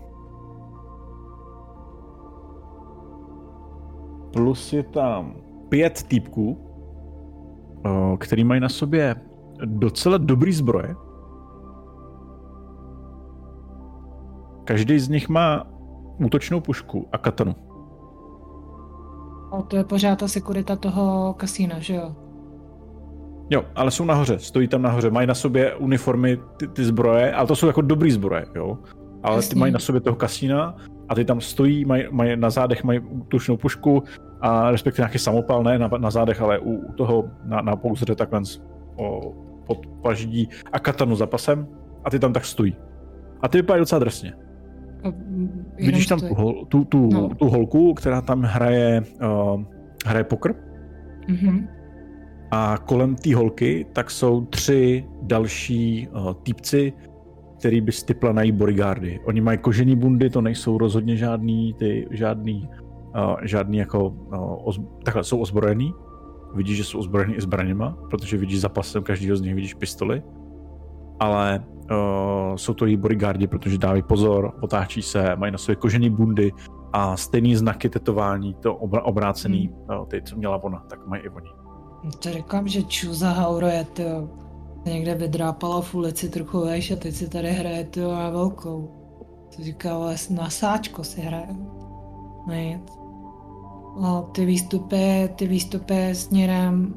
plus 4.32 4.72
je 4.72 4.82
tam 4.82 5.34
pět 5.68 6.02
týpků, 6.02 6.50
uh, 6.52 8.16
který 8.16 8.44
mají 8.44 8.60
na 8.60 8.68
sobě 8.68 9.16
docela 9.64 10.18
dobrý 10.18 10.52
zbroje. 10.52 11.05
Každý 14.66 14.98
z 14.98 15.08
nich 15.08 15.28
má 15.28 15.66
útočnou 16.18 16.60
pušku 16.60 17.08
a 17.12 17.18
katanu. 17.18 17.54
A 19.52 19.62
to 19.62 19.76
je 19.76 19.84
pořád 19.84 20.18
ta 20.18 20.28
sekurita 20.28 20.76
toho 20.76 21.34
kasína, 21.38 21.78
že 21.78 21.94
jo? 21.94 22.16
Jo, 23.50 23.64
ale 23.74 23.90
jsou 23.90 24.04
nahoře, 24.04 24.38
stojí 24.38 24.68
tam 24.68 24.82
nahoře, 24.82 25.10
mají 25.10 25.26
na 25.26 25.34
sobě 25.34 25.74
uniformy, 25.74 26.38
ty, 26.56 26.68
ty 26.68 26.84
zbroje, 26.84 27.32
ale 27.32 27.46
to 27.46 27.56
jsou 27.56 27.66
jako 27.66 27.80
dobrý 27.80 28.10
zbroje, 28.10 28.46
jo? 28.54 28.78
Ale 29.22 29.36
Jasně. 29.36 29.54
ty 29.54 29.58
mají 29.58 29.72
na 29.72 29.78
sobě 29.78 30.00
toho 30.00 30.16
kasína 30.16 30.76
a 31.08 31.14
ty 31.14 31.24
tam 31.24 31.40
stojí, 31.40 31.84
mají, 31.84 32.04
mají 32.10 32.36
na 32.36 32.50
zádech 32.50 32.84
mají 32.84 33.00
útočnou 33.00 33.56
pušku 33.56 34.02
a 34.40 34.70
respektive 34.70 35.02
nějaký 35.02 35.18
samopal, 35.18 35.62
ne 35.62 35.78
na, 35.78 35.90
na 35.98 36.10
zádech, 36.10 36.40
ale 36.40 36.58
u, 36.58 36.72
u 36.72 36.92
toho 36.92 37.24
na, 37.44 37.60
na 37.60 37.76
pouzře 37.76 38.14
takhle 38.14 38.40
o, 38.96 39.32
pod 39.66 39.86
paždí 40.02 40.48
a 40.72 40.78
katanu 40.78 41.16
za 41.16 41.26
pasem 41.26 41.66
a 42.04 42.10
ty 42.10 42.18
tam 42.18 42.32
tak 42.32 42.44
stojí. 42.44 42.76
A 43.42 43.48
ty 43.48 43.58
vypadají 43.58 43.80
docela 43.80 43.98
drsně. 43.98 44.45
Vidíš 45.76 46.06
tam 46.06 46.20
tu, 46.20 46.64
tu, 46.68 46.84
tu, 46.84 47.08
no. 47.12 47.28
tu 47.28 47.48
holku, 47.48 47.94
která 47.94 48.20
tam 48.20 48.42
hraje, 48.42 49.02
uh, 49.22 49.62
hraje 50.06 50.24
pokr. 50.24 50.54
Mm-hmm. 51.28 51.68
A 52.50 52.78
kolem 52.78 53.16
té 53.16 53.34
holky 53.34 53.86
tak 53.92 54.10
jsou 54.10 54.44
tři 54.44 55.04
další 55.22 56.08
uh, 56.08 56.34
týpci, 56.34 56.92
který 57.58 57.80
by 57.80 57.92
stypla 57.92 58.32
na 58.32 58.42
její 58.42 58.52
bodyguardy. 58.52 59.20
Oni 59.24 59.40
mají 59.40 59.58
kožený 59.58 59.96
bundy, 59.96 60.30
to 60.30 60.40
nejsou 60.40 60.78
rozhodně 60.78 61.16
žádný, 61.16 61.74
ty, 61.78 62.06
žádný, 62.10 62.68
uh, 63.16 63.36
žádný 63.42 63.78
jako, 63.78 64.08
uh, 64.08 64.68
ozb- 64.68 64.86
takhle 65.04 65.24
jsou 65.24 65.38
ozbrojený. 65.38 65.92
Vidíš, 66.54 66.76
že 66.76 66.84
jsou 66.84 66.98
ozbrojený 66.98 67.34
i 67.34 67.40
zbraněma, 67.40 67.98
protože 68.10 68.36
vidíš 68.36 68.60
za 68.60 68.68
pasem 68.68 69.02
každého 69.02 69.36
z 69.36 69.40
nich 69.40 69.54
vidíš 69.54 69.74
pistoli. 69.74 70.22
Ale 71.20 71.64
uh, 71.90 72.56
jsou 72.56 72.74
to 72.74 72.86
její 72.86 72.96
bodyguardi, 72.96 73.46
protože 73.46 73.78
dávají 73.78 74.02
pozor, 74.02 74.52
otáčí 74.60 75.02
se, 75.02 75.36
mají 75.36 75.52
na 75.52 75.58
sobě 75.58 75.76
kožený 75.76 76.10
bundy 76.10 76.52
a 76.92 77.16
stejný 77.16 77.56
znaky 77.56 77.88
tetování, 77.88 78.54
to 78.54 78.74
obr- 78.74 79.02
obrácený, 79.04 79.66
hmm. 79.66 79.98
uh, 79.98 80.06
ty, 80.06 80.22
co 80.22 80.36
měla 80.36 80.64
ona, 80.64 80.78
tak 80.90 81.06
mají 81.06 81.22
i 81.22 81.28
oni. 81.28 81.50
To 82.18 82.32
říkám, 82.32 82.68
že 82.68 82.82
Čuza 82.82 83.30
Hauro 83.30 83.66
je 83.66 83.84
to 83.84 84.30
někde 84.86 85.14
vydrápala 85.14 85.80
v 85.80 85.94
ulici 85.94 86.28
trochu 86.28 86.60
veš 86.60 86.90
a 86.90 86.96
teď 86.96 87.14
si 87.14 87.28
tady 87.28 87.52
hraje 87.52 87.84
to 87.84 88.12
na 88.12 88.30
velkou. 88.30 88.90
To 89.56 89.62
říká, 89.62 89.94
ale 89.94 90.16
na 90.30 90.50
sáčko 90.50 91.04
si 91.04 91.20
hraje. 91.20 91.56
Nic. 92.48 92.92
A 94.02 94.22
ty 94.22 94.44
výstupy, 94.44 95.28
ty 95.36 95.46
výstupy 95.46 96.14
směrem 96.14 96.94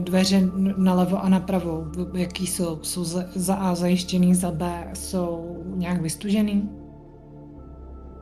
dveře 0.00 0.50
nalevo 0.76 1.24
a 1.24 1.28
napravo, 1.28 1.86
jaký 2.14 2.46
jsou? 2.46 2.78
Jsou 2.82 3.04
za, 3.34 3.54
A 3.54 3.74
zajištěný, 3.74 4.34
za 4.34 4.50
B 4.50 4.90
jsou 4.94 5.62
nějak 5.74 6.02
vystužený? 6.02 6.70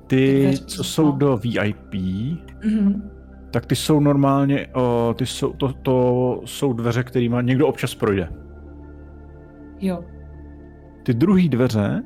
Ty, 0.06 0.42
dveře, 0.42 0.64
co 0.64 0.84
jsou 0.84 1.12
do 1.12 1.36
VIP, 1.36 1.92
mm-hmm. 1.92 3.02
tak 3.51 3.66
ty 3.66 3.76
jsou 3.76 4.01
normálně, 4.01 4.66
ty 5.16 5.26
jsou, 5.26 5.52
to, 5.52 5.72
to 5.72 6.40
jsou 6.44 6.72
dveře, 6.72 7.05
kterými 7.05 7.36
někdo 7.42 7.68
občas 7.68 7.94
projde. 7.94 8.28
Jo. 9.80 10.05
Ty 11.02 11.14
druhé 11.14 11.48
dveře, 11.48 12.02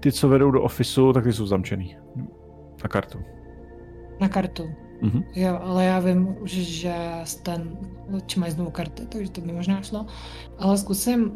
ty, 0.00 0.12
co 0.12 0.28
vedou 0.28 0.50
do 0.50 0.62
ofisu, 0.62 1.12
tak 1.12 1.24
ty 1.24 1.32
jsou 1.32 1.46
zamčený. 1.46 1.96
Na 2.82 2.88
kartu. 2.88 3.18
Na 4.20 4.28
kartu. 4.28 4.62
Mm-hmm. 5.02 5.24
Jo, 5.34 5.58
ale 5.62 5.84
já 5.84 5.98
vím, 5.98 6.36
že 6.44 6.94
ten 7.42 7.76
mají 8.36 8.52
znovu 8.52 8.70
karty, 8.70 9.02
takže 9.08 9.30
to 9.30 9.40
by 9.40 9.52
možná 9.52 9.82
šlo. 9.82 10.06
Ale 10.58 10.78
zkusím, 10.78 11.32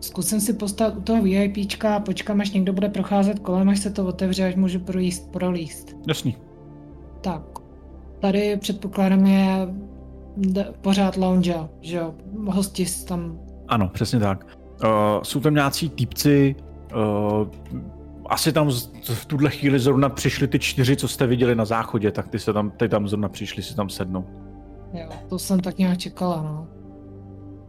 zkusím 0.00 0.40
si 0.40 0.52
postavit 0.52 0.98
u 0.98 1.00
toho 1.00 1.22
VIPčka 1.22 1.96
a 1.96 2.00
počkám, 2.00 2.40
až 2.40 2.50
někdo 2.50 2.72
bude 2.72 2.88
procházet 2.88 3.38
kolem, 3.38 3.68
až 3.68 3.78
se 3.78 3.90
to 3.90 4.06
otevře, 4.06 4.46
až 4.46 4.54
můžu 4.54 4.80
projíst, 4.80 5.32
prolíst. 5.32 5.96
Jasný. 6.08 6.36
Tak. 7.20 7.42
Tady 8.20 8.56
předpokládám 8.56 9.26
je 9.26 9.68
pořád 10.80 11.16
lounge, 11.16 11.54
že 11.80 11.96
jo? 11.96 12.14
Hosti 12.46 12.86
tam... 13.08 13.38
Ano, 13.68 13.88
přesně 13.88 14.18
tak. 14.18 14.46
Uh, 14.84 14.90
jsou 15.22 15.40
tam 15.40 15.54
nějací 15.54 15.88
týpci, 15.88 16.54
uh, 16.94 17.48
asi 18.30 18.52
tam 18.52 18.70
v 19.14 19.26
tuhle 19.26 19.50
chvíli 19.50 19.78
zrovna 19.78 20.08
přišli 20.08 20.48
ty 20.48 20.58
čtyři, 20.58 20.96
co 20.96 21.08
jste 21.08 21.26
viděli 21.26 21.54
na 21.54 21.64
záchodě, 21.64 22.10
tak 22.12 22.28
ty 22.28 22.38
se 22.38 22.52
tam, 22.52 22.70
ty 22.70 22.88
tam 22.88 23.08
zrovna 23.08 23.28
přišli 23.28 23.62
si 23.62 23.76
tam 23.76 23.88
sednout. 23.88 24.26
Jo, 24.92 25.08
to 25.28 25.38
jsem 25.38 25.60
tak 25.60 25.78
nějak 25.78 25.98
čekala, 25.98 26.42
no. 26.42 26.68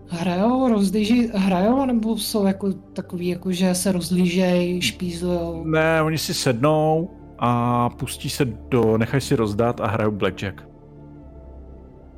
Hrajou, 0.07 0.69
rozlíží, 0.69 1.27
hrajou, 1.33 1.85
nebo 1.85 2.17
jsou 2.17 2.45
jako 2.45 2.73
takový, 2.73 3.27
jako 3.27 3.51
že 3.51 3.75
se 3.75 3.91
rozlížej, 3.91 4.81
špízlujou? 4.81 5.63
Ne, 5.63 6.01
oni 6.01 6.17
si 6.17 6.33
sednou 6.33 7.09
a 7.39 7.89
pustí 7.89 8.29
se 8.29 8.45
do, 8.45 8.97
nechají 8.97 9.21
si 9.21 9.35
rozdat 9.35 9.81
a 9.81 9.87
hrajou 9.87 10.11
blackjack. 10.11 10.67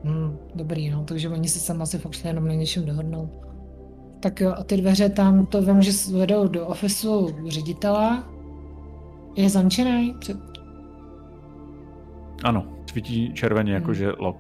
Hmm, 0.03 0.37
dobrý, 0.55 0.89
no, 0.89 1.03
takže 1.03 1.29
oni 1.29 1.49
se 1.49 1.59
sem 1.59 1.81
asi 1.81 1.97
fakt 1.97 2.25
jenom 2.25 2.47
na 2.47 2.53
něčem 2.53 2.85
dohodnou. 2.85 3.29
Tak 4.19 4.41
jo, 4.41 4.53
a 4.57 4.63
ty 4.63 4.77
dveře 4.77 5.09
tam, 5.09 5.45
to 5.45 5.61
vím, 5.61 5.81
že 5.81 5.91
vedou 6.17 6.47
do 6.47 6.67
ofisu 6.67 7.35
ředitela. 7.47 8.32
Je 9.35 9.49
zamčený? 9.49 10.15
Před... 10.19 10.38
Ano, 12.43 12.65
svítí 12.91 13.34
červeně, 13.34 13.73
hmm. 13.73 13.81
jakože 13.81 14.11
lock. 14.19 14.38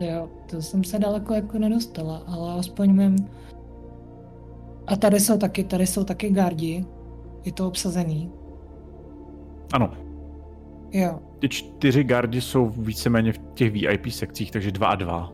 Jo, 0.00 0.28
to 0.50 0.62
jsem 0.62 0.84
se 0.84 0.98
daleko 0.98 1.34
jako 1.34 1.58
nedostala, 1.58 2.22
ale 2.26 2.52
aspoň 2.54 2.98
vím. 2.98 3.28
A 4.86 4.96
tady 4.96 5.20
jsou 5.20 5.38
taky, 5.38 5.64
tady 5.64 5.86
jsou 5.86 6.04
taky 6.04 6.30
gardi. 6.30 6.84
Je 7.44 7.52
to 7.52 7.68
obsazený. 7.68 8.30
Ano. 9.72 9.90
Jo. 10.92 11.18
Ty 11.38 11.48
čtyři 11.48 12.04
gardi 12.04 12.40
jsou 12.40 12.68
víceméně 12.68 13.32
v 13.32 13.38
těch 13.54 13.72
VIP 13.72 14.06
sekcích, 14.10 14.50
takže 14.50 14.70
dva 14.70 14.86
a 14.86 14.94
dva. 14.94 15.32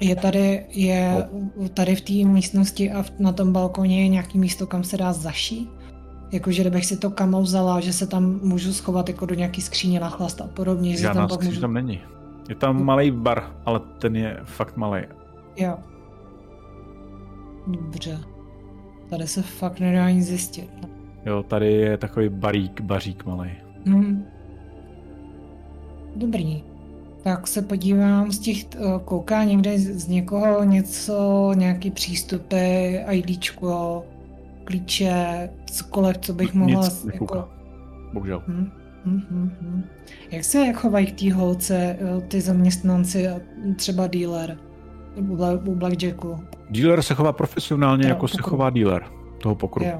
Je 0.00 0.16
tady, 0.16 0.66
je 0.70 1.28
tady 1.74 1.96
v 1.96 2.00
té 2.00 2.12
místnosti 2.12 2.90
a 2.90 3.02
v- 3.02 3.18
na 3.18 3.32
tom 3.32 3.52
balkoně 3.52 4.02
je 4.02 4.08
nějaký 4.08 4.38
místo, 4.38 4.66
kam 4.66 4.84
se 4.84 4.96
dá 4.96 5.12
zašít? 5.12 5.70
Jakože 6.32 6.62
kdybych 6.62 6.86
si 6.86 6.96
to 6.96 7.10
kamo 7.10 7.42
vzala, 7.42 7.80
že 7.80 7.92
se 7.92 8.06
tam 8.06 8.40
můžu 8.42 8.72
schovat 8.72 9.08
jako 9.08 9.26
do 9.26 9.34
nějaký 9.34 9.60
skříně 9.62 10.00
na 10.00 10.10
chlast 10.10 10.40
a 10.40 10.46
podobně, 10.46 10.92
že 10.92 10.98
Žádná 10.98 11.26
tam 11.26 11.28
pak 11.28 11.46
můžu... 11.46 11.60
tam 11.60 11.74
není. 11.74 12.00
Je 12.48 12.54
tam 12.54 12.84
malý 12.84 13.10
bar, 13.10 13.52
ale 13.64 13.80
ten 13.98 14.16
je 14.16 14.40
fakt 14.44 14.76
malý. 14.76 15.02
Jo. 15.56 15.78
Dobře. 17.66 18.18
Tady 19.10 19.26
se 19.26 19.42
fakt 19.42 19.80
nedá 19.80 20.10
nic 20.10 20.26
zjistit. 20.26 20.70
Jo, 21.26 21.42
tady 21.42 21.72
je 21.72 21.96
takový 21.96 22.28
barík, 22.28 22.80
bařík 22.80 23.24
malý. 23.24 23.50
Hmm. 23.86 24.24
Dobrý. 26.16 26.62
Tak 27.22 27.46
se 27.46 27.62
podívám 27.62 28.32
z 28.32 28.38
těch, 28.38 28.64
eh, 28.64 28.78
kouká 29.04 29.44
někde 29.44 29.78
z 29.78 29.96
z 29.96 30.08
někoho 30.08 30.64
něco, 30.64 31.50
nějaký 31.54 31.90
přístupy, 31.90 32.96
IDčko, 33.10 34.04
klíče, 34.66 35.50
cokoliv, 35.70 36.18
co 36.18 36.32
bych 36.34 36.54
mohla... 36.54 36.80
Nic 36.84 37.04
nekouká. 37.04 37.36
jako... 37.36 37.48
Bohužel. 38.12 38.42
Hm, 38.46 38.70
hm, 39.04 39.20
hm, 39.30 39.50
hm. 39.60 39.82
Jak 40.30 40.44
se 40.44 40.72
chovají 40.72 41.06
k 41.06 41.20
té 41.20 41.32
holce 41.34 41.96
eh, 42.00 42.20
ty 42.20 42.40
zaměstnanci 42.40 43.28
a 43.28 43.40
třeba 43.76 44.06
dealer 44.06 44.58
u, 45.16 45.36
Bla- 45.36 45.68
u 45.68 45.74
Blackjacku? 45.74 46.36
Dealer 46.70 47.02
se 47.02 47.14
chová 47.14 47.32
profesionálně, 47.32 48.04
Jo, 48.04 48.08
jako 48.08 48.28
se 48.28 48.36
pokru. 48.38 48.50
chová 48.50 48.70
dealer 48.70 49.04
toho 49.42 49.54
pokru. 49.54 49.84
Jo. 49.84 49.98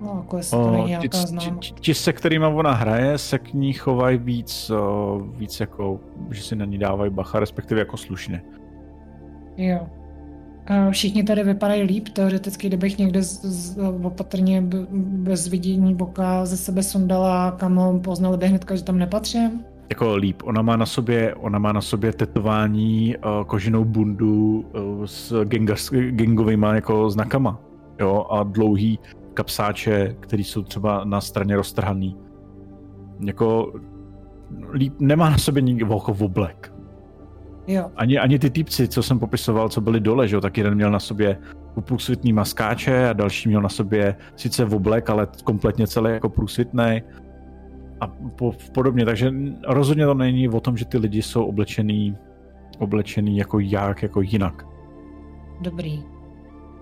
No, 0.00 0.14
jako 0.22 0.36
jestli 0.36 0.58
to 0.58 0.70
není 0.70 0.96
ti, 0.96 1.08
ti, 1.08 1.72
ti, 1.80 1.94
se 1.94 2.12
kterými 2.12 2.46
ona 2.46 2.72
hraje, 2.72 3.18
se 3.18 3.38
k 3.38 3.52
ní 3.52 3.72
chovají 3.72 4.18
víc, 4.18 4.70
o, 4.70 5.18
víc 5.36 5.60
jako, 5.60 6.00
že 6.30 6.42
si 6.42 6.56
na 6.56 6.64
ní 6.64 6.78
dávají 6.78 7.10
bacha, 7.10 7.40
respektive 7.40 7.80
jako 7.80 7.96
slušně. 7.96 8.42
Jo. 9.56 9.86
Všichni 10.90 11.22
tady 11.22 11.44
vypadají 11.44 11.82
líp, 11.82 12.08
teoreticky, 12.08 12.66
kdybych 12.66 12.98
někde 12.98 13.22
z, 13.22 13.44
z, 13.44 13.78
opatrně 14.02 14.62
bez 14.96 15.48
vidění 15.48 15.94
boka 15.94 16.46
ze 16.46 16.56
sebe 16.56 16.82
sundala, 16.82 17.50
kamo 17.50 17.98
poznali 17.98 18.36
by 18.36 18.46
hnedka, 18.46 18.76
že 18.76 18.84
tam 18.84 18.98
nepatřím. 18.98 19.64
Jako 19.90 20.16
líp. 20.16 20.42
Ona 20.44 20.62
má 20.62 20.76
na 20.76 20.86
sobě, 20.86 21.34
ona 21.34 21.58
má 21.58 21.72
na 21.72 21.80
sobě 21.80 22.12
tetování, 22.12 23.16
o, 23.16 23.44
koženou 23.44 23.84
bundu 23.84 24.64
o, 24.72 25.06
s 25.06 25.44
gengas, 25.44 25.90
gangovými 25.90 26.66
jako 26.74 27.10
znakama. 27.10 27.60
Jo, 28.00 28.26
a 28.30 28.42
dlouhý 28.42 28.98
kapsáče, 29.34 30.16
který 30.20 30.44
jsou 30.44 30.62
třeba 30.62 31.04
na 31.04 31.20
straně 31.20 31.56
roztrhaný. 31.56 32.16
Jako 33.20 33.72
líp, 34.72 34.94
nemá 34.98 35.30
na 35.30 35.38
sobě 35.38 35.62
nikdo 35.62 35.94
jako 35.94 36.16
oblek. 36.20 36.71
Jo, 37.66 37.90
Ani, 37.96 38.18
ani 38.18 38.38
ty 38.38 38.50
týpci, 38.50 38.88
co 38.88 39.02
jsem 39.02 39.18
popisoval, 39.18 39.68
co 39.68 39.80
byli 39.80 40.00
dole, 40.00 40.28
že 40.28 40.34
jo, 40.36 40.40
tak 40.40 40.58
jeden 40.58 40.74
měl 40.74 40.90
na 40.90 41.00
sobě 41.00 41.38
průsvitný 41.80 42.32
maskáče 42.32 43.08
a 43.08 43.12
další 43.12 43.48
měl 43.48 43.62
na 43.62 43.68
sobě 43.68 44.16
sice 44.36 44.64
v 44.64 44.74
oblek, 44.74 45.10
ale 45.10 45.28
kompletně 45.44 45.86
celý 45.86 46.10
jako 46.10 46.28
průsvitný 46.28 47.02
a 48.00 48.06
po, 48.36 48.52
podobně, 48.74 49.04
takže 49.04 49.32
rozhodně 49.68 50.06
to 50.06 50.14
není 50.14 50.48
o 50.48 50.60
tom, 50.60 50.76
že 50.76 50.84
ty 50.84 50.98
lidi 50.98 51.22
jsou 51.22 51.44
oblečený, 51.44 52.16
oblečený 52.78 53.36
jako 53.38 53.58
jak, 53.58 54.02
jako 54.02 54.20
jinak. 54.20 54.66
dobrý. 55.60 56.02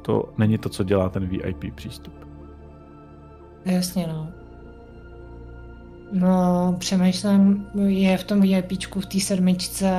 To 0.02 0.32
není 0.38 0.58
to, 0.58 0.68
co 0.68 0.84
dělá 0.84 1.08
ten 1.08 1.26
VIP 1.26 1.74
přístup. 1.74 2.14
Jasně, 3.64 4.06
no. 4.06 4.28
No, 6.12 6.74
přemýšlím, 6.78 7.66
je 7.86 8.16
v 8.16 8.24
tom 8.24 8.40
VIPčku 8.40 9.00
v 9.00 9.06
té 9.06 9.20
sedmičce, 9.20 9.90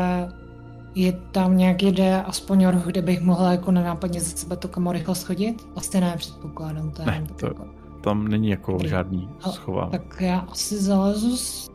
je 0.95 1.11
tam 1.31 1.57
nějaký 1.57 1.91
jde 1.91 2.21
aspoň 2.23 2.65
roh, 2.65 2.85
kde 2.85 3.01
bych 3.01 3.21
mohla 3.21 3.51
jako 3.51 3.71
nenápadně 3.71 4.21
ze 4.21 4.37
sebe 4.37 4.57
to 4.57 4.67
kamo 4.67 4.91
rychle 4.91 5.15
schodit? 5.15 5.67
Asi 5.75 6.01
ne, 6.01 6.13
předpokládám, 6.17 6.91
to 6.91 7.01
je 7.01 7.05
Ne, 7.05 7.23
to- 7.39 7.45
jako. 7.45 7.65
Tam 8.01 8.27
není 8.27 8.49
jako 8.49 8.71
Dobrý. 8.71 8.89
žádný 8.89 9.29
schovávání. 9.51 9.91
Tak 9.91 10.21
já 10.21 10.39
asi 10.39 10.77
zalezu 10.77 11.37
s... 11.37 11.71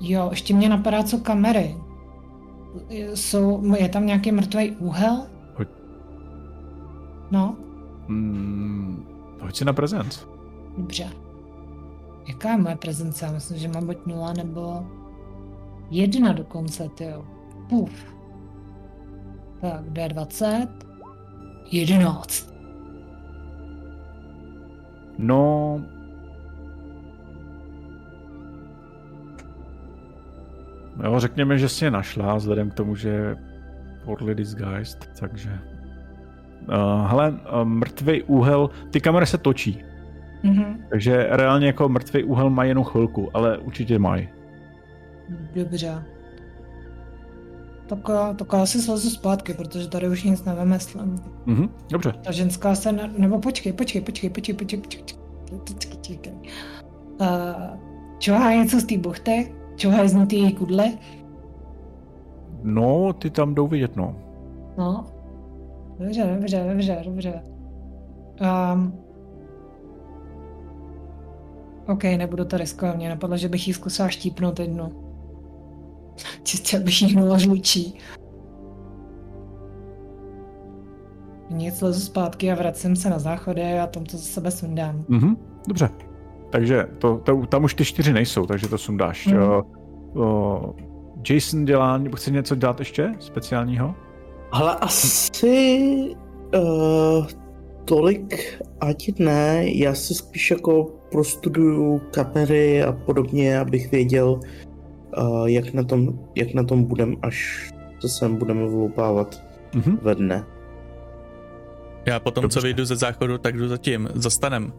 Jo, 0.00 0.28
ještě 0.30 0.54
mě 0.54 0.68
napadá, 0.68 1.02
co 1.02 1.18
kamery. 1.18 1.76
Jsou, 3.14 3.74
je 3.74 3.88
tam 3.88 4.06
nějaký 4.06 4.32
mrtvý 4.32 4.70
úhel? 4.70 5.26
Hoď. 5.56 5.68
No, 7.30 7.56
Hmm, 8.08 9.06
hoď 9.40 9.56
si 9.56 9.64
na 9.64 9.72
prezent. 9.72 10.28
dobře. 10.78 11.08
Jaká 12.28 12.50
je 12.50 12.58
moje 12.58 12.76
prezence? 12.76 13.26
Já 13.26 13.32
myslím, 13.32 13.58
že 13.58 13.68
mám 13.68 13.86
buď 13.86 13.96
nula 14.06 14.32
nebo 14.32 14.86
jedna 15.90 16.32
dokonce, 16.32 16.88
tyjo. 16.94 17.24
Puf. 17.68 18.13
Tak, 19.64 19.84
D20. 19.92 20.68
11. 21.72 22.54
No... 25.18 25.80
Jo, 31.04 31.20
řekněme, 31.20 31.58
že 31.58 31.68
si 31.68 31.84
je 31.84 31.90
našla, 31.90 32.34
vzhledem 32.34 32.70
k 32.70 32.74
tomu, 32.74 32.96
že 32.96 33.08
je 33.08 33.36
poorly 34.04 34.34
disguised, 34.34 35.10
takže... 35.20 35.50
Uh, 36.68 37.06
hele, 37.06 37.30
uh, 37.30 37.64
mrtvý 37.64 38.22
úhel, 38.22 38.70
ty 38.90 39.00
kamery 39.00 39.26
se 39.26 39.38
točí, 39.38 39.82
Mhm. 40.42 40.84
takže 40.90 41.26
reálně 41.30 41.66
jako 41.66 41.88
mrtvý 41.88 42.24
úhel 42.24 42.50
mají 42.50 42.70
jenom 42.70 42.84
chvilku, 42.84 43.30
ale 43.36 43.58
určitě 43.58 43.98
mají. 43.98 44.28
Dobře 45.54 46.02
taková, 47.86 48.34
taková 48.34 48.66
si 48.66 48.82
slezu 48.82 49.10
zpátky, 49.10 49.54
protože 49.54 49.88
tady 49.88 50.08
už 50.08 50.22
nic 50.22 50.44
nevymyslím. 50.44 51.20
Mhm, 51.46 51.68
dobře. 51.90 52.12
Ta 52.24 52.32
ženská 52.32 52.74
se, 52.74 52.92
na, 52.92 53.02
nebo 53.18 53.38
počkej, 53.38 53.72
počkej, 53.72 54.02
počkej, 54.02 54.30
počkej, 54.30 54.54
počkej, 54.54 54.80
počkej, 54.80 55.18
počkej, 55.64 55.90
počkej. 55.96 56.32
Uh, 57.20 58.50
něco 58.50 58.80
z 58.80 58.84
té 58.84 58.98
buchty? 58.98 59.54
Čohá 59.76 60.08
z 60.08 60.26
té 60.26 60.36
její 60.36 60.52
kudle? 60.52 60.92
No, 62.62 63.12
ty 63.12 63.30
tam 63.30 63.54
jdou 63.54 63.66
vidět, 63.66 63.96
no. 63.96 64.16
No. 64.78 65.06
Dobře, 65.98 66.36
dobře, 66.40 66.66
dobře, 66.70 67.02
dobře. 67.04 67.42
Um, 68.72 68.92
OK, 71.86 72.04
nebudu 72.04 72.44
to 72.44 72.56
riskovat, 72.56 72.96
mě 72.96 73.08
napadlo, 73.08 73.36
že 73.36 73.48
bych 73.48 73.68
jí 73.68 73.74
zkusila 73.74 74.08
štípnout 74.08 74.60
jednu. 74.60 75.03
Čistě, 76.42 76.78
abych 76.78 77.02
jí 77.02 77.14
hnula 77.14 77.38
žlučí. 77.38 77.98
Nic, 81.50 81.80
lezu 81.80 82.00
zpátky 82.00 82.52
a 82.52 82.54
vracím 82.54 82.96
se 82.96 83.10
na 83.10 83.18
záchody 83.18 83.78
a 83.78 83.86
tom 83.86 84.04
to 84.04 84.16
ze 84.16 84.22
sebe 84.22 84.50
sundám. 84.50 85.04
Mhm, 85.08 85.36
dobře. 85.68 85.88
Takže 86.50 86.86
to, 86.98 87.18
to, 87.24 87.46
tam 87.46 87.64
už 87.64 87.74
ty 87.74 87.84
čtyři 87.84 88.12
nejsou, 88.12 88.46
takže 88.46 88.68
to 88.68 88.78
sundáš. 88.78 89.26
Mhm. 89.26 89.38
Mm. 89.38 90.20
Uh, 90.20 90.70
Jason 91.30 91.64
dělá, 91.64 91.98
nebo 91.98 92.16
chce 92.16 92.30
něco 92.30 92.54
dělat 92.54 92.78
ještě 92.78 93.14
speciálního? 93.18 93.94
Ale 94.52 94.76
asi 94.76 96.14
uh, 96.54 97.26
tolik 97.84 98.58
ani 98.80 99.14
ne, 99.18 99.64
já 99.64 99.94
si 99.94 100.14
spíš 100.14 100.50
jako 100.50 100.86
prostuduju 101.10 102.00
kamery 102.10 102.82
a 102.82 102.92
podobně, 102.92 103.58
abych 103.58 103.90
věděl, 103.90 104.40
uh, 105.18 105.46
jak, 105.46 105.72
na 105.74 105.82
tom, 105.84 106.18
jak 106.34 106.54
na 106.54 106.64
tom 106.64 106.84
budem, 106.84 107.16
až 107.22 107.68
se 108.00 108.08
sem 108.08 108.36
budeme 108.36 108.66
vloupávat 108.68 109.42
Mhm. 109.74 109.98
ve 110.02 110.14
dne. 110.14 110.44
Já 112.06 112.20
potom, 112.20 112.42
Dobře. 112.42 112.60
co 112.60 112.62
vyjdu 112.66 112.84
ze 112.84 112.96
záchodu, 112.96 113.38
tak 113.38 113.56
jdu 113.56 113.68
zatím, 113.68 114.08
zastanem. 114.14 114.72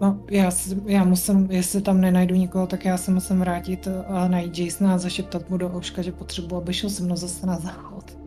No, 0.00 0.20
já, 0.30 0.50
si- 0.50 0.82
já 0.86 1.04
musím, 1.04 1.48
jestli 1.50 1.80
tam 1.82 2.00
nenajdu 2.00 2.34
nikoho, 2.34 2.66
tak 2.66 2.84
já 2.84 2.96
se 2.96 3.10
musím 3.10 3.40
vrátit 3.40 3.88
a 4.06 4.28
najít 4.28 4.58
Jasona 4.58 4.94
a 4.94 4.98
zašeptat 4.98 5.50
mu 5.50 5.56
do 5.56 5.70
ouška, 5.76 6.02
že 6.02 6.12
potřebuji, 6.12 6.56
aby 6.56 6.72
šel 6.74 6.90
se 6.90 7.02
mnou 7.02 7.16
zase 7.16 7.46
na 7.46 7.58
záchod. 7.58 8.18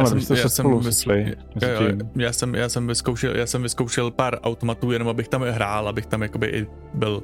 Ale 0.00 0.14
vy 0.14 0.20
jste 0.20 0.36
se 0.48 0.62
jo, 0.62 0.80
mezi 0.84 1.10
jo, 1.10 1.78
tím. 1.78 2.10
já, 2.16 2.32
jsem, 2.32 2.54
já, 2.54 2.68
jsem 2.68 2.86
vyzkoušel, 2.86 3.36
já 3.36 3.46
jsem 3.46 3.62
vyzkoušel 3.62 4.10
pár 4.10 4.38
automatů, 4.42 4.92
jenom 4.92 5.08
abych 5.08 5.28
tam 5.28 5.42
hrál, 5.42 5.88
abych 5.88 6.06
tam 6.06 6.22
jakoby 6.22 6.46
i 6.46 6.66
byl 6.94 7.22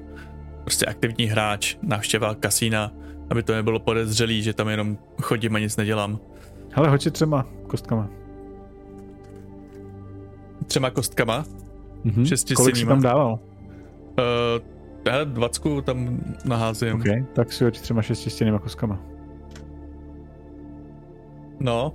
prostě 0.63 0.87
aktivní 0.87 1.25
hráč, 1.27 1.77
návštěva 1.83 2.35
kasína, 2.35 2.93
aby 3.31 3.43
to 3.43 3.55
nebylo 3.55 3.79
podezřelý, 3.81 4.43
že 4.43 4.53
tam 4.53 4.69
jenom 4.69 4.99
chodím 5.23 5.55
a 5.57 5.59
nic 5.59 5.77
nedělám. 5.77 6.19
Hele, 6.73 6.89
hoď 6.89 7.03
si 7.03 7.11
třema 7.11 7.47
kostkama. 7.67 8.09
Třema 10.67 10.91
kostkama, 10.91 11.45
Mhm. 12.05 12.27
Šesti 12.27 12.55
Kolik 12.55 12.77
jsi 12.77 12.87
tam 12.87 13.03
dával? 13.03 13.33
uh, 13.33 15.09
hele, 15.13 15.25
dvacku 15.25 15.81
tam 15.83 16.21
naházím. 16.45 16.95
OK, 16.95 17.05
tak 17.33 17.53
si 17.53 17.65
hoď 17.65 17.81
třema 17.81 18.03
šestistěnýma 18.03 18.59
kostkama. 18.59 19.01
No, 21.61 21.93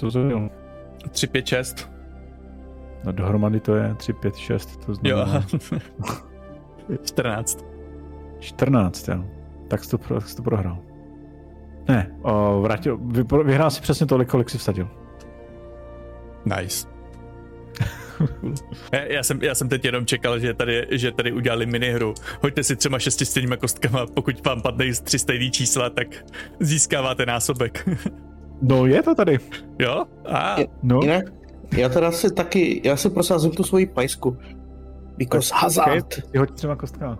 To 0.00 0.10
bylo. 0.10 0.50
3, 1.10 1.26
5, 1.26 1.46
6. 1.46 1.90
No 3.04 3.12
dohromady 3.12 3.60
to 3.60 3.74
je 3.74 3.94
3, 3.94 4.12
5, 4.12 4.36
6, 4.36 4.76
to 4.86 4.92
Jo, 4.92 4.94
znamená 4.94 5.22
aha. 5.22 5.46
14. 7.04 7.64
14, 8.38 9.08
jo. 9.08 9.24
Tak 9.68 9.84
jsi 9.84 9.90
to, 9.90 9.98
tak 9.98 10.28
jsi 10.28 10.36
to 10.36 10.42
prohrál. 10.42 10.78
Ne, 11.88 12.10
o, 12.22 12.60
vrátil, 12.60 12.98
vy, 13.02 13.24
vyhrál 13.44 13.70
si 13.70 13.80
přesně 13.80 14.06
tolik, 14.06 14.28
kolik 14.28 14.50
si 14.50 14.58
vsadil. 14.58 14.88
Nice. 16.44 16.88
já, 18.92 19.00
já, 19.00 19.22
jsem, 19.22 19.42
já 19.42 19.54
jsem 19.54 19.68
teď 19.68 19.84
jenom 19.84 20.06
čekal, 20.06 20.38
že 20.38 20.54
tady, 20.54 20.86
že 20.90 21.12
tady 21.12 21.32
udělali 21.32 21.66
minihru. 21.66 22.14
Hoďte 22.42 22.62
si 22.62 22.76
třema 22.76 22.98
šesti 22.98 23.24
stejnýma 23.24 23.56
kostkama, 23.56 24.06
pokud 24.06 24.46
vám 24.46 24.62
padne 24.62 24.92
tři 25.04 25.18
stejný 25.18 25.50
čísla, 25.50 25.90
tak 25.90 26.06
získáváte 26.60 27.26
násobek. 27.26 27.88
no 28.62 28.86
je 28.86 29.02
to 29.02 29.14
tady. 29.14 29.38
Jo? 29.78 30.04
A. 30.28 30.56
No. 30.82 31.00
Jinak, 31.02 31.24
já 31.76 31.88
teda 31.88 32.12
si 32.12 32.34
taky, 32.34 32.80
já 32.84 32.96
si 32.96 33.10
prosázím 33.10 33.50
tu 33.50 33.64
svoji 33.64 33.86
pajsku. 33.86 34.36
Because 35.16 35.54
hazard. 35.54 35.88
Okay, 35.88 36.30
ty 36.30 36.38
hoď 36.38 36.50
třema 36.50 36.76
kostkama. 36.76 37.18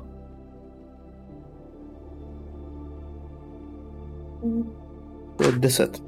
Deset. 5.58 6.02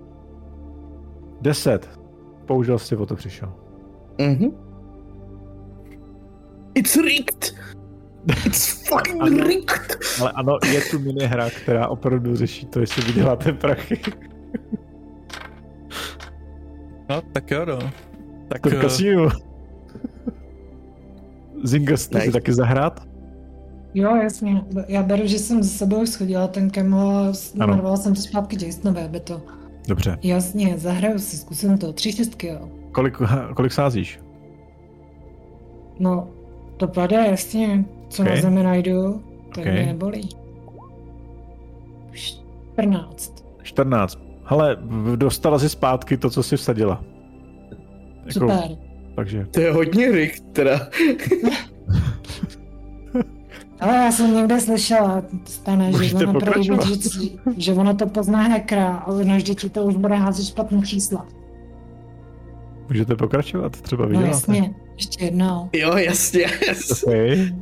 Deset. 1.40 2.00
Použil 2.46 2.78
jsi, 2.78 2.96
o 2.96 3.06
to 3.06 3.16
přišel. 3.16 3.52
Mhm. 4.18 4.50
It's 6.74 6.96
rigged! 6.96 7.54
It's 8.46 8.88
fucking 8.88 9.22
ano, 9.22 9.44
rigged! 9.44 9.98
Ale 10.20 10.32
ano, 10.32 10.58
je 10.72 10.80
tu 10.90 10.98
minihra, 10.98 11.50
která 11.50 11.88
opravdu 11.88 12.36
řeší 12.36 12.66
to, 12.66 12.80
jestli 12.80 13.02
vyděláte 13.02 13.52
prachy. 13.52 14.00
No, 17.12 17.22
tak 17.32 17.50
jo, 17.50 17.64
no. 17.64 17.78
Tak, 18.48 18.62
to 18.62 18.70
v 18.70 18.80
kasínu. 18.80 19.28
Zinger, 21.64 21.96
jste 21.96 22.18
nice. 22.18 22.26
si 22.26 22.32
taky 22.32 22.52
zahrát? 22.52 23.02
Jo, 23.94 24.16
jasně. 24.16 24.64
Já 24.88 25.02
beru, 25.02 25.26
že 25.26 25.38
jsem 25.38 25.62
ze 25.62 25.68
sebou 25.68 26.06
schodila 26.06 26.46
ten 26.46 26.70
kemo 26.70 27.10
a 27.10 27.32
narovala 27.54 27.96
jsem 27.96 28.14
to 28.14 28.20
zpátky 28.20 28.66
Jasonové, 28.66 29.04
aby 29.04 29.20
to... 29.20 29.42
Dobře. 29.88 30.18
Jasně, 30.22 30.78
zahraju 30.78 31.18
si, 31.18 31.36
zkusím 31.36 31.78
to. 31.78 31.92
Tři 31.92 32.12
šestky, 32.12 32.46
jo. 32.46 32.68
Kolik, 32.92 33.18
kolik 33.56 33.72
sázíš? 33.72 34.20
No, 35.98 36.28
to 36.76 36.88
padá 36.88 37.24
jasně. 37.24 37.84
Co 38.08 38.22
okay. 38.22 38.36
na 38.36 38.42
zemi 38.42 38.62
najdu, 38.62 39.22
tak 39.54 39.58
okay. 39.58 39.72
mě 39.72 39.86
nebolí. 39.86 40.28
14. 42.12 43.44
14. 43.62 44.31
Hele, 44.52 44.76
dostala 45.16 45.58
si 45.58 45.68
zpátky 45.68 46.16
to, 46.16 46.30
co 46.30 46.42
jsi 46.42 46.56
vsadila. 46.56 47.04
Jako, 48.18 48.32
Super. 48.32 48.76
Takže. 49.16 49.46
To 49.50 49.60
je 49.60 49.72
hodně 49.72 50.10
rik, 50.10 50.40
teda. 50.52 50.80
Ale 53.80 53.96
já 53.96 54.12
jsem 54.12 54.34
někde 54.34 54.60
slyšela, 54.60 55.22
stane, 55.44 55.92
že 55.92 56.16
ono, 56.16 56.40
prý, 56.40 56.64
že, 56.64 56.72
že 57.56 57.72
ono 57.72 57.94
to 57.94 58.06
pozná 58.06 58.42
hackera, 58.42 58.96
ale 58.96 59.24
na 59.24 59.40
děti 59.40 59.70
to 59.70 59.84
už 59.84 59.96
bude 59.96 60.14
házet 60.14 60.46
špatný 60.46 60.82
čísla. 60.82 61.26
Můžete 62.88 63.16
pokračovat, 63.16 63.80
třeba 63.80 64.06
vyděláte. 64.06 64.28
No 64.48 64.54
jasně, 64.54 64.74
ještě 64.96 65.24
jednou. 65.24 65.68
Jo, 65.72 65.96
jasně. 65.96 66.46
Yes. 66.68 67.02
Okay. 67.02 67.52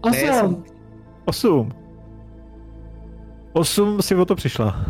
Osm. 0.00 0.64
Osm. 1.24 1.85
Osm 3.56 4.02
si 4.02 4.14
o 4.14 4.24
to 4.24 4.34
přišla. 4.34 4.86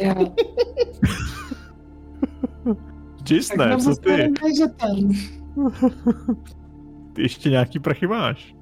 Jo. 0.00 0.34
Čistné, 3.24 3.76
co 3.76 3.96
ty? 3.96 4.32
Ty 7.12 7.22
ještě 7.22 7.50
nějaký 7.50 7.78
prachy 7.78 8.06
máš. 8.06 8.54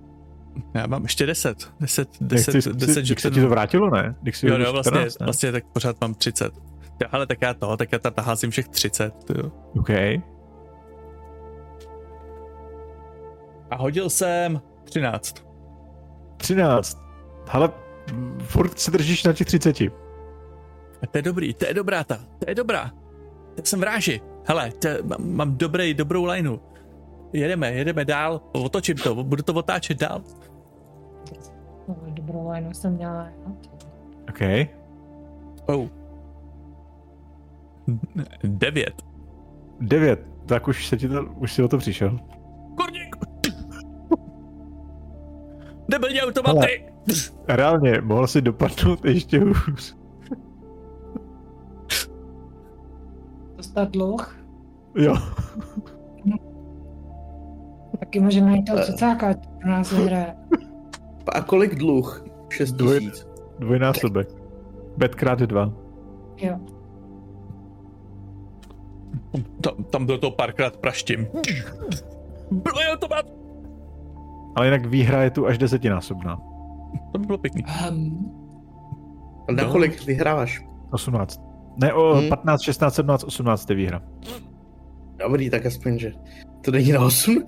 Já 0.74 0.86
mám 0.86 1.02
ještě 1.02 1.26
10. 1.26 1.72
10, 1.80 2.08
10, 2.20 2.54
Nechci, 2.54 2.72
10, 2.72 3.04
že 3.04 3.14
se 3.18 3.30
ti 3.30 3.40
to 3.40 3.48
vrátilo, 3.48 3.90
ne? 3.90 4.14
Když 4.22 4.42
jo, 4.42 4.58
jo, 4.58 4.72
vlastně, 4.72 4.90
14, 4.90 5.18
ne? 5.18 5.24
vlastně 5.24 5.52
tak 5.52 5.64
pořád 5.66 6.00
mám 6.00 6.14
30. 6.14 6.52
Jo, 7.02 7.08
ale 7.12 7.26
tak 7.26 7.38
já 7.42 7.54
to, 7.54 7.76
tak 7.76 7.92
já 7.92 7.98
tam 7.98 8.12
házím 8.24 8.50
všech 8.50 8.68
30, 8.68 9.14
jo. 9.36 9.52
OK. 9.78 9.90
A 13.70 13.76
hodil 13.76 14.10
jsem 14.10 14.60
13. 14.84 15.46
13. 16.36 16.98
Ale 17.48 17.85
furt 18.38 18.78
se 18.78 18.90
držíš 18.90 19.24
na 19.24 19.32
těch 19.32 19.46
30. 19.46 19.80
A 19.80 21.06
to 21.10 21.18
je 21.18 21.22
dobrý, 21.22 21.54
to 21.54 21.66
je 21.66 21.74
dobrá 21.74 22.04
ta, 22.04 22.16
to 22.16 22.44
je 22.48 22.54
dobrá. 22.54 22.90
To 23.54 23.62
jsem 23.64 23.80
v 23.80 23.82
ráži. 23.82 24.20
Hele, 24.44 24.70
to, 24.70 24.88
mám, 25.02 25.32
mám 25.32 25.56
dobrý, 25.56 25.94
dobrou 25.94 26.24
lineu. 26.24 26.58
Jedeme, 27.32 27.72
jedeme 27.72 28.04
dál, 28.04 28.40
otočím 28.52 28.96
to, 28.96 29.24
budu 29.24 29.42
to 29.42 29.54
otáčet 29.54 30.00
dál. 30.00 30.22
Dobrou 32.06 32.50
lineu 32.50 32.72
jsem 32.72 32.92
měla, 32.92 33.28
jo. 33.28 33.56
OK. 34.28 34.68
Oh. 35.66 35.88
Devět. 38.44 39.02
Devět, 39.80 40.26
tak 40.46 40.68
už 40.68 40.86
se 40.86 40.96
ti 40.96 41.08
to, 41.08 41.24
už 41.24 41.52
si 41.52 41.62
o 41.62 41.68
to 41.68 41.78
přišel. 41.78 42.18
Kurník! 42.76 43.16
Debilní 45.88 46.22
automaty! 46.22 46.58
Ale, 46.58 46.95
reálně, 47.48 48.00
mohl 48.00 48.26
si 48.26 48.42
dopadnout 48.42 49.04
ještě 49.04 49.40
hůř. 49.40 49.96
Dostat 53.56 53.90
dluh? 53.90 54.38
Jo. 54.94 55.14
Taky 58.00 58.20
můžeme 58.20 58.56
jít 58.56 58.64
toho 58.64 58.82
cucáka, 58.82 59.34
pro 59.60 59.70
nás 59.70 59.92
hraje. 59.92 60.34
A 61.32 61.42
kolik 61.42 61.74
dluh? 61.74 62.24
6 62.48 62.76
tisíc. 62.76 63.26
Dvojnásobek. 63.58 64.28
Bet 64.96 65.14
krát 65.14 65.38
dva. 65.38 65.72
Jo. 66.36 66.58
Tam, 69.60 69.84
tam 69.84 70.06
do 70.06 70.18
toho 70.18 70.30
párkrát 70.30 70.76
praštím. 70.76 71.26
Bylo 72.50 72.80
automat! 72.92 73.26
Ale 74.54 74.66
jinak 74.66 74.86
výhra 74.86 75.22
je 75.22 75.30
tu 75.30 75.46
až 75.46 75.58
desetinásobná. 75.58 76.38
Bylo 77.26 77.38
pěkný. 77.38 77.64
Um, 77.90 78.32
na 79.50 79.64
no. 79.64 79.72
kolik 79.72 80.06
vyhráváš? 80.06 80.64
18. 80.90 81.40
Ne, 81.76 81.92
o 81.92 82.14
hmm. 82.14 82.28
15, 82.28 82.62
16, 82.62 82.94
17, 82.94 83.24
18 83.24 83.70
je 83.70 83.76
výhra. 83.76 84.02
Dobrý, 85.16 85.50
tak 85.50 85.66
aspoň, 85.66 85.98
že 85.98 86.12
to 86.64 86.70
není 86.70 86.92
na 86.92 87.00
18. 87.00 87.46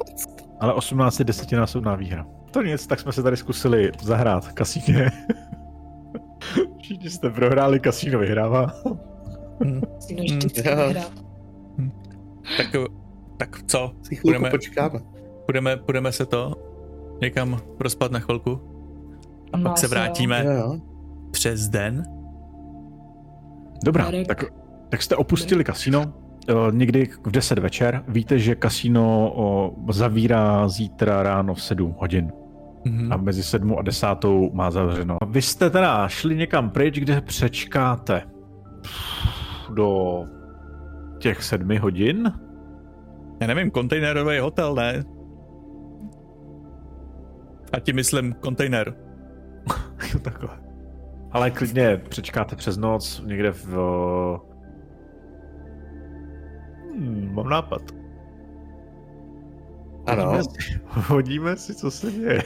Ale 0.60 0.74
18 0.74 1.18
je 1.18 1.24
desetinásobná 1.24 1.96
výhra. 1.96 2.26
To 2.50 2.62
nic, 2.62 2.86
tak 2.86 3.00
jsme 3.00 3.12
se 3.12 3.22
tady 3.22 3.36
zkusili 3.36 3.92
zahrát 4.02 4.52
kasíně. 4.52 5.10
Všichni 6.82 7.10
jste 7.10 7.30
prohráli, 7.30 7.80
kasíno 7.80 8.18
vyhrává. 8.18 8.66
Hmm. 9.64 9.80
Hmm. 10.10 10.38
Hmm. 11.78 11.92
Tak, 12.56 12.66
tak 13.36 13.62
co? 13.66 13.92
Budeme, 14.22 14.50
počkáme. 14.50 15.00
Budeme, 15.46 15.76
budeme 15.76 16.12
se 16.12 16.26
to 16.26 16.54
někam 17.20 17.60
prospat 17.78 18.12
na 18.12 18.20
chvilku 18.20 18.77
a 19.52 19.56
no, 19.56 19.64
pak 19.64 19.78
se 19.78 19.88
vrátíme 19.88 20.44
jo, 20.44 20.52
jo. 20.52 20.78
přes 21.30 21.68
den. 21.68 22.02
Dobrá, 23.84 24.10
tak, 24.26 24.44
tak 24.88 25.02
jste 25.02 25.16
opustili 25.16 25.64
kasino 25.64 26.12
někdy 26.70 27.08
v 27.26 27.30
10 27.30 27.58
večer. 27.58 28.04
Víte, 28.08 28.38
že 28.38 28.54
kasino 28.54 29.34
zavírá 29.90 30.68
zítra 30.68 31.22
ráno 31.22 31.54
v 31.54 31.62
7 31.62 31.94
hodin. 31.98 32.32
Mm-hmm. 32.86 33.12
A 33.12 33.16
mezi 33.16 33.42
7 33.42 33.76
a 33.78 33.82
10 33.82 34.06
má 34.52 34.70
zavřeno. 34.70 35.18
Vy 35.26 35.42
jste 35.42 35.70
teda 35.70 36.08
šli 36.08 36.36
někam 36.36 36.70
pryč, 36.70 36.98
kde 36.98 37.20
přečkáte 37.20 38.22
do 39.74 40.24
těch 41.18 41.42
sedmi 41.42 41.76
hodin? 41.76 42.32
Já 43.40 43.46
nevím, 43.46 43.70
kontejnerový 43.70 44.38
hotel, 44.38 44.74
ne? 44.74 45.04
A 47.72 47.80
tím 47.80 47.96
myslím 47.96 48.32
kontejner. 48.32 48.94
Takhle. 50.22 50.48
Ale 51.30 51.50
klidně 51.50 51.96
přečkáte 52.08 52.56
přes 52.56 52.76
noc 52.76 53.22
někde 53.26 53.52
v... 53.52 53.66
Hmm, 56.94 57.34
mám 57.34 57.48
nápad. 57.48 57.82
Ano. 60.06 60.24
Hodíme 60.24 60.42
si, 60.42 60.80
hodíme 60.86 61.56
si, 61.56 61.74
co 61.74 61.90
se 61.90 62.12
děje. 62.12 62.42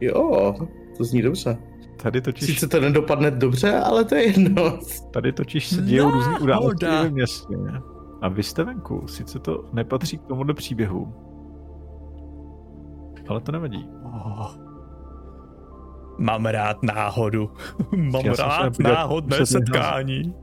Jo, 0.00 0.54
to 0.96 1.04
zní 1.04 1.22
dobře. 1.22 1.56
Tady 2.02 2.20
totiž... 2.20 2.46
Sice 2.46 2.68
to 2.68 2.80
nedopadne 2.80 3.30
dobře, 3.30 3.74
ale 3.74 4.04
to 4.04 4.14
je 4.14 4.26
jedno. 4.26 4.78
Tady 5.10 5.32
totiž 5.32 5.68
se 5.68 5.82
dějou 5.82 6.08
no, 6.08 6.10
různý 6.10 6.38
události 6.38 6.86
ve 6.86 7.10
městě. 7.10 7.54
A 8.22 8.28
vy 8.28 8.42
jste 8.42 8.64
venku. 8.64 9.08
Sice 9.08 9.38
to 9.38 9.64
nepatří 9.72 10.18
k 10.18 10.26
tomu 10.26 10.44
do 10.44 10.54
příběhu. 10.54 11.14
Ale 13.28 13.40
to 13.40 13.52
nevadí. 13.52 13.88
Oh. 14.04 14.65
Mám 16.18 16.46
rád 16.46 16.82
náhodu. 16.82 17.50
Mám 17.96 18.24
Já 18.24 18.32
rád 18.32 18.78
náhodné 18.78 19.46
setkání. 19.46 20.34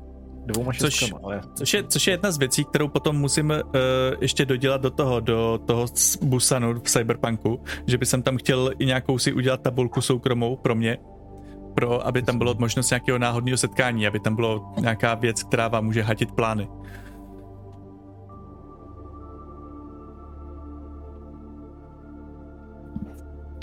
dvouma 0.45 0.71
Což- 0.71 1.13
ale 1.23 1.41
Což 1.55 1.73
je, 1.73 1.83
což 1.83 2.07
je 2.07 2.13
jedna 2.13 2.31
z 2.31 2.37
věcí, 2.37 2.65
kterou 2.65 2.87
potom 2.87 3.15
musím 3.15 3.49
uh, 3.49 3.55
ještě 4.21 4.45
dodělat 4.45 4.81
do 4.81 4.89
toho, 4.89 5.19
do 5.19 5.59
toho 5.65 5.85
Busanu 6.21 6.73
v 6.73 6.81
Cyberpunku, 6.81 7.63
že 7.87 7.97
by 7.97 8.05
jsem 8.05 8.21
tam 8.21 8.37
chtěl 8.37 8.71
i 8.79 8.85
nějakou 8.85 9.17
si 9.17 9.33
udělat 9.33 9.61
tabulku 9.61 10.01
soukromou 10.01 10.55
pro 10.55 10.75
mě, 10.75 10.97
pro, 11.75 12.07
aby 12.07 12.21
tam 12.21 12.37
bylo 12.37 12.55
možnost 12.59 12.89
nějakého 12.89 13.17
náhodného 13.17 13.57
setkání, 13.57 14.07
aby 14.07 14.19
tam 14.19 14.35
bylo 14.35 14.73
nějaká 14.79 15.15
věc, 15.15 15.43
která 15.43 15.67
vám 15.67 15.85
může 15.85 16.01
hatit 16.01 16.31
plány. 16.31 16.67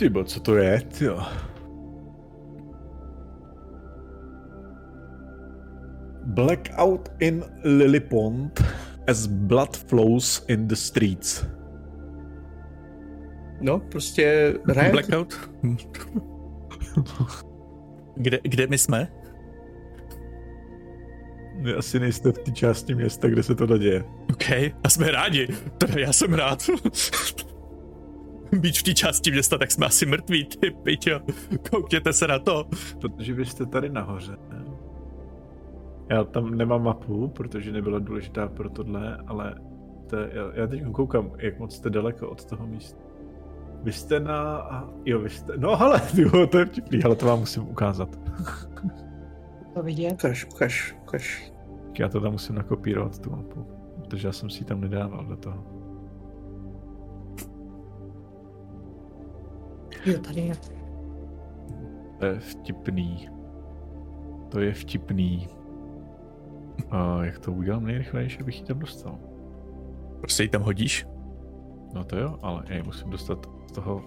ty 0.01 0.09
bo, 0.09 0.25
co 0.25 0.41
to 0.41 0.57
je, 0.57 0.83
jo. 1.01 1.21
Blackout 6.35 7.09
in 7.19 7.45
Lillipond 7.65 8.65
as 9.09 9.27
blood 9.27 9.77
flows 9.77 10.45
in 10.49 10.69
the 10.69 10.77
streets. 10.77 11.45
No, 13.61 13.79
prostě 13.79 14.55
riot. 14.69 14.93
Blackout? 14.93 15.51
kde, 18.17 18.39
kde 18.43 18.67
my 18.67 18.79
jsme? 18.79 19.09
Vy 21.61 21.75
asi 21.75 22.01
nejste 22.01 22.33
v 22.33 22.39
té 22.39 22.51
části 22.51 22.95
města, 22.95 23.29
kde 23.29 23.43
se 23.43 23.55
to 23.55 23.79
děje. 23.79 24.05
OK, 24.31 24.51
a 24.85 24.89
jsme 24.89 25.11
rádi. 25.11 25.49
Teda 25.79 26.01
já 26.01 26.13
jsem 26.13 26.35
rád. 26.35 26.63
Být 28.53 28.79
v 28.79 28.83
té 28.83 28.95
části 28.95 29.31
města, 29.31 29.59
tak 29.59 29.71
jsme 29.71 29.87
asi 29.87 30.07
mrtví, 30.07 30.45
ty 30.45 30.71
pičo. 30.71 31.21
Koukněte 31.71 32.13
se 32.13 32.27
na 32.27 32.39
to. 32.39 32.65
Protože 33.01 33.35
vy 33.35 33.47
jste 33.47 33.67
tady 33.67 33.89
nahoře. 33.89 34.37
Já 36.11 36.25
tam 36.25 36.55
nemám 36.55 36.83
mapu, 36.83 37.29
protože 37.29 37.73
nebyla 37.73 37.99
důležitá 37.99 38.49
pro 38.49 38.71
tohle, 38.71 39.17
ale 39.27 39.55
to, 40.07 40.17
je- 40.17 40.31
já, 40.33 40.51
já 40.61 40.67
teď 40.67 40.83
koukám, 40.93 41.31
jak 41.39 41.59
moc 41.59 41.75
jste 41.77 41.91
daleko 41.91 42.31
od 42.31 42.45
toho 42.45 42.67
místa. 42.67 43.01
Vy 43.83 43.93
jste 43.93 44.21
na... 44.21 44.57
a- 44.57 44.89
Jo, 45.05 45.19
vy 45.19 45.31
jste... 45.31 45.53
No 45.57 45.77
hele, 45.77 46.01
jo, 46.15 46.47
to 46.51 46.59
je 46.59 46.67
vtipný, 46.67 47.05
ale 47.05 47.17
to 47.17 47.27
vám 47.27 47.39
musím 47.39 47.69
ukázat. 47.69 48.19
To 49.75 49.83
vidět. 49.83 50.13
Ukaž, 50.13 50.47
ukaž, 50.55 50.97
ukaž. 51.03 51.53
Já 51.99 52.09
to 52.09 52.21
tam 52.21 52.33
musím 52.33 52.55
nakopírovat, 52.55 53.19
tu 53.19 53.31
mapu. 53.31 53.67
Protože 53.97 54.29
já 54.29 54.33
jsem 54.33 54.51
si 54.51 54.59
ji 54.61 54.65
tam 54.65 54.81
nedával 54.81 55.25
do 55.25 55.37
toho. 55.37 55.65
Jo, 60.07 60.19
tady 60.19 60.41
je. 60.41 60.55
To 62.19 62.27
je 62.27 62.39
vtipný. 62.41 63.29
To 64.49 64.61
je 64.61 64.73
vtipný. 64.75 65.49
A 66.91 67.25
jak 67.25 67.39
to 67.39 67.53
udělám 67.53 67.85
nejrychlejší, 67.85 68.41
abych 68.41 68.61
ji 68.61 68.67
tam 68.67 68.79
dostal? 68.79 69.19
Prostě 70.21 70.43
ji 70.43 70.49
tam 70.49 70.63
hodíš? 70.63 71.07
No 71.95 72.05
to 72.05 72.17
jo, 72.19 72.39
ale 72.43 72.63
já 72.69 72.77
ji 72.77 72.83
musím 72.83 73.11
dostat 73.11 73.47
z 73.67 73.73
toho... 73.73 74.03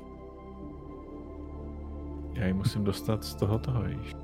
Já 2.34 2.46
ji 2.46 2.54
musím 2.54 2.84
dostat 2.84 3.24
z 3.24 3.36
toho 3.36 3.60
toho, 3.60 3.82
víš. 3.84 4.16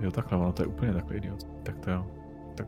Jo, 0.00 0.10
takhle, 0.10 0.38
ono 0.38 0.52
to 0.52 0.62
je 0.62 0.66
úplně 0.66 0.92
takový 0.92 1.16
idiot. 1.16 1.42
Tak 1.62 1.78
to 1.78 1.90
jo. 1.90 2.06
Tak. 2.56 2.66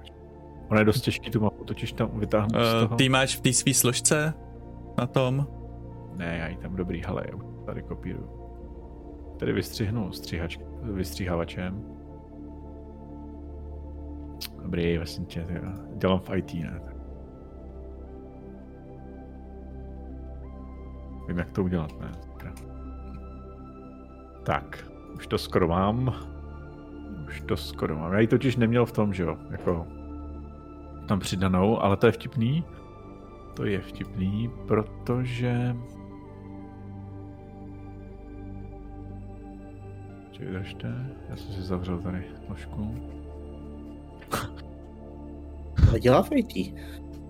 Ono 0.68 0.78
je 0.80 0.84
dost 0.84 1.00
těžký 1.00 1.30
tu 1.30 1.40
mapu 1.40 1.64
totiž 1.64 1.92
tam 1.92 2.10
vytáhnout 2.18 2.50
z 2.64 2.74
Uh, 2.74 2.80
toho. 2.82 2.96
ty 2.96 3.08
máš 3.08 3.36
v 3.36 3.40
té 3.40 3.52
své 3.52 3.74
složce 3.74 4.34
na 4.98 5.06
tom? 5.06 5.46
Ne, 6.16 6.36
já 6.38 6.48
ji 6.48 6.56
tam 6.56 6.76
dobrý, 6.76 7.02
hele, 7.06 7.24
já 7.28 7.36
už 7.36 7.42
tady 7.66 7.82
kopíruju. 7.82 8.30
Tady 9.38 9.52
vystřihnu 9.52 10.12
stříhač, 10.12 10.58
vystříhavačem. 10.82 11.82
Dobrý, 14.62 14.96
vlastně 14.96 15.26
dělám 15.94 16.20
v 16.20 16.36
IT, 16.36 16.54
ne? 16.54 16.80
Vím, 21.28 21.38
jak 21.38 21.50
to 21.50 21.64
udělat, 21.64 22.00
ne? 22.00 22.12
Tak, 24.42 24.84
už 25.16 25.26
to 25.26 25.38
skoro 25.38 25.68
mám. 25.68 26.14
Už 27.26 27.40
to 27.40 27.56
skoro 27.56 27.96
mám. 27.96 28.12
Já 28.12 28.20
ji 28.20 28.26
totiž 28.26 28.56
neměl 28.56 28.86
v 28.86 28.92
tom, 28.92 29.14
že 29.14 29.22
jo, 29.22 29.36
jako 29.50 29.86
tam 31.08 31.20
přidanou, 31.20 31.82
ale 31.82 31.96
to 31.96 32.06
je 32.06 32.12
vtipný. 32.12 32.64
To 33.54 33.64
je 33.64 33.80
vtipný, 33.80 34.50
protože... 34.66 35.76
Čekaj, 40.30 40.52
držte. 40.52 41.16
Já 41.28 41.36
jsem 41.36 41.52
si 41.52 41.62
zavřel 41.62 41.98
tady 41.98 42.24
složku. 42.46 42.94
Ale 45.88 46.00
dělá 46.00 46.22
v 46.22 46.32
IT. 46.32 46.74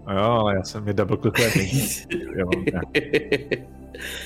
A 0.07 0.13
jo, 0.15 0.21
ale 0.23 0.55
já 0.55 0.63
jsem 0.63 0.85
mi 0.85 0.95
double 0.95 1.17
klikuje 1.17 1.51
Já 2.39 2.45
mám, 2.45 2.65
já, 2.73 2.81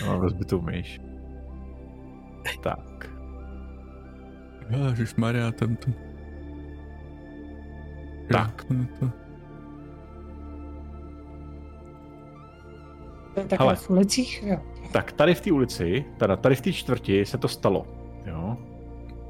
já 0.00 0.06
mám 0.06 0.20
rozbitou 0.20 0.60
myš. 0.60 1.00
Tak. 2.62 3.10
Ježišmarja, 4.88 5.52
ten 5.52 5.76
to... 5.76 5.90
Tak. 8.32 8.64
Jo, 8.70 8.84
to- 9.00 9.10
To 13.34 13.40
je 13.40 13.46
takhle 13.46 13.66
Hele. 13.66 13.76
v 13.76 13.90
ulicích, 13.90 14.42
jo. 14.46 14.56
Tak 14.92 15.12
tady 15.12 15.34
v 15.34 15.40
té 15.40 15.52
ulici, 15.52 16.04
teda 16.16 16.36
tady 16.36 16.54
v 16.54 16.60
té 16.60 16.72
čtvrti 16.72 17.26
se 17.26 17.38
to 17.38 17.48
stalo. 17.48 17.86
Jo. 18.26 18.56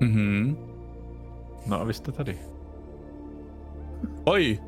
Mhm. 0.00 0.56
No 1.66 1.80
a 1.80 1.84
vy 1.84 1.94
jste 1.94 2.12
tady. 2.12 2.38
Oj! 4.24 4.58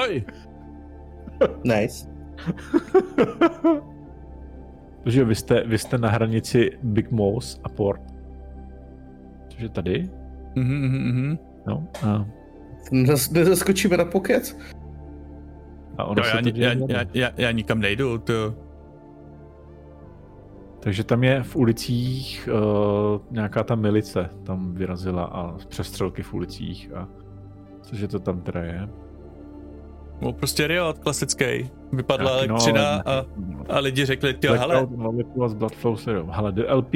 Oj! 0.00 0.24
Nice. 1.64 2.08
Takže 5.02 5.24
vy 5.24 5.34
jste, 5.34 5.64
vy 5.66 5.78
jste 5.78 5.98
na 5.98 6.10
hranici 6.10 6.70
Big 6.82 7.10
Mouse 7.10 7.60
a 7.64 7.68
Port. 7.68 8.02
Což 9.48 9.60
je 9.60 9.68
tady. 9.68 10.10
Mhm, 10.56 10.74
mhm, 10.74 11.08
mhm. 11.08 11.38
No. 11.66 11.86
A, 12.06 12.26
Nezas- 12.92 13.32
Nezaskočíme 13.32 13.96
na 13.96 14.04
pokec? 14.04 14.58
a 15.98 16.04
ono 16.04 16.14
No, 16.16 16.24
se 16.24 16.36
já, 16.36 16.42
to 16.42 16.48
já, 16.54 16.72
já, 16.88 17.04
já, 17.14 17.30
já 17.36 17.50
nikam 17.50 17.78
nejdu, 17.78 18.18
to... 18.18 18.54
Takže 20.80 21.04
tam 21.04 21.24
je 21.24 21.42
v 21.42 21.56
ulicích 21.56 22.48
uh, 22.52 23.20
nějaká 23.30 23.64
ta 23.64 23.74
milice 23.74 24.30
tam 24.42 24.74
vyrazila 24.74 25.24
a 25.24 25.52
přestřelky 25.68 26.22
v 26.22 26.34
ulicích 26.34 26.92
a 26.94 27.08
cože 27.86 28.08
to 28.08 28.18
tam 28.18 28.40
teda 28.40 28.60
je? 28.60 28.88
No, 30.20 30.32
prostě 30.32 30.66
Riot, 30.66 30.98
klasický. 30.98 31.70
Vypadla 31.92 32.30
no, 32.30 32.38
elektřina 32.38 32.96
ale- 32.96 33.02
a, 33.04 33.24
a 33.68 33.78
lidi 33.78 34.04
řekli, 34.04 34.34
jo, 34.44 34.52
hele, 34.54 34.86
Molecules 34.86 35.54
Blood 35.54 35.74
Flow 35.74 35.96
Serum. 35.96 36.30
Hele, 36.30 36.52
the 36.52 36.72
LP 36.72 36.94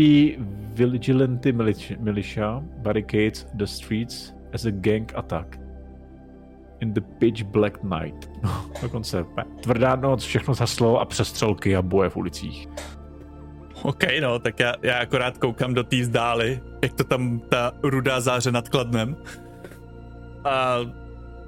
Vigilante 0.74 1.52
militia, 1.52 1.96
militia 2.00 2.62
barricades 2.76 3.46
the 3.54 3.64
streets 3.64 4.34
as 4.52 4.64
a 4.64 4.70
gang 4.70 5.12
attack. 5.16 5.60
In 6.80 6.92
the 6.92 7.00
pitch 7.00 7.42
black 7.42 7.82
night. 7.82 8.30
No, 8.42 8.64
dokonce 8.82 9.24
tvrdá 9.60 9.96
noc, 9.96 10.24
všechno 10.24 10.54
zaslo 10.54 11.00
a 11.00 11.04
přestřelky 11.04 11.76
a 11.76 11.82
boje 11.82 12.10
v 12.10 12.16
ulicích. 12.16 12.68
OK, 13.82 14.04
no, 14.20 14.38
tak 14.38 14.60
já, 14.60 14.74
já 14.82 14.98
akorát 14.98 15.38
koukám 15.38 15.74
do 15.74 15.84
té 15.84 16.04
zdály, 16.04 16.60
jak 16.82 16.92
to 16.92 17.04
tam 17.04 17.40
ta 17.48 17.72
rudá 17.82 18.20
záře 18.20 18.52
nad 18.52 18.68
Kladnem. 18.68 19.16
A, 20.44 20.76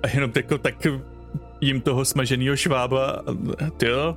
a 0.02 0.09
jenom 0.14 0.31
jako 0.36 0.59
tak 0.59 0.86
jim 1.60 1.81
toho 1.81 2.05
smaženého 2.05 2.56
švába, 2.56 3.23
ty 3.77 3.86
jo. 3.86 4.16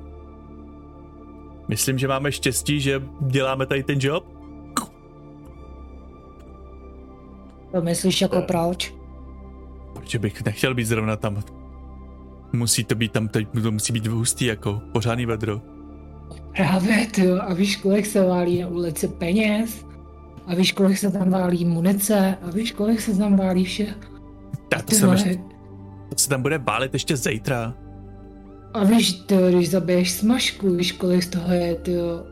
Myslím, 1.68 1.97
že 1.97 2.07
máme 2.07 2.31
štěstí, 2.31 2.80
že 2.80 3.03
děláme 3.22 3.65
tady 3.65 3.84
ten 3.84 3.97
job. 4.02 4.26
To 7.72 7.81
myslíš 7.81 8.22
jako 8.22 8.41
proč? 8.41 8.95
Protože 9.93 10.19
bych 10.19 10.45
nechtěl 10.45 10.73
být 10.73 10.85
zrovna 10.85 11.15
tam. 11.15 11.43
Musí 12.53 12.84
to 12.84 12.95
být 12.95 13.11
tam, 13.11 13.27
teď 13.27 13.47
to 13.64 13.72
musí 13.72 13.93
být 13.93 14.07
hustý, 14.07 14.45
jako 14.45 14.81
pořádný 14.91 15.26
vedro. 15.26 15.61
Právě, 16.56 17.07
ty 17.07 17.26
jo. 17.26 17.39
A 17.41 17.53
víš, 17.53 17.76
kolik 17.76 18.06
se 18.06 18.27
válí 18.27 18.61
na 18.61 18.68
ulici 18.68 19.07
peněz? 19.07 19.85
A 20.47 20.56
víš, 20.56 20.72
kolik 20.72 20.97
se 20.97 21.11
tam 21.11 21.30
válí 21.30 21.65
munice? 21.65 22.38
A 22.41 22.52
víš, 22.52 22.72
kolik 22.72 23.02
se 23.02 23.18
tam 23.18 23.38
válí 23.38 23.65
vše? 23.65 23.95
Tak 24.69 24.85
to, 24.85 24.95
vole, 24.95 25.15
ještě, 25.15 25.35
to 26.09 26.15
se 26.17 26.29
tam 26.29 26.41
bude 26.41 26.59
bálit 26.59 26.93
ještě 26.93 27.17
zítra. 27.17 27.73
A 28.73 28.83
víš, 28.83 29.11
ty, 29.13 29.35
když 29.49 29.69
zabiješ 29.69 30.11
smažku, 30.11 30.75
víš, 30.75 30.91
kolik 30.91 31.23
z 31.23 31.29
toho 31.29 31.53
je, 31.53 31.75
ty 31.75 31.91
jo. 31.91 32.23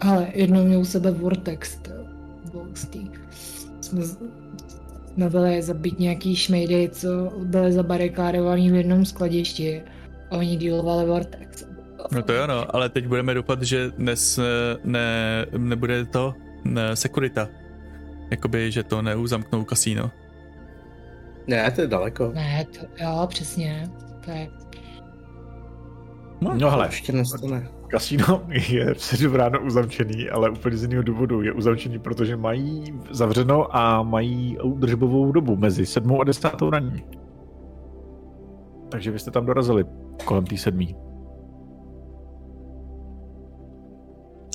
Ale 0.00 0.28
jednou 0.34 0.64
měl 0.64 0.80
u 0.80 0.84
sebe 0.84 1.10
Vortex, 1.10 1.76
ty 1.76 1.90
jo. 1.90 1.96
Boustý. 2.52 3.10
Jsme, 3.80 4.02
z- 4.02 4.18
jsme 5.14 5.30
byli 5.30 5.62
zabít 5.62 5.98
nějaký 5.98 6.36
šmejdy, 6.36 6.88
co 6.92 7.08
byli 7.44 7.72
zabarikádovaný 7.72 8.70
v 8.70 8.74
jednom 8.74 9.04
skladišti. 9.04 9.82
A 10.30 10.36
oni 10.36 10.56
dealovali 10.56 11.06
Vortex. 11.06 11.64
No 12.12 12.22
to 12.22 12.32
jo, 12.32 12.46
no, 12.46 12.76
ale 12.76 12.88
teď 12.88 13.06
budeme 13.06 13.34
doufat, 13.34 13.62
že 13.62 13.90
dnes 13.90 14.38
eh, 14.38 14.42
ne, 14.84 15.46
nebude 15.58 16.04
to 16.04 16.34
ne, 16.64 16.96
sekurita. 16.96 17.48
Jakoby, 18.30 18.72
že 18.72 18.82
to 18.82 19.02
neuzamknou 19.02 19.64
kasíno. 19.64 20.10
Ne, 21.46 21.70
to 21.70 21.80
je 21.80 21.86
daleko. 21.86 22.32
Ne, 22.34 22.64
to, 22.80 22.86
jo, 23.04 23.26
přesně. 23.28 23.88
To 24.24 24.30
je... 24.30 24.48
No 26.40 26.58
To 26.58 26.70
hele, 26.70 26.86
ještě 26.86 27.12
nestane. 27.12 27.68
kasíno 27.88 28.42
je 28.68 28.94
v 28.94 29.02
7 29.02 29.34
ráno 29.34 29.60
uzavřený, 29.60 30.30
ale 30.30 30.50
úplně 30.50 30.76
z 30.76 30.82
jiného 30.82 31.02
důvodu. 31.02 31.42
Je 31.42 31.52
uzavřený, 31.52 31.98
protože 31.98 32.36
mají 32.36 32.84
zavřeno 33.10 33.76
a 33.76 34.02
mají 34.02 34.58
údržbovou 34.58 35.32
dobu 35.32 35.56
mezi 35.56 35.86
7 35.86 36.20
a 36.20 36.24
10 36.24 36.62
raní. 36.70 37.04
Takže 38.88 39.10
vy 39.10 39.18
jste 39.18 39.30
tam 39.30 39.46
dorazili 39.46 39.84
kolem 40.24 40.46
té 40.46 40.56
sedmí. 40.56 40.96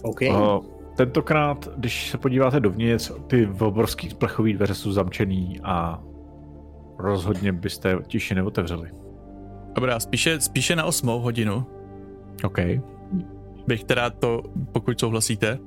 OK. 0.03 0.22
Uh, 0.22 0.66
tentokrát, 0.98 1.70
když 1.78 2.10
se 2.12 2.18
podíváte 2.18 2.60
dovnitř, 2.60 3.12
ty 3.28 3.49
obrovský 3.60 4.10
plechový 4.18 4.53
dveře 4.53 4.74
jsou 4.74 4.91
zamčený 4.91 5.60
a 5.64 6.03
rozhodně 6.97 7.51
byste 7.53 7.97
tiše 8.07 8.35
neotevřeli. 8.35 8.89
Dobrá, 9.76 9.99
spíše, 9.99 10.41
spíše 10.41 10.76
na 10.76 10.85
osmou 10.85 11.19
hodinu 11.19 11.65
OK. 12.43 12.57
bych 13.67 13.84
teda 13.84 14.09
to, 14.09 14.41
pokud 14.72 14.99
souhlasíte, 14.99 15.59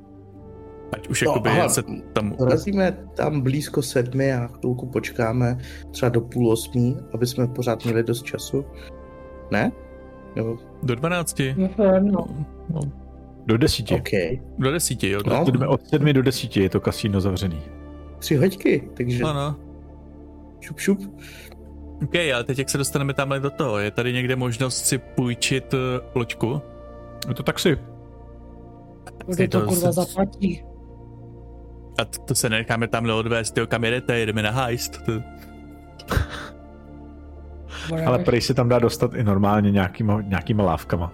ať 0.93 1.07
už 1.07 1.21
No, 1.21 1.31
jakoby 1.31 1.49
aha. 1.49 1.69
se 1.69 1.83
tam... 2.13 2.35
Dorazíme 2.39 2.91
tam 3.15 3.41
blízko 3.41 3.81
sedmi 3.81 4.33
a 4.33 4.47
chvilku 4.47 4.85
počkáme, 4.85 5.57
třeba 5.91 6.09
do 6.09 6.21
půl 6.21 6.51
osmí, 6.51 6.97
aby 7.13 7.25
jsme 7.27 7.47
pořád 7.47 7.83
měli 7.85 8.03
dost 8.03 8.23
času. 8.23 8.65
Ne? 9.51 9.71
Jo, 10.35 10.57
Do 10.83 10.95
12? 10.95 11.39
Je 11.39 11.69
to 11.75 11.83
jedno. 11.83 12.27
No, 12.69 12.79
Do 13.45 13.57
desíti. 13.57 13.95
OK. 13.95 14.39
do 14.57 14.71
10, 14.71 15.03
jo. 15.03 15.19
No. 15.27 15.45
Jdeme 15.45 15.67
od 15.67 15.87
sedmi 15.87 16.13
do 16.13 16.21
desíti, 16.21 16.59
je 16.61 16.69
to 16.69 16.79
kasíno 16.79 17.21
zavřený. 17.21 17.61
Tři 18.19 18.35
hoďky, 18.35 18.89
takže 18.97 19.23
Ano. 19.23 19.55
Šup 20.61 20.79
šup. 20.79 20.99
OK, 22.03 22.15
ale 22.15 22.43
teď 22.43 22.59
jak 22.59 22.69
se 22.69 22.77
dostaneme 22.77 23.13
tamhle 23.13 23.39
do 23.39 23.49
toho, 23.49 23.79
je 23.79 23.91
tady 23.91 24.13
někde 24.13 24.35
možnost 24.35 24.85
si 24.85 24.97
půjčit 24.97 25.73
uh, 25.73 25.79
loďku? 26.15 26.61
Je 27.27 27.33
to 27.33 27.43
taxi. 27.43 27.77
Kdy 29.27 29.47
to 29.47 29.59
to 29.59 29.67
kurva 29.67 29.81
se- 29.81 29.91
zaplatí. 29.91 30.63
A 31.99 32.05
t- 32.05 32.19
to 32.25 32.35
se 32.35 32.49
necháme 32.49 32.87
tamhle 32.87 33.13
odvést, 33.13 33.57
jo, 33.57 33.67
kam 33.67 33.83
jedete, 33.83 34.19
jedeme 34.19 34.43
na 34.43 34.51
heist. 34.51 35.01
To, 35.05 35.11
Ale 38.05 38.19
prej 38.19 38.41
se 38.41 38.53
tam 38.53 38.69
dá 38.69 38.79
dostat 38.79 39.13
i 39.13 39.23
normálně 39.23 39.71
nějakýma, 39.71 40.21
nějakýma 40.21 40.63
lávkama. 40.63 41.13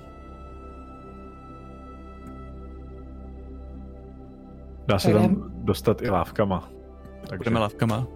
Dá 4.87 4.99
se 4.99 5.13
tam 5.13 5.51
dostat 5.63 6.01
i 6.01 6.09
lávkama. 6.09 6.69
Takže 7.19 7.37
budeme 7.37 7.59
lavkama. 7.59 8.07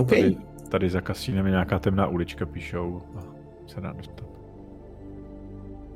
OK. 0.00 0.08
tady, 0.08 0.36
tady 0.68 0.90
za 0.90 1.00
kasínem 1.00 1.46
je 1.46 1.50
nějaká 1.50 1.78
temná 1.78 2.06
ulička, 2.06 2.46
píšou. 2.46 3.02
A 3.16 3.20
se 3.66 3.80
dá 3.80 3.92
dostat. 3.92 4.24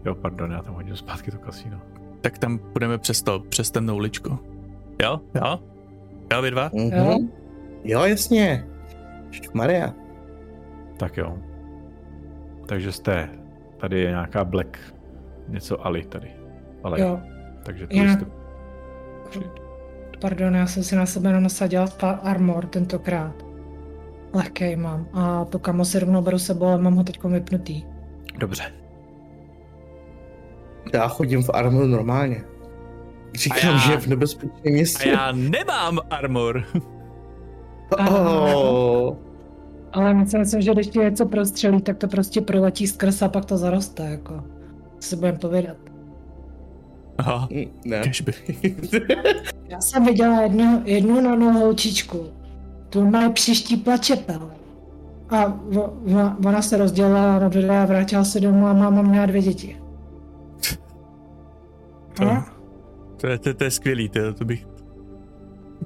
Jo, 0.04 0.14
pardon, 0.14 0.52
já 0.52 0.62
tam 0.62 0.74
hodím 0.74 0.96
zpátky 0.96 1.30
to 1.30 1.38
kasíno. 1.38 1.80
Tak 2.20 2.38
tam 2.38 2.58
půjdeme 2.58 2.98
přes 2.98 3.22
to, 3.22 3.40
přes 3.48 3.70
temnou 3.70 3.96
uličku. 3.96 4.38
Jo? 5.02 5.20
Jo? 5.34 5.60
Jo, 6.32 6.42
vy 6.42 6.50
dva? 6.50 6.70
Mhm. 6.74 7.28
Jo, 7.84 8.00
jasně. 8.04 8.66
Maria. 9.54 9.94
Tak 10.96 11.16
jo. 11.16 11.38
Takže 12.66 12.92
jste, 12.92 13.28
tady 13.76 14.00
je 14.00 14.08
nějaká 14.10 14.44
black, 14.44 14.78
něco 15.48 15.86
Ali 15.86 16.04
tady. 16.04 16.30
Ale, 16.82 17.00
Jo, 17.00 17.20
takže 17.62 17.86
to 17.86 17.94
Jinak- 17.94 18.18
jste, 18.20 18.26
pardon, 20.20 20.54
já 20.54 20.66
jsem 20.66 20.82
si 20.82 20.96
na 20.96 21.06
sebe 21.06 21.40
nasadila 21.40 21.86
pa- 22.00 22.10
armor 22.10 22.66
tentokrát. 22.66 23.44
Lehkej 24.34 24.76
mám. 24.76 25.06
A 25.12 25.44
to 25.44 25.58
kamo 25.58 25.84
si 25.84 25.98
rovnou 25.98 26.22
beru 26.22 26.38
sebou, 26.38 26.66
ale 26.66 26.78
mám 26.82 26.94
ho 26.94 27.04
teď 27.04 27.24
vypnutý. 27.24 27.84
dobře. 28.38 28.62
Já 30.92 31.08
chodím 31.08 31.42
v 31.42 31.50
armoru 31.54 31.86
normálně. 31.86 32.44
Říkám, 33.34 33.70
A 33.70 33.72
já- 33.72 33.78
že 33.78 33.92
je 33.92 33.98
v 33.98 34.06
nebezpečném 34.06 34.52
A 34.66 34.70
městě. 34.70 35.08
já 35.08 35.32
nemám 35.32 35.98
armor. 36.10 36.64
Oh. 38.10 39.16
Ale 39.92 40.14
myslím 40.14 40.44
si, 40.44 40.62
že 40.62 40.72
když 40.74 40.86
ti 40.86 40.98
něco 40.98 41.26
prostřelí, 41.26 41.82
tak 41.82 41.96
to 41.98 42.08
prostě 42.08 42.40
proletí 42.40 42.86
skrz 42.86 43.22
a 43.22 43.28
pak 43.28 43.44
to 43.44 43.56
zaroste, 43.58 44.02
jako. 44.10 44.44
Co 44.98 45.08
si 45.08 45.16
budem 45.16 45.36
povědat. 45.36 45.76
Aha, 47.18 47.48
Ne. 47.84 48.00
kežby. 48.00 48.32
Já 49.68 49.80
jsem 49.80 50.04
viděla 50.04 50.42
jednu, 50.42 50.82
jednu 50.84 51.20
nonou 51.20 51.52
holčičku. 51.52 52.26
Tu 52.92 53.04
má 53.10 53.30
přištípla 53.30 53.96
čepel. 53.96 54.50
A 55.30 55.48
vo- 55.48 55.92
vo- 56.04 56.48
ona 56.48 56.62
se 56.62 56.76
rozdělila 56.76 57.38
na 57.38 57.48
dvě 57.48 57.80
a 57.80 57.84
vrátila 57.84 58.24
se 58.24 58.40
domů 58.40 58.66
a 58.66 58.72
máma 58.72 59.02
měla 59.02 59.26
dvě 59.26 59.42
děti. 59.42 59.76
To, 62.16 62.24
to, 63.16 63.26
je, 63.26 63.38
to, 63.38 63.54
to 63.54 63.64
je 63.64 63.70
skvělý, 63.70 64.08
to, 64.08 64.34
to 64.34 64.44
bych... 64.44 64.66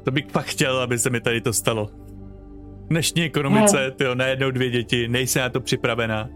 To 0.03 0.11
bych 0.11 0.27
fakt 0.31 0.47
chtěl, 0.47 0.79
aby 0.79 0.99
se 0.99 1.11
mi 1.11 1.21
tady 1.21 1.41
to 1.41 1.53
stalo. 1.53 1.87
V 1.87 2.89
dnešní 2.89 3.23
ekonomice, 3.23 3.91
tyjo, 3.91 4.15
najednou 4.15 4.51
dvě 4.51 4.71
děti, 4.71 5.09
nejsem 5.09 5.43
na 5.43 5.49
to 5.49 5.61
připravená. 5.61 6.29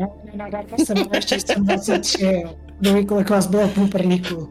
No, 0.00 0.16
se 0.84 0.94
mi, 0.94 1.04
ještě 1.14 1.40
jsem 1.40 1.64
23, 1.64 2.24
jo. 2.24 2.54
Kdo 2.78 3.04
kolik 3.06 3.30
vás 3.30 3.46
bylo 3.46 3.68
půl 3.68 3.88
prlíku. 3.88 4.48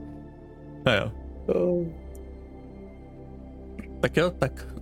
No 0.85 0.93
jo. 0.93 1.11
Oh. 1.55 1.87
Tak 3.99 4.17
jo, 4.17 4.31
tak 4.39 4.78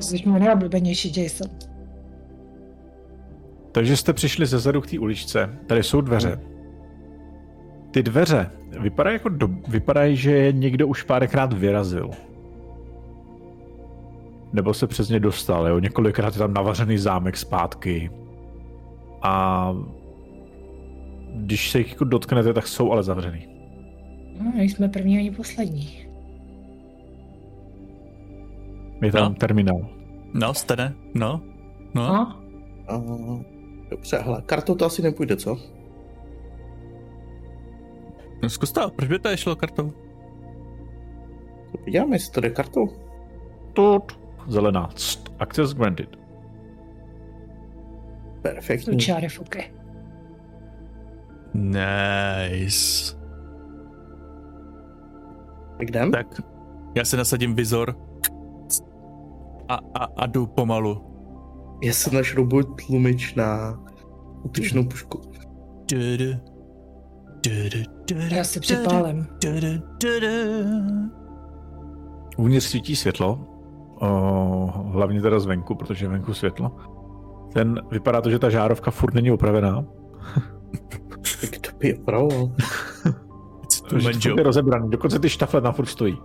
Jsi 0.00 0.22
můj 0.26 0.40
nejoblíbenější 0.40 1.22
Jason. 1.22 1.48
Takže 3.72 3.96
jste 3.96 4.12
přišli 4.12 4.46
ze 4.46 4.58
zadu 4.58 4.80
k 4.80 4.86
té 4.86 4.98
uličce. 4.98 5.58
Tady 5.66 5.82
jsou 5.82 6.00
dveře. 6.00 6.40
Ty 7.90 8.02
dveře 8.02 8.50
vypadají 8.80 9.14
jako 9.14 9.28
do, 9.28 9.48
vypadají, 9.68 10.16
že 10.16 10.30
je 10.30 10.52
někdo 10.52 10.86
už 10.86 11.02
párkrát 11.02 11.52
vyrazil. 11.52 12.10
Nebo 14.52 14.74
se 14.74 14.86
přes 14.86 15.08
ně 15.08 15.20
dostal, 15.20 15.66
jo. 15.66 15.78
Několikrát 15.78 16.34
je 16.34 16.38
tam 16.38 16.54
navařený 16.54 16.98
zámek 16.98 17.36
zpátky. 17.36 18.10
A 19.22 19.74
když 21.34 21.70
se 21.70 21.78
jich 21.78 21.90
jako 21.90 22.04
dotknete, 22.04 22.52
tak 22.52 22.66
jsou 22.66 22.92
ale 22.92 23.02
zavřený. 23.02 23.48
No, 24.40 24.52
nejsme 24.56 24.88
první 24.88 25.18
ani 25.18 25.30
poslední. 25.30 26.09
Je 29.02 29.12
tam 29.12 29.32
No. 29.32 29.38
terminál. 29.38 29.88
no, 30.34 30.54
stane, 30.54 30.94
no, 31.14 31.40
no. 31.94 32.06
No, 32.06 32.36
Uh, 32.98 33.42
dobře, 33.90 34.18
hele, 34.18 34.42
kartou 34.46 34.74
to 34.74 34.84
asi 34.86 35.02
nepůjde, 35.02 35.36
co? 35.36 35.58
no 38.42 38.48
zkus 38.50 38.72
to, 38.72 38.90
proč 38.90 39.08
by 39.08 39.18
to 39.18 39.36
šlo 39.36 39.56
kartou? 39.56 39.92
Podíváme, 41.84 42.14
jestli 42.16 42.32
to 42.32 42.40
jde 42.40 42.50
kartou. 42.50 42.88
Tut. 43.72 44.20
Zelená. 44.48 44.88
Cst. 44.94 45.30
Access 45.38 45.72
granted. 45.74 46.16
Perfektní. 48.42 48.92
jsou 48.92 48.98
čáry 49.06 49.28
fuky. 49.28 49.72
Nice. 51.54 53.16
Tak 55.78 55.88
jdem? 55.88 56.10
Tak, 56.12 56.40
já 56.94 57.04
se 57.04 57.16
nasadím 57.16 57.54
vizor 57.54 57.96
a, 59.70 59.78
a, 59.94 60.04
a 60.16 60.26
jdu 60.26 60.46
pomalu. 60.46 61.06
Já 61.82 61.92
se 61.92 62.14
našroubuju 62.14 62.62
tlumič 62.62 63.34
na 63.34 63.78
útočnou 64.42 64.84
pušku. 64.84 65.20
Já 65.92 65.98
dudu, 69.42 69.82
dudu. 70.02 71.10
Uvnitř 72.36 72.66
svítí 72.66 72.96
světlo, 72.96 73.46
hlavně 74.92 75.22
teda 75.22 75.40
zvenku, 75.40 75.74
protože 75.74 76.04
je 76.04 76.08
venku 76.08 76.34
světlo. 76.34 76.76
Ten, 77.52 77.80
vypadá 77.90 78.20
to, 78.20 78.30
že 78.30 78.38
ta 78.38 78.50
žárovka 78.50 78.90
furt 78.90 79.14
není 79.14 79.30
opravená. 79.30 79.84
Tak 81.40 81.58
to 81.60 81.70
by 81.78 81.98
opravoval. 81.98 82.52
Job. 84.20 84.38
je 84.38 84.44
rozebraný, 84.44 84.90
dokonce 84.90 85.18
ty 85.18 85.28
štafle 85.28 85.60
na 85.60 85.72
furt 85.72 85.86
stojí. 85.86 86.18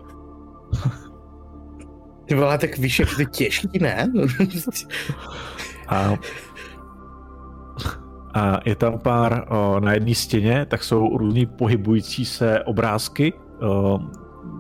Ty 2.26 2.36
vole, 2.36 2.58
tak 2.58 2.78
víš, 2.78 3.00
jak 3.00 3.10
to 3.18 3.24
těžký, 3.24 3.80
ne? 3.80 4.12
A, 5.88 6.14
a 8.34 8.60
je 8.66 8.76
tam 8.76 9.00
pár, 9.00 9.46
o, 9.50 9.80
na 9.80 9.94
jedné 9.94 10.16
stěně, 10.16 10.66
tak 10.66 10.84
jsou 10.84 11.18
různý 11.18 11.46
pohybující 11.46 12.26
se 12.26 12.64
obrázky, 12.64 13.34
o, 13.62 14.00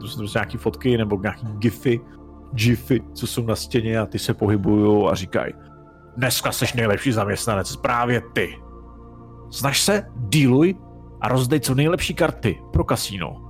to 0.01 0.07
jsou 0.07 0.17
prostě 0.17 0.39
nějaký 0.39 0.57
fotky 0.57 0.97
nebo 0.97 1.19
nějaký 1.21 1.47
gify, 1.57 1.99
gify, 2.53 3.01
co 3.13 3.27
jsou 3.27 3.45
na 3.45 3.55
stěně 3.55 3.99
a 3.99 4.05
ty 4.05 4.19
se 4.19 4.33
pohybují 4.33 5.07
a 5.09 5.15
říkají 5.15 5.53
dneska 6.17 6.51
seš 6.51 6.73
nejlepší 6.73 7.11
zaměstnanec, 7.11 7.75
právě 7.75 8.21
ty. 8.33 8.59
Snaž 9.51 9.81
se, 9.81 10.03
dealuj 10.15 10.75
a 11.21 11.27
rozdej 11.27 11.59
co 11.59 11.75
nejlepší 11.75 12.13
karty 12.13 12.61
pro 12.73 12.83
kasíno. 12.83 13.41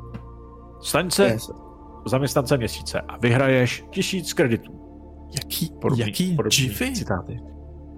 Staň 0.82 1.10
se 1.10 1.28
Yes. 1.28 1.65
Zaměstnance 2.10 2.58
měsíce 2.58 3.02
a 3.02 3.18
vyhraješ 3.18 3.84
tisíc 3.90 4.34
kreditů. 4.34 4.82
Jaký, 5.44 5.72
Podobný, 5.82 6.06
jaký 6.06 6.36
podobný 6.36 6.58
gify? 6.58 6.92
Citáty. 6.96 7.40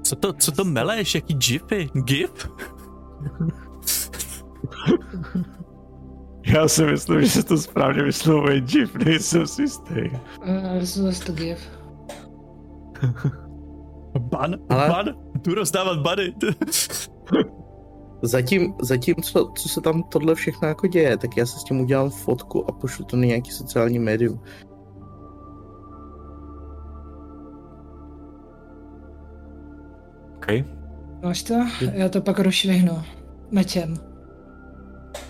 Co 0.03 0.15
to, 0.15 0.33
co 0.33 0.51
to 0.51 0.63
meleš? 0.63 1.15
Jaký 1.15 1.33
gify? 1.33 1.89
GIF? 2.05 2.49
Já 6.45 6.67
si 6.67 6.85
myslím, 6.85 7.21
že 7.21 7.29
se 7.29 7.43
to 7.43 7.57
správně 7.57 8.03
vyslovuje 8.03 8.61
GIF, 8.61 8.95
nejsem 8.95 9.47
si 9.47 9.61
jistý. 9.61 10.01
Uh, 10.47 10.79
zase 10.81 11.25
to 11.25 11.31
give. 11.33 11.59
Ban? 14.19 14.55
Ale- 14.69 14.89
Ban? 14.89 15.05
Tu 15.41 15.53
rozdávat 15.55 15.99
bany. 15.99 16.33
Zatím, 18.21 18.73
zatím 18.81 19.15
co, 19.15 19.51
co 19.55 19.69
se 19.69 19.81
tam 19.81 20.03
tohle 20.03 20.35
všechno 20.35 20.67
jako 20.67 20.87
děje, 20.87 21.17
tak 21.17 21.37
já 21.37 21.45
se 21.45 21.59
s 21.59 21.63
tím 21.63 21.81
udělám 21.81 22.09
fotku 22.09 22.69
a 22.69 22.71
pošlu 22.71 23.05
to 23.05 23.17
na 23.17 23.25
nějaký 23.25 23.51
sociální 23.51 23.99
médium. 23.99 24.39
Okay. 30.35 30.65
Máš 31.23 31.43
to? 31.43 31.53
Já 31.93 32.09
to 32.09 32.21
pak 32.21 32.39
rozšvihnu. 32.39 33.01
Mečem. 33.51 33.93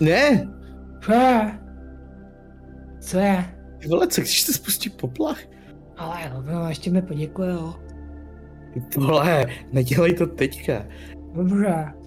Ne! 0.00 0.48
Fá. 1.02 1.52
Co 3.00 3.18
je? 3.18 3.44
Ty 3.78 3.88
vole, 3.88 4.06
co 4.06 4.20
když 4.20 4.44
to 4.44 4.52
spustí 4.52 4.90
poplach? 4.90 5.38
Ale 5.96 6.32
no, 6.52 6.68
ještě 6.68 6.90
mi 6.90 7.02
poděkujou. 7.02 7.74
Ty 8.74 9.00
vole, 9.00 9.46
nedělej 9.72 10.14
to 10.14 10.26
teďka. 10.26 10.84
Dobře. 11.34 11.97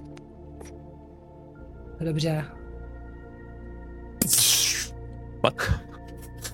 Dobře. 2.06 2.46
What? 5.44 5.56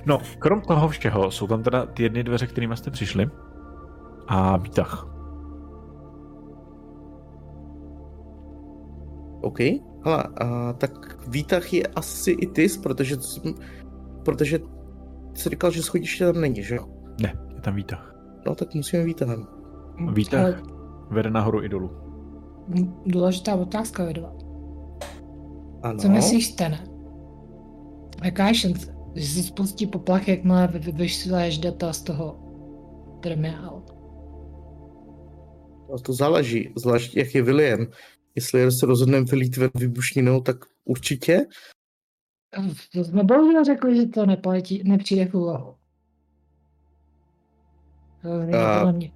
No, 0.05 0.21
krom 0.39 0.61
toho 0.61 0.87
všeho 0.87 1.31
jsou 1.31 1.47
tam 1.47 1.63
teda 1.63 1.85
ty 1.85 2.03
jedny 2.03 2.23
dveře, 2.23 2.47
kterými 2.47 2.77
jste 2.77 2.91
přišli. 2.91 3.29
A 4.27 4.57
výtah. 4.57 5.07
OK, 9.41 9.59
ale 10.03 10.23
a, 10.23 10.73
tak 10.73 11.27
výtah 11.27 11.73
je 11.73 11.87
asi 11.87 12.31
i 12.31 12.47
ty, 12.47 12.67
protože, 12.83 13.15
protože 14.25 14.59
jsi 15.33 15.49
říkal, 15.49 15.71
že 15.71 15.83
schodiště 15.83 16.25
tam 16.25 16.41
není, 16.41 16.63
že 16.63 16.75
jo? 16.75 16.87
Ne, 17.21 17.33
je 17.55 17.61
tam 17.61 17.75
výtah. 17.75 18.15
No 18.47 18.55
tak 18.55 18.73
musíme 18.73 19.03
výtahem. 19.03 19.47
Výtah 20.13 20.39
Ale 20.39 20.61
vede 21.09 21.29
nahoru 21.29 21.63
i 21.63 21.69
dolů. 21.69 21.91
důležitá 23.05 23.55
otázka, 23.55 24.03
Vedva. 24.05 24.36
Ano. 25.81 25.99
Co 25.99 26.09
myslíš, 26.09 26.47
Stene? 26.47 26.87
Jaká 28.23 28.47
je 28.47 28.55
šance, 28.55 28.95
že 29.15 29.27
si 29.27 29.43
spustí 29.43 29.87
poplach, 29.87 30.27
jakmile 30.27 30.67
vy- 30.67 30.79
vy- 30.79 30.91
vyšleš 30.91 31.57
data 31.57 31.93
z 31.93 32.01
toho 32.01 32.39
terminálu? 33.23 33.85
No, 35.89 35.99
to 35.99 36.13
záleží, 36.13 36.73
zvlášť 36.77 37.15
jak 37.17 37.35
je 37.35 37.41
William. 37.41 37.87
Jestli 38.35 38.71
se 38.71 38.85
rozhodneme 38.85 39.25
vylít 39.25 39.57
ve 39.57 39.69
výbušninou, 39.75 40.41
tak 40.41 40.57
určitě. 40.85 41.45
To 42.93 43.03
jsme 43.03 43.23
bohužel 43.23 43.63
řekli, 43.63 43.95
že 43.95 44.05
to 44.05 44.25
neplatí, 44.25 44.83
nepřijde 44.83 45.25
v 45.25 45.33
úvahu. 45.33 45.75
A- 48.57 48.91
mě. 48.91 49.11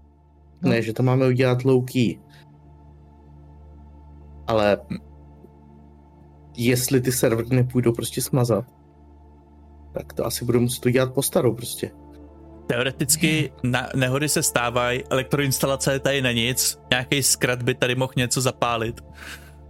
No. 0.62 0.70
Ne, 0.70 0.82
že 0.82 0.94
to 0.94 1.04
máme 1.04 1.28
udělat 1.28 1.66
low 1.66 1.86
key. 1.86 2.20
Ale 4.48 4.78
jestli 6.66 7.02
ty 7.02 7.12
servery 7.12 7.48
nepůjdou 7.52 7.92
prostě 7.94 8.22
smazat, 8.22 8.66
tak 9.94 10.14
to 10.14 10.26
asi 10.26 10.46
budu 10.46 10.60
muset 10.62 10.86
udělat 10.86 11.14
po 11.14 11.22
starou 11.24 11.56
prostě. 11.56 11.92
Teoreticky 12.68 13.52
na, 13.64 13.90
nehody 13.96 14.30
se 14.30 14.44
stávají, 14.44 15.04
elektroinstalace 15.10 15.94
je 15.94 16.00
tady 16.00 16.22
na 16.22 16.32
nic, 16.32 16.80
nějaký 16.90 17.24
skrat 17.24 17.64
by 17.64 17.76
tady 17.76 17.96
mohl 17.96 18.14
něco 18.16 18.42
zapálit. 18.42 19.02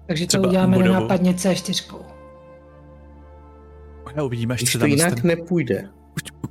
Takže 0.08 0.24
to 0.26 0.28
třeba 0.28 0.48
uděláme 0.48 0.78
budovu. 0.78 0.94
nenápadně 0.94 1.34
C4. 1.34 1.96
A 4.18 4.24
uvidíme, 4.24 4.54
až 4.54 4.60
Když 4.60 4.72
se 4.72 4.78
to 4.78 4.82
tam 4.84 4.90
jinak 4.90 5.10
dostaneme. 5.12 5.36
nepůjde. 5.42 5.90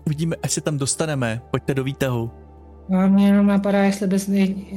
Uvidíme, 0.07 0.37
až 0.43 0.53
se 0.53 0.61
tam 0.61 0.79
dostaneme. 0.79 1.41
Pojďte 1.51 1.75
do 1.75 1.85
výtahu. 1.85 2.31
No 2.89 2.99
a 2.99 3.07
mě 3.07 3.27
jenom 3.27 3.47
napadá, 3.47 3.85
jestli 3.85 4.07
bys, 4.07 4.29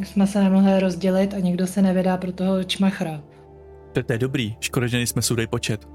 jsme 0.03 0.27
se 0.27 0.43
nemohli 0.43 0.79
rozdělit 0.79 1.33
a 1.33 1.39
někdo 1.39 1.67
se 1.67 1.81
nevydá 1.81 2.17
pro 2.17 2.31
toho 2.31 2.63
čmachra. 2.63 3.21
To, 3.93 4.03
to 4.03 4.13
je 4.13 4.19
dobrý, 4.19 4.57
škoda, 4.59 4.87
že 4.87 4.97
nejsme 4.97 5.21
sudej 5.21 5.47
počet. 5.47 5.85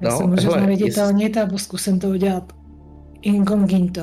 Já 0.00 0.10
No, 0.10 0.16
se 0.18 0.26
můžu 0.26 0.42
hele, 0.50 0.58
zneviditelnit 0.58 1.36
a 1.36 1.48
zkusím 1.58 2.00
to 2.00 2.08
udělat 2.08 2.52
incognito. 3.22 4.00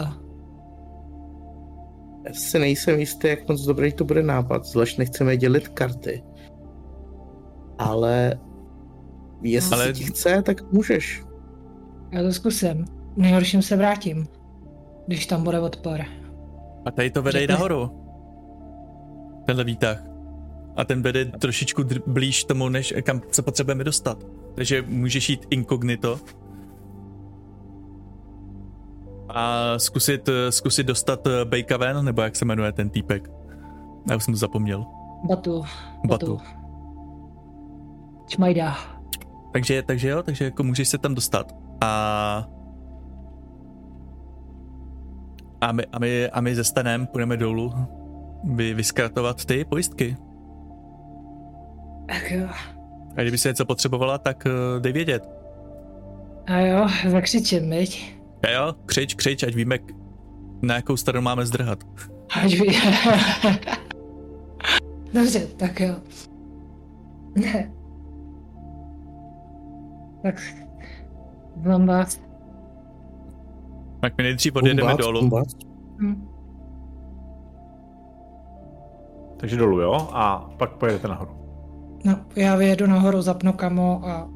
Já 2.27 2.33
si 2.33 2.59
nejsem 2.59 2.99
jistý, 2.99 3.27
jak 3.27 3.47
moc 3.49 3.61
dobrý 3.65 3.93
to 3.93 4.05
bude 4.05 4.23
nápad, 4.23 4.65
zvlášť 4.65 4.97
nechceme 4.97 5.37
dělit 5.37 5.67
karty. 5.67 6.23
Ale 7.77 8.39
jestli 9.41 9.75
Ale- 9.75 9.93
ti 9.93 10.03
chce, 10.03 10.41
tak 10.41 10.71
můžeš. 10.71 11.23
Já 12.11 12.23
to 12.23 12.31
zkusím. 12.31 12.85
Nejhorším 13.17 13.61
se 13.61 13.75
vrátím, 13.77 14.27
když 15.07 15.25
tam 15.25 15.43
bude 15.43 15.59
odpor. 15.59 16.01
A 16.85 16.91
tady 16.91 17.11
to 17.11 17.21
vede 17.21 17.39
i 17.39 17.41
Řekni. 17.41 17.53
nahoru. 17.53 17.89
Tenhle 19.45 19.63
výtah. 19.63 20.08
A 20.79 20.85
ten 20.85 21.01
vede 21.01 21.25
trošičku 21.25 21.83
blíž 22.07 22.43
tomu, 22.43 22.69
než 22.69 22.93
kam 23.03 23.21
se 23.31 23.41
potřebujeme 23.41 23.83
dostat. 23.83 24.23
Takže 24.55 24.81
můžeš 24.87 25.29
jít 25.29 25.47
inkognito. 25.49 26.19
A 29.29 29.73
zkusit, 29.79 30.29
zkusit 30.49 30.87
dostat 30.87 31.27
eh, 31.27 31.45
Bejka 31.45 31.77
ven, 31.77 32.05
nebo 32.05 32.21
jak 32.21 32.35
se 32.35 32.45
jmenuje 32.45 32.71
ten 32.71 32.89
týpek. 32.89 33.31
Já 34.09 34.15
už 34.15 34.23
jsem 34.23 34.33
to 34.33 34.37
zapomněl. 34.37 34.85
Batu. 35.23 35.63
Batu. 36.07 36.39
Čmajda. 38.27 38.77
Takže, 39.53 39.83
takže 39.83 40.09
jo, 40.09 40.23
takže 40.23 40.45
jako 40.45 40.63
můžeš 40.63 40.89
se 40.89 40.97
tam 40.97 41.15
dostat. 41.15 41.55
A 41.81 42.47
a 45.61 45.71
my, 45.71 45.85
a 45.85 45.99
my, 45.99 46.29
a 46.29 46.41
my 46.41 46.55
ze 46.55 46.63
Stanem 46.63 47.07
půjdeme 47.07 47.37
dolů 47.37 47.73
vy, 48.43 48.73
vyskratovat 48.73 49.45
ty 49.45 49.65
pojistky. 49.65 50.17
Ach 52.09 52.31
jo. 52.31 52.47
A 53.17 53.21
kdyby 53.21 53.37
se 53.37 53.49
něco 53.49 53.65
potřebovala, 53.65 54.17
tak 54.17 54.43
uh, 54.45 54.81
dej 54.81 54.93
vědět. 54.93 55.29
A 56.47 56.59
jo, 56.59 56.87
zakřičím, 57.07 57.69
viď? 57.69 58.15
A 58.43 58.49
jo, 58.49 58.73
křič, 58.85 59.13
křič, 59.13 59.43
ať 59.43 59.55
víme, 59.55 59.77
na 60.61 60.75
jakou 60.75 60.97
stranu 60.97 61.21
máme 61.21 61.45
zdrhat. 61.45 61.79
Ať 62.43 62.53
ví. 62.53 62.77
Dobře, 65.13 65.39
tak 65.47 65.79
jo. 65.79 65.95
Ne. 67.35 67.71
Tak. 70.23 70.41
Vás. 71.85 72.21
Tak 74.01 74.17
my 74.17 74.23
nejdřív 74.23 74.55
odjedeme 74.55 74.81
Bumbác, 74.81 75.05
dolů. 75.05 75.19
bumbác. 75.19 75.53
Hm. 76.01 76.27
Takže 79.37 79.57
dolů, 79.57 79.79
jo? 79.81 79.93
A 80.13 80.49
pak 80.57 80.71
pojedete 80.71 81.07
nahoru. 81.07 81.38
No, 82.03 82.19
já 82.35 82.55
vyjedu 82.55 82.87
nahoru, 82.87 83.21
zapnu 83.21 83.53
kamo 83.53 84.01
a 84.07 84.29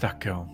Tak 0.00 0.24
jo. 0.26 0.46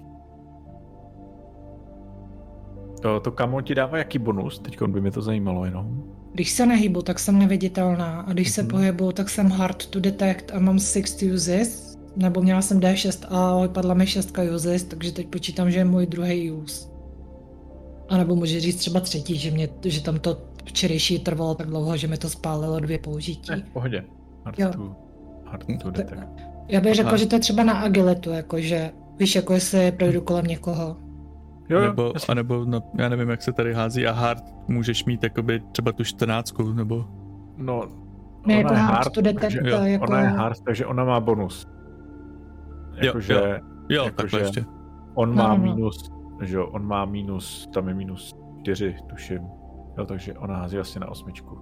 To, 3.02 3.20
to 3.20 3.32
kamo 3.32 3.60
ti 3.60 3.74
dává 3.74 3.98
jaký 3.98 4.18
bonus? 4.18 4.58
Teď 4.58 4.82
by 4.82 5.00
mě 5.00 5.10
to 5.10 5.22
zajímalo 5.22 5.64
jenom. 5.64 6.02
když 6.32 6.50
se 6.50 6.66
nehýbu, 6.66 7.02
tak 7.02 7.18
jsem 7.18 7.38
neviditelná 7.38 8.20
a 8.20 8.32
když 8.32 8.50
se 8.50 8.62
Mhm. 8.62 8.70
pohybu, 8.70 9.12
tak 9.12 9.28
jsem 9.28 9.50
hard 9.50 9.86
to 9.86 10.00
detect 10.00 10.50
a 10.54 10.58
mám 10.58 10.78
6 10.78 11.22
uses, 11.34 11.98
nebo 12.16 12.42
měla 12.42 12.62
jsem 12.62 12.80
D6 12.80 13.26
a 13.30 13.62
vypadla 13.62 13.94
mi 13.94 14.06
6 14.06 14.34
uses, 14.54 14.84
takže 14.84 15.12
teď 15.12 15.26
počítám, 15.28 15.70
že 15.70 15.78
je 15.78 15.84
můj 15.84 16.06
druhý 16.06 16.50
use. 16.52 16.88
A 18.08 18.16
nebo 18.16 18.34
může 18.36 18.60
říct 18.60 18.76
třeba 18.76 19.00
třetí, 19.00 19.36
že, 19.38 19.50
mě, 19.50 19.68
že 19.84 20.02
tam 20.02 20.18
to 20.18 20.36
včerejší 20.64 21.18
trvalo 21.18 21.54
tak 21.54 21.66
dlouho, 21.66 21.96
že 21.96 22.06
mi 22.06 22.16
to 22.18 22.30
spálilo 22.30 22.80
dvě 22.80 22.98
použití. 22.98 23.50
Ne, 23.50 23.62
v 23.70 23.72
pohodě. 23.72 24.04
Hard 24.44 24.58
Jo. 24.58 24.70
to, 24.72 24.96
hard 25.68 25.82
to 25.82 25.92
Tak-. 25.92 26.28
Já 26.68 26.80
bych 26.80 26.94
řekl, 26.94 27.16
že 27.16 27.26
to 27.26 27.34
je 27.36 27.40
třeba 27.40 27.64
na 27.64 27.72
agilitu, 27.80 28.30
jakože 28.30 28.90
víš, 29.18 29.34
jako 29.36 29.52
jestli 29.52 29.92
projdu 29.92 30.20
kolem 30.20 30.44
někoho. 30.44 30.96
Jo, 31.68 31.78
jo, 31.78 31.84
nebo, 31.86 32.10
jasně. 32.14 32.32
anebo, 32.32 32.64
no, 32.64 32.80
já 32.98 33.08
nevím, 33.08 33.28
jak 33.28 33.42
se 33.42 33.52
tady 33.52 33.74
hází 33.74 34.06
a 34.06 34.12
hard 34.12 34.44
můžeš 34.68 35.04
mít 35.04 35.22
jakoby 35.22 35.60
třeba 35.72 35.92
tu 35.92 36.04
čtrnáctku, 36.04 36.72
nebo 36.72 37.04
No, 37.56 37.82
Ne, 38.46 38.54
ona 38.54 38.58
jako 38.58 38.74
je 38.74 38.78
hard 38.80 38.94
hard, 38.98 39.12
to 39.14 39.20
detect, 39.20 39.40
takže, 39.40 39.60
jo, 39.70 39.82
jako... 39.84 40.04
ona 40.04 40.20
je 40.20 40.26
hard, 40.28 40.60
takže 40.64 40.86
ona 40.86 41.04
má 41.04 41.20
bonus. 41.20 41.66
Jakože 43.02 43.32
jo. 43.32 43.40
jo, 43.88 44.04
Jakože- 44.04 44.10
takhle 44.16 44.40
ještě. 44.40 44.64
on 45.14 45.28
No, 45.28 45.34
má 45.34 45.48
no, 45.48 45.56
no. 45.66 45.74
minus, 45.74 46.10
že 46.42 46.56
jo, 46.56 46.66
on 46.66 46.86
má 46.86 47.04
minus, 47.04 47.68
tam 47.74 47.88
je 47.88 47.94
minus 47.94 48.34
4, 48.62 48.96
tuším. 49.06 49.40
Jo, 49.98 50.06
takže 50.06 50.34
ona 50.34 50.56
hází 50.56 50.78
asi 50.78 51.00
na 51.00 51.08
osmičku. 51.10 51.58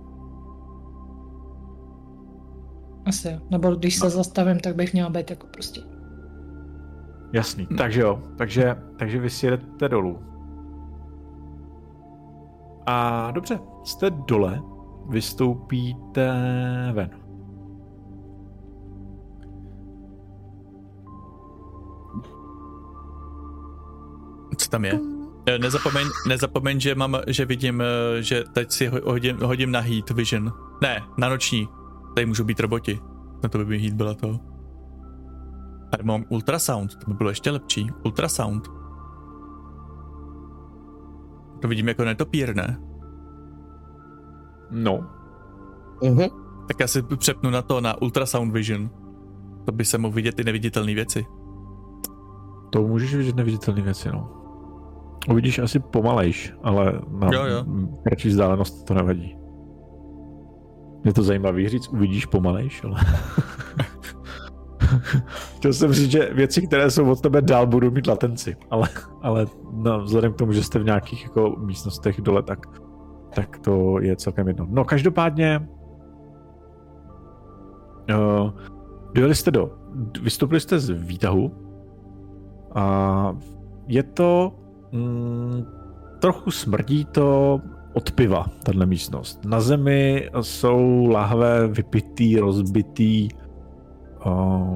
Asi, 3.06 3.28
jo. 3.28 3.38
nebo 3.50 3.74
když 3.74 3.96
se 3.96 4.04
No. 4.06 4.10
zastavím, 4.10 4.60
tak 4.60 4.76
bych 4.76 4.92
měla 4.92 5.10
být 5.10 5.30
jako 5.30 5.46
prostě. 5.46 5.80
Jasný, 7.32 7.68
Hm. 7.70 7.76
takže 7.76 8.00
jo, 8.00 8.22
takže, 8.38 8.76
takže 8.98 9.18
vy 9.20 9.30
si 9.30 9.46
jedete 9.46 9.88
dolů. 9.88 10.18
A 12.86 13.30
dobře, 13.30 13.58
jste 13.84 14.10
dole, 14.10 14.62
vystoupíte 15.08 16.32
ven. 16.94 17.10
Co 24.56 24.70
tam 24.70 24.84
je? 24.84 24.98
Eh, 25.46 25.58
Nezapomeň, 25.58 26.06
nezapomeň, 26.28 26.80
že 26.80 26.94
mám, 26.94 27.16
že 27.26 27.44
vidím, 27.44 27.80
eh, 27.82 28.22
že 28.22 28.44
teď 28.52 28.70
si 28.72 28.86
ho- 28.86 29.00
hodím, 29.04 29.38
hodím 29.42 29.70
na 29.72 29.80
heat 29.80 30.10
vision. 30.10 30.52
Ne, 30.82 31.02
na 31.18 31.28
noční. 31.28 31.68
Tady 32.14 32.26
můžou 32.26 32.44
být 32.44 32.60
roboti. 32.60 33.00
Na 33.42 33.48
to 33.48 33.58
by 33.58 33.64
mi 33.64 33.78
heat 33.78 33.94
byla 33.94 34.14
to. 34.14 34.40
Tady 35.90 36.04
mám 36.04 36.24
ultrasound, 36.28 36.96
to 36.96 37.10
by 37.10 37.16
bylo 37.16 37.30
ještě 37.30 37.50
lepší. 37.50 37.90
Ultrasound. 38.04 38.68
To 41.62 41.68
vidím 41.68 41.88
jako 41.88 42.04
netopír, 42.04 42.56
ne? 42.56 42.78
No, 44.70 45.06
Mhm. 46.02 46.28
Tak 46.68 46.80
já 46.80 46.86
si 46.86 47.02
přepnu 47.02 47.50
na 47.50 47.62
to, 47.62 47.80
na 47.80 48.02
ultrasound 48.02 48.52
vision. 48.52 48.90
To 49.64 49.72
by 49.72 49.84
se 49.84 49.98
mohl 49.98 50.14
vidět 50.14 50.34
ty 50.34 50.44
neviditelné 50.44 50.94
věci. 50.94 51.26
to 52.70 52.82
můžeš 52.82 53.14
vidět 53.14 53.36
neviditelné 53.36 53.82
věci, 53.82 54.08
no. 54.12 54.30
Uvidíš 55.30 55.58
asi 55.58 55.78
pomalejš, 55.80 56.54
ale 56.62 57.00
na 57.08 57.28
Jo, 57.32 57.44
jo. 57.46 57.64
kratší 58.04 58.28
vzdálenost 58.28 58.84
to 58.86 58.94
nevadí. 58.94 59.36
Je 61.04 61.12
to 61.12 61.22
zajímavý 61.22 61.68
říct, 61.68 61.88
uvidíš 61.88 62.26
pomalejš, 62.26 62.84
ale... 62.84 63.00
Chtěl 65.56 65.72
jsem 65.72 65.92
říct, 65.92 66.10
že 66.10 66.30
věci, 66.34 66.66
které 66.66 66.90
jsou 66.90 67.10
od 67.10 67.20
tebe 67.20 67.42
dál, 67.42 67.66
budou 67.66 67.90
mít 67.90 68.06
latenci, 68.06 68.56
ale, 68.70 68.88
ale 69.22 69.46
no, 69.72 70.00
vzhledem 70.00 70.32
k 70.32 70.36
tomu, 70.36 70.52
že 70.52 70.62
jste 70.62 70.78
v 70.78 70.84
nějakých 70.84 71.22
jako 71.22 71.56
místnostech 71.58 72.20
dole, 72.20 72.42
tak, 72.42 72.58
tak 73.34 73.58
to 73.58 74.00
je 74.00 74.16
celkem 74.16 74.48
jedno. 74.48 74.66
No, 74.70 74.84
každopádně 74.84 75.68
uh, 78.10 78.50
dojeli 79.12 79.34
jste 79.34 79.50
do, 79.50 79.70
vystoupili 80.22 80.60
jste 80.60 80.78
z 80.78 80.90
výtahu 80.90 81.52
a 82.74 83.36
je 83.86 84.02
to 84.02 84.52
mm, 84.92 85.64
trochu 86.20 86.50
smrdí 86.50 87.04
to 87.04 87.60
od 87.94 88.12
piva, 88.12 88.46
tahle 88.62 88.86
místnost. 88.86 89.44
Na 89.44 89.60
zemi 89.60 90.30
jsou 90.40 91.06
lahve 91.06 91.68
vypitý, 91.68 92.38
rozbitý, 92.38 93.28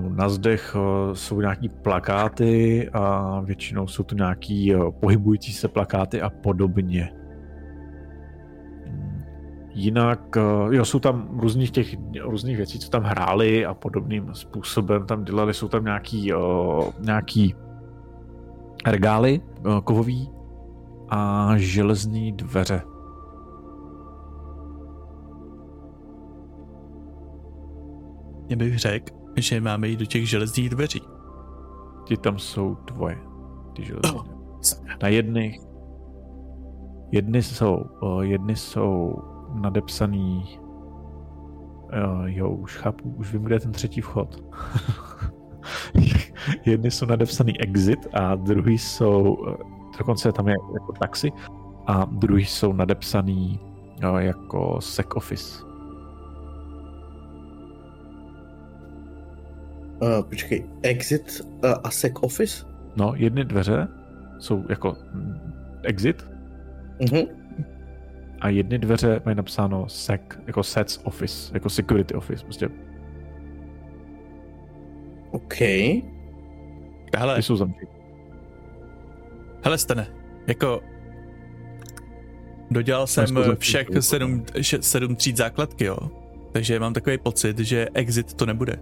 na 0.08 0.28
zdech 0.28 0.76
jsou 1.12 1.40
nějaký 1.40 1.68
plakáty 1.68 2.88
a 2.92 3.40
většinou 3.40 3.86
jsou 3.86 4.02
to 4.02 4.14
nějaký 4.14 4.74
pohybující 5.00 5.52
se 5.52 5.68
plakáty 5.68 6.22
a 6.22 6.30
podobně. 6.30 7.12
Jinak, 9.74 10.36
jo, 10.70 10.84
jsou 10.84 10.98
tam 10.98 11.38
různých 11.40 11.70
těch 11.70 11.96
různých 12.22 12.56
věcí, 12.56 12.78
co 12.78 12.90
tam 12.90 13.02
hráli 13.02 13.66
a 13.66 13.74
podobným 13.74 14.34
způsobem 14.34 15.06
tam 15.06 15.24
dělali, 15.24 15.54
jsou 15.54 15.68
tam 15.68 15.84
nějaký, 15.84 16.32
nějaký 17.00 17.54
regály 18.86 19.40
kovový 19.84 20.30
a 21.08 21.52
železné 21.56 22.32
dveře. 22.32 22.82
Já 28.48 28.56
bych 28.56 28.78
řekl, 28.78 29.12
že 29.36 29.60
máme 29.60 29.88
jít 29.88 29.98
do 29.98 30.06
těch 30.06 30.28
železných 30.28 30.70
dveří. 30.70 31.02
Ty 32.08 32.16
tam 32.16 32.38
jsou 32.38 32.74
dvoje. 32.74 33.18
Ty 33.76 33.84
železné. 33.84 34.20
Na 35.02 35.08
jedných 35.08 35.68
jedny 37.12 37.42
jsou, 37.42 37.84
o, 38.00 38.22
jedny 38.22 38.56
jsou 38.56 39.22
nadepsaný 39.54 40.58
jo, 41.92 42.22
jo, 42.24 42.50
už 42.50 42.76
chápu, 42.76 43.14
už 43.16 43.32
vím, 43.32 43.42
kde 43.42 43.54
je 43.54 43.60
ten 43.60 43.72
třetí 43.72 44.00
vchod. 44.00 44.44
jedny 46.66 46.90
jsou 46.90 47.06
nadepsaný 47.06 47.60
exit 47.60 48.06
a 48.12 48.34
druhý 48.34 48.78
jsou, 48.78 49.36
eh, 49.48 49.56
dokonce 49.98 50.32
tam 50.32 50.48
je 50.48 50.54
jako 50.74 50.92
taxi, 50.92 51.32
a 51.86 52.04
druhý 52.04 52.44
jsou 52.44 52.72
nadepsaný 52.72 53.60
jo, 54.02 54.16
jako 54.16 54.80
sec 54.80 55.06
office. 55.14 55.67
Uh, 60.00 60.22
počkej, 60.28 60.64
exit 60.82 61.40
uh, 61.64 61.70
a 61.84 61.90
sec 61.90 62.12
office? 62.20 62.66
No, 62.96 63.12
jedny 63.16 63.44
dveře 63.44 63.88
jsou 64.38 64.64
jako 64.68 64.96
mm, 65.12 65.34
exit 65.82 66.26
Mhm. 67.00 67.22
a 68.40 68.48
jedny 68.48 68.78
dveře 68.78 69.20
mají 69.24 69.36
napsáno 69.36 69.88
sec, 69.88 70.20
jako 70.46 70.62
sets 70.62 71.00
office, 71.04 71.50
jako 71.54 71.70
security 71.70 72.14
office, 72.14 72.44
prostě 72.44 72.68
OK. 75.30 75.54
Hele, 77.16 77.36
ty 77.36 77.42
jsou 77.42 77.56
zamčený. 77.56 77.90
hele 79.64 79.78
Stane, 79.78 80.06
jako 80.46 80.80
dodělal 82.70 83.06
jsem 83.06 83.26
všech 83.58 83.86
sedm, 84.00 84.44
še- 84.60 84.82
sedm 84.82 85.16
tříd 85.16 85.36
základky, 85.36 85.84
jo. 85.84 85.96
Takže 86.52 86.80
mám 86.80 86.92
takový 86.92 87.18
pocit, 87.18 87.58
že 87.58 87.88
exit 87.94 88.34
to 88.34 88.46
nebude. 88.46 88.78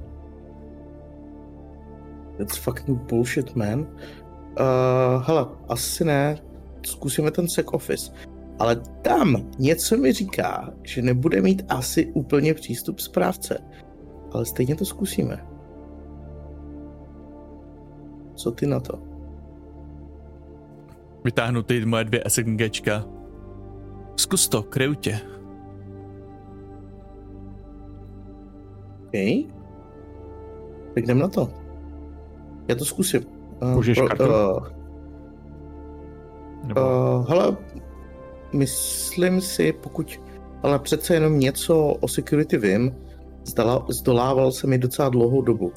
That's 2.39 2.57
fucking 2.57 2.99
bullshit, 2.99 3.57
man. 3.57 3.81
Uh, 3.81 5.23
hele, 5.27 5.47
asi 5.69 6.05
ne. 6.05 6.39
Zkusíme 6.87 7.31
ten 7.31 7.49
sec 7.49 7.67
office. 7.73 8.13
Ale 8.59 8.77
tam 9.03 9.37
něco 9.59 9.97
mi 9.97 10.13
říká, 10.13 10.71
že 10.83 11.03
nebude 11.03 11.41
mít 11.41 11.63
asi 11.69 12.07
úplně 12.07 12.55
přístup 12.55 12.99
správce. 12.99 13.59
Ale 14.33 14.45
stejně 14.45 14.77
to 14.77 14.85
zkusíme. 14.85 15.47
Co 18.35 18.51
ty 18.51 18.67
na 18.67 18.81
to? 18.81 19.03
Vytáhnu 21.25 21.63
ty 21.63 21.85
moje 21.85 22.05
dvě 22.05 22.25
SMGčka. 22.29 23.05
Zkus 24.17 24.49
to, 24.49 24.63
kryju 24.63 24.95
tě. 24.95 25.21
OK. 29.07 29.13
Tak 30.95 31.05
jdem 31.05 31.19
na 31.19 31.29
to. 31.29 31.66
Já 32.69 32.75
to 32.75 32.85
zkusím. 32.85 33.23
Uh, 33.63 33.69
Můžeš 33.75 33.99
kartu? 33.99 34.25
Uh, 34.25 34.69
Nebo, 36.65 36.81
uh, 36.81 37.29
hele, 37.29 37.57
myslím 38.53 39.41
si, 39.41 39.73
pokud 39.73 40.21
ale 40.63 40.79
přece 40.79 41.15
jenom 41.15 41.39
něco 41.39 41.87
o 41.87 42.09
security 42.09 42.59
vím, 42.59 42.97
zdala, 43.45 43.87
zdolával 43.89 44.53
se 44.53 44.67
mi 44.67 44.79
docela 44.79 45.09
dlouhou 45.09 45.43
dobu. 45.43 45.67
Uh, 45.67 45.73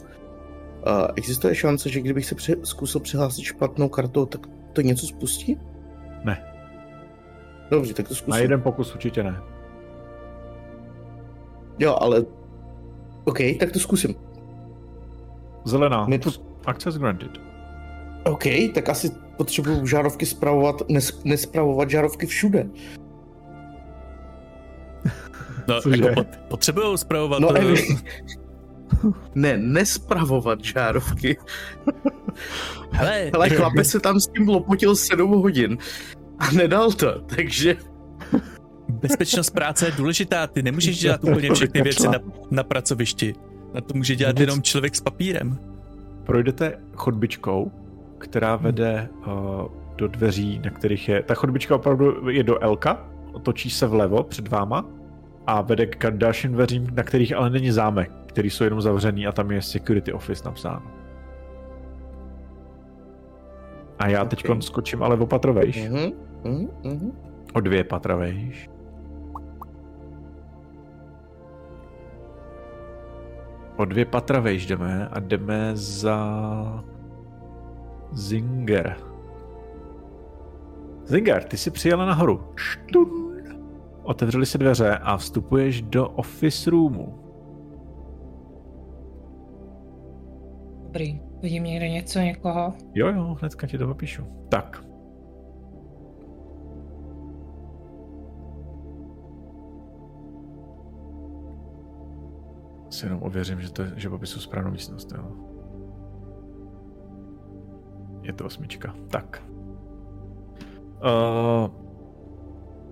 existuje 1.15 1.55
šance, 1.55 1.89
že 1.89 2.01
kdybych 2.01 2.25
se 2.25 2.35
při, 2.35 2.55
zkusil 2.63 3.01
přihlásit 3.01 3.43
špatnou 3.43 3.89
kartou, 3.89 4.25
tak 4.25 4.47
to 4.73 4.81
něco 4.81 5.07
spustí? 5.07 5.57
Ne. 6.23 6.43
Dobře, 7.71 7.93
tak 7.93 8.07
to 8.07 8.15
zkusím. 8.15 8.31
na 8.31 8.37
jeden 8.37 8.61
pokus 8.61 8.93
určitě 8.93 9.23
ne. 9.23 9.41
Jo, 11.79 11.97
ale... 12.01 12.25
OK, 13.23 13.37
tak 13.59 13.71
to 13.71 13.79
zkusím. 13.79 14.15
Zelená. 15.65 16.05
My 16.05 16.19
to... 16.19 16.29
Access 16.69 16.97
granted. 16.97 17.31
OK, 18.23 18.43
tak 18.73 18.89
asi 18.89 19.11
potřebuju 19.37 19.87
žárovky 19.87 20.25
spravovat, 20.25 20.75
nes, 20.89 21.23
nespravovat 21.23 21.89
žárovky 21.89 22.25
všude. 22.25 22.69
No, 25.67 25.81
Cože? 25.81 26.03
jako 26.03 26.13
pot, 26.15 26.27
potřebujou 26.47 26.97
zpravovat 26.97 27.39
No, 27.39 27.55
eh, 27.57 27.59
Evi... 27.59 27.97
ne, 29.35 29.57
nespravovat 29.57 30.63
žárovky. 30.63 31.37
Hele, 32.91 33.31
Ale 33.33 33.49
chlape 33.49 33.83
se 33.83 33.99
tam 33.99 34.19
s 34.19 34.27
tím 34.27 34.47
lopotil 34.47 34.95
7 34.95 35.31
hodin 35.31 35.77
a 36.39 36.51
nedal 36.51 36.91
to, 36.91 37.21
takže... 37.21 37.75
bezpečnost 38.89 39.49
práce 39.49 39.85
je 39.85 39.91
důležitá, 39.91 40.47
ty 40.47 40.63
nemůžeš 40.63 40.99
dělat 41.01 41.23
úplně 41.23 41.53
všechny 41.53 41.81
věci 41.81 42.07
na, 42.07 42.19
na 42.51 42.63
pracovišti. 42.63 43.35
Na 43.73 43.81
to 43.81 43.93
může 43.93 44.15
dělat 44.15 44.39
jenom 44.39 44.61
člověk 44.61 44.95
s 44.95 45.01
papírem. 45.01 45.57
Projdete 46.25 46.79
chodbičkou, 46.95 47.71
která 48.17 48.55
vede 48.55 49.09
uh, 49.27 49.33
do 49.95 50.07
dveří, 50.07 50.61
na 50.65 50.69
kterých 50.71 51.09
je... 51.09 51.23
Ta 51.23 51.33
chodbička 51.33 51.75
opravdu 51.75 52.29
je 52.29 52.43
do 52.43 52.63
Elka, 52.63 53.09
otočí 53.33 53.69
se 53.69 53.87
vlevo 53.87 54.23
před 54.23 54.47
váma 54.47 54.85
a 55.47 55.61
vede 55.61 55.85
k 55.85 56.11
dalším 56.11 56.51
dveřím, 56.51 56.87
na 56.95 57.03
kterých 57.03 57.35
ale 57.35 57.49
není 57.49 57.71
zámek, 57.71 58.11
který 58.25 58.49
jsou 58.49 58.63
jenom 58.63 58.81
zavřený 58.81 59.27
a 59.27 59.31
tam 59.31 59.51
je 59.51 59.61
security 59.61 60.13
office 60.13 60.43
napsáno. 60.45 60.91
A 63.99 64.07
já 64.07 64.25
teď 64.25 64.49
Ok. 64.49 64.63
skočím 64.63 65.03
ale 65.03 65.17
o 65.17 65.25
patro 65.25 65.53
vejš. 65.53 65.89
Mhm, 65.89 66.11
mhm, 66.43 66.67
mhm. 66.83 67.11
O 67.53 67.59
dvě 67.59 67.83
patra 67.83 68.15
vejš. 68.15 68.69
O 73.79 73.85
dvě 73.85 74.05
patra 74.05 74.39
vejš 74.39 74.65
jdeme 74.65 75.07
a 75.07 75.19
jdeme 75.19 75.71
za 75.73 76.83
Zinger. 78.11 78.97
Zinger, 81.05 81.43
ty 81.43 81.57
jsi 81.57 81.71
přijela 81.71 82.05
nahoru. 82.05 82.53
Štun. 82.55 83.35
otevřely 84.03 84.45
se 84.45 84.57
dveře 84.57 84.97
a 84.97 85.17
vstupuješ 85.17 85.81
do 85.81 86.09
office 86.09 86.69
roomu. 86.69 87.19
Dobrý. 90.83 91.21
Vidím 91.41 91.63
někde 91.63 91.89
něco, 91.89 92.19
někoho? 92.19 92.73
Jo, 92.95 93.07
jo, 93.07 93.37
hnedka 93.39 93.67
ti 93.67 93.77
to 93.77 93.87
popíšu. 93.87 94.23
Tak. 94.49 94.88
Si 102.89 103.05
jenom 103.05 103.23
ověřím, 103.23 103.61
že, 103.61 103.71
to 103.71 103.83
že 103.95 104.09
popisu 104.09 104.39
správnou 104.39 104.71
místnost, 104.71 105.11
jo. 105.17 105.23
Je 108.21 108.33
to 108.33 108.45
osmička. 108.45 108.95
Tak. 109.07 109.43
Uh, 111.03 111.69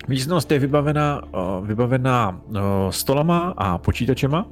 místnost 0.08 0.52
je 0.52 0.60
vybavená, 0.60 1.22
uh, 1.24 1.68
vybavená 1.68 2.42
uh, 2.46 2.58
stolama 2.90 3.54
a 3.58 3.78
počítačema. 3.78 4.50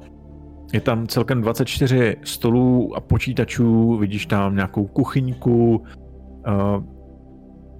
Je 0.72 0.80
tam 0.80 1.06
celkem 1.06 1.40
24 1.40 2.16
stolů 2.24 2.96
a 2.96 3.00
počítačů, 3.00 3.96
vidíš 3.96 4.26
tam 4.26 4.54
nějakou 4.54 4.86
kuchyňku, 4.86 5.76
uh, 5.76 6.95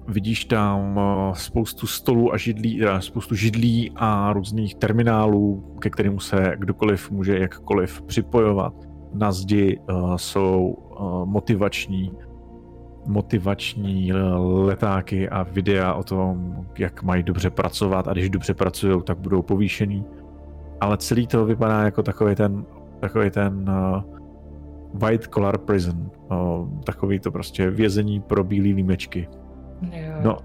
vidíš 0.07 0.45
tam 0.45 0.97
uh, 0.97 1.33
spoustu 1.33 1.87
stolů 1.87 2.33
a 2.33 2.37
židlí, 2.37 2.85
uh, 2.85 2.97
spoustu 2.97 3.35
židlí 3.35 3.91
a 3.95 4.33
různých 4.33 4.75
terminálů, 4.75 5.75
ke 5.79 5.89
kterým 5.89 6.19
se 6.19 6.53
kdokoliv 6.57 7.11
může 7.11 7.39
jakkoliv 7.39 8.01
připojovat. 8.01 8.73
Na 9.13 9.31
zdi 9.31 9.79
uh, 9.89 10.15
jsou 10.15 10.77
motivační 11.25 12.11
motivační 13.07 14.13
letáky 14.65 15.29
a 15.29 15.43
videa 15.43 15.93
o 15.93 16.03
tom, 16.03 16.65
jak 16.77 17.03
mají 17.03 17.23
dobře 17.23 17.49
pracovat 17.49 18.07
a 18.07 18.13
když 18.13 18.29
dobře 18.29 18.53
pracují, 18.53 19.01
tak 19.03 19.17
budou 19.17 19.41
povýšený. 19.41 20.05
Ale 20.81 20.97
celý 20.97 21.27
to 21.27 21.45
vypadá 21.45 21.83
jako 21.83 22.03
takový 22.03 22.35
ten, 22.35 22.65
takový 22.99 23.29
ten 23.29 23.71
white 24.93 25.27
collar 25.33 25.57
prison. 25.57 26.11
Takový 26.83 27.19
to 27.19 27.31
prostě 27.31 27.69
vězení 27.69 28.21
pro 28.21 28.43
bílý 28.43 28.73
límečky. 28.73 29.27
No. 30.23 30.37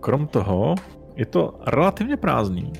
Krom 0.00 0.26
toho 0.26 0.74
je 1.16 1.26
to 1.26 1.54
relativně 1.66 2.16
prázdný. 2.16 2.72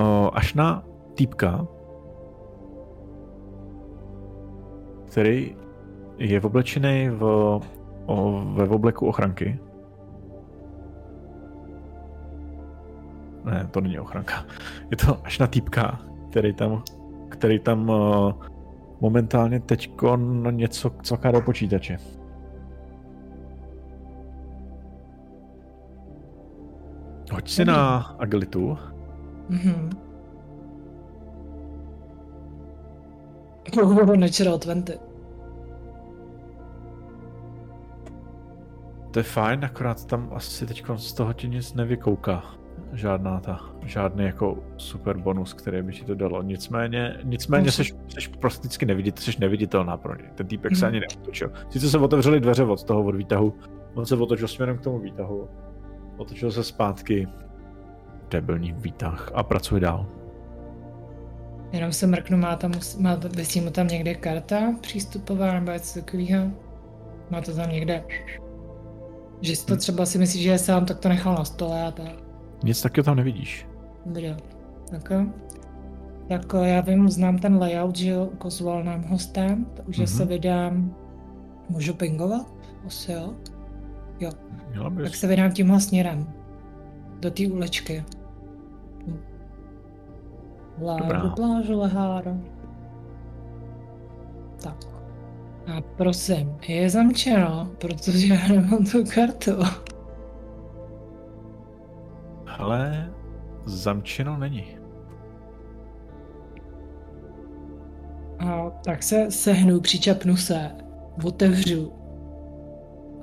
Uh, 0.00 0.28
až 0.32 0.54
na 0.54 0.82
týpka, 1.14 1.66
který 5.06 5.56
je 6.18 6.40
oblečený 6.40 7.08
v, 7.08 7.22
o, 8.06 8.42
ve 8.54 8.68
obleku 8.68 9.06
ochranky. 9.06 9.58
Ne, 13.44 13.68
to 13.70 13.80
není 13.80 13.98
ochranka. 13.98 14.44
Je 14.90 14.96
to 14.96 15.18
až 15.24 15.38
na 15.38 15.46
týpka, 15.46 15.98
který 16.30 16.54
tam, 16.54 16.82
který 17.28 17.58
tam 17.58 17.88
uh, 17.88 18.32
momentálně 19.04 19.60
teďko 19.60 20.16
něco 20.50 20.90
caká 20.90 21.30
do 21.30 21.40
počítače. 21.40 21.98
Hoď 27.32 27.50
si 27.50 27.64
na 27.64 27.96
agilitu. 28.18 28.78
Mhm. 29.48 29.90
Natural 34.16 34.58
20. 34.58 35.00
To 39.10 39.18
je 39.18 39.22
fajn, 39.22 39.64
akorát 39.64 40.04
tam 40.04 40.30
asi 40.34 40.66
teď 40.66 40.84
z 40.96 41.12
toho 41.12 41.32
ti 41.32 41.48
nic 41.48 41.74
nevykouká. 41.74 42.63
Žádná 42.94 43.40
ta, 43.40 43.60
žádný 43.82 44.24
jako 44.24 44.58
super 44.76 45.16
bonus, 45.16 45.52
který 45.52 45.82
by 45.82 45.92
ti 45.92 46.04
to 46.04 46.14
dalo. 46.14 46.42
Nicméně, 46.42 47.16
nicméně 47.24 47.72
seš, 47.72 47.94
seš 48.08 48.28
prakticky 48.28 48.86
nevidit, 48.86 49.18
seš 49.18 49.36
neviditelná 49.36 49.96
pro 49.96 50.16
ně. 50.16 50.24
Ten 50.34 50.46
týpek 50.46 50.72
mm. 50.72 50.76
se 50.76 50.86
mhm. 50.86 50.94
ani 50.94 51.00
neotočil. 51.00 51.52
Sice 51.70 51.90
se 51.90 51.98
otevřely 51.98 52.40
dveře 52.40 52.64
od 52.64 52.84
toho, 52.84 53.04
od 53.04 53.14
výtahu, 53.14 53.54
on 53.94 54.06
se 54.06 54.16
otočil 54.16 54.48
směrem 54.48 54.78
k 54.78 54.80
tomu 54.80 54.98
výtahu. 54.98 55.48
Otočil 56.16 56.50
se 56.50 56.64
zpátky. 56.64 57.28
Debilní 58.30 58.72
výtah 58.72 59.30
a 59.34 59.42
pracuje 59.42 59.80
dál. 59.80 60.06
Jenom 61.72 61.92
se 61.92 62.06
mrknu, 62.06 62.36
má 62.36 62.56
tam, 62.56 62.72
má, 62.98 63.14
vysí 63.36 63.60
mu 63.60 63.70
tam 63.70 63.88
někde 63.88 64.14
karta 64.14 64.74
přístupová 64.80 65.54
nebo 65.54 65.72
něco 65.72 66.00
takového? 66.00 66.50
Má 67.30 67.40
to 67.40 67.54
tam 67.54 67.70
někde? 67.70 68.04
Že 69.40 69.56
si 69.56 69.66
to 69.66 69.74
hm. 69.74 69.78
třeba 69.78 70.06
si 70.06 70.18
myslí, 70.18 70.42
že 70.42 70.50
je 70.50 70.58
sám, 70.58 70.86
tak 70.86 70.98
to 70.98 71.08
nechal 71.08 71.34
na 71.34 71.44
stole 71.44 71.82
a 71.82 71.90
tak. 71.90 72.23
Nic 72.62 72.82
taky 72.82 73.02
tam 73.02 73.16
nevidíš. 73.16 73.66
Dobře. 74.06 74.36
Tak 74.90 75.12
tak 76.28 76.52
já 76.62 76.80
vím, 76.80 77.08
znám 77.08 77.38
ten 77.38 77.58
layout, 77.58 77.96
že 77.96 78.10
jo, 78.10 78.24
ukazoval 78.24 78.84
nám 78.84 79.02
hostem, 79.02 79.66
takže 79.74 80.04
mm-hmm. 80.04 80.16
se 80.16 80.24
vydám, 80.24 80.94
můžu 81.68 81.94
pingovat? 81.94 82.46
Asi 82.86 83.12
jo? 83.12 83.34
Jo. 84.20 84.30
Tak 85.02 85.14
se 85.14 85.26
vydám 85.26 85.52
tímhle 85.52 85.80
směrem. 85.80 86.26
Do 87.20 87.30
té 87.30 87.46
uličky. 87.46 88.04
Dobrá. 90.78 91.20
do 91.20 91.30
pláže 91.30 91.74
lehára. 91.74 92.36
Tak. 94.62 94.84
A 95.66 95.80
prosím, 95.80 96.56
je 96.68 96.90
zamčeno, 96.90 97.70
protože 97.78 98.34
já 98.34 98.48
nemám 98.48 98.84
tu 98.84 99.04
kartu. 99.14 99.52
Ale 102.58 103.10
zamčeno 103.64 104.36
není. 104.36 104.78
A 108.38 108.70
tak 108.70 109.02
se 109.02 109.30
sehnu, 109.30 109.80
přičapnu 109.80 110.36
se, 110.36 110.70
otevřu 111.24 111.92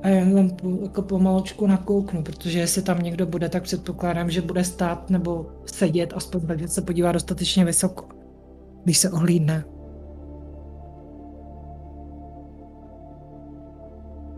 a 0.03 0.08
jen 0.08 0.34
tam 0.34 0.78
jako 0.84 1.02
pomalučku 1.02 1.68
nakouknu, 1.68 2.24
protože 2.24 2.60
jestli 2.60 2.82
tam 2.82 2.99
někdo 2.99 3.26
bude, 3.26 3.49
tak 3.49 3.64
předpokládám, 3.64 4.30
že 4.30 4.41
bude 4.41 4.64
stát 4.64 5.10
nebo 5.10 5.45
sedět, 5.66 6.14
aspoň 6.16 6.41
tak, 6.48 6.60
že 6.60 6.68
se 6.68 6.82
podívá 6.82 7.12
dostatečně 7.12 7.66
vysoko, 7.66 8.06
když 8.84 8.98
se 8.98 9.12
ohlídne. 9.12 9.64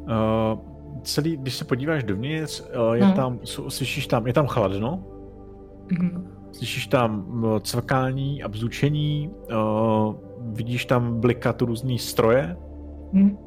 Uh, 0.03 0.72
celý, 1.03 1.37
když 1.37 1.55
se 1.55 1.65
podíváš 1.65 2.03
dovnitř, 2.03 2.61
uh, 2.61 2.93
je 2.93 3.05
no. 3.05 3.13
tam, 3.13 3.39
slyšíš 3.67 4.07
tam, 4.07 4.27
je 4.27 4.33
tam 4.33 4.47
chladno, 4.47 5.03
mm-hmm. 5.87 6.23
slyšíš 6.51 6.87
tam 6.87 7.25
cvakání 7.63 8.43
a 8.43 8.47
bzučení, 8.47 9.29
uh, 9.29 10.15
vidíš 10.39 10.85
tam 10.85 11.19
blikat 11.19 11.61
různý 11.61 11.99
stroje, 11.99 12.57
mm. 13.11 13.37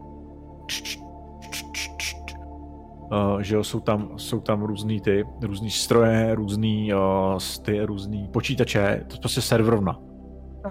Uh, 3.12 3.40
že 3.40 3.54
jo, 3.54 3.64
jsou 3.64 3.80
tam, 3.80 4.10
jsou 4.16 4.40
tam 4.40 4.62
různý 4.62 5.00
ty, 5.00 5.24
různý 5.42 5.70
stroje, 5.70 6.34
různý, 6.34 6.94
uh, 6.94 7.38
ty, 7.64 7.82
různý 7.82 8.28
počítače, 8.28 9.04
to 9.08 9.14
je 9.14 9.20
prostě 9.20 9.40
serverovna. 9.40 10.00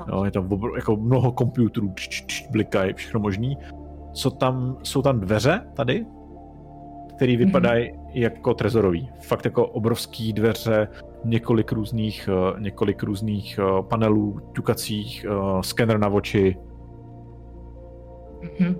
Jo, 0.07 0.23
je 0.23 0.31
tam 0.31 0.47
obr- 0.47 0.75
jako 0.75 0.95
mnoho 0.95 1.31
počítačů, 1.31 2.47
blikají, 2.51 2.93
všechno 2.93 3.19
možný. 3.19 3.57
Co 4.13 4.31
tam, 4.31 4.77
jsou 4.83 5.01
tam 5.01 5.19
dveře 5.19 5.61
tady, 5.73 6.05
které 7.15 7.33
mhm. 7.33 7.45
vypadají 7.45 7.91
mm-hmm. 7.91 8.09
jako 8.13 8.53
trezorový. 8.53 9.09
Fakt 9.21 9.45
jako 9.45 9.67
obrovský 9.67 10.33
dveře, 10.33 10.87
několik 11.25 11.71
různých, 11.71 12.29
uh, 12.53 12.59
několik 12.59 13.03
různých 13.03 13.59
uh, 13.59 13.85
panelů, 13.85 14.39
ťukacích, 14.55 15.25
uh, 15.29 15.61
skener 15.61 15.99
na 15.99 16.07
oči. 16.07 16.57
Mm-hmm. 18.41 18.75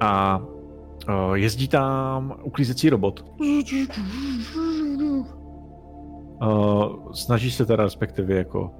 A 0.00 0.42
jezdí 1.34 1.68
tam 1.68 2.34
uklízecí 2.42 2.90
robot. 2.90 3.24
Snaží 7.12 7.50
se 7.50 7.66
teda 7.66 7.84
respektive 7.84 8.34
jako 8.34 8.70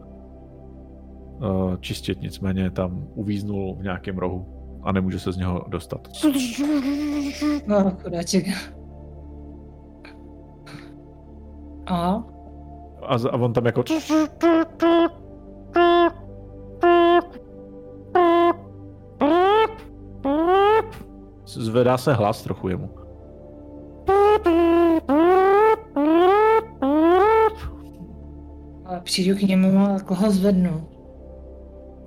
čistit, 1.81 2.21
nicméně 2.21 2.71
tam 2.71 3.07
uvíznul 3.15 3.77
v 3.81 3.83
nějakém 3.83 4.19
rohu 4.19 4.47
a 4.83 4.93
nemůže 4.93 5.21
se 5.21 5.33
z 5.33 5.37
něho 5.37 5.65
dostat. 5.69 6.09
No, 7.67 7.97
chudáček. 8.03 8.47
A? 11.91 12.25
A, 13.03 13.15
a 13.31 13.37
on 13.37 13.53
tam 13.53 13.67
jako 13.67 13.85
Zvedá 21.47 21.99
se 21.99 22.13
hlas 22.13 22.43
trochu 22.43 22.69
jemu. 22.69 22.91
Ale 28.87 29.01
přijdu 29.01 29.37
k 29.37 29.43
němu 29.43 29.79
a 29.87 29.91
jako 29.91 30.15
ho 30.15 30.31
zvednu. 30.31 30.89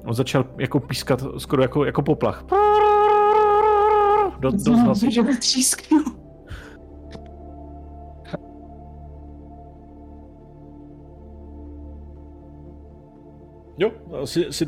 On 0.06 0.14
začal 0.14 0.46
jako 0.58 0.80
pískat 0.80 1.24
skoro 1.38 1.62
jako, 1.62 1.86
jako 1.86 2.02
poplach. 2.02 2.46
Do, 4.40 4.52
do 4.52 4.78
hlasy. 4.78 5.12
Že 5.12 5.24
třísknu. 5.40 5.98
Jo, 5.98 6.02
si, 6.02 6.10
si 6.10 6.12
do 6.12 6.21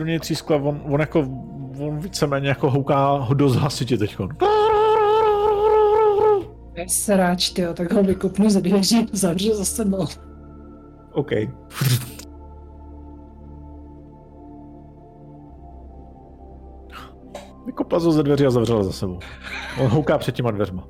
něj 0.06 0.20
třískla, 0.20 0.58
on, 0.58 0.82
on 0.86 1.00
jako, 1.00 1.20
on 1.80 2.00
víceméně 2.00 2.50
jako 2.50 2.70
houká 2.70 3.28
dost 3.34 3.56
hlasitě 3.56 3.98
teďkon. 3.98 4.30
Sráč, 6.88 7.50
tyjo, 7.50 7.74
tak 7.74 7.94
ho 7.94 8.04
vykopnu 8.04 8.50
ze 8.50 8.62
dveří, 8.62 9.08
zavřu 9.12 9.56
za 9.56 9.66
sebou. 9.66 10.06
OK. 11.12 11.32
Vykopla 17.66 18.00
ze 18.00 18.24
dveří 18.24 18.46
a 18.46 18.50
zavřela 18.50 18.84
za 18.84 18.92
sebou. 18.92 19.20
On 19.82 19.88
houká 19.88 20.18
před 20.18 20.36
těma 20.36 20.52
dveřma. 20.52 20.88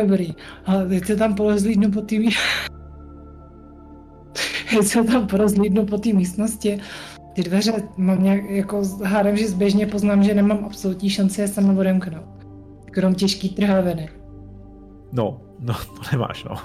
Dobrý, 0.00 0.34
ale 0.66 0.88
teď 0.88 1.04
se 1.04 1.16
tam 1.16 1.34
porozlídnu 1.34 1.90
po 1.90 2.00
té 2.00 2.16
Teď 2.16 2.75
se 4.82 5.04
tam 5.04 5.26
porozlídnu 5.26 5.86
po 5.86 5.98
té 5.98 6.12
místnosti. 6.12 6.80
Ty 7.32 7.42
dveře 7.42 7.72
mám 7.96 8.22
nějak, 8.22 8.50
jako 8.50 8.82
hádám, 9.04 9.36
že 9.36 9.48
zběžně 9.48 9.86
poznám, 9.86 10.22
že 10.22 10.34
nemám 10.34 10.64
absolutní 10.64 11.10
šanci 11.10 11.40
je 11.40 11.48
sama 11.48 11.72
odemknout. 11.72 12.46
Krom 12.90 13.14
těžký 13.14 13.48
trhaviny. 13.48 14.08
No, 15.12 15.40
no, 15.60 15.74
to 15.74 16.02
nemáš, 16.12 16.44
no. 16.44 16.56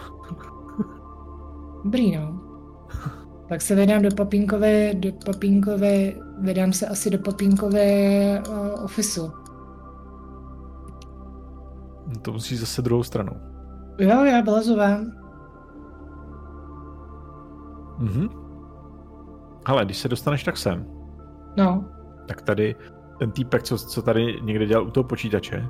Dobrý, 1.83 2.17
no. 2.17 2.41
Tak 3.49 3.61
se 3.61 3.75
vydám 3.75 4.01
do 4.01 4.09
papínkové, 4.15 4.93
do 4.93 5.11
papínkové, 5.25 6.11
vydám 6.39 6.73
se 6.73 6.87
asi 6.87 7.09
do 7.09 7.17
papínkové 7.17 8.43
uh, 8.49 8.83
ofisu. 8.83 9.31
To 12.21 12.31
musíš 12.31 12.59
zase 12.59 12.81
druhou 12.81 13.03
stranou. 13.03 13.33
Jo, 13.99 14.23
já 14.23 14.41
vylezu 14.41 14.75
vám. 14.75 15.20
Mhm. 18.01 18.29
Ale 19.65 19.85
když 19.85 19.97
se 19.97 20.07
dostaneš 20.09 20.43
tak 20.43 20.57
sem, 20.57 20.85
No, 21.57 21.85
tak 22.27 22.41
tady 22.41 22.75
ten 23.19 23.31
týpek, 23.31 23.63
co, 23.63 23.77
co 23.77 24.01
tady 24.01 24.39
někde 24.41 24.65
dělal 24.65 24.87
u 24.87 24.91
toho 24.91 25.03
počítače, 25.03 25.67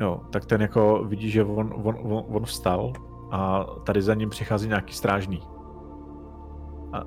jo, 0.00 0.20
tak 0.32 0.46
ten 0.46 0.60
jako 0.62 1.04
vidí, 1.04 1.30
že 1.30 1.44
on, 1.44 1.72
on, 1.84 1.96
on, 2.02 2.24
on 2.28 2.44
vstal 2.44 2.92
a 3.30 3.64
tady 3.86 4.02
za 4.02 4.14
ním 4.14 4.30
přichází 4.30 4.68
nějaký 4.68 4.94
strážný. 4.94 5.42
A 6.92 7.02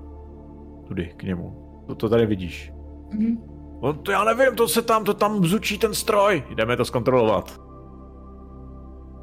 tudy 0.87 1.13
k 1.17 1.23
němu. 1.23 1.59
To, 1.87 1.95
to 1.95 2.09
tady 2.09 2.25
vidíš. 2.25 2.73
mhm. 3.13 3.37
On, 3.81 3.97
to 3.97 4.11
já 4.11 4.23
nevím, 4.23 4.55
to 4.55 4.67
se 4.67 4.81
tam, 4.81 5.03
to 5.03 5.13
tam 5.13 5.41
bzučí 5.41 5.77
ten 5.77 5.93
stroj. 5.93 6.43
Jdeme 6.55 6.77
to 6.77 6.85
zkontrolovat. 6.85 7.61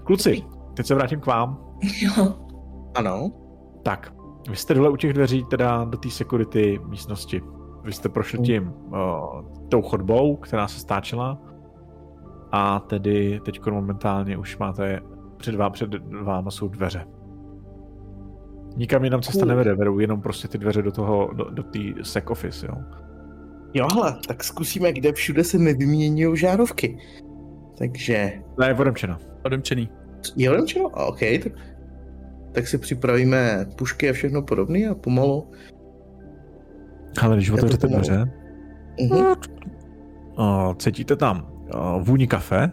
Kluci, 0.05 0.43
teď 0.77 0.86
se 0.86 0.94
vrátím 0.94 1.20
k 1.20 1.27
vám. 1.27 1.59
jo. 2.02 2.35
Ano. 2.94 3.31
Tak, 3.82 4.12
vy 4.49 4.57
jste 4.57 4.75
dole 4.75 4.89
u 4.91 4.97
těch 4.97 5.12
dveří, 5.12 5.45
teda 5.51 5.85
do 5.85 5.99
té 5.99 6.11
security 6.11 6.81
místnosti. 6.89 7.43
Vy 7.85 7.93
jste 7.93 8.09
prošli 8.09 8.39
Mm. 8.39 8.45
tím, 8.45 8.73
uh, 8.87 8.97
tou 9.69 9.83
chodbou, 9.83 10.37
která 10.37 10.69
se 10.69 10.81
stáčela. 10.81 11.39
A 12.53 12.81
tedy 12.81 13.41
teď 13.45 13.67
momentálně 13.71 14.39
už 14.39 14.59
máte 14.59 15.01
před, 15.37 15.55
vám, 15.55 15.73
před 15.73 15.91
váma 16.23 16.51
jsou 16.51 16.69
dveře. 16.69 17.07
Nikam 18.77 19.05
jinam 19.05 19.23
cesta 19.23 19.40
Cool. 19.40 19.48
nevede, 19.48 19.74
vedou 19.74 19.98
jenom 19.98 20.21
prostě 20.21 20.48
ty 20.48 20.59
dveře 20.59 20.82
do 20.82 20.93
toho, 20.93 21.31
do, 21.35 21.45
do 21.51 21.63
té 21.63 21.79
sec 22.03 22.24
office, 22.31 22.66
jo. 22.66 22.74
Jo, 23.74 23.87
hele, 23.95 24.16
tak 24.29 24.45
zkusíme, 24.45 24.93
kde 24.93 25.13
všude 25.13 25.45
se 25.45 25.59
mi 25.59 25.74
vyměňují 25.74 26.37
žárovky. 26.37 26.98
Takže, 27.79 28.32
To 28.56 28.64
je 28.64 28.74
odemčena. 28.74 29.19
Odemčený. 29.45 29.89
je 30.37 30.51
odemčeno? 30.51 30.89
OK, 30.89 31.19
tak, 31.43 31.53
tak 32.53 32.69
si 32.69 32.79
připravíme 32.79 33.66
pušky 33.77 34.11
a 34.11 34.12
všechno 34.12 34.43
podobné 34.43 34.87
a 34.88 34.95
pomalu. 34.95 35.51
Ale 37.22 37.37
když 37.37 37.51
otevřete 37.51 37.87
dveře, 37.87 38.30
Mhm. 39.01 39.20
uh, 40.38 40.74
cítíte 40.74 41.16
tam 41.16 41.46
uh, 41.74 42.03
vůni 42.03 42.27
kafe. 42.27 42.72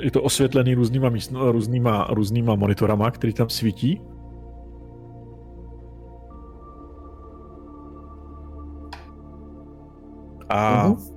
Je 0.00 0.10
to 0.10 0.22
osvětlený 0.22 0.74
různýma, 0.74 1.08
místno, 1.08 1.52
různýma, 1.52 2.06
různýma 2.10 2.54
monitorama, 2.54 3.10
který 3.10 3.32
tam 3.32 3.48
svítí. 3.48 4.00
A 10.48 10.88
Mhm. 10.88 11.15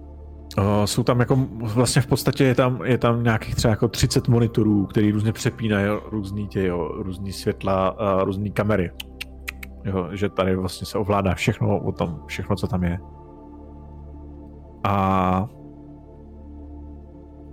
Uh, 0.60 0.86
jsou 0.86 1.04
tam 1.04 1.20
jako, 1.20 1.36
vlastně 1.52 2.02
v 2.02 2.08
podstatě 2.08 2.44
je 2.44 2.56
tam, 2.56 2.82
je 2.84 2.98
tam 2.98 3.24
nějakých 3.24 3.56
třeba 3.56 3.72
jako 3.72 3.88
30 3.88 4.28
monitorů, 4.28 4.86
který 4.86 5.12
různě 5.12 5.34
přepínají 5.34 5.88
různý 6.12 6.48
tě, 6.48 6.68
jo, 6.68 6.92
různý 6.96 7.34
světla, 7.34 7.92
uh, 7.92 8.24
různý 8.24 8.52
kamery. 8.52 8.92
Jo, 9.86 10.10
že 10.12 10.30
tady 10.30 10.56
vlastně 10.56 10.88
se 10.88 10.98
ovládá 10.98 11.36
všechno 11.36 11.80
o 11.80 11.92
tom, 11.92 12.20
všechno, 12.28 12.56
co 12.56 12.68
tam 12.68 12.84
je. 12.84 13.00
A 14.84 15.48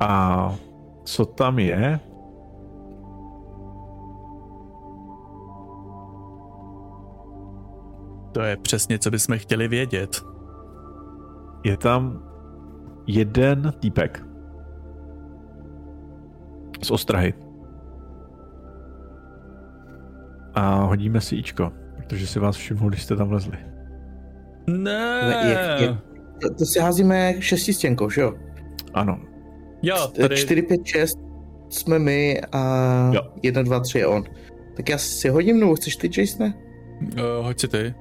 a 0.01 0.55
co 1.05 1.27
tam 1.27 1.59
je? 1.59 2.01
To 8.33 8.41
je 8.41 8.57
přesně, 8.57 8.99
co 8.99 9.11
bychom 9.11 9.39
chtěli 9.39 9.69
vědět. 9.69 10.25
Je 11.65 11.77
tam 11.77 12.26
jeden 13.07 13.73
týpek 13.81 14.23
z 16.83 16.91
ostrahy. 16.91 17.35
A 20.55 20.75
hodíme 20.85 21.21
si 21.21 21.37
Ičko, 21.37 21.73
protože 21.97 22.27
si 22.27 22.39
vás 22.39 22.57
všiml, 22.57 22.89
když 22.89 23.03
jste 23.03 23.17
tam 23.17 23.33
lezli. 23.33 23.59
Ne. 24.67 25.21
Ne, 25.29 25.79
jak- 25.81 25.97
To, 26.43 26.55
to 26.55 26.65
si 26.65 26.79
házíme 26.81 27.35
šestistěnkou, 27.43 28.11
že 28.11 28.21
jo? 28.21 28.33
Ano. 28.95 29.21
Jo, 29.83 29.97
tady... 30.21 30.37
4, 30.37 30.63
5, 30.63 30.81
6 30.87 31.19
jsme 31.69 31.99
my 31.99 32.41
a 32.53 32.61
Jo. 33.15 33.21
1, 33.43 33.63
2, 33.63 33.81
3 33.81 33.99
je 33.99 34.07
on. 34.07 34.25
Tak 34.77 34.89
já 34.89 34.99
si 34.99 35.29
hodím, 35.29 35.61
nebo 35.61 35.75
chceš 35.75 35.97
ty, 35.97 36.21
Jasone? 36.21 36.55
Uh, 37.03 37.47
hoď 37.47 37.61
si 37.61 37.69
ty. 37.69 37.95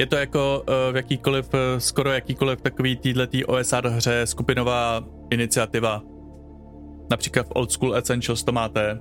Je 0.00 0.06
to 0.06 0.16
jako 0.16 0.62
uh, 0.68 0.92
v 0.92 0.96
jakýkoliv, 0.96 1.54
uh, 1.54 1.60
skoro 1.78 2.10
jakýkoliv 2.10 2.60
takový 2.60 2.96
týhletý 2.96 3.44
OSR 3.44 3.88
hře 3.88 4.26
skupinová 4.26 5.04
iniciativa. 5.30 6.02
Například 7.10 7.46
v 7.46 7.50
Old 7.54 7.72
School 7.72 7.96
Essentials 7.96 8.44
to 8.44 8.52
máte 8.52 8.98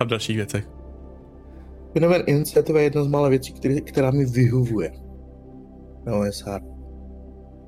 a 0.00 0.04
v 0.04 0.06
dalších 0.06 0.36
věcech. 0.36 0.68
Pinoven 1.92 2.22
iniciativa 2.26 2.78
je 2.78 2.84
jedna 2.84 3.04
z 3.04 3.06
mála 3.06 3.28
věcí, 3.28 3.52
který, 3.52 3.80
která 3.80 4.10
mi 4.10 4.24
vyhovuje. 4.24 4.92
Na 6.06 6.16
OSR. 6.16 6.60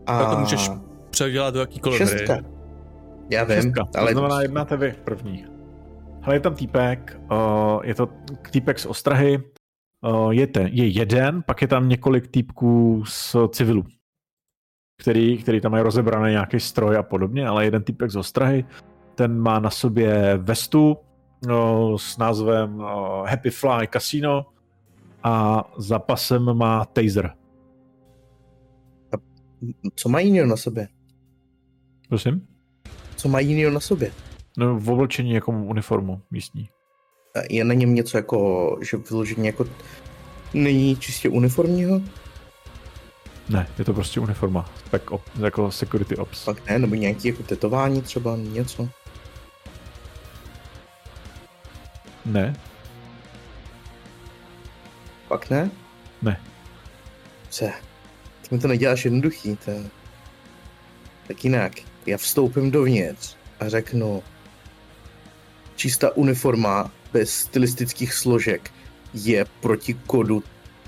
A 0.06 0.18
Tak 0.18 0.30
to 0.30 0.40
můžeš 0.40 0.70
Předělat 1.10 1.54
do 1.54 1.60
jakýkoliv 1.60 2.00
hry. 2.00 2.08
šestka. 2.08 2.38
Já 3.30 3.44
vím, 3.44 3.62
Šestka, 3.62 3.88
ale 3.98 4.12
to 4.12 4.18
znamená, 4.18 4.42
jednáte 4.42 4.76
vy 4.76 4.94
první. 5.04 5.46
Hele, 6.20 6.36
je 6.36 6.40
tam 6.40 6.54
týpek, 6.54 7.20
uh, 7.32 7.80
je 7.84 7.94
to 7.94 8.08
týpek 8.50 8.78
z 8.78 8.86
ostrahy, 8.86 9.38
je, 10.30 10.46
ten, 10.46 10.66
je 10.66 10.86
jeden, 10.86 11.42
pak 11.42 11.62
je 11.62 11.68
tam 11.68 11.88
několik 11.88 12.28
týpků 12.28 13.04
z 13.06 13.36
civilu, 13.48 13.84
který, 14.98 15.38
který 15.38 15.60
tam 15.60 15.72
mají 15.72 15.84
rozebraný 15.84 16.30
nějaký 16.30 16.60
stroj 16.60 16.96
a 16.96 17.02
podobně, 17.02 17.46
ale 17.46 17.64
jeden 17.64 17.82
týpek 17.82 18.10
z 18.10 18.16
ostrahy, 18.16 18.64
ten 19.14 19.40
má 19.40 19.58
na 19.58 19.70
sobě 19.70 20.36
vestu 20.36 20.96
uh, 21.46 21.96
s 21.96 22.18
názvem 22.18 22.74
uh, 22.74 22.84
Happy 23.26 23.50
Fly 23.50 23.88
Casino 23.92 24.46
a 25.22 25.64
za 25.78 25.98
pasem 25.98 26.54
má 26.54 26.84
taser. 26.84 27.32
co 29.94 30.08
mají 30.08 30.26
jiného 30.26 30.48
na 30.48 30.56
sobě? 30.56 30.88
Prosím? 32.08 32.46
Co 33.16 33.28
mají 33.28 33.48
jiného 33.48 33.74
na 33.74 33.80
sobě? 33.80 34.12
No, 34.58 34.78
v 34.78 34.90
oblečení 34.90 35.32
jako 35.32 35.52
uniformu 35.52 36.22
místní. 36.30 36.68
Je 37.50 37.64
na 37.64 37.74
něm 37.74 37.94
něco 37.94 38.16
jako, 38.16 38.78
že 38.80 38.96
vyloženě 38.96 39.48
jako 39.48 39.66
není 40.54 40.96
čistě 40.96 41.28
uniformního? 41.28 42.00
Ne, 43.48 43.66
je 43.78 43.84
to 43.84 43.94
prostě 43.94 44.20
uniforma. 44.20 44.70
Tak 44.90 45.10
op, 45.10 45.22
jako 45.40 45.70
security 45.70 46.16
ops. 46.16 46.44
Pak 46.44 46.66
ne, 46.70 46.78
nebo 46.78 46.94
nějaký 46.94 47.28
jako 47.28 47.42
tetování 47.42 48.02
třeba, 48.02 48.36
něco? 48.36 48.88
Ne, 52.24 52.56
Pak 55.30 55.50
ne? 55.50 55.70
ne. 56.22 56.40
Se, 57.50 57.72
ty 58.48 58.54
mi 58.54 58.60
to 58.60 58.68
neděláš 58.68 59.04
jednoduchý, 59.04 59.56
to. 59.56 59.72
Tak 61.26 61.44
jinak, 61.44 61.72
já 62.06 62.16
vstoupím 62.16 62.70
dovnitř 62.70 63.36
a 63.60 63.68
řeknu 63.68 64.22
čistá 65.76 66.16
uniforma 66.16 66.92
bez 67.12 67.50
stylistických 67.50 68.14
složek 68.14 68.70
je 69.14 69.44
proti 69.60 69.94
kodu 70.06 70.42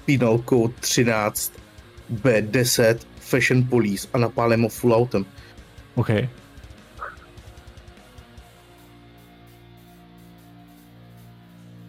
Penal 0.07 0.39
Code 0.49 0.75
13 0.81 1.53
B10 2.23 2.99
Fashion 3.21 3.65
Police 3.65 4.09
a 4.13 4.19
napálím 4.19 4.63
ho 4.63 4.69
full 4.69 4.95
autem. 4.95 5.27
OK. 5.95 6.11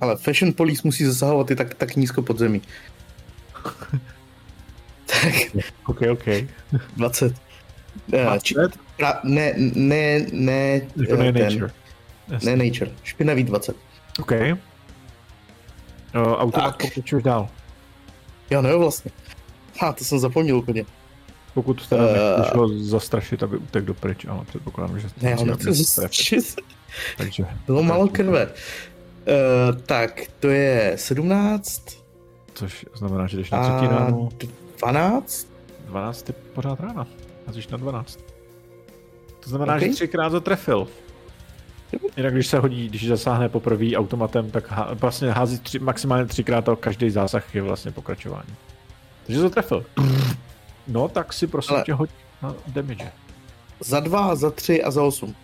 Ale 0.01 0.17
Fashion 0.17 0.53
Police 0.53 0.81
musí 0.83 1.05
zasahovat 1.05 1.51
i 1.51 1.55
tak, 1.55 1.73
tak 1.73 1.95
nízko 1.95 2.21
pod 2.21 2.39
zemí. 2.39 2.61
tak, 5.05 5.33
OK, 5.87 6.01
OK. 6.11 6.27
20. 6.97 7.35
Eh, 8.13 8.39
či, 8.43 8.53
20? 8.53 8.79
pra, 8.97 9.19
ne, 9.23 9.53
ne, 9.75 10.25
ne, 10.31 10.81
To 10.81 11.03
eh, 11.03 11.25
je 11.25 11.33
ten, 11.33 11.43
nature. 11.43 11.69
ne 12.43 12.55
nature. 12.55 12.91
Špinavý 13.03 13.43
20. 13.43 13.75
OK. 14.21 14.31
Uh, 16.15 16.33
automat 16.33 16.71
Tak. 16.77 16.81
pokračuješ 16.81 17.23
dál. 17.23 17.47
Jo, 18.49 18.61
ne, 18.61 18.75
vlastně. 18.75 19.11
Ha, 19.79 19.93
to 19.93 20.03
jsem 20.03 20.19
zapomněl 20.19 20.57
úplně. 20.57 20.85
Pokud 21.53 21.87
teda 21.87 22.03
Eh. 22.07 22.37
nechceš 22.37 22.55
ho 22.55 22.67
zastrašit, 22.79 23.43
aby 23.43 23.57
utek 23.57 23.85
do 23.85 23.93
pryč, 23.93 24.25
ale 24.25 24.45
předpokládám, 24.45 24.99
že 24.99 25.07
Ne, 25.21 25.29
nechci 25.29 25.45
trefit. 25.45 25.73
zastrašit. 25.73 26.55
Takže 27.17 27.43
Bylo 27.65 27.83
málo 27.83 28.07
krve. 28.07 28.45
Uh, 28.47 29.81
tak, 29.81 30.21
to 30.39 30.47
je 30.49 30.93
17 30.95 31.83
Což 32.53 32.85
znamená, 32.95 33.27
že 33.27 33.37
jdeš 33.37 33.51
na 33.51 33.61
třetí 33.79 33.93
ráno. 33.93 34.29
12. 34.79 35.47
12 35.85 36.27
je 36.29 36.33
pořád 36.53 36.79
rána. 36.79 37.07
A 37.47 37.51
jsi 37.53 37.61
na 37.71 37.77
12. 37.77 38.19
To 39.39 39.49
znamená, 39.49 39.75
OK. 39.75 39.79
že 39.81 39.89
třikrát 39.89 40.29
to 40.29 40.41
trefil. 40.41 40.87
Jinak 42.17 42.33
když 42.33 42.47
se 42.47 42.59
hodí, 42.59 42.89
když 42.89 43.07
zasáhne 43.07 43.49
poprvé 43.49 43.95
automatem, 43.95 44.51
tak 44.51 44.71
há, 44.71 44.93
vlastně 44.93 45.31
hází 45.31 45.59
tři, 45.59 45.79
maximálně 45.79 46.25
třikrát 46.25 46.69
a 46.69 46.75
každý 46.75 47.09
zásah 47.09 47.55
je 47.55 47.61
vlastně 47.61 47.91
pokračování. 47.91 48.55
Takže 49.25 49.41
to 49.41 49.49
trefil. 49.49 49.85
No, 50.87 51.07
tak 51.07 51.33
si 51.33 51.47
prosím 51.47 51.75
Ale- 51.75 51.83
tě 51.83 51.93
hoď 51.93 52.09
na 52.41 52.55
damage. 52.67 53.11
Za 53.79 53.99
2, 53.99 54.35
za 54.35 54.51
3 54.51 54.83
a 54.83 54.91
za 54.91 55.03
8. 55.03 55.35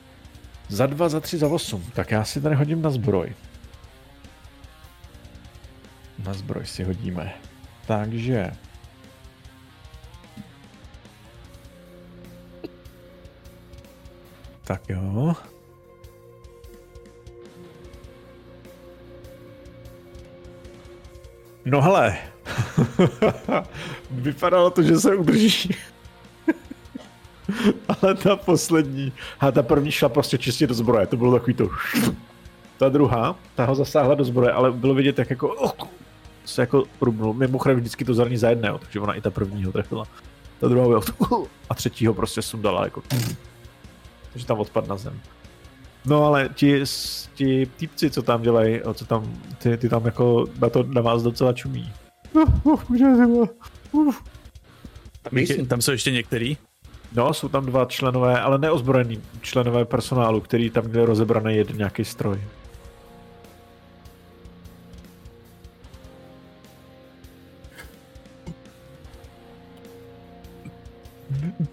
Za 0.69 0.85
dva, 0.87 1.09
za 1.09 1.19
tři, 1.19 1.37
za 1.37 1.47
osm. 1.47 1.83
Tak 1.93 2.11
já 2.11 2.23
si 2.23 2.41
tady 2.41 2.55
hodím 2.55 2.81
na 2.81 2.89
zbroj. 2.89 3.33
Na 6.25 6.33
zbroj 6.33 6.65
si 6.65 6.83
hodíme. 6.83 7.33
Takže... 7.87 8.51
Tak 14.63 14.81
jo. 14.89 15.35
No 21.69 21.81
hele. 21.81 22.17
Vypadalo 24.11 24.69
to, 24.69 24.83
že 24.83 24.99
se 24.99 25.15
udrží. 25.15 25.75
Ale 27.87 28.15
ta 28.15 28.35
poslední, 28.35 29.13
a 29.39 29.51
ta 29.51 29.63
první 29.63 29.91
šla 29.91 30.09
prostě 30.09 30.37
čistě 30.37 30.67
do 30.67 30.73
zbroje, 30.73 31.07
to 31.07 31.17
bylo 31.17 31.39
takový 31.39 31.53
to. 31.53 31.69
Ta 32.77 32.89
druhá, 32.89 33.35
ta 33.55 33.65
ho 33.65 33.75
zasáhla 33.75 34.15
do 34.15 34.23
zbroje, 34.23 34.51
ale 34.51 34.71
bylo 34.71 34.93
vidět, 34.93 35.19
jak 35.19 35.29
jako 35.29 35.47
oh, 35.47 35.71
se 36.45 36.61
jako 36.61 36.83
rubnul. 37.01 37.33
Mimochodem 37.33 37.77
vždycky 37.77 38.05
to 38.05 38.13
zraní 38.13 38.37
za 38.37 38.49
jedného, 38.49 38.77
takže 38.77 38.99
ona 38.99 39.13
i 39.13 39.21
ta 39.21 39.29
první 39.29 39.63
ho 39.63 39.71
trefila. 39.71 40.05
Ta 40.59 40.67
druhá 40.67 41.01
ho 41.19 41.47
a 41.69 41.75
třetího 41.75 42.13
prostě 42.13 42.41
sundala 42.41 42.83
jako. 42.83 43.01
Takže 44.33 44.45
tam 44.45 44.59
odpad 44.59 44.87
na 44.87 44.97
zem. 44.97 45.21
No 46.05 46.25
ale 46.25 46.49
ti, 46.53 46.83
ti 47.35 47.65
týpci, 47.77 48.09
co 48.11 48.21
tam 48.21 48.41
dělají, 48.41 48.79
co 48.93 49.05
tam, 49.05 49.41
ty, 49.57 49.77
ty 49.77 49.89
tam 49.89 50.05
jako 50.05 50.45
na 50.59 50.69
to 50.69 50.83
na 50.83 51.01
vás 51.01 51.23
docela 51.23 51.53
čumí. 51.53 51.91
Myslím. 55.31 55.67
Tam 55.67 55.81
jsou 55.81 55.91
ještě 55.91 56.11
některý. 56.11 56.57
No, 57.13 57.33
jsou 57.33 57.49
tam 57.49 57.65
dva 57.65 57.85
členové, 57.85 58.41
ale 58.41 58.57
neozbrojení 58.57 59.21
členové 59.41 59.85
personálu, 59.85 60.41
který 60.41 60.69
tam 60.69 60.83
kde 60.83 61.05
rozebraný 61.05 61.55
jeden 61.55 61.77
nějaký 61.77 62.05
stroj. 62.05 62.41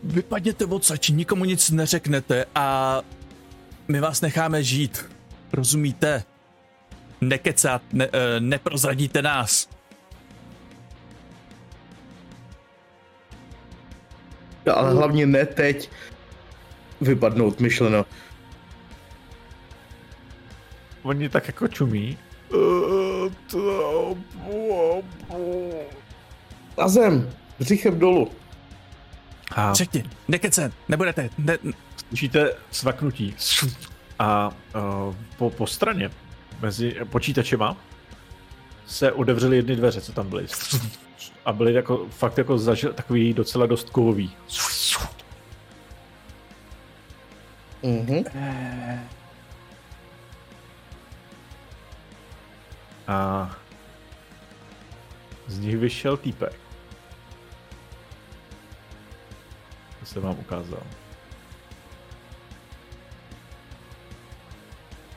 Vypadněte 0.02 0.64
odsaď, 0.64 1.08
nikomu 1.08 1.44
nic 1.44 1.70
neřeknete 1.70 2.44
a 2.55 3.00
my 3.89 4.00
vás 4.00 4.20
necháme 4.20 4.62
žít. 4.62 5.10
Rozumíte? 5.52 6.23
Nekecat, 7.20 7.82
ne, 7.92 8.08
eh, 8.12 8.40
neprozradíte 8.40 9.23
nás. 9.23 9.68
Ale 14.74 14.94
hlavně 14.94 15.26
ne 15.26 15.47
teď. 15.47 15.90
Vypadnout 17.00 17.60
myšleno. 17.60 18.05
Oni 21.02 21.28
tak 21.28 21.47
jako 21.47 21.68
čumí. 21.68 22.18
To- 23.50 24.16
Na 26.78 26.89
zem. 26.89 27.31
Břichem 27.58 27.98
dolů. 27.98 28.31
A 29.56 29.74
Řekni, 29.74 30.05
nekecat, 30.28 30.73
nebudete, 30.89 31.28
ne, 31.39 31.58
slyšíte 32.08 32.50
svaknutí. 32.70 33.34
A 34.18 34.48
uh, 34.48 35.14
po, 35.38 35.50
po 35.50 35.66
straně, 35.66 36.10
mezi 36.60 36.96
počítačema, 37.10 37.76
se 38.86 39.12
otevřely 39.12 39.56
jedny 39.56 39.76
dveře, 39.76 40.00
co 40.00 40.12
tam 40.12 40.28
byly. 40.28 40.46
A 41.44 41.52
byly 41.52 41.72
jako, 41.74 42.06
fakt 42.10 42.38
jako 42.38 42.58
zažil, 42.58 42.92
takový 42.92 43.32
docela 43.32 43.66
dost 43.66 43.90
kovový. 43.90 44.36
Mhm. 47.82 48.24
A 53.08 53.50
z 55.46 55.58
nich 55.58 55.76
vyšel 55.76 56.16
týpek. 56.16 56.60
To 60.00 60.06
jsem 60.06 60.22
vám 60.22 60.38
ukázal. 60.38 60.82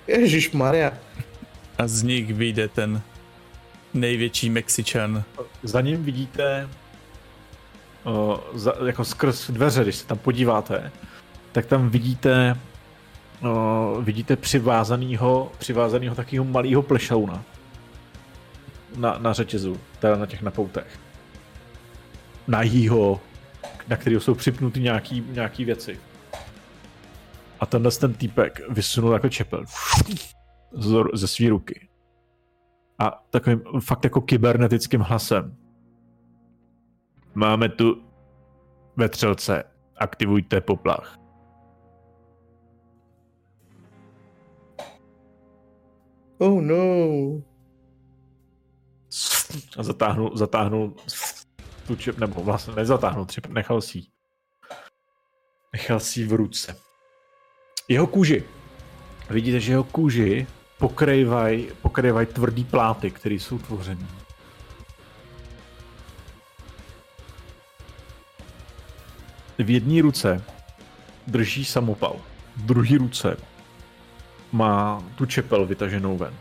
Ježíš 0.10 0.52
Maria. 0.52 0.94
a 1.78 1.88
z 1.88 2.04
nich 2.04 2.34
vyjde 2.34 2.68
ten 2.68 3.02
největší 3.94 4.50
Mexičan. 4.50 5.24
Za 5.64 5.82
ním 5.82 6.04
vidíte, 6.04 6.70
o, 8.04 8.44
za, 8.54 8.74
jako 8.86 9.06
skrz 9.06 9.50
dveře, 9.50 9.84
když 9.84 9.96
se 9.96 10.08
tam 10.08 10.18
podíváte, 10.18 10.92
tak 11.52 11.66
tam 11.66 11.90
vidíte, 11.90 12.58
o, 13.42 14.02
vidíte 14.02 14.36
přivázanýho, 14.36 15.52
přivázanýho 15.58 16.16
takového 16.16 16.46
malého 16.46 16.82
plešouna 16.82 17.44
na, 18.96 19.18
na 19.18 19.34
řetězu, 19.34 19.80
teda 20.00 20.16
na 20.16 20.26
těch 20.26 20.42
napoutech. 20.42 21.00
Nahýho, 22.48 23.22
na 23.88 23.98
kterého 23.98 24.22
jsou 24.22 24.36
připnuty 24.36 24.80
nějaký, 24.80 25.24
nějaký 25.30 25.66
věci. 25.66 26.00
A 27.60 27.66
tenhle 27.66 27.92
ten 27.92 28.14
týpek 28.14 28.70
vysunul 28.70 29.14
jako 29.14 29.30
čepel 29.30 29.64
ze 31.14 31.28
své 31.28 31.50
ruky 31.50 31.90
a 33.00 33.24
takovým 33.30 33.62
fakt 33.80 34.04
jako 34.04 34.22
kybernetickým 34.22 35.02
hlasem. 35.02 35.58
Máme 37.34 37.70
tu 37.70 38.04
vetřelce, 38.98 39.64
aktivujte 39.98 40.62
poplach. 40.62 41.18
Oh 46.38 46.62
no. 46.62 47.44
A 49.78 49.84
zatáhnul, 49.84 50.38
zatáhnul 50.38 50.96
tu 51.88 51.96
čep, 51.96 52.18
nebo 52.18 52.44
vlastně 52.44 52.76
nezatáhnul 52.76 53.26
čep, 53.26 53.48
nechal 53.48 53.82
si. 53.82 54.02
Nechal 55.74 56.00
si 56.00 56.28
v 56.28 56.34
ruce. 56.34 56.89
Jeho 57.90 58.08
kůži. 58.08 58.44
Vidíte, 59.30 59.60
že 59.60 59.72
jeho 59.72 59.84
kůži 59.84 60.48
pokrývají 60.78 61.68
pokrývaj 61.82 62.26
tvrdý 62.26 62.64
pláty, 62.64 63.12
které 63.12 63.36
jsou 63.36 63.58
tvořený. 63.58 64.08
V 69.58 69.70
jedné 69.70 70.02
ruce 70.02 70.44
drží 71.28 71.66
samopal, 71.66 72.16
v 72.56 72.66
druhé 72.66 72.98
ruce 72.98 73.38
má 74.52 75.04
tu 75.16 75.26
čepel 75.26 75.66
vytaženou 75.66 76.18
ven. 76.18 76.34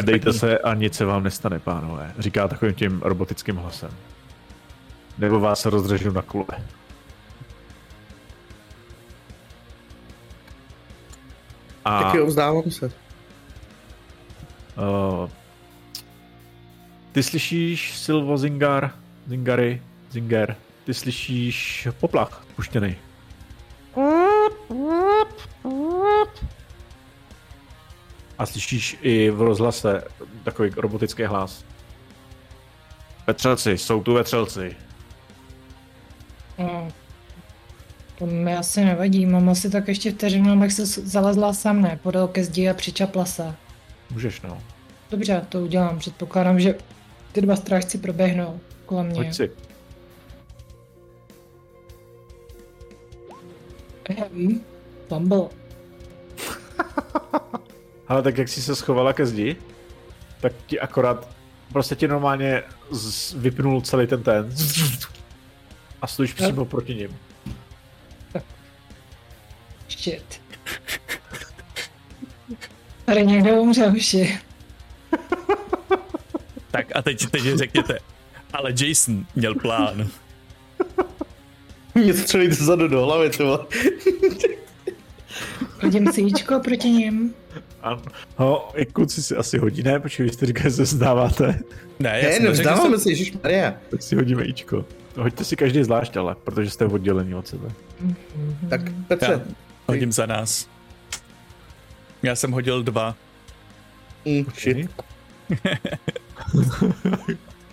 Zdejte 0.00 0.32
se 0.32 0.58
a 0.58 0.74
nic 0.74 0.94
se 0.94 1.04
vám 1.04 1.22
nestane, 1.22 1.58
pánové, 1.58 2.14
říká 2.18 2.48
takovým 2.48 2.74
tím 2.74 3.00
robotickým 3.02 3.56
hlasem. 3.56 3.90
Nebo 5.20 5.40
vás 5.40 5.66
rozřežu 5.66 6.10
na 6.10 6.22
kule. 6.22 6.46
A 11.84 12.02
Tak 12.02 12.14
jo, 12.14 12.26
vzdávám 12.26 12.70
se. 12.70 12.86
uh, 12.86 12.92
ty 17.12 17.22
slyšíš 17.22 17.98
Silvo 17.98 18.38
Zingar, 18.38 18.90
Zingary, 19.26 19.82
Zinger, 20.10 20.56
ty 20.84 20.94
slyšíš 20.94 21.88
poplach 22.00 22.44
puštěný. 22.56 22.96
A 28.38 28.46
slyšíš 28.46 28.98
i 29.02 29.30
v 29.30 29.42
rozhlase 29.42 30.04
takový 30.44 30.70
robotický 30.76 31.22
hlas. 31.22 31.64
Vetřelci, 33.26 33.78
jsou 33.78 34.02
tu 34.02 34.14
vetřelci. 34.14 34.76
No, 36.60 36.88
to 38.18 38.26
mi 38.26 38.56
asi 38.56 38.84
nevadí, 38.84 39.26
mám 39.26 39.48
asi 39.48 39.70
tak 39.70 39.88
ještě 39.88 40.12
vteřinu, 40.12 40.52
abych 40.52 40.72
se 40.72 40.86
zalezla 40.86 41.52
sam, 41.52 41.82
ne, 41.82 41.98
podal 42.02 42.28
ke 42.28 42.44
zdi 42.44 42.68
a 42.68 42.74
přičapla 42.74 43.24
se. 43.24 43.54
Můžeš, 44.10 44.40
no. 44.42 44.62
Dobře, 45.10 45.46
to 45.48 45.62
udělám, 45.62 45.98
předpokládám, 45.98 46.60
že 46.60 46.74
ty 47.32 47.40
dva 47.40 47.56
strážci 47.56 47.98
proběhnou 47.98 48.60
kolem 48.86 49.06
mě. 49.06 49.24
Hoď 49.24 49.34
si. 49.34 49.50
Ehm, 54.08 54.60
Bumble. 55.08 55.42
Ale 58.08 58.22
tak 58.22 58.38
jak 58.38 58.48
jsi 58.48 58.62
se 58.62 58.76
schovala 58.76 59.12
ke 59.12 59.26
zdi, 59.26 59.56
tak 60.40 60.52
ti 60.66 60.80
akorát 60.80 61.28
prostě 61.72 61.94
ti 61.96 62.08
normálně 62.08 62.62
z- 62.90 63.32
vypnul 63.32 63.80
celý 63.80 64.06
ten 64.06 64.22
ten 64.22 64.52
a 66.02 66.06
stojíš 66.06 66.32
přímo 66.32 66.64
proti 66.64 66.94
ním. 66.94 67.16
Shit. 69.90 70.40
Tady 73.04 73.26
někdo 73.26 73.50
umřel 73.62 73.92
už 73.96 74.14
je. 74.14 74.38
Tak 76.70 76.86
a 76.94 77.02
teď, 77.02 77.26
teď 77.30 77.42
řekněte, 77.42 77.98
ale 78.52 78.72
Jason 78.86 79.26
měl 79.34 79.54
plán. 79.54 80.08
Mě 81.94 82.14
střelit 82.14 82.52
zadu 82.52 82.88
do 82.88 83.04
hlavy, 83.04 83.30
třeba. 83.30 83.66
Hodím 85.82 86.12
si 86.12 86.20
jíčko 86.20 86.60
proti 86.60 86.88
ním. 86.90 87.34
A 87.82 88.00
no, 88.38 88.68
i 88.74 88.86
kluci 88.86 89.22
si 89.22 89.36
asi 89.36 89.58
hodí, 89.58 89.82
ne? 89.82 90.00
Počkej, 90.00 90.26
vy 90.26 90.32
jste 90.32 90.46
říkali, 90.46 90.70
že 90.70 90.76
se 90.76 90.84
zdáváte, 90.86 91.60
Ne, 91.98 92.08
já 92.08 92.14
Ne, 92.14 92.20
jsem 92.22 92.42
neřekl, 92.42 92.42
že 92.42 92.46
nevzdáváme 92.46 92.90
jsem- 92.90 93.00
se, 93.00 93.10
Ježíš 93.10 93.32
Maria. 93.32 93.74
tak 93.90 94.02
si 94.02 94.16
hodíme 94.16 94.44
ičko. 94.44 94.84
Hoďte 95.16 95.44
si 95.44 95.56
každý 95.56 95.84
zvlášť, 95.84 96.16
ale, 96.16 96.34
protože 96.34 96.70
jste 96.70 96.84
oddělení 96.86 97.34
od 97.34 97.48
sebe. 97.48 97.68
Tak 98.70 98.80
Petře, 99.08 99.32
Já 99.32 99.40
hodím 99.88 100.12
za 100.12 100.26
nás. 100.26 100.68
Já 102.22 102.36
jsem 102.36 102.52
hodil 102.52 102.82
dva. 102.82 103.14
mm, 104.24 104.44
shit. 104.60 104.90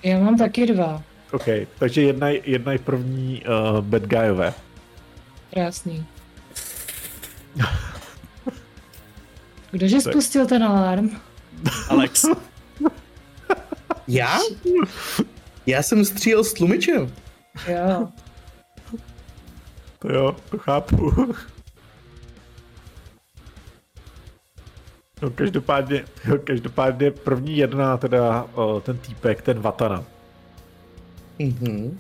Já 0.03 0.19
mám 0.19 0.37
taky 0.37 0.65
dva. 0.65 1.03
OK, 1.31 1.45
takže 1.79 2.01
jedna, 2.01 2.29
jedna 2.29 2.71
je 2.71 2.79
první 2.79 3.41
uh, 3.73 3.81
bad 3.81 4.01
guyové. 4.03 4.53
Krásný. 5.53 6.05
Kdože 9.71 10.01
spustil 10.01 10.45
ten 10.45 10.63
alarm? 10.63 11.09
Alex, 11.89 12.25
Já? 14.07 14.39
Já 15.65 15.83
jsem 15.83 16.05
střílel 16.05 16.43
s 16.43 16.53
tlumičem. 16.53 17.11
Jo. 17.67 18.07
To 19.99 20.13
jo, 20.13 20.35
to 20.49 20.57
chápu. 20.57 21.11
No, 25.21 25.29
každopádně, 25.29 26.05
jo, 26.25 26.37
každopádně 26.43 27.11
první 27.11 27.57
jedna, 27.57 27.97
teda 27.97 28.43
uh, 28.43 28.81
ten 28.81 28.97
týpek, 28.97 29.41
ten 29.41 29.59
Vatana. 29.59 30.03
Mhm. 31.39 31.99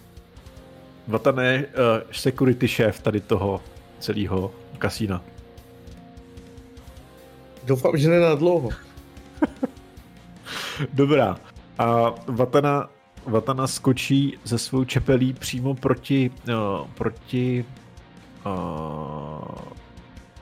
Vatana 1.07 1.43
je 1.43 1.67
uh, 1.67 1.73
security 2.11 2.67
šéf 2.67 3.01
tady 3.01 3.21
toho 3.21 3.61
celého 3.99 4.51
kasína. 4.77 5.21
Doufám, 7.63 7.97
že 7.97 8.09
ne 8.09 8.19
na 8.19 8.35
dlouho. 8.35 8.69
Dobrá. 10.93 11.37
A 11.77 12.13
Vatana, 12.27 12.89
Vatana 13.27 13.67
skočí 13.67 14.37
ze 14.43 14.57
svou 14.57 14.85
čepelí 14.85 15.33
přímo 15.33 15.75
proti, 15.75 16.31
uh, 16.49 16.87
proti 16.87 17.65
uh, 18.45 19.55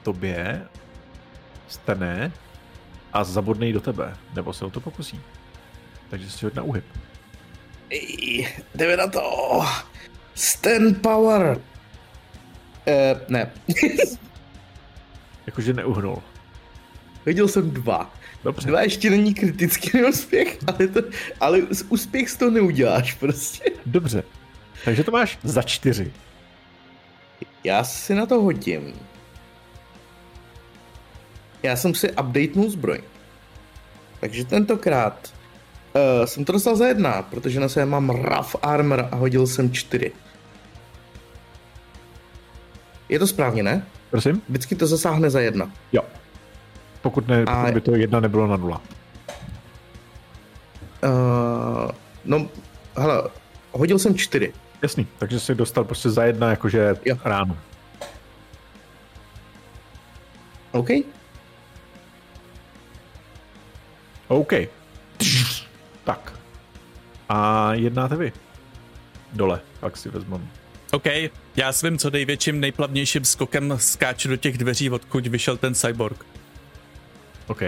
tobě, 0.04 0.68
stane 1.68 2.32
a 3.14 3.24
zabodnej 3.24 3.74
do 3.74 3.82
tebe. 3.82 4.18
Nebo 4.36 4.54
se 4.54 4.66
o 4.66 4.70
to 4.70 4.80
pokusí. 4.80 5.20
Takže 6.10 6.32
si 6.32 6.46
hoď 6.46 6.54
na 6.54 6.64
uhyb. 6.64 6.86
Ej, 7.90 8.48
jdeme 8.76 8.98
na 8.98 9.08
to. 9.08 9.22
Stand 10.36 11.02
power. 11.02 11.62
Eh, 12.88 13.16
ne. 13.30 13.52
Jakože 15.46 15.74
neuhnul. 15.74 16.24
Hodil 17.26 17.48
jsem 17.48 17.72
dva. 17.72 18.14
Dobře. 18.46 18.68
Dva 18.68 18.82
ještě 18.82 19.10
není 19.10 19.34
kritický 19.34 19.98
neúspěch, 20.02 20.58
ale, 20.68 20.88
to, 20.88 21.02
ale 21.40 21.62
z 21.72 21.86
úspěch 21.90 22.30
z 22.30 22.38
toho 22.38 22.52
neuděláš 22.52 23.14
prostě. 23.14 23.72
Dobře. 23.86 24.24
Takže 24.86 25.04
to 25.04 25.12
máš 25.12 25.40
za 25.44 25.62
čtyři. 25.62 26.14
Já 27.64 27.84
si 27.84 28.16
na 28.16 28.26
to 28.26 28.42
hodím. 28.42 28.94
Já 31.64 31.76
jsem 31.76 31.96
si 31.96 32.12
updatenul 32.12 32.70
zbroj. 32.70 33.04
Takže 34.20 34.46
tentokrát 34.46 35.34
uh, 35.94 36.26
jsem 36.26 36.46
to 36.46 36.52
dostal 36.52 36.76
za 36.76 36.88
jedna, 36.88 37.22
protože 37.22 37.60
na 37.60 37.70
sebe 37.70 37.86
mám 37.86 38.10
rough 38.10 38.56
armor 38.62 39.10
a 39.12 39.16
hodil 39.16 39.48
jsem 39.48 39.72
čtyři. 39.72 40.12
Je 43.10 43.20
to 43.20 43.28
správně, 43.28 43.64
ne? 43.64 43.86
Prosím? 44.10 44.42
Vždycky 44.50 44.76
to 44.76 44.88
zasáhne 44.88 45.30
za 45.30 45.40
jedna. 45.40 45.72
Jo. 45.92 46.02
Pokud, 47.06 47.28
ne, 47.28 47.44
A- 47.48 47.56
pokud 47.62 47.74
by 47.74 47.82
to 47.82 47.96
jedna 47.96 48.20
nebylo 48.20 48.48
na 48.48 48.58
nula. 48.58 48.82
Uh, 51.04 51.92
no, 52.26 52.48
hele, 52.98 53.24
hodil 53.72 54.00
jsem 54.00 54.16
čtyři. 54.18 54.54
Jasný, 54.82 55.08
takže 55.18 55.40
jsi 55.40 55.56
dostal 55.56 55.84
prostě 55.84 56.10
za 56.10 56.24
jedna 56.24 56.50
jakože 56.50 56.96
Jo. 57.06 57.18
ránu. 57.24 57.58
OK? 60.72 60.88
OK. 64.28 64.54
Tak. 66.04 66.34
A 67.30 67.74
jednáte 67.74 68.16
vy. 68.16 68.34
Dole, 69.34 69.62
pak 69.80 69.98
si 69.98 70.10
vezmeme. 70.10 70.48
OK, 70.92 71.06
já 71.56 71.72
svým 71.72 71.98
co 71.98 72.10
největším, 72.10 72.60
nejplavnějším 72.60 73.26
skokem 73.26 73.74
skáču 73.78 74.30
do 74.30 74.38
těch 74.38 74.58
dveří, 74.58 74.90
odkud 74.90 75.28
vyšel 75.28 75.58
ten 75.58 75.76
cyborg. 75.76 76.26
OK. 77.48 77.62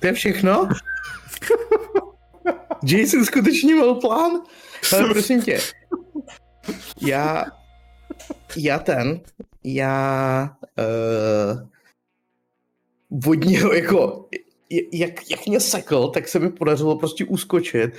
To 0.00 0.06
je 0.06 0.12
všechno? 0.12 0.68
Jason 2.84 3.24
skutečně 3.24 3.74
měl 3.74 3.94
plán? 3.94 4.32
Ale 4.92 5.08
prosím 5.08 5.42
tě, 5.42 5.58
já, 7.00 7.44
já 8.56 8.78
ten, 8.78 9.20
já 9.64 10.56
uh, 10.78 11.68
od 13.30 13.44
něho 13.44 13.72
jako, 13.72 14.28
jak, 14.92 15.30
jak 15.30 15.46
mě 15.46 15.60
sekl, 15.60 16.08
tak 16.08 16.28
se 16.28 16.38
mi 16.38 16.50
podařilo 16.50 16.98
prostě 16.98 17.24
uskočit 17.24 17.96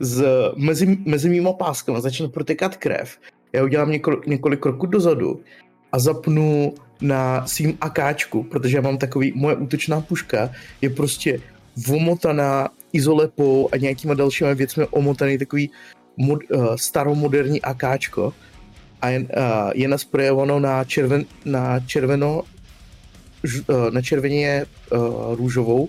z, 0.00 0.24
mezi, 0.56 0.98
mezi 1.06 1.28
mýma 1.28 1.52
páskama, 1.52 2.00
začne 2.00 2.28
protekat 2.28 2.76
krev. 2.76 3.18
Já 3.52 3.64
udělám 3.64 3.90
několik, 3.90 4.26
několik 4.26 4.60
kroků 4.60 4.86
dozadu 4.86 5.42
a 5.92 5.98
zapnu 5.98 6.74
na 7.02 7.46
svým 7.46 7.78
akáčku, 7.80 8.42
protože 8.42 8.76
já 8.76 8.82
mám 8.82 8.98
takový, 8.98 9.32
moje 9.34 9.56
útočná 9.56 10.00
puška 10.00 10.50
je 10.80 10.90
prostě 10.90 11.40
omotaná 11.88 12.68
izolepou 12.92 13.68
a 13.72 13.76
nějakýma 13.76 14.14
dalšími 14.14 14.54
věcmi 14.54 14.86
omotaný 14.90 15.38
takový 15.38 15.70
mod, 16.16 16.38
uh, 16.50 16.76
staromoderní 16.76 17.62
akáčko. 17.62 18.32
A 19.02 19.08
je, 19.08 19.20
uh, 19.20 19.26
je 19.74 19.88
nasprejovanou 19.88 20.58
na, 20.58 20.84
červen, 20.84 21.24
na 21.44 21.80
červeno 21.80 22.42
ž, 23.42 23.60
uh, 23.68 23.90
na 23.90 24.02
červeně 24.02 24.64
uh, 24.92 25.34
růžovou. 25.36 25.88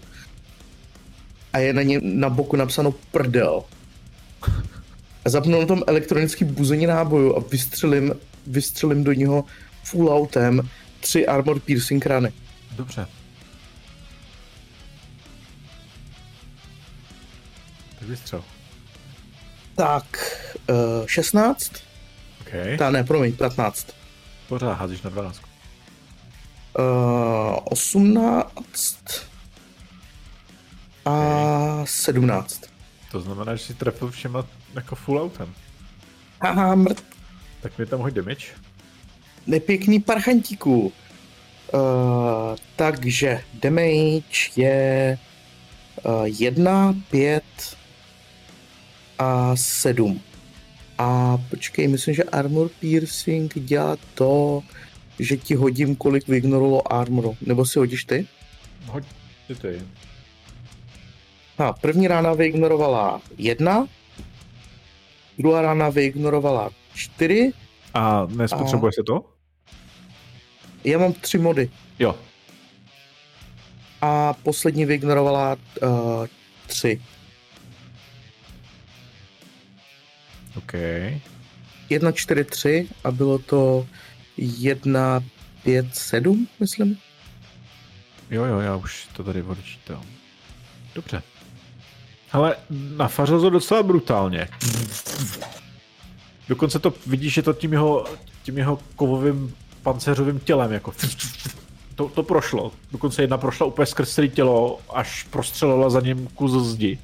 A 1.54 1.60
je 1.60 1.74
na, 1.74 1.82
ně, 1.82 2.00
na 2.04 2.30
boku 2.30 2.56
napsáno 2.56 2.92
prdel. 3.12 3.64
A 5.26 5.30
zapnu 5.30 5.60
na 5.60 5.66
tom 5.66 5.84
elektronický 5.88 6.46
buzení 6.46 6.86
náboju 6.86 7.38
a 7.38 7.44
vystřelím, 7.52 8.14
vystřelím 8.48 9.04
do 9.04 9.14
něho 9.14 9.44
full 9.84 10.10
autem 10.10 10.70
tři 11.04 11.28
armor 11.28 11.60
piercing 11.60 12.06
rany. 12.06 12.34
Dobře. 12.72 13.08
Tak 18.00 18.08
vystřel. 18.08 18.44
Tak, 19.76 20.06
uh, 20.70 21.08
16? 21.08 21.72
OK. 22.42 22.78
Ta 22.78 22.92
ne, 22.92 23.04
promiň, 23.04 23.36
15. 23.36 23.88
Pořád 24.48 24.74
házíš 24.74 25.02
na 25.02 25.10
12. 25.10 25.42
Uh, 26.80 26.84
18 27.64 28.98
a 31.06 31.86
17. 31.86 32.62
To 33.12 33.22
znamená, 33.22 33.56
že 33.56 33.64
si 33.64 33.74
trefil 33.74 34.12
všema 34.12 34.46
jako 34.74 34.96
full 34.96 35.22
autem. 35.22 35.54
Haha, 36.42 36.76
mrt. 36.76 37.04
Tak 37.62 37.78
mi 37.78 37.86
tam 37.86 38.00
hoď 38.00 38.14
damage. 38.14 38.48
Nepěkný 39.48 40.00
parchantíků. 40.00 40.82
Uh, 40.82 41.82
takže 42.76 43.42
damage 43.54 44.52
je 44.56 45.18
uh, 46.06 46.26
1, 46.26 46.96
5 47.12 47.44
a 49.20 49.56
7. 49.56 50.22
A 50.98 51.38
počkej, 51.50 51.88
myslím, 51.88 52.14
že 52.16 52.24
Armor 52.24 52.70
Piercing 52.80 53.60
dělá 53.60 53.98
to, 54.14 54.64
že 55.20 55.38
ti 55.38 55.56
hodím, 55.56 55.96
kolik 55.96 56.28
vyignorovalo 56.28 56.94
armoru. 56.94 57.38
Nebo 57.42 57.66
si 57.66 57.80
hodíš 57.80 58.06
ty? 58.06 58.28
Hoď 58.86 59.04
ty 59.48 59.56
ty. 59.56 59.82
Ha, 61.58 61.74
první 61.74 62.08
rána 62.08 62.34
vyignorovala 62.34 63.22
jedna, 63.38 63.88
druhá 65.38 65.62
rána 65.62 65.90
vyignorovala 65.90 66.70
čtyři. 66.94 67.54
A 67.94 68.26
nespotřebuje 68.26 68.90
a... 68.90 68.92
se 68.92 69.04
to? 69.04 69.33
Já 70.84 71.00
mám 71.00 71.14
tři 71.14 71.38
mody. 71.38 71.70
Jo. 72.00 72.16
A 74.02 74.34
poslední 74.34 74.86
vyignorovala 74.86 75.58
uh, 75.82 76.28
tři. 76.68 77.02
OK. 80.58 80.74
1, 81.90 82.12
4, 82.12 82.44
3 82.44 82.90
a 83.04 83.12
bylo 83.12 83.40
to 83.40 83.88
1, 84.38 85.24
5, 85.64 85.96
7, 85.96 86.48
myslím. 86.60 86.98
Jo, 88.32 88.46
jo, 88.46 88.60
já 88.60 88.76
už 88.76 89.08
to 89.14 89.24
tady 89.24 89.42
odčítám. 89.44 90.04
Dobře. 90.96 91.24
Ale 92.32 92.56
nafařil 92.98 93.42
to 93.42 93.50
docela 93.50 93.84
brutálně. 93.84 94.48
Dokonce 96.48 96.80
to 96.80 96.94
vidíš, 97.08 97.34
že 97.34 97.42
to 97.42 97.54
tím 97.54 97.74
jeho, 97.74 98.06
tím 98.44 98.58
jeho 98.58 98.80
kovovým 98.96 99.56
pancéřovým 99.84 100.40
tělem 100.40 100.72
jako 100.72 100.94
to, 101.96 102.10
to 102.10 102.24
prošlo. 102.24 102.72
Dokonce 102.92 103.24
jedna 103.24 103.38
prošla 103.38 103.66
úplně 103.66 103.86
skrz 103.86 104.14
celé 104.14 104.28
tělo, 104.28 104.80
až 104.90 105.24
prostřelila 105.24 105.90
za 105.90 106.00
ním 106.00 106.28
kus 106.28 106.52
zdi. 106.52 107.00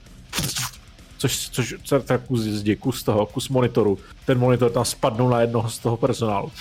Což, 1.18 1.50
což, 1.50 1.76
co 1.84 2.00
teda 2.00 2.18
kus 2.18 2.40
zdi, 2.40 2.76
kus 2.76 3.04
toho, 3.04 3.26
kus 3.26 3.50
monitoru. 3.50 3.98
Ten 4.26 4.40
monitor 4.40 4.72
tam 4.72 4.86
spadnul 4.86 5.30
na 5.30 5.42
jednoho 5.42 5.70
z 5.70 5.80
toho 5.80 5.98
personálu. 5.98 6.52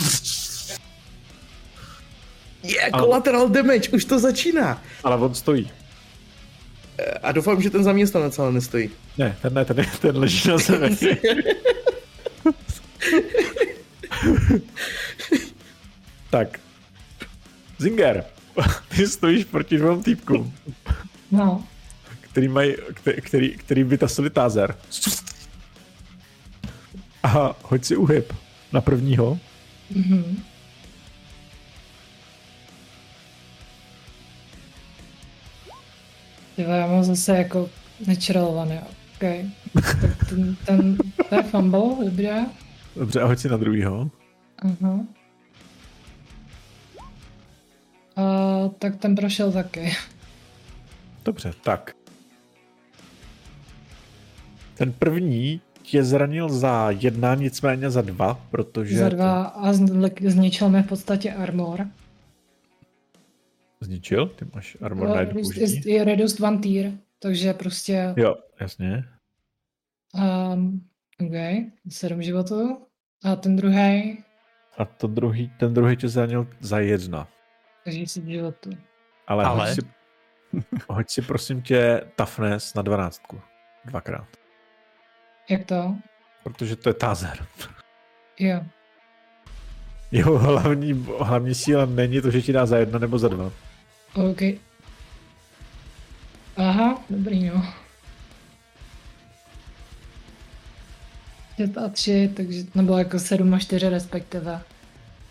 Je, 2.63 2.75
yeah, 2.75 2.91
collateral 3.01 3.49
damage, 3.49 3.91
už 3.91 4.05
to 4.05 4.19
začíná. 4.19 4.83
Ale 5.05 5.17
on 5.17 5.35
stojí. 5.35 5.71
A 7.23 7.33
doufám, 7.33 7.63
že 7.63 7.71
ten 7.71 7.85
zaměstnanec 7.85 8.39
ale 8.39 8.53
nestojí. 8.53 8.91
Ne, 9.19 9.37
ten 9.43 9.55
ne, 9.55 9.65
ten, 9.65 9.87
ten 10.01 10.17
leží 10.17 10.49
na 10.49 10.59
zemi. 10.59 10.97
tak. 16.31 16.61
Zinger, 17.79 18.25
ty 18.97 19.07
stojíš 19.07 19.45
proti 19.45 19.79
dvou 19.79 20.03
týpkům. 20.03 20.55
No. 21.31 21.65
Který 22.21 22.49
mají, 22.49 22.75
který, 22.95 23.21
který, 23.23 23.57
který 23.57 23.85
vytasili 23.85 24.31
tázer. 24.31 24.77
A 27.23 27.57
hoď 27.63 27.85
si 27.85 27.97
uhyb 27.97 28.33
na 28.73 28.81
prvního. 28.81 29.39
Mhm. 29.91 30.43
Jo, 36.57 36.71
já 36.71 36.87
mám 36.87 37.05
zase 37.05 37.37
jako 37.37 37.71
nečerelovaný, 38.07 38.79
OK. 38.79 39.21
Tak 39.73 40.29
ten, 40.29 40.57
ten, 40.67 40.97
to 41.29 41.35
je 41.35 41.43
fumble, 41.43 42.05
dobré. 42.05 42.47
Dobře, 42.97 43.21
a 43.21 43.27
hoď 43.27 43.39
si 43.39 43.49
na 43.49 43.57
druhýho. 43.57 44.11
Aha. 44.59 45.01
A, 48.19 48.69
tak 48.79 48.97
ten 48.97 49.15
prošel 49.15 49.53
taky. 49.53 49.93
Dobře, 51.25 51.53
tak. 51.65 51.95
Ten 54.75 54.93
první 54.93 55.61
tě 55.83 56.05
zranil 56.05 56.49
za 56.49 56.91
jedna, 56.91 57.35
nicméně 57.35 57.91
za 57.91 58.03
dva, 58.03 58.41
protože... 58.51 58.99
Za 58.99 59.09
dva 59.09 59.43
a 59.43 59.73
zničil 60.27 60.69
mi 60.69 60.83
v 60.83 60.87
podstatě 60.87 61.33
armor. 61.33 61.87
Zničil? 63.81 64.27
Ty 64.27 64.47
máš 64.55 64.77
armor 64.81 65.09
na 65.09 65.21
jednu 65.21 65.41
Je 65.85 66.05
reduced 66.05 66.41
one 66.41 66.59
tier, 66.59 66.93
takže 67.19 67.55
prostě... 67.55 68.15
Jo, 68.17 68.35
jasně. 68.61 69.05
Um, 70.55 70.83
OK, 71.21 71.67
sedm 71.89 72.23
životů. 72.23 72.79
A 73.25 73.37
ten 73.37 73.57
druhý. 73.57 74.19
A 74.79 74.85
to 74.85 75.07
druhý, 75.07 75.53
ten 75.59 75.75
druhý 75.75 75.97
tě 75.97 76.09
zranil 76.09 76.47
za 76.61 76.79
jedna. 76.79 77.29
Takže 77.89 78.07
si 78.07 78.23
životů. 78.27 78.71
Ale, 79.27 79.45
Ale... 79.45 79.69
Hoď, 79.69 79.75
si, 79.75 79.81
hoď 80.89 81.11
si 81.11 81.23
prosím 81.23 81.63
tě 81.63 82.03
toughness 82.17 82.75
na 82.75 82.83
dvanáctku. 82.83 83.41
Dvakrát. 83.85 84.27
Jak 85.49 85.65
to? 85.65 85.97
Protože 86.43 86.77
to 86.77 86.89
je 86.89 86.95
tazer. 86.95 87.47
Jo. 88.41 88.61
Jeho 90.11 90.39
hlavní, 90.39 91.07
hlavní 91.19 91.55
síla 91.55 91.87
není 91.87 92.21
to, 92.21 92.31
že 92.31 92.43
ti 92.43 92.53
dá 92.53 92.67
za 92.67 92.79
jedna 92.79 92.99
nebo 92.99 93.19
za 93.19 93.29
dva. 93.29 93.53
OK. 94.15 94.41
Aha, 96.57 97.03
dobrý 97.11 97.45
no. 97.45 97.73
5 101.57 101.79
a 101.79 101.89
3, 101.89 102.33
takže 102.37 102.65
to 102.65 102.83
bylo 102.83 102.99
jako 102.99 103.19
7 103.19 103.55
a 103.55 103.59
4 103.59 103.89
respektive. 103.89 104.63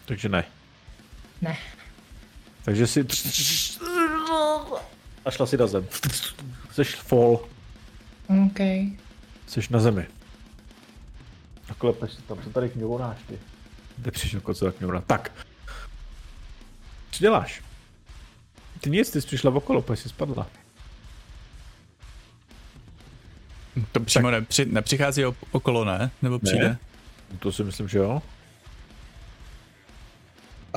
Takže 0.06 0.30
ne. 0.30 0.44
Ne. 1.42 1.58
Takže 2.68 2.88
si... 2.88 3.06
A 5.26 5.32
šla 5.32 5.46
si 5.46 5.58
na 5.58 5.68
zem. 5.68 5.88
Jseš 6.72 6.96
fall. 6.96 7.40
OK. 8.46 8.60
Jseš 9.48 9.70
na 9.70 9.80
zemi. 9.80 10.08
A 11.70 11.74
klepeš 11.74 12.14
si 12.14 12.22
tam, 12.22 12.38
co 12.44 12.50
tady 12.50 12.70
kňouráš 12.70 13.18
ty? 13.28 13.40
Kde 13.98 14.12
přišel 14.12 14.42
koco 14.42 14.72
kňourá? 14.72 15.02
Tak. 15.02 15.32
Co 17.12 17.20
děláš? 17.20 17.64
Ty 18.82 18.90
nic, 18.90 19.12
ty 19.12 19.22
jsi 19.22 19.28
přišla 19.28 19.52
okolo, 19.52 19.82
protože 19.82 20.02
jsi 20.02 20.10
spadla. 20.10 20.48
To 23.92 24.00
přímo 24.00 24.32
nepři, 24.32 24.66
nepřichází 24.66 25.26
okolo, 25.52 25.86
ne? 25.86 26.12
Nebo 26.22 26.40
přijde? 26.40 26.68
Ne. 26.70 26.80
To 27.40 27.52
si 27.52 27.64
myslím, 27.64 27.88
že 27.88 27.98
jo. 27.98 28.22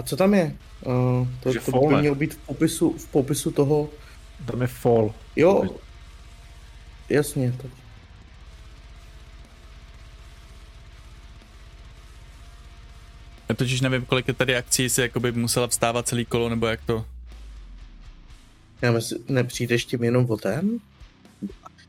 A 0.01 0.03
co 0.03 0.17
tam 0.17 0.35
je? 0.35 0.57
Uh, 0.87 1.29
to, 1.43 1.53
že 1.53 1.61
to 1.61 1.87
by 1.89 1.97
mělo 1.97 2.15
být 2.15 2.35
v 2.35 2.39
popisu, 2.39 2.99
v 2.99 3.07
popisu 3.07 3.51
toho... 3.51 3.89
Tam 4.47 4.61
je 4.61 4.67
fall. 4.67 5.15
Jo, 5.37 5.77
jasně. 7.09 7.55
Tak. 7.63 7.71
Já 13.49 13.55
totiž 13.55 13.81
nevím, 13.81 14.05
kolik 14.05 14.29
je 14.29 14.35
tady 14.35 14.57
akcí, 14.57 14.83
jestli 14.83 15.03
jakoby 15.03 15.33
musela 15.33 15.67
vstávat 15.67 16.09
celý 16.09 16.25
kolo, 16.25 16.49
nebo 16.49 16.67
jak 16.67 16.81
to... 16.87 17.07
Já 18.83 18.93
myslím, 18.93 19.19
nepřijdeš 19.29 19.85
tím 19.85 20.05
jenom 20.05 20.31
o 20.31 20.37
ten? 20.37 20.79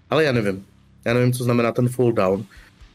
Ale 0.10 0.24
já 0.24 0.32
nevím. 0.32 0.66
Já 1.06 1.14
nevím, 1.14 1.34
co 1.34 1.44
znamená 1.44 1.72
ten 1.72 1.90
fall 1.90 2.12
down. 2.12 2.46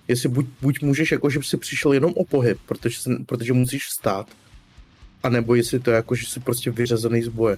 Jestli 0.09 0.29
buď, 0.29 0.47
buď 0.61 0.83
můžeš, 0.83 1.13
jako 1.13 1.31
že 1.31 1.43
si 1.43 1.57
přišel 1.57 1.93
jenom 1.93 2.13
o 2.17 2.25
pohyb, 2.25 2.59
protože, 2.67 3.01
se, 3.01 3.11
protože 3.27 3.53
musíš 3.53 3.87
vstát, 3.87 4.29
a 5.27 5.29
nebo 5.29 5.55
jestli 5.55 5.81
to 5.81 5.91
je 5.91 5.97
jako, 5.97 6.15
že 6.15 6.27
jsi 6.27 6.41
prostě 6.41 6.71
vyřazený 6.71 7.23
z 7.23 7.29
boje. 7.29 7.57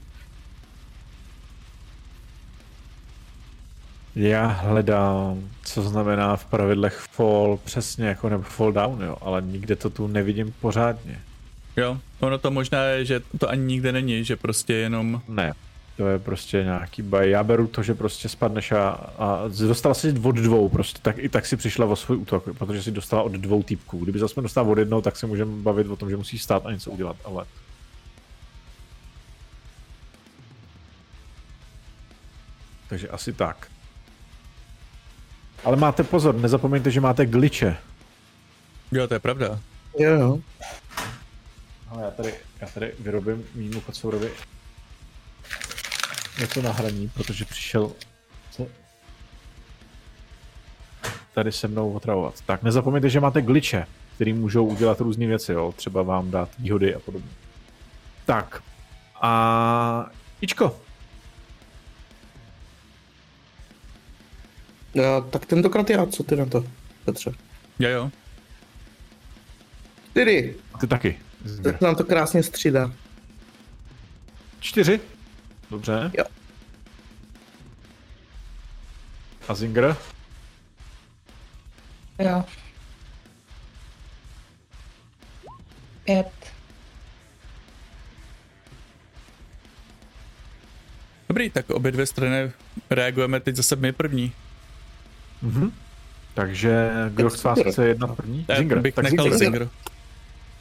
Já 4.16 4.46
hledám, 4.46 5.48
co 5.62 5.82
znamená 5.82 6.36
v 6.36 6.44
pravidlech 6.44 7.06
fall 7.10 7.58
přesně 7.64 8.06
jako 8.06 8.28
nebo 8.28 8.42
fall 8.42 8.72
down, 8.72 9.02
jo, 9.02 9.16
ale 9.20 9.42
nikde 9.42 9.76
to 9.76 9.90
tu 9.90 10.06
nevidím 10.06 10.54
pořádně. 10.60 11.20
Jo, 11.76 11.98
ono 12.20 12.38
to 12.38 12.50
možná 12.50 12.84
je, 12.84 13.04
že 13.04 13.20
to 13.38 13.48
ani 13.48 13.62
nikde 13.62 13.92
není, 13.92 14.24
že 14.24 14.36
prostě 14.36 14.74
jenom... 14.74 15.22
Ne, 15.28 15.52
to 15.98 16.08
je 16.08 16.18
prostě 16.18 16.64
nějaký 16.64 17.02
baj. 17.02 17.30
Já 17.30 17.44
beru 17.44 17.66
to, 17.66 17.82
že 17.82 17.94
prostě 17.94 18.28
spadneš 18.28 18.72
a, 18.72 18.88
a 19.18 19.42
dostala 19.48 19.94
si 19.94 20.14
od 20.22 20.36
dvou, 20.36 20.68
prostě 20.68 20.98
tak 21.02 21.18
i 21.18 21.28
tak 21.28 21.46
si 21.46 21.56
přišla 21.56 21.86
o 21.86 21.96
svůj 21.96 22.16
útok, 22.16 22.44
protože 22.58 22.82
si 22.82 22.90
dostala 22.90 23.22
od 23.22 23.32
dvou 23.32 23.62
týpků. 23.62 23.98
Kdyby 23.98 24.18
zase 24.18 24.42
dostala 24.42 24.68
od 24.68 24.78
jednou, 24.78 25.00
tak 25.00 25.16
se 25.16 25.26
můžeme 25.26 25.62
bavit 25.62 25.86
o 25.86 25.96
tom, 25.96 26.10
že 26.10 26.16
musí 26.16 26.38
stát 26.38 26.66
a 26.66 26.72
něco 26.72 26.90
udělat, 26.90 27.16
ale... 27.24 27.44
Takže 32.88 33.08
asi 33.08 33.32
tak. 33.32 33.68
Ale 35.64 35.76
máte 35.76 36.04
pozor, 36.04 36.34
nezapomeňte, 36.34 36.90
že 36.90 37.00
máte 37.00 37.26
glitche. 37.26 37.76
Jo, 38.92 39.06
to 39.06 39.14
je 39.14 39.20
pravda. 39.20 39.60
Jo, 39.98 40.10
jo. 40.10 40.40
Ale 41.88 42.02
já 42.02 42.10
tady, 42.10 42.34
já 42.60 42.68
tady 42.68 42.92
vyrobím 43.00 43.44
mýmu 43.54 43.80
kocourovi 43.80 44.30
něco 46.40 46.62
na 46.62 46.72
hraní, 46.72 47.10
protože 47.14 47.44
přišel 47.44 47.92
se 48.50 48.66
tady 51.34 51.52
se 51.52 51.68
mnou 51.68 51.92
otravovat. 51.92 52.40
Tak 52.46 52.62
nezapomeňte, 52.62 53.08
že 53.08 53.20
máte 53.20 53.42
glitche. 53.42 53.86
který 54.14 54.32
můžou 54.32 54.66
udělat 54.66 55.00
různé 55.00 55.26
věci, 55.26 55.52
jo? 55.52 55.72
třeba 55.76 56.02
vám 56.02 56.30
dát 56.30 56.48
výhody 56.58 56.94
a 56.94 56.98
podobně. 56.98 57.30
Tak. 58.26 58.62
A 59.22 60.10
Ičko. 60.40 60.80
No, 64.94 65.22
tak 65.22 65.46
tentokrát 65.46 65.90
já, 65.90 66.06
co 66.06 66.22
ty 66.22 66.36
na 66.36 66.46
to, 66.46 66.64
Petře? 67.04 67.32
Jo, 67.78 67.88
jo. 67.88 68.10
Čtyři. 70.10 70.56
Ty 70.80 70.86
taky. 70.86 71.18
Tak 71.62 71.80
nám 71.80 71.94
to 71.94 72.04
krásně 72.04 72.42
střídá. 72.42 72.92
Čtyři. 74.60 75.00
Dobře. 75.70 76.10
Jo. 76.18 76.24
A 79.48 79.54
Zinger? 79.54 79.96
Jo. 82.18 82.44
Pět. 86.04 86.32
Dobrý, 91.28 91.50
tak 91.50 91.70
obě 91.70 91.92
dvě 91.92 92.06
strany 92.06 92.52
reagujeme 92.90 93.40
teď 93.40 93.56
zase 93.56 93.76
my 93.76 93.92
první. 93.92 94.32
Mhm. 95.42 95.72
Takže 96.34 96.90
kdo 97.10 97.30
z 97.30 97.44
vás 97.44 97.58
chce 97.70 97.88
jednat 97.88 98.16
první? 98.16 98.44
Já 98.48 98.56
Zinger. 98.56 98.78
bych 98.80 98.94
Tak 98.94 99.04
nechal 99.04 99.24
Zinger. 99.24 99.38
Zinger. 99.38 99.68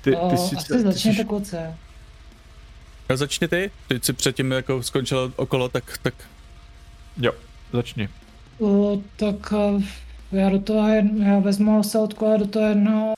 Ty, 0.02 0.16
O, 0.16 0.30
ty, 0.30 0.38
si, 0.38 0.56
asi 0.56 0.68
ty, 0.74 0.82
začněte 0.82 1.46
jsi, 1.46 1.58
Jo, 3.10 3.18
začni 3.18 3.48
ty. 3.48 3.72
Ty 3.88 4.00
si 4.04 4.14
předtím 4.14 4.52
jako 4.52 4.84
skončil 4.84 5.34
okolo, 5.36 5.70
tak, 5.70 5.98
tak 6.02 6.14
Jo, 7.18 7.32
začni. 7.74 8.10
O, 8.60 8.98
tak 9.16 9.54
eh, 9.54 9.84
já 10.32 10.50
do 10.50 10.60
toho, 10.60 10.88
jedn, 10.90 11.24
já 11.24 11.40
vezmu 11.40 11.84
seltku 11.84 12.28
a 12.34 12.38
do 12.38 12.48
toho 12.48 12.66
jednoho 12.66 13.14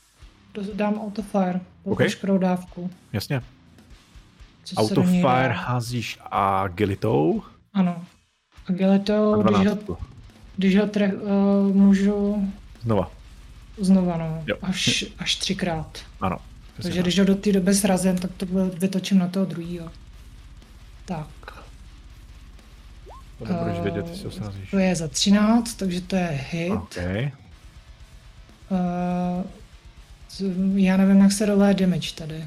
do- 0.54 0.62
dám 0.74 1.00
autofire. 1.00 1.60
Po 1.84 1.90
OK. 1.90 1.98
veškerou 1.98 2.38
dávku. 2.38 2.90
Jasně. 3.12 3.42
Co 4.64 4.74
se 4.74 4.80
Autofire 4.80 5.48
dá. 5.48 5.52
házíš 5.54 6.18
agilitou 6.30 7.42
Ano. 7.72 8.04
a 8.66 8.72
Agilitou, 8.72 9.42
když 9.42 9.56
ho, 9.66 9.74
12. 9.74 10.00
když 10.56 10.76
ho 10.78 10.86
tre, 10.86 11.12
uh, 11.14 11.76
můžu 11.76 12.48
Znova. 12.82 13.10
znova, 13.78 14.16
no, 14.16 14.42
Jo. 14.46 14.56
až, 14.62 15.04
až 15.18 15.36
třikrát. 15.36 15.98
Ano. 16.20 16.36
Takže 16.82 16.98
tak. 16.98 17.04
když 17.04 17.18
ho 17.18 17.24
do 17.24 17.34
té 17.34 17.52
doby 17.52 17.74
srazím, 17.74 18.18
tak 18.18 18.30
to 18.36 18.46
vy- 18.46 18.78
vytočím 18.78 19.18
na 19.18 19.28
toho 19.28 19.46
druhýho. 19.46 19.90
Tak. 21.04 21.26
To 23.38 23.44
nebudeš 23.52 23.76
eh, 23.78 23.82
vědět, 23.82 24.06
jestli 24.08 24.24
ho 24.24 24.30
srazíš. 24.30 24.70
To 24.70 24.78
je 24.78 24.96
za 24.96 25.08
13, 25.08 25.74
takže 25.74 26.00
to 26.00 26.16
je 26.16 26.40
hit. 26.50 26.72
OK. 26.72 26.96
Uh, 28.70 29.44
já 30.74 30.96
nevím, 30.96 31.20
jak 31.20 31.32
se 31.32 31.46
rolé 31.46 31.74
damage 31.74 32.14
tady. 32.14 32.46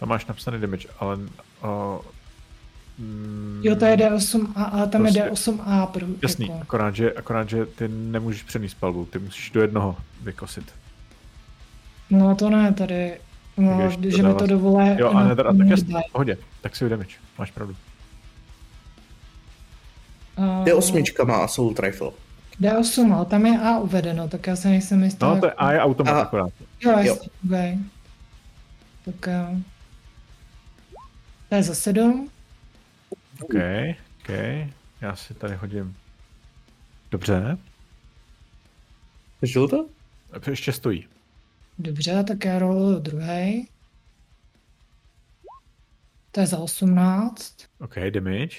Tam 0.00 0.08
máš 0.08 0.26
napsaný 0.26 0.60
damage, 0.60 0.88
ale... 1.00 1.16
Uh, 1.16 1.98
mm, 2.98 3.60
Jo, 3.64 3.76
to 3.76 3.84
je 3.84 3.96
D8, 3.96 4.52
a, 4.56 4.64
ale 4.64 4.86
tam 4.88 5.02
Prostě- 5.02 5.20
je 5.20 5.30
D8A. 5.30 5.86
Pro, 5.86 6.06
Jasný, 6.22 6.46
Jako. 6.48 6.60
akorát 6.62 6.96
že, 6.96 7.12
akorát, 7.12 7.48
že 7.48 7.66
ty 7.66 7.88
nemůžeš 7.88 8.42
přenést 8.42 8.74
palbu, 8.74 9.04
ty 9.06 9.18
musíš 9.18 9.50
do 9.50 9.60
jednoho 9.62 9.96
vykosit. 10.22 10.72
No 12.10 12.34
to 12.36 12.50
ne, 12.50 12.72
tady. 12.72 13.20
No, 13.58 13.90
když 13.98 14.16
to 14.16 14.22
mi 14.22 14.34
to 14.34 14.46
dovolí. 14.46 14.96
Jo, 14.98 15.10
a 15.10 15.24
ne, 15.24 15.36
tak 15.36 15.46
jasný, 15.68 15.94
Uh, 15.94 16.00
pohodě, 16.12 16.38
tak 16.60 16.76
si 16.76 16.88
damage, 16.88 17.14
máš 17.38 17.50
pravdu. 17.50 17.76
Je 20.66 20.74
osmička 20.74 21.24
má 21.24 21.36
Assault 21.36 21.78
Rifle. 21.80 22.10
D8, 22.60 23.14
ale 23.14 23.24
tam 23.26 23.46
je 23.46 23.58
A 23.58 23.78
uvedeno, 23.78 24.28
tak 24.28 24.46
já 24.46 24.56
se 24.56 24.68
nejsem 24.68 25.02
jistý. 25.04 25.24
No, 25.24 25.40
to 25.40 25.46
je 25.46 25.52
A 25.52 25.72
je 25.72 25.80
automat 25.80 26.12
A- 26.12 26.20
akorát. 26.22 26.50
Jo, 26.80 26.90
Jo. 26.90 26.98
jasně, 26.98 27.28
okay. 27.46 27.78
Tak 29.04 29.26
jo. 29.26 29.56
To 31.48 31.54
je 31.54 31.62
za 31.62 31.74
7. 31.74 32.28
OK, 33.42 33.54
OK, 34.20 34.28
já 35.00 35.16
si 35.16 35.34
tady 35.34 35.54
hodím. 35.56 35.96
Dobře, 37.10 37.58
Žil 39.42 39.68
to? 39.68 39.86
ještě 40.50 40.72
stojí. 40.72 41.06
Dobře, 41.78 42.24
tak 42.24 42.44
já 42.44 42.58
roluju 42.58 42.98
druhý. 42.98 43.68
To 46.30 46.40
je 46.40 46.46
za 46.46 46.58
18. 46.58 47.56
OK, 47.80 47.94
damage. 48.10 48.56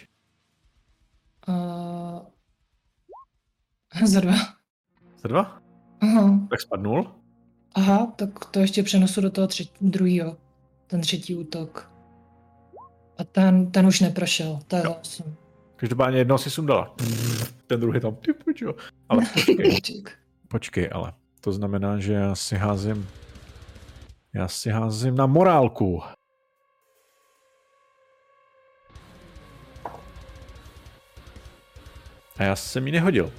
Uh, 1.48 2.20
za 4.06 4.20
dva. 4.20 4.34
Za 5.22 5.28
dva? 5.28 5.62
Aha. 6.02 6.48
Tak 6.50 6.62
spadnul. 6.62 7.12
Aha, 7.76 8.14
tak 8.16 8.46
to 8.46 8.60
ještě 8.60 8.84
přenesu 8.84 9.22
do 9.22 9.30
toho 9.30 9.48
třetí, 9.48 9.72
druhýho. 9.82 10.38
Ten 10.88 11.02
třetí 11.02 11.36
útok. 11.36 11.92
A 13.18 13.24
ten, 13.24 13.72
ten 13.72 13.86
už 13.86 14.00
neprošel, 14.00 14.60
to 14.68 14.76
je 14.76 14.82
za 14.82 14.90
8. 14.90 15.36
Každopádně 15.76 16.18
jednoho 16.18 16.38
si 16.38 16.50
sundala. 16.50 16.96
Ten 17.68 17.80
druhý 17.80 18.00
tam, 18.00 18.16
ty. 18.16 18.32
Ale 19.10 19.26
počkej, 19.34 20.04
počkej, 20.48 20.90
ale 20.92 21.14
to 21.42 21.52
znamená, 21.52 22.00
že 22.00 22.14
já 22.14 22.36
si 22.36 22.56
házím 22.58 23.10
já 24.34 24.48
si 24.48 24.70
házím 24.70 25.16
na 25.16 25.26
morálku. 25.26 26.02
A 32.38 32.44
já 32.44 32.56
jsem 32.56 32.86
ji 32.88 32.92
nehodil. 32.94 33.32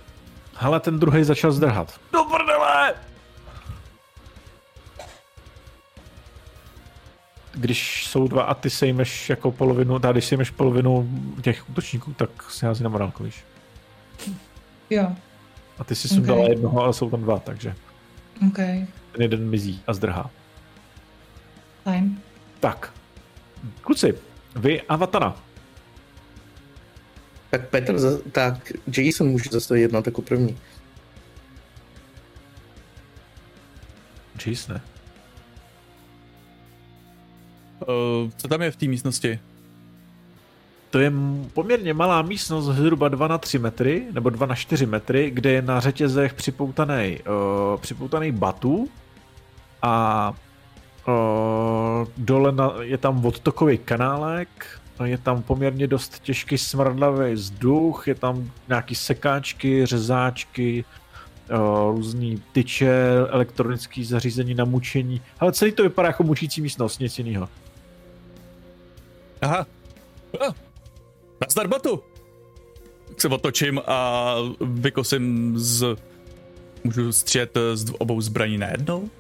Hele, 0.54 0.80
ten 0.80 0.98
druhý 0.98 1.24
začal 1.24 1.52
zdrhat. 1.52 2.00
Do 2.12 2.24
prdele! 2.24 2.94
Když 7.52 8.06
jsou 8.06 8.28
dva 8.28 8.42
a 8.42 8.54
ty 8.54 8.70
sejmeš 8.70 9.30
jako 9.30 9.52
polovinu, 9.52 9.98
tady 9.98 10.12
když 10.12 10.24
sejmeš 10.24 10.50
polovinu 10.50 11.10
těch 11.42 11.70
útočníků, 11.70 12.12
tak 12.12 12.50
si 12.50 12.66
hází 12.66 12.84
na 12.84 12.90
morálku, 12.90 13.24
víš. 13.24 13.44
Jo, 14.90 15.08
A 15.78 15.84
ty 15.84 15.94
si 15.94 16.08
sundala 16.08 16.40
Ok. 16.42 16.48
jednoho, 16.48 16.80
ale 16.82 16.92
jsou 16.92 17.10
tam 17.10 17.22
dva, 17.22 17.38
takže 17.38 17.74
OK, 18.48 18.56
ten 19.12 19.22
jeden 19.22 19.50
mizí 19.50 19.82
a 19.86 19.92
zdrhá. 19.92 20.30
fajn. 21.84 22.20
Tak, 22.60 22.92
kluci, 23.80 24.14
vy 24.56 24.82
a 24.82 24.96
Vatana. 24.96 25.36
Tak 27.50 27.68
Petr, 27.68 27.98
za- 27.98 28.18
tak 28.32 28.72
Jason 28.98 29.28
může 29.28 29.50
zase 29.52 29.78
jednat 29.78 30.06
jako 30.06 30.22
první. 30.22 30.58
Jace, 34.46 34.72
ne? 34.72 34.80
uh, 37.80 38.30
co 38.36 38.48
tam 38.48 38.62
je 38.62 38.70
v 38.70 38.76
té 38.76 38.86
místnosti? 38.86 39.40
To 40.90 40.98
je 40.98 41.12
poměrně 41.54 41.94
malá 41.94 42.22
místnost, 42.22 42.64
zhruba 42.64 43.08
2 43.08 43.28
na 43.28 43.38
3 43.38 43.58
metry, 43.58 44.06
nebo 44.12 44.30
2 44.30 44.46
na 44.46 44.54
4 44.54 44.86
metry, 44.86 45.30
kde 45.30 45.52
je 45.52 45.62
na 45.62 45.80
řetězech 45.80 46.34
připoutaný, 46.34 47.18
uh, 47.28 47.80
připoutaný 47.80 48.32
batu 48.32 48.88
a 49.82 50.32
uh, 51.08 52.08
dole 52.16 52.52
na, 52.52 52.72
je 52.80 52.98
tam 52.98 53.26
odtokový 53.26 53.78
kanálek, 53.78 54.48
je 55.04 55.18
tam 55.18 55.42
poměrně 55.42 55.86
dost 55.86 56.18
těžký 56.18 56.58
smradlavý 56.58 57.32
vzduch, 57.32 58.08
je 58.08 58.14
tam 58.14 58.50
nějaký 58.68 58.94
sekáčky, 58.94 59.86
řezáčky, 59.86 60.84
uh, 61.50 61.96
různý 61.96 62.42
tyče, 62.52 63.04
elektronické 63.28 64.04
zařízení 64.04 64.54
na 64.54 64.64
mučení. 64.64 65.20
Ale 65.40 65.52
celý 65.52 65.72
to 65.72 65.82
vypadá 65.82 66.08
jako 66.08 66.22
mučící 66.22 66.60
místnost, 66.60 66.98
nic 66.98 67.18
jiného. 67.18 67.48
Aha. 69.42 69.66
Ah. 70.48 70.69
Nazdar 71.40 71.68
batu. 71.68 72.02
Tak 73.08 73.20
se 73.20 73.28
otočím 73.28 73.80
a 73.86 74.34
vykosím 74.60 75.54
z... 75.58 75.96
Můžu 76.84 77.12
střílet 77.12 77.58
z 77.74 77.92
obou 77.98 78.20
zbraní 78.20 78.58
najednou? 78.58 79.10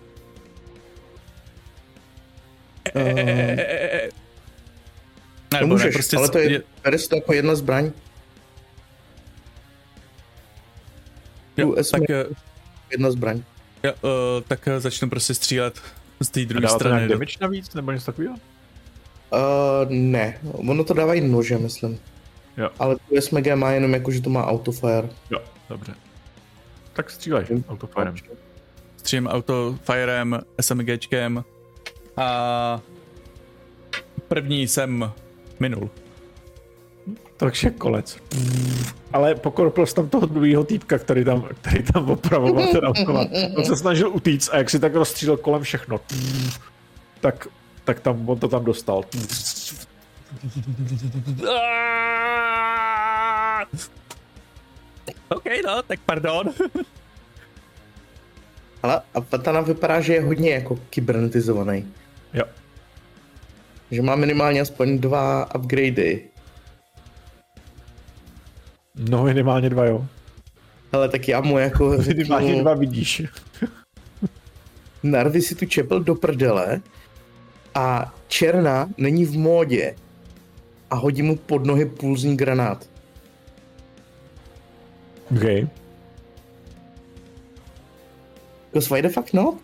Uh, 2.96 3.02
Nebo 5.54 5.66
můžeš, 5.66 5.84
ne, 5.86 5.92
prostě 5.92 6.16
ale 6.16 6.28
to 6.28 6.38
je, 6.38 6.52
je, 6.52 6.62
bere 6.84 6.98
se 6.98 7.08
to 7.08 7.16
jako 7.16 7.32
jedna 7.32 7.54
zbraň. 7.54 7.90
jo, 11.56 11.68
US 11.68 11.90
tak, 11.90 12.10
eh, 12.10 12.24
Jedna 12.90 13.10
zbraň. 13.10 13.42
jo, 13.82 13.92
uh, 14.02 14.42
tak 14.48 14.68
začnu 14.78 15.10
prostě 15.10 15.34
střílet 15.34 15.80
z 16.20 16.28
té 16.28 16.44
druhé 16.44 16.60
dává 16.62 16.74
to 16.74 16.78
strany. 16.78 16.96
nějak 16.96 17.10
damage 17.10 17.36
navíc, 17.40 17.74
nebo 17.74 17.92
něco 17.92 18.06
takového? 18.06 18.34
Uh, 19.32 19.90
ne, 19.90 20.38
ono 20.42 20.84
to 20.84 20.94
dávají 20.94 21.20
nože, 21.20 21.58
myslím. 21.58 21.98
Jo. 22.56 22.70
Ale 22.78 22.96
to 22.96 23.20
SMG 23.20 23.54
má 23.54 23.70
jenom 23.70 23.94
jako, 23.94 24.10
že 24.10 24.22
to 24.22 24.30
má 24.30 24.46
autofire. 24.46 25.08
Jo, 25.30 25.38
dobře. 25.68 25.94
Tak 26.92 27.10
střílej 27.10 27.44
autofirem. 27.68 28.14
Střílím 28.96 29.26
auto 29.26 29.78
firem, 29.82 30.40
SMGčkem 30.60 31.44
a 32.16 32.80
první 34.28 34.68
jsem 34.68 35.12
minul. 35.60 35.90
Takže 37.36 37.70
kolec. 37.70 38.18
Ale 39.12 39.34
pokorpil 39.34 39.86
jsem 39.86 39.94
tam 39.94 40.08
toho 40.08 40.26
druhého 40.26 40.64
týpka, 40.64 40.98
který 40.98 41.24
tam, 41.24 41.48
který 41.60 41.82
tam 41.82 42.10
opravoval 42.10 42.66
ten 42.72 42.84
automat. 42.84 43.28
On 43.56 43.64
se 43.64 43.76
snažil 43.76 44.10
utíct 44.10 44.54
a 44.54 44.56
jak 44.56 44.70
si 44.70 44.78
tak 44.78 44.94
rozstřílel 44.94 45.36
kolem 45.36 45.62
všechno, 45.62 46.00
tak, 47.20 47.48
tak 47.84 48.00
tam, 48.00 48.28
on 48.28 48.38
to 48.38 48.48
tam 48.48 48.64
dostal. 48.64 49.04
OK, 55.28 55.44
no, 55.66 55.82
tak 55.82 56.00
pardon. 56.06 56.54
Ale 58.82 59.02
a 59.14 59.20
Patana 59.20 59.60
vypadá, 59.60 60.00
že 60.00 60.14
je 60.14 60.22
hodně 60.22 60.50
jako 60.50 60.76
kybernetizovaný. 60.90 61.86
Jo. 62.34 62.44
Že 63.90 64.02
má 64.02 64.16
minimálně 64.16 64.60
aspoň 64.60 64.98
dva 64.98 65.54
upgradey. 65.54 66.28
No 68.94 69.24
minimálně 69.24 69.70
dva, 69.70 69.84
jo. 69.84 70.06
Ale 70.92 71.08
tak 71.08 71.28
já 71.28 71.40
mu 71.40 71.58
jako 71.58 71.88
Minimálně 72.06 72.62
dva 72.62 72.74
vidíš. 72.74 73.22
narvi 75.02 75.42
si 75.42 75.54
tu 75.54 75.66
čepel 75.66 76.00
do 76.00 76.14
prdele 76.14 76.80
a 77.74 78.14
černá 78.28 78.88
není 78.96 79.24
v 79.24 79.36
módě 79.38 79.96
a 80.90 80.94
hodí 80.94 81.22
mu 81.22 81.36
pod 81.36 81.66
nohy 81.66 81.84
pulzní 81.86 82.36
granát. 82.36 82.88
OK. 85.36 85.68
Because 88.72 88.94
why 88.94 89.02
the 89.02 89.08
fuck 89.08 89.32
not? 89.32 89.54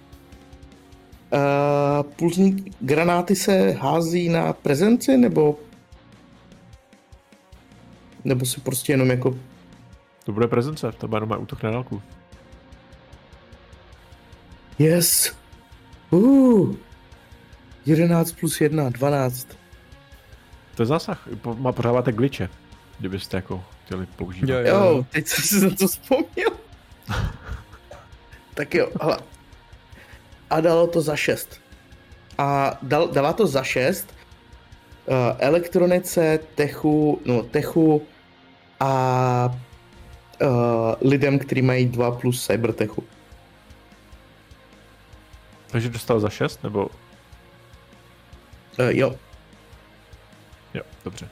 Uh, 1.32 2.02
pulzní 2.16 2.64
granáty 2.80 3.36
se 3.36 3.70
hází 3.70 4.28
na 4.28 4.52
prezenci, 4.52 5.16
nebo 5.16 5.58
nebo 8.24 8.46
si 8.46 8.60
prostě 8.60 8.92
jenom 8.92 9.10
jako 9.10 9.38
To 10.24 10.32
bude 10.32 10.46
prezence, 10.46 10.92
to 10.98 11.08
bude 11.08 11.16
jenom 11.22 11.42
útok 11.42 11.62
na 11.62 11.70
dálku. 11.70 12.02
yes. 14.78 15.36
Uh, 16.10 16.74
11 17.86 18.32
plus 18.32 18.60
1, 18.60 18.88
12. 18.90 19.48
To 20.74 20.82
je 20.82 20.86
zásah, 20.86 21.28
má 21.56 21.72
pořádáte 21.72 22.12
glitche, 22.12 22.48
kdybyste 22.98 23.36
jako 23.36 23.64
chtěli 23.84 24.06
používat. 24.06 24.50
Jo, 24.50 24.58
Jo, 24.66 25.06
teď 25.10 25.26
jsem 25.26 25.44
si 25.44 25.64
na 25.64 25.76
to 25.76 25.88
vzpomněl. 25.88 26.50
tak 28.54 28.74
jo, 28.74 28.88
hele. 29.00 29.18
A 30.50 30.60
dalo 30.60 30.86
to 30.86 31.00
za 31.00 31.16
6. 31.16 31.60
A 32.38 32.78
dal, 32.82 33.08
dala 33.08 33.32
to 33.32 33.46
za 33.46 33.62
6 33.62 34.14
uh, 35.06 35.14
elektronice, 35.38 36.38
techu, 36.54 37.20
no 37.24 37.42
techu 37.42 38.02
a 38.80 39.58
uh, 40.42 40.48
lidem, 41.00 41.38
kteří 41.38 41.62
mají 41.62 41.86
2 41.86 42.10
plus 42.10 42.46
cybertechu. 42.46 43.04
Takže 45.66 45.88
dostal 45.88 46.20
za 46.20 46.28
6, 46.28 46.62
nebo... 46.62 46.88
Uh, 48.78 48.86
jo, 48.88 49.16
Jo, 50.76 50.82
dobře. 51.04 51.28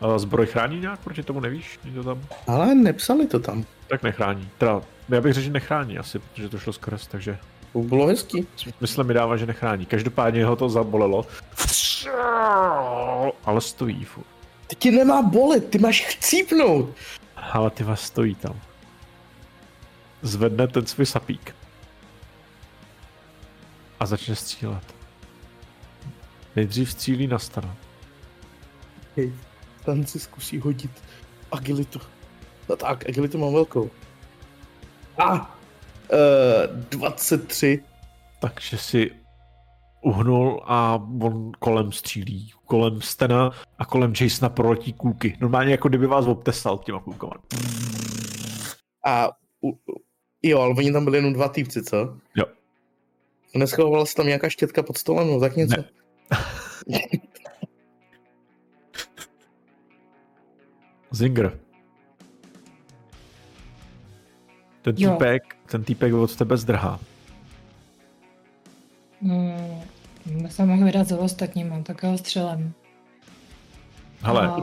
A 0.00 0.18
zbroj 0.18 0.46
chrání 0.46 0.80
nějak 0.80 1.00
proti 1.00 1.22
tomu, 1.22 1.40
nevíš? 1.40 1.80
Někdo 1.84 2.04
tam? 2.04 2.22
ale 2.46 2.74
nepsali 2.74 3.26
to 3.26 3.40
tam. 3.40 3.64
Tak 3.88 4.02
nechrání. 4.02 4.48
Teda, 4.58 4.80
já 5.08 5.20
bych 5.20 5.32
řekl, 5.32 5.44
že 5.44 5.50
nechrání 5.50 5.98
asi, 5.98 6.18
protože 6.18 6.48
to 6.48 6.58
šlo 6.58 6.72
skrz, 6.72 7.06
takže... 7.06 7.38
To 7.72 7.78
bylo 7.78 8.06
hezký. 8.06 8.46
Smysl 8.56 9.04
mi 9.04 9.14
dává, 9.14 9.36
že 9.36 9.46
nechrání. 9.46 9.86
Každopádně 9.86 10.44
ho 10.44 10.56
to 10.56 10.68
zabolelo. 10.68 11.26
Ale 13.44 13.60
stojí, 13.60 14.04
fu. 14.04 14.22
Ty 14.66 14.76
ti 14.76 14.90
nemá 14.90 15.22
bolet, 15.22 15.70
ty 15.70 15.78
máš 15.78 16.06
chcípnout. 16.06 16.94
Ale 17.36 17.70
ty 17.70 17.84
vás 17.84 18.00
stojí 18.00 18.34
tam. 18.34 18.60
Zvedne 20.22 20.68
ten 20.68 20.86
svůj 20.86 21.06
sapík. 21.06 21.54
A 24.00 24.06
začne 24.06 24.36
střílet. 24.36 24.95
Nejdřív 26.56 26.90
střílí 26.92 27.26
na 27.26 27.38
stanu. 27.38 27.70
Hej, 29.16 29.32
ten 29.84 30.06
si 30.06 30.18
zkusí 30.20 30.58
hodit 30.58 30.90
agilitu. 31.52 32.00
No 32.68 32.76
tak, 32.76 33.08
agilitu 33.08 33.38
mám 33.38 33.52
velkou. 33.52 33.90
A, 35.18 35.32
uh, 35.32 36.76
23. 36.90 37.82
Takže 38.40 38.78
si 38.78 39.10
uhnul 40.02 40.62
a 40.66 40.94
on 41.22 41.52
kolem 41.58 41.92
střílí. 41.92 42.52
Kolem 42.64 43.00
Stena 43.02 43.50
a 43.78 43.84
kolem 43.84 44.12
Jasona 44.20 44.48
proletí 44.48 44.92
kulky. 44.92 45.36
Normálně 45.40 45.70
jako 45.72 45.88
kdyby 45.88 46.06
vás 46.06 46.26
obtesal 46.26 46.78
těma 46.78 47.00
kulkama. 47.00 47.32
A, 49.06 49.28
u, 49.60 49.68
u- 49.70 49.78
jo, 50.42 50.60
ale 50.60 50.74
oni 50.78 50.92
tam 50.92 51.04
byli 51.04 51.18
jenom 51.18 51.32
dva 51.32 51.48
týpci, 51.48 51.82
co? 51.82 52.16
Jo. 52.36 52.44
Neschovala 53.54 54.06
se 54.06 54.14
tam 54.14 54.26
nějaká 54.26 54.48
štětka 54.48 54.82
pod 54.82 54.98
stolem, 54.98 55.28
no 55.28 55.40
tak 55.40 55.56
něco? 55.56 55.76
Ne. 55.76 55.84
Zinger. 61.10 61.58
Ten 64.82 64.94
Jo. 64.98 65.10
týpek, 65.12 65.56
ten 65.66 65.84
týpek 65.84 66.14
od 66.14 66.36
tebe 66.36 66.56
zdrhá. 66.56 67.00
Hmm, 69.22 69.80
se 70.48 70.64
mohl 70.66 70.84
vydat 70.84 71.06
za 71.08 71.18
ostatníma, 71.18 71.82
tak 71.82 72.02
ho 72.02 72.18
střelem. 72.18 72.72
Hele, 74.22 74.48
A- 74.48 74.56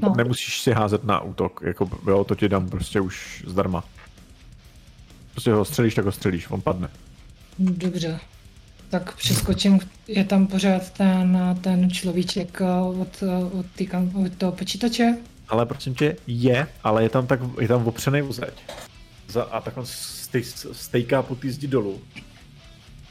no. 0.00 0.14
nemusíš 0.16 0.60
si 0.62 0.72
házet 0.72 1.04
na 1.04 1.20
útok, 1.20 1.60
jako 1.64 1.90
jo, 2.06 2.24
to 2.24 2.34
ti 2.34 2.48
dám 2.48 2.68
prostě 2.68 3.00
už 3.00 3.44
zdarma. 3.46 3.84
Prostě 5.32 5.52
ho 5.52 5.64
střelíš, 5.64 5.94
tak 5.94 6.04
ho 6.04 6.12
střelíš, 6.12 6.50
on 6.50 6.60
padne. 6.60 6.88
Dobře. 7.58 8.20
Tak 8.98 9.16
přeskočím, 9.16 9.80
je 10.08 10.24
tam 10.24 10.46
pořád 10.46 10.90
ten, 10.90 11.58
ten 11.60 11.90
človíček 11.90 12.60
eh, 12.60 13.00
od, 13.00 13.22
eh, 13.22 13.58
od, 13.58 13.66
tý, 13.74 13.88
od 14.24 14.32
toho 14.38 14.52
počítače. 14.52 15.18
Ale 15.48 15.66
prosím 15.66 15.94
tě, 15.94 16.16
je, 16.26 16.68
ale 16.84 17.02
je 17.02 17.08
tam 17.08 17.26
tak, 17.26 17.40
je 17.60 17.68
tam 17.68 17.86
opřený 17.86 18.22
uzeď. 18.22 18.52
Za, 19.28 19.42
a 19.42 19.60
tak 19.60 19.76
on 19.76 19.86
stej, 19.86 20.44
stejká 20.72 21.22
po 21.22 21.34
té 21.34 21.50
zdi 21.50 21.66
dolů. 21.66 22.00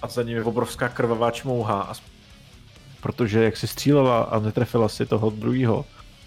A 0.01 0.07
za 0.07 0.23
ním 0.23 0.37
je 0.37 0.43
obrovská 0.43 0.89
krvavá 0.89 1.31
čmouha. 1.31 1.81
A, 1.81 1.93
protože 3.01 3.43
jak 3.43 3.57
si 3.57 3.67
střílela 3.67 4.21
a 4.23 4.39
netrefila 4.39 4.89
si 4.89 5.05
toho 5.05 5.29
druhého, 5.29 5.85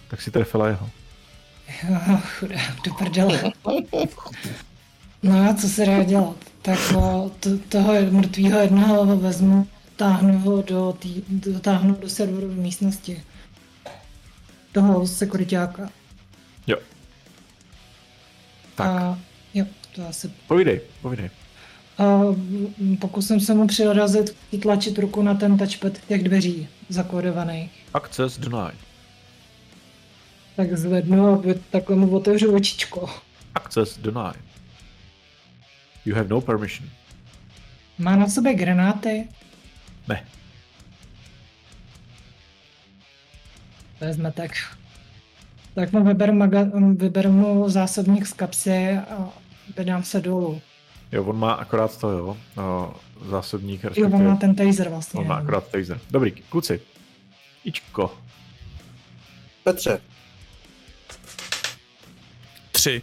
tak 0.09 0.23
si 0.23 0.31
trefila 0.31 0.69
jeho. 0.69 0.91
Jo, 1.89 1.99
chudák, 2.39 2.81
do 2.85 2.95
prdele. 2.95 3.43
No 5.23 5.51
a 5.51 5.55
co 5.55 5.69
se 5.69 5.87
dá 5.87 6.05
dělat? 6.05 6.37
Tak 6.69 6.93
o, 6.97 7.31
to, 7.41 7.59
toho 7.69 7.93
mrtvého 8.11 8.59
jednoho 8.59 9.17
vezmu, 9.17 9.69
táhnu 9.97 10.39
ho 10.39 10.63
do, 10.63 10.97
tý, 10.99 11.23
dotáhnu 11.29 11.95
do 12.01 12.09
serverové 12.09 12.55
místnosti. 12.55 13.23
Toho 14.73 15.07
sekuritáka. 15.07 15.91
Jo. 16.67 16.77
Tak, 18.75 18.87
A 18.87 19.19
jo, 19.55 19.65
to 19.95 20.09
asi. 20.09 20.31
povídej, 20.49 20.81
povídej. 21.03 21.31
A 21.99 22.21
pokusím 23.01 23.41
se 23.41 23.55
mu 23.55 23.67
přirazit, 23.67 24.37
tlačit 24.63 24.99
ruku 24.99 25.23
na 25.23 25.35
ten 25.35 25.59
touchpad 25.59 25.93
těch 26.09 26.23
dveří 26.23 26.69
zakódovaných. 26.89 27.71
Access 27.95 28.39
denied. 28.39 28.75
Tak 30.57 30.79
zvednu 30.79 31.29
a 31.29 31.43
takhle 31.71 31.97
mu 31.97 32.17
otevřu 32.17 32.55
očičko. 32.55 33.11
Access 33.55 33.99
denied. 33.99 34.48
You 36.09 36.15
have 36.17 36.29
no 36.29 36.41
permission. 36.41 36.89
Má 37.99 38.17
na 38.17 38.29
sobě 38.29 38.55
granáty? 38.55 39.29
Ne. 40.09 40.25
Vezme 44.01 44.33
tak. 44.33 44.51
Tak 45.75 45.93
mu 45.93 46.05
vyberu, 46.05 46.33
maga- 46.33 46.97
vyberu 46.97 47.33
mu 47.33 47.69
zásobník 47.69 48.27
z 48.27 48.33
kapsy 48.33 48.97
a 48.97 49.29
vydám 49.77 50.03
se 50.05 50.21
dolů. 50.21 50.61
Jo, 51.13 51.25
on 51.25 51.39
má 51.39 51.53
akorát 51.53 52.01
to, 52.01 52.11
jo. 52.11 52.37
No, 52.57 52.95
zásobník, 53.29 53.85
Jo, 53.97 54.07
on 54.13 54.27
má 54.27 54.37
ten 54.37 54.55
taser 54.55 54.89
vlastně. 54.89 55.21
on 55.21 55.27
má 55.27 55.35
akorát 55.37 55.69
taser. 55.71 56.01
Dobrý, 56.11 56.31
kluci. 56.31 56.81
Ičko. 57.65 58.19
Petře, 59.65 60.01
Tři. 62.73 63.03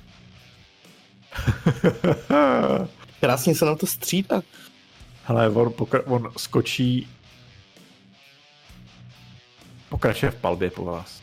krásně 3.19 3.56
se 3.56 3.66
nám 3.66 3.77
to 3.77 3.88
střídá. 3.88 4.42
Hele, 5.26 5.50
on, 5.50 5.68
pokra- 5.68 6.03
on 6.06 6.32
skočí, 6.38 7.08
pokračuje 9.90 10.32
v 10.32 10.35
palbě 10.35 10.69
po 10.69 10.85
vás 10.85 11.22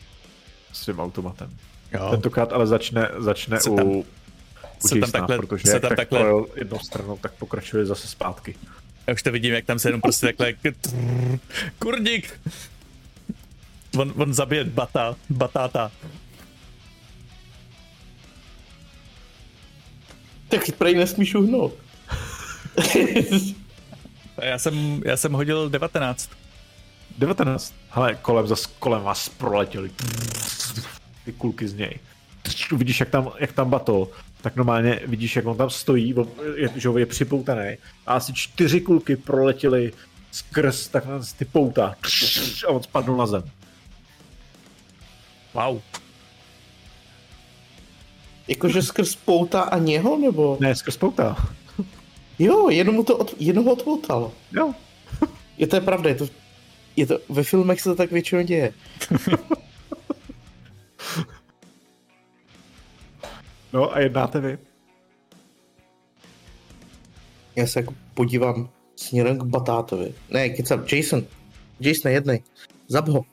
s 0.71 0.85
tím 0.85 0.99
automatem. 0.99 1.57
Jo. 1.91 2.07
Tentokrát 2.11 2.53
ale 2.53 2.67
začne, 2.67 3.09
začne 3.17 3.59
Se 3.59 3.69
u, 3.69 3.75
tam- 3.75 3.87
u 3.87 4.05
se 4.79 4.89
tam 4.89 4.99
Jasona, 4.99 5.11
takhle- 5.11 5.37
protože 5.37 5.63
se 5.67 5.79
tam 5.79 5.89
tak 5.89 5.97
takhle- 5.97 6.19
projel 6.19 6.45
jednou 6.55 6.79
stranou, 6.79 7.17
tak 7.17 7.33
pokračuje 7.33 7.85
zase 7.85 8.07
zpátky. 8.07 8.55
Já 9.07 9.13
už 9.13 9.23
to 9.23 9.31
vidím, 9.31 9.53
jak 9.53 9.65
tam 9.65 9.79
se 9.79 9.87
jenom 9.87 10.01
prostě 10.01 10.25
takhle... 10.25 10.53
Kurník! 11.79 12.39
On, 13.97 14.13
on 14.17 14.33
zabije 14.33 14.63
bata, 14.63 15.15
batáta. 15.29 15.91
Tak 20.53 20.71
prej 20.77 20.95
nesmíš 20.95 21.35
uhnout. 21.35 21.73
Já 24.41 24.59
jsem, 24.59 25.01
já 25.05 25.17
jsem 25.17 25.33
hodil 25.33 25.69
19. 25.69 26.29
19. 27.17 27.73
Hele, 27.89 28.15
kolem 28.15 28.47
zas 28.47 28.65
kolem 28.65 29.01
vás 29.01 29.29
proletěli 29.29 29.91
ty 31.25 31.31
kulky 31.31 31.67
z 31.67 31.73
něj. 31.73 31.99
Vidíš, 32.71 32.99
jak 32.99 33.09
tam, 33.09 33.31
jak 33.39 33.51
tam 33.51 33.69
batol, 33.69 34.09
tak 34.41 34.55
normálně 34.55 34.99
vidíš, 35.07 35.35
jak 35.35 35.45
on 35.45 35.57
tam 35.57 35.69
stojí, 35.69 36.15
je, 36.55 36.69
že 36.75 36.89
je 36.97 37.05
připoutaný 37.05 37.77
a 38.07 38.13
asi 38.13 38.33
čtyři 38.33 38.81
kulky 38.81 39.15
proletěly 39.15 39.93
skrz 40.31 40.87
takhle 40.87 41.19
ty 41.37 41.45
pouta 41.45 41.95
a 42.67 42.69
on 42.69 42.83
spadl 42.83 43.17
na 43.17 43.27
zem. 43.27 43.43
Wow. 45.53 45.81
Jakože 48.47 48.81
skrz 48.81 49.15
pouta 49.15 49.61
a 49.61 49.77
něho, 49.77 50.17
nebo? 50.17 50.57
Ne, 50.59 50.75
skrz 50.75 50.97
pouta. 50.97 51.35
Jo, 52.39 52.69
jenom 52.69 52.95
mu 52.95 53.03
to 53.03 53.17
od, 53.17 53.35
jenom 53.39 53.65
ho 53.65 53.73
odpoutal. 53.73 54.31
Jo. 54.51 54.73
Je 55.57 55.67
to 55.67 55.75
je 55.75 55.81
pravda, 55.81 56.09
je 56.09 56.15
to, 56.15 56.27
je 56.95 57.05
to, 57.05 57.19
ve 57.29 57.43
filmech 57.43 57.81
se 57.81 57.89
to 57.89 57.95
tak 57.95 58.11
většinou 58.11 58.41
děje. 58.41 58.73
no 63.73 63.95
a 63.95 63.99
jednáte 63.99 64.39
vy? 64.39 64.57
Já 67.55 67.67
se 67.67 67.79
jako 67.79 67.93
podívám 68.13 68.69
směrem 68.95 69.39
k 69.39 69.43
Batátovi. 69.43 70.13
Ne, 70.29 70.49
kecam, 70.49 70.85
Jason. 70.91 71.23
Jason, 71.79 72.11
jednej. 72.11 72.43
Zab 72.87 73.07
ho. 73.07 73.25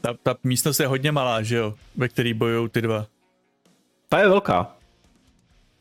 Ta, 0.00 0.14
ta 0.22 0.36
místnost 0.44 0.80
je 0.80 0.86
hodně 0.86 1.12
malá, 1.12 1.42
že 1.42 1.56
jo? 1.56 1.74
Ve 1.96 2.08
který 2.08 2.34
bojují 2.34 2.68
ty 2.68 2.82
dva. 2.82 3.06
Ta 4.08 4.18
je 4.18 4.28
velká. 4.28 4.76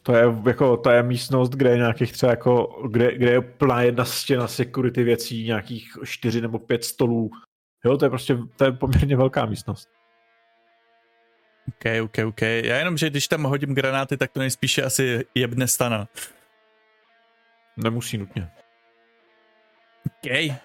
To 0.03 0.15
je, 0.15 0.25
jako, 0.47 0.77
to 0.77 0.89
je 0.89 1.03
místnost, 1.03 1.49
kde 1.49 1.69
je 1.69 1.77
nějakých 1.77 2.11
třeba 2.11 2.29
jako, 2.29 2.81
kde, 2.91 3.17
kde 3.17 3.31
je 3.31 3.41
plná 3.41 3.81
jedna 3.81 4.05
stěna 4.05 4.47
security 4.47 5.03
věcí, 5.03 5.43
nějakých 5.43 5.97
čtyři 6.03 6.41
nebo 6.41 6.59
pět 6.59 6.83
stolů. 6.83 7.31
Jo, 7.85 7.97
to 7.97 8.05
je 8.05 8.09
prostě, 8.09 8.37
to 8.55 8.65
je 8.65 8.71
poměrně 8.71 9.15
velká 9.15 9.45
místnost. 9.45 9.89
OK, 11.67 11.85
OK, 12.03 12.17
OK. 12.27 12.41
Já 12.41 12.77
jenom, 12.77 12.97
že 12.97 13.09
když 13.09 13.27
tam 13.27 13.43
hodím 13.43 13.75
granáty, 13.75 14.17
tak 14.17 14.31
to 14.31 14.39
nejspíše 14.39 14.83
asi 14.83 15.25
jebne 15.35 15.67
stana. 15.67 16.07
Nemusí 17.77 18.17
nutně. 18.17 18.51
OK. 20.05 20.59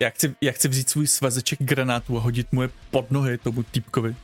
Já 0.00 0.10
chci, 0.10 0.34
já 0.40 0.52
chci 0.52 0.68
vzít 0.68 0.90
svůj 0.90 1.06
svazeček 1.06 1.62
granátů 1.62 2.16
a 2.16 2.20
hodit 2.20 2.52
mu 2.52 2.62
je 2.62 2.70
pod 2.90 3.10
nohy 3.10 3.38
tomu 3.38 3.62
týpkovi. 3.62 4.16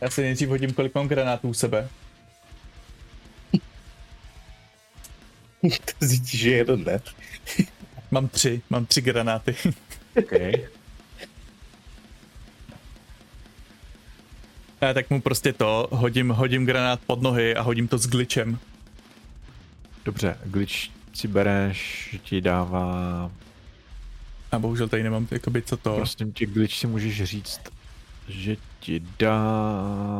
Já 0.00 0.10
si 0.10 0.22
nejdřív 0.22 0.48
hodím, 0.48 0.72
kolik 0.72 0.94
mám 0.94 1.08
granátů 1.08 1.48
u 1.48 1.54
sebe. 1.54 1.88
to 5.70 5.92
zjistí, 6.00 6.38
že 6.38 6.50
jeden 6.50 6.84
ne. 6.84 7.00
mám 8.10 8.28
tři, 8.28 8.62
mám 8.70 8.86
tři 8.86 9.00
granáty. 9.00 9.56
okay. 10.18 10.52
Já 14.80 14.94
tak 14.94 15.10
mu 15.10 15.20
prostě 15.20 15.52
to, 15.52 15.88
hodím, 15.90 16.28
hodím 16.30 16.66
granát 16.66 17.00
pod 17.06 17.22
nohy 17.22 17.54
a 17.54 17.62
hodím 17.62 17.88
to 17.88 17.98
s 17.98 18.06
glitchem. 18.06 18.58
Dobře, 20.04 20.38
glitch 20.44 20.74
si 21.12 21.28
bereš, 21.28 22.08
že 22.12 22.18
ti 22.18 22.40
dává... 22.40 23.30
A 24.52 24.58
bohužel 24.58 24.88
tady 24.88 25.02
nemám 25.02 25.28
jakoby 25.30 25.62
co 25.62 25.76
to... 25.76 25.96
Prostě 25.96 26.24
ti 26.24 26.46
glitch 26.46 26.74
si 26.74 26.86
můžeš 26.86 27.22
říct, 27.22 27.60
že 28.28 28.56
ti 28.80 29.02
dá 29.18 29.42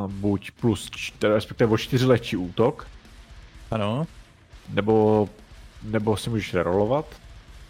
buď 0.06 0.50
plus 0.50 0.90
čtyři, 0.90 1.32
respektive 1.32 1.72
o 1.72 1.78
čtyři 1.78 2.06
lehčí 2.06 2.36
útok. 2.36 2.88
Ano. 3.70 4.06
Nebo, 4.68 5.28
nebo 5.82 6.16
si 6.16 6.30
můžeš 6.30 6.54
rerolovat, 6.54 7.20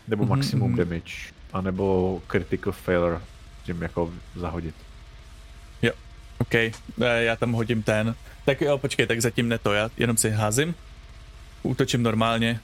nebo 0.09 0.25
mm-hmm, 0.25 0.28
maximum 0.28 0.73
mm-hmm. 0.75 0.78
damage, 0.78 1.15
anebo 1.53 2.23
critical 2.27 2.73
failure 2.73 3.20
tím 3.65 3.83
jako 3.83 4.12
zahodit. 4.37 4.75
Jo, 5.83 5.93
OK, 6.39 6.55
já 7.19 7.37
tam 7.37 7.53
hodím 7.53 7.83
ten. 7.83 8.15
Tak 8.45 8.61
jo, 8.61 8.78
počkej, 8.78 9.07
tak 9.07 9.20
zatím 9.20 9.49
ne 9.49 9.59
to, 9.59 9.73
já 9.73 9.91
jenom 9.97 10.17
si 10.17 10.31
házím. 10.31 10.75
Útočím 11.69 12.03
normálně. 12.03 12.61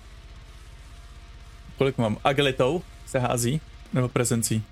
Kolik 1.78 1.98
mám? 1.98 2.18
Agilitou 2.24 2.82
se 3.06 3.18
hází? 3.18 3.60
Nebo 3.92 4.08
prezencí? 4.08 4.64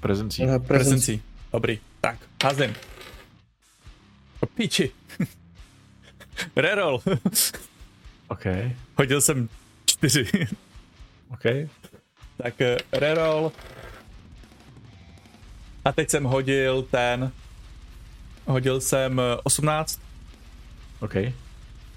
Prezencí. 0.00 0.42
Uh, 0.44 0.58
prezencí. 0.58 1.22
Dobrý, 1.52 1.78
tak, 2.00 2.18
házím. 2.44 2.74
O 4.40 4.46
píči. 4.46 4.90
Reroll. 6.56 7.02
OK. 8.28 8.44
Hodil 8.98 9.20
jsem 9.20 9.48
čtyři. 9.84 10.26
OK. 11.30 11.44
Tak 12.42 12.54
uh, 12.60 12.98
reroll. 13.00 13.52
A 15.84 15.92
teď 15.92 16.10
jsem 16.10 16.24
hodil 16.24 16.82
ten... 16.82 17.32
Hodil 18.46 18.80
jsem 18.80 19.20
18. 19.44 20.00
OK. 21.00 21.14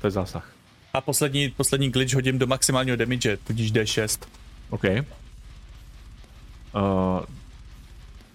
To 0.01 0.07
je 0.07 0.11
zásah. 0.11 0.60
A 0.93 1.01
poslední, 1.01 1.49
poslední 1.49 1.89
glitch 1.89 2.13
hodím 2.13 2.39
do 2.39 2.47
maximálního 2.47 2.97
damage, 2.97 3.37
tudíž 3.37 3.73
D6. 3.73 4.27
OK. 4.69 4.83
Uh, 4.83 4.91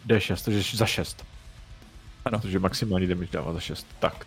D6, 0.07 0.44
takže 0.44 0.76
za 0.76 0.86
6. 0.86 1.25
Ano. 2.25 2.39
Protože 2.41 2.59
maximální 2.59 3.07
damage 3.07 3.28
dává 3.33 3.52
za 3.52 3.60
6. 3.60 3.86
Tak. 3.99 4.26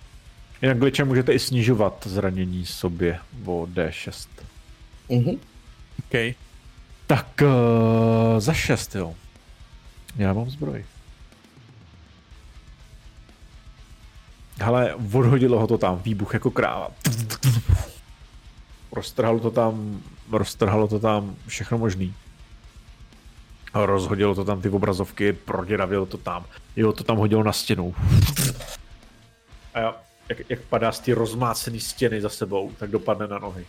Jinak 0.61 0.79
glitchem 0.79 1.07
můžete 1.07 1.33
i 1.33 1.39
snižovat 1.39 2.07
zranění 2.07 2.65
sobě 2.65 3.19
o 3.45 3.67
D6. 3.73 4.27
Mhm. 5.09 5.35
OK. 5.99 6.35
Tak 7.07 7.41
uh, 7.41 8.39
za 8.39 8.53
6, 8.53 8.95
jo. 8.95 9.15
Já 10.15 10.33
mám 10.33 10.49
zbroj. 10.49 10.85
Hele, 14.61 14.95
odhodilo 14.95 15.59
ho 15.59 15.67
to 15.67 15.77
tam, 15.77 16.01
výbuch 16.03 16.33
jako 16.33 16.51
kráva. 16.51 16.87
Roztrhalo 18.91 19.39
to 19.39 19.51
tam, 19.51 20.01
roztrhalo 20.31 20.87
to 20.87 20.99
tam 20.99 21.35
všechno 21.47 21.77
možný. 21.77 22.13
A 23.73 23.85
rozhodilo 23.85 24.35
to 24.35 24.43
tam 24.43 24.61
ty 24.61 24.69
obrazovky, 24.69 25.33
proděravilo 25.33 26.05
to 26.05 26.17
tam. 26.17 26.45
Jo, 26.75 26.91
to 26.93 27.03
tam 27.03 27.17
hodilo 27.17 27.43
na 27.43 27.53
stěnu. 27.53 27.95
A 29.73 29.79
já, 29.79 29.95
jak, 30.29 30.49
jak 30.49 30.59
padá 30.61 30.91
z 30.91 30.99
ty 30.99 31.13
rozmácené 31.13 31.79
stěny 31.79 32.21
za 32.21 32.29
sebou, 32.29 32.71
tak 32.79 32.91
dopadne 32.91 33.27
na 33.27 33.39
nohy. 33.39 33.65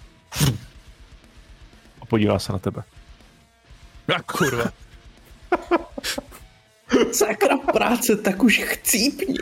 A 2.00 2.06
podívá 2.06 2.38
se 2.38 2.52
na 2.52 2.58
tebe. 2.58 2.82
A 4.16 4.22
kurva. 4.22 4.64
Sakra 7.12 7.56
práce, 7.56 8.16
tak 8.16 8.42
už 8.42 8.58
chcípni. 8.58 9.34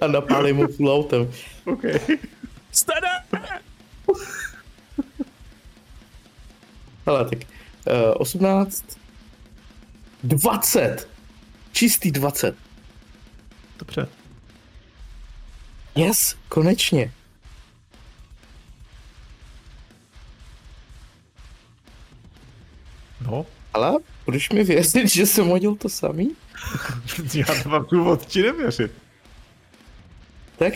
A 0.00 0.06
napálí 0.06 0.52
mu 0.52 0.66
full 0.66 0.92
autem. 0.92 1.30
OK. 1.64 1.82
Stada! 2.72 3.08
Hele, 7.06 7.24
tak 7.24 7.38
uh, 7.38 8.14
18, 8.16 8.98
20. 10.22 11.08
Čistý 11.72 12.10
20. 12.10 12.56
Dobře. 13.78 14.08
Yes, 15.96 16.36
konečně. 16.48 17.12
No. 23.20 23.46
Ale 23.74 23.92
budeš 24.24 24.50
mi 24.50 24.64
věřit, 24.64 25.08
že 25.08 25.26
jsem 25.26 25.48
hodil 25.48 25.76
to 25.76 25.88
samý? 25.88 26.30
Já 27.34 27.62
to 27.62 27.68
mám 27.68 27.86
důvod 27.90 28.26
ti 28.26 28.42
nevěřit. 28.42 28.92
Tak 30.58 30.74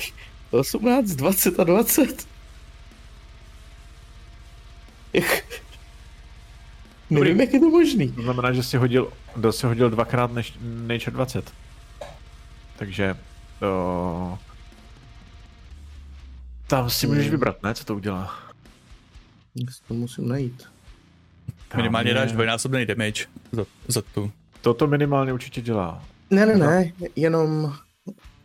18, 0.50 1.08
20 1.08 1.60
a 1.60 1.64
20. 1.64 2.29
Nevím, 7.10 7.40
jak 7.40 7.52
je 7.52 7.60
to 7.60 7.70
možný. 7.70 8.12
To 8.12 8.22
znamená, 8.22 8.52
že 8.52 8.62
si 8.62 8.76
hodil, 8.76 9.12
že 9.42 9.52
si 9.52 9.66
hodil 9.66 9.90
dvakrát 9.90 10.32
než 10.32 10.54
Nature 10.86 11.10
20. 11.10 11.52
Takže 12.76 13.16
uh, 13.62 14.38
tam 16.66 16.90
si 16.90 17.06
můžeš 17.06 17.30
vybrat, 17.30 17.62
ne, 17.62 17.74
co 17.74 17.84
to 17.84 17.94
udělá. 17.94 18.34
To 19.88 19.94
musím 19.94 20.28
najít. 20.28 20.62
Tam 21.68 21.76
minimálně 21.76 22.10
je... 22.10 22.14
dáš 22.14 22.32
dvojnásobný 22.32 22.86
damage 22.86 23.24
za, 23.52 23.64
za 23.88 24.02
tu. 24.02 24.32
Toto 24.60 24.86
minimálně 24.86 25.32
určitě 25.32 25.60
dělá. 25.60 26.04
Ne, 26.30 26.46
ne, 26.46 26.56
ne, 26.56 26.92
jenom 27.16 27.74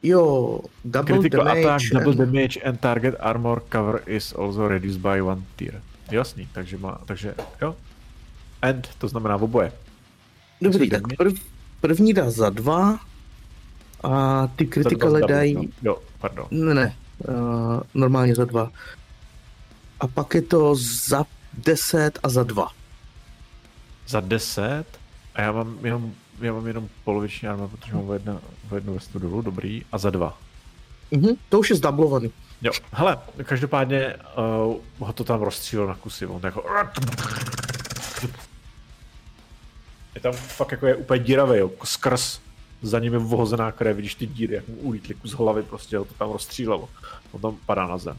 Jo, 0.03 0.61
double 0.85 1.17
Critical 1.17 1.45
damage. 1.45 1.65
attack, 1.65 1.93
double 1.93 2.25
damage 2.25 2.61
and 2.61 2.79
target 2.79 3.15
armor 3.19 3.63
cover 3.71 4.01
is 4.05 4.33
also 4.33 4.67
reduced 4.67 5.01
by 5.01 5.21
one 5.21 5.41
tier. 5.55 5.81
Jasný, 6.11 6.47
takže 6.51 6.77
má, 6.77 7.01
takže 7.05 7.35
jo. 7.61 7.75
And, 8.61 8.89
to 8.97 9.07
znamená 9.07 9.35
oboje. 9.35 9.71
Dobrý, 10.61 10.89
tak 10.89 11.01
prv, 11.17 11.33
první 11.81 12.13
dá 12.13 12.31
za 12.31 12.49
dva 12.49 12.99
a 14.03 14.47
ty 14.47 14.65
Double, 14.65 15.21
dají... 15.21 15.55
no. 15.55 15.63
Jo, 15.83 15.97
pardon. 16.19 16.47
Ne, 16.51 16.73
ne, 16.73 16.95
uh, 17.27 17.81
normálně 17.93 18.35
za 18.35 18.45
dva. 18.45 18.71
A 19.99 20.07
pak 20.07 20.35
je 20.35 20.41
to 20.41 20.75
za 20.75 21.25
10 21.53 22.19
a 22.23 22.29
za 22.29 22.43
dva. 22.43 22.67
Za 24.07 24.19
10 24.19 24.85
a 25.35 25.41
já 25.41 25.51
mám 25.51 25.77
jenom, 25.85 26.13
já 26.41 26.53
mám 26.53 26.67
jenom 26.67 26.89
poloviční 27.03 27.47
arma, 27.47 27.67
protože 27.67 27.93
mám 27.93 28.09
o 28.09 28.13
jedna, 28.13 28.41
o 28.71 28.75
jednu 28.75 28.93
vestu 28.93 29.19
dolů, 29.19 29.41
dobrý, 29.41 29.85
a 29.91 29.97
za 29.97 30.09
dva. 30.09 30.37
Mhm, 31.11 31.35
to 31.49 31.59
už 31.59 31.69
je 31.69 31.75
zdublovaný. 31.75 32.31
Jo, 32.61 32.71
hele, 32.91 33.17
každopádně 33.43 34.15
uh, 34.15 34.75
ho 34.99 35.13
to 35.13 35.23
tam 35.23 35.41
rozstřílil 35.41 35.87
na 35.87 35.95
kusy, 35.95 36.25
on 36.25 36.41
jako... 36.43 36.65
Je 40.15 40.21
tam 40.21 40.33
fakt 40.33 40.71
jako 40.71 40.87
je 40.87 40.95
úplně 40.95 41.23
díravý, 41.23 41.57
jo, 41.57 41.71
skrz 41.83 42.39
za 42.81 42.99
ním 42.99 43.13
je 43.13 43.19
vohozená 43.19 43.71
krev, 43.71 43.95
vidíš 43.95 44.15
ty 44.15 44.27
díry, 44.27 44.55
jak 44.55 44.67
mu 44.67 44.75
ulítly 44.75 45.13
kus 45.13 45.31
hlavy, 45.31 45.63
prostě 45.63 45.97
ho 45.97 46.05
to 46.05 46.13
tam 46.13 46.31
rozstřílelo. 46.31 46.89
On 47.31 47.41
tam 47.41 47.57
padá 47.65 47.87
na 47.87 47.97
zem. 47.97 48.17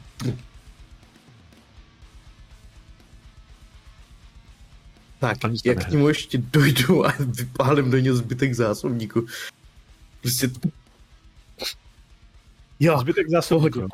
Tak, 5.19 5.39
jak 5.65 5.87
k 5.87 5.91
němu 5.91 6.09
ještě 6.09 6.39
dojdu 6.39 7.07
a 7.07 7.13
vypálím 7.19 7.91
do 7.91 7.99
něho 7.99 8.17
zbytek 8.17 8.55
zásobníku. 8.55 9.27
Prostě... 10.21 10.51
Jo, 12.81 12.99
Zbytek 13.01 13.31
zásobníků. 13.31 13.89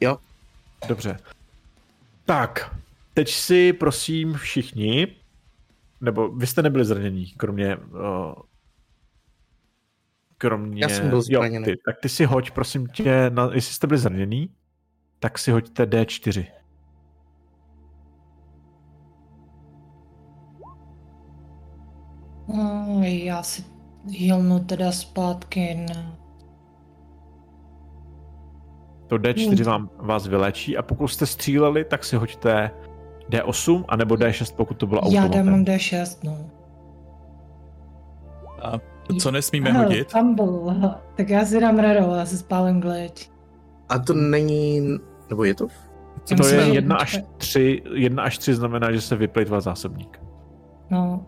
Jo. 0.00 0.18
Dobře. 0.88 1.18
Tak, 2.24 2.76
teď 3.14 3.30
si 3.30 3.72
prosím 3.72 4.34
všichni, 4.34 5.16
nebo 6.00 6.28
vy 6.28 6.46
jste 6.46 6.62
nebyli 6.62 6.84
zranění, 6.84 7.26
kromě... 7.26 7.76
Uh, 7.76 8.32
kromě... 10.38 10.82
Já 10.82 10.88
jsem 10.88 11.08
byl 11.08 11.22
jo, 11.28 11.40
zraněný. 11.40 11.64
ty, 11.64 11.74
tak 11.84 11.96
ty 12.02 12.08
si 12.08 12.24
hoď, 12.24 12.50
prosím 12.50 12.86
tě, 12.86 13.30
na, 13.30 13.50
jestli 13.54 13.74
jste 13.74 13.86
byli 13.86 13.98
zranění, 13.98 14.50
tak 15.18 15.38
si 15.38 15.50
hoďte 15.50 15.84
D4. 15.84 16.46
Mm, 22.48 23.02
Já 23.02 23.42
si 23.42 23.64
hilnu 24.08 24.64
teda 24.64 24.92
zpátky 24.92 25.74
na... 25.74 26.25
To 29.06 29.16
D4 29.16 29.46
Hmm. 29.56 29.64
vám, 29.64 29.90
vás 29.98 30.26
vylečí 30.26 30.76
a 30.76 30.82
pokud 30.82 31.08
jste 31.08 31.26
stříleli, 31.26 31.84
tak 31.84 32.04
si 32.04 32.16
hoďte 32.16 32.70
D8 33.30 33.84
anebo 33.88 34.14
D6, 34.14 34.54
pokud 34.56 34.74
to 34.74 34.86
bylo 34.86 35.00
Já 35.10 35.22
automatem. 35.24 35.46
dám 35.46 35.64
D6, 35.64 36.18
no. 36.24 36.38
A 38.62 38.72
co 39.20 39.30
nesmíme 39.30 39.72
Hele, 39.72 39.84
hodit? 39.84 40.10
Fumble. 40.12 40.98
Tak 41.16 41.28
já 41.28 41.44
si 41.44 41.60
dám 41.60 41.78
radou, 41.78 42.14
já 42.14 42.26
si 42.26 42.38
spálím 42.38 42.80
glitch. 42.80 43.22
a 43.88 43.98
to 43.98 44.14
není... 44.14 44.98
Nebo 45.30 45.44
je 45.44 45.54
to? 45.54 45.66
To 46.28 46.34
Myslím, 46.34 46.58
je 46.60 46.66
že- 46.66 46.72
1 46.72 46.96
až 46.96 47.18
3, 47.36 47.82
1 47.94 48.22
až 48.22 48.38
3 48.38 48.54
znamená, 48.54 48.92
že 48.92 49.00
se 49.00 49.16
vyplejtvá 49.16 49.60
zásobník, 49.60 50.20
No, 50.90 51.26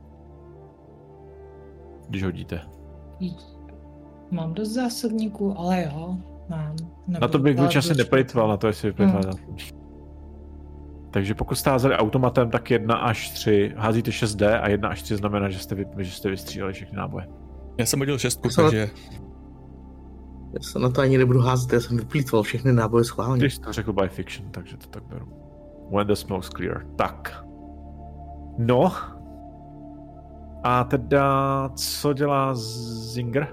když 2.08 2.24
hodíte. 2.24 2.60
mám 4.30 4.54
dost 4.54 4.68
zásobníků, 4.68 5.54
ale 5.58 5.82
jo, 5.84 6.16
Na 7.06 7.28
to 7.28 7.38
bych 7.38 7.58
asi 7.58 7.94
neplejtval, 7.94 8.48
na 8.48 8.56
to 8.56 8.66
jestli 8.66 8.88
vyplejtvá 8.88 9.20
Hmm. 9.20 9.58
Takže 11.10 11.34
pokud 11.34 11.54
jste 11.54 11.70
házeli 11.70 11.96
automatem, 11.96 12.50
tak 12.50 12.70
1 12.70 12.94
až 12.94 13.30
3, 13.30 13.74
házíte 13.76 14.10
6D 14.10 14.60
a 14.62 14.68
1 14.68 14.88
až 14.88 15.02
3 15.02 15.16
znamená, 15.16 15.48
že 15.48 15.58
jste, 15.58 15.74
vy, 15.74 15.86
že 15.98 16.10
jste 16.10 16.30
vystříleli 16.30 16.72
všechny 16.72 16.96
náboje. 16.96 17.28
Já 17.78 17.86
jsem 17.86 17.98
hodil 17.98 18.18
šestku, 18.18 18.48
Co? 18.48 18.62
takže 18.62 18.90
Já 20.52 20.60
se 20.60 20.78
na 20.78 20.90
to 20.90 21.00
ani 21.00 21.18
nebudu 21.18 21.40
házet, 21.40 21.72
já 21.72 21.80
jsem 21.80 21.96
vyplýtval 21.96 22.42
všechny 22.42 22.72
náboje 22.72 23.04
schválně. 23.04 23.40
Když 23.40 23.58
to 23.58 23.72
řekl 23.72 23.92
by 23.92 24.08
fiction, 24.08 24.50
takže 24.50 24.76
to 24.76 24.86
tak 24.86 25.02
beru. 25.02 25.28
When 25.96 26.06
the 26.06 26.12
smoke's 26.12 26.48
clear. 26.48 26.86
Tak. 26.96 27.44
No. 28.58 28.92
A 30.64 30.84
teda, 30.84 31.68
co 31.74 32.12
dělá 32.12 32.54
Zinger? 32.54 33.48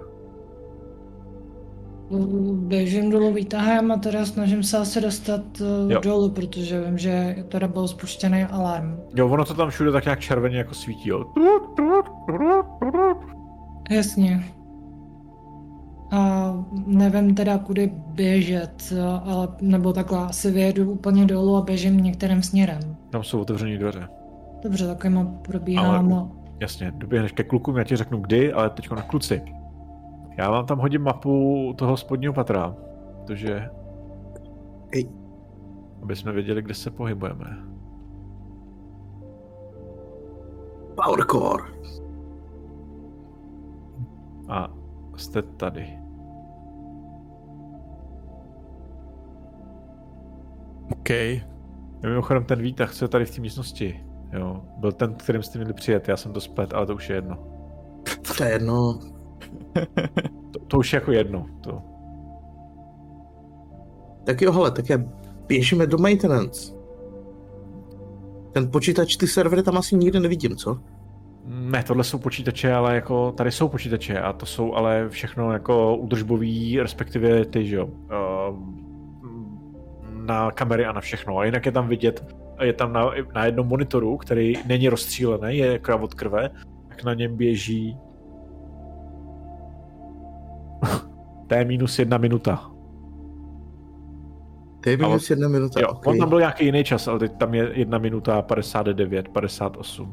Běžím 2.53 3.09
dolů 3.11 3.33
výtahem 3.33 3.91
a 3.91 3.97
teda 3.97 4.25
snažím 4.25 4.63
se 4.63 4.77
asi 4.77 5.01
dostat 5.01 5.41
uh, 5.85 5.91
Jo. 5.91 5.99
dolů, 6.03 6.29
protože 6.29 6.81
vím, 6.81 6.97
že 6.97 7.35
teda 7.49 7.67
byl 7.67 7.87
spuštěný 7.87 8.43
alarm. 8.43 8.99
Jo, 9.15 9.27
ono 9.29 9.45
to 9.45 9.53
tam 9.53 9.69
všude 9.69 9.91
tak 9.91 10.05
nějak 10.05 10.19
červeně 10.19 10.57
jako 10.57 10.73
svítí, 10.73 11.09
jo. 11.09 11.25
Jasně. 13.91 14.43
A 16.11 16.51
nevím 16.87 17.35
teda, 17.35 17.57
kudy 17.57 17.91
běžet, 18.07 18.93
ale 19.23 19.47
nebo 19.61 19.93
takhle 19.93 20.17
asi 20.19 20.51
vyjedu 20.51 20.91
úplně 20.91 21.25
dolů 21.25 21.55
a 21.55 21.61
běžím 21.61 21.97
některým 21.97 22.43
směrem. 22.43 22.79
Tam 23.09 23.23
jsou 23.23 23.41
otevřené 23.41 23.77
dveře. 23.77 24.07
Dobře, 24.63 24.87
takovýma 24.87 25.25
probíhám. 25.41 26.13
Ale- 26.13 26.25
Jasně, 26.59 26.91
doběhneš 26.95 27.31
ke 27.31 27.43
klukům, 27.43 27.77
já 27.77 27.83
ti 27.83 27.95
řeknu 27.95 28.17
kdy, 28.17 28.53
ale 28.53 28.69
teďko 28.69 28.95
na 28.95 29.01
kluci. 29.01 29.41
Já 30.37 30.51
vám 30.51 30.65
tam 30.65 30.79
hodím 30.79 31.01
mapu 31.01 31.73
toho 31.77 31.97
spodního 31.97 32.33
patra, 32.33 32.75
protože... 33.21 33.69
Ej. 34.93 35.09
Aby 36.01 36.15
jsme 36.15 36.31
věděli, 36.31 36.61
kde 36.61 36.73
se 36.73 36.91
pohybujeme. 36.91 37.57
Powercore. 40.95 41.63
A 44.49 44.73
jste 45.17 45.41
tady. 45.41 45.99
OK. 50.91 51.09
Mimochodem 52.03 52.43
ten 52.43 52.61
výtah, 52.61 52.93
co 52.93 53.05
je 53.05 53.09
tady 53.09 53.25
v 53.25 53.35
té 53.35 53.41
místnosti, 53.41 54.05
jo, 54.33 54.61
byl 54.77 54.91
ten, 54.91 55.13
kterým 55.13 55.43
jste 55.43 55.59
měli 55.59 55.73
přijet, 55.73 56.07
já 56.07 56.17
jsem 56.17 56.33
to 56.33 56.41
splet, 56.41 56.73
ale 56.73 56.85
to 56.85 56.95
už 56.95 57.09
je 57.09 57.15
jedno. 57.15 57.37
To 58.37 58.43
je 58.43 58.49
jedno. 58.49 58.99
To, 60.51 60.59
to 60.67 60.77
už 60.77 60.93
je 60.93 60.97
jako 60.97 61.11
jedno, 61.11 61.45
to. 61.61 61.81
Tak 64.23 64.41
jo, 64.41 64.51
hele, 64.51 64.71
tak 64.71 64.89
já 64.89 64.97
běžíme 65.47 65.87
do 65.87 65.97
maintenance. 65.97 66.73
Ten 68.51 68.71
počítač, 68.71 69.15
ty 69.15 69.27
servery 69.27 69.63
tam 69.63 69.77
asi 69.77 69.95
nikde 69.95 70.19
nevidím, 70.19 70.55
co? 70.55 70.79
Ne, 71.45 71.83
tohle 71.83 72.03
jsou 72.03 72.17
počítače, 72.17 72.73
ale 72.73 72.95
jako 72.95 73.31
tady 73.31 73.51
jsou 73.51 73.69
počítače 73.69 74.19
a 74.19 74.33
to 74.33 74.45
jsou 74.45 74.73
ale 74.73 75.09
všechno 75.09 75.53
jako 75.53 75.95
údržbový, 75.97 76.81
respektive 76.81 77.45
ty, 77.45 77.65
že 77.65 77.75
jo, 77.75 77.89
ehm, 78.09 78.85
na 80.25 80.51
kamery 80.51 80.85
a 80.85 80.91
na 80.91 81.01
všechno. 81.01 81.37
A 81.37 81.45
jinak 81.45 81.65
je 81.65 81.71
tam 81.71 81.87
vidět, 81.87 82.35
je 82.61 82.73
tam 82.73 82.93
na, 82.93 83.11
na 83.35 83.45
jednom 83.45 83.67
monitoru, 83.67 84.17
který 84.17 84.53
není 84.65 84.89
rozstřílený, 84.89 85.57
je 85.57 85.79
krv 85.79 86.01
od 86.01 86.13
krve, 86.13 86.49
tak 86.87 87.03
na 87.03 87.13
něm 87.13 87.35
běží 87.35 87.97
T 91.47 91.65
minus 91.65 91.99
jedna 91.99 92.17
minuta. 92.17 92.71
To 94.83 94.89
je 94.89 94.97
minus 94.97 95.29
jedna 95.29 95.47
minuta. 95.47 95.79
Jo, 95.79 95.87
okay. 95.87 96.13
on 96.13 96.19
tam 96.19 96.29
byl 96.29 96.39
nějaký 96.39 96.65
jiný 96.65 96.83
čas, 96.83 97.07
ale 97.07 97.19
teď 97.19 97.31
tam 97.37 97.53
je 97.53 97.69
jedna 97.73 97.97
minuta 97.97 98.41
59, 98.41 99.29
58. 99.29 100.11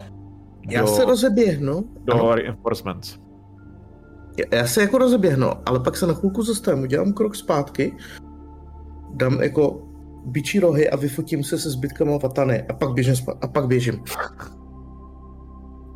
Já 0.71 0.81
do, 0.81 0.87
se 0.87 1.05
rozeběhnu. 1.05 1.85
do 2.05 2.15
Ano. 2.15 2.35
reinforcements. 2.35 3.19
Já- 4.39 4.59
Já 4.59 4.67
se 4.67 4.81
jako 4.81 4.99
rozeběhnu, 4.99 5.47
ale 5.67 5.81
pak 5.81 5.97
se 5.97 6.07
na 6.07 6.15
chvilku 6.15 6.43
zastavím, 6.43 6.83
udělám 6.83 7.13
krok 7.13 7.35
zpátky, 7.35 7.97
dám 9.15 9.43
jako 9.43 9.83
bičí 10.25 10.61
rohy 10.61 10.91
a 10.91 10.97
vyfotím 10.97 11.45
se 11.45 11.59
se 11.59 11.71
zbytkama 11.71 12.17
vatany 12.17 12.63
a 12.63 12.73
pak 12.73 12.93
běžím, 12.93 13.15
a 13.41 13.49
pak 13.49 13.67
běžím. 13.67 14.03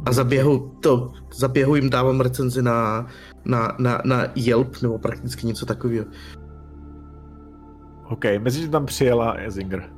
A 0.07 0.13
zaběhu 0.13 0.73
to, 0.81 1.13
zaběhu 1.35 1.77
jim 1.77 1.91
dávám 1.91 2.21
recenzi 2.21 2.63
na, 2.63 3.07
na, 3.45 3.77
na, 3.79 4.03
na 4.05 4.27
Yelp 4.35 4.83
nebo 4.83 4.99
prakticky 4.99 5.47
něco 5.47 5.67
takového. 5.67 6.07
OK, 8.11 8.25
mezi 8.39 8.61
tím 8.61 8.71
tam 8.71 8.87
přijela 8.87 9.37
Zinger. 9.49 9.91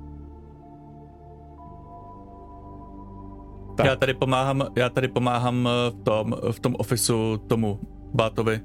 Tak. 3.76 3.86
Já 3.86 3.96
tady 3.96 4.14
pomáhám, 4.14 4.66
já 4.76 4.88
tady 4.88 5.08
pomáhám 5.08 5.68
eh, 5.68 5.90
v 5.90 6.04
tom, 6.04 6.36
v 6.50 6.60
tom 6.60 6.74
ofisu 6.78 7.36
tomu 7.46 7.80
Bátovi. 8.14 8.60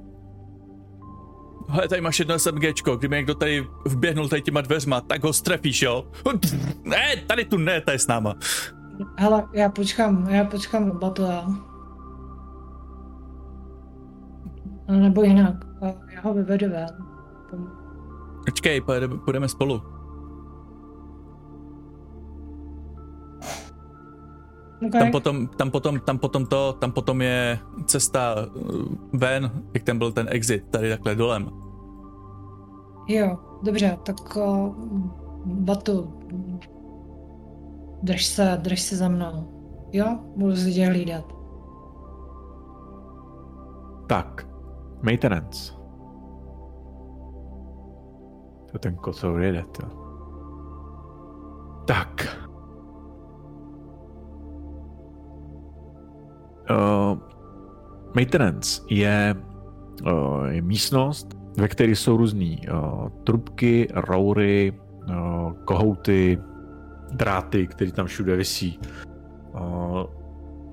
Hele, 1.69 1.87
tady 1.87 2.01
máš 2.01 2.19
jedno 2.19 2.39
SMGčko, 2.39 2.95
kdyby 2.95 3.15
někdo 3.15 3.35
tady 3.35 3.65
vběhnul 3.85 4.29
tady 4.29 4.41
těma 4.41 4.61
dveřma, 4.61 5.01
tak 5.01 5.23
ho 5.23 5.33
strefíš, 5.33 5.81
jo? 5.81 6.05
Ne, 6.83 7.15
tady 7.27 7.45
tu 7.45 7.57
ne, 7.57 7.81
tady 7.81 7.99
s 7.99 8.07
náma. 8.07 8.35
Hele, 9.17 9.47
já 9.53 9.69
počkám, 9.69 10.29
já 10.29 10.45
počkám 10.45 10.87
na 10.87 10.93
Batla. 10.93 11.55
Nebo 14.87 15.23
jinak, 15.23 15.55
já 16.15 16.21
ho 16.21 16.33
vyvedu 16.33 16.69
ven. 16.69 16.89
Počkej, 18.45 18.81
půjdeme, 19.25 19.47
spolu. 19.47 19.81
Okay. 24.87 25.01
Tam 25.01 25.11
potom, 25.11 25.47
tam 25.47 25.71
potom, 25.71 25.99
tam 25.99 26.17
potom 26.19 26.45
to, 26.45 26.73
tam 26.73 26.91
potom 26.91 27.21
je 27.21 27.59
cesta 27.85 28.35
eh, 28.35 28.49
ven, 29.13 29.51
jak 29.73 29.83
ten 29.83 29.97
byl 29.97 30.11
ten 30.11 30.27
exit, 30.29 30.63
tady 30.69 30.89
takhle 30.89 31.15
dolem. 31.15 31.49
Jo, 33.07 33.37
dobře, 33.63 33.97
tak 34.03 34.35
uh, 34.35 34.75
Batu, 35.45 36.13
drž 38.03 38.25
se, 38.25 38.57
drž 38.61 38.81
se 38.81 38.95
za 38.95 39.09
mnou. 39.09 39.47
Jo, 39.91 40.19
budu 40.35 40.55
se 40.55 40.71
tě 40.71 40.85
hlídat. 40.85 41.25
Tak, 44.07 44.47
maintenance. 45.01 45.73
To 48.71 48.79
ten 48.79 48.95
kocour 48.95 49.41
jede, 49.41 49.63
to. 49.63 49.83
Tak. 51.85 52.37
Uh, 56.71 57.17
maintenance 58.15 58.81
je, 58.89 59.35
uh, 60.05 60.45
je 60.45 60.61
místnost, 60.61 61.27
ve 61.57 61.67
které 61.67 61.91
jsou 61.91 62.17
různé 62.17 62.55
uh, 62.73 63.09
trubky, 63.23 63.87
roury, 63.93 64.79
uh, 65.09 65.51
kohouty, 65.65 66.37
dráty, 67.13 67.67
které 67.67 67.91
tam 67.91 68.05
všude 68.05 68.35
visí. 68.35 68.79
Uh, 69.53 70.03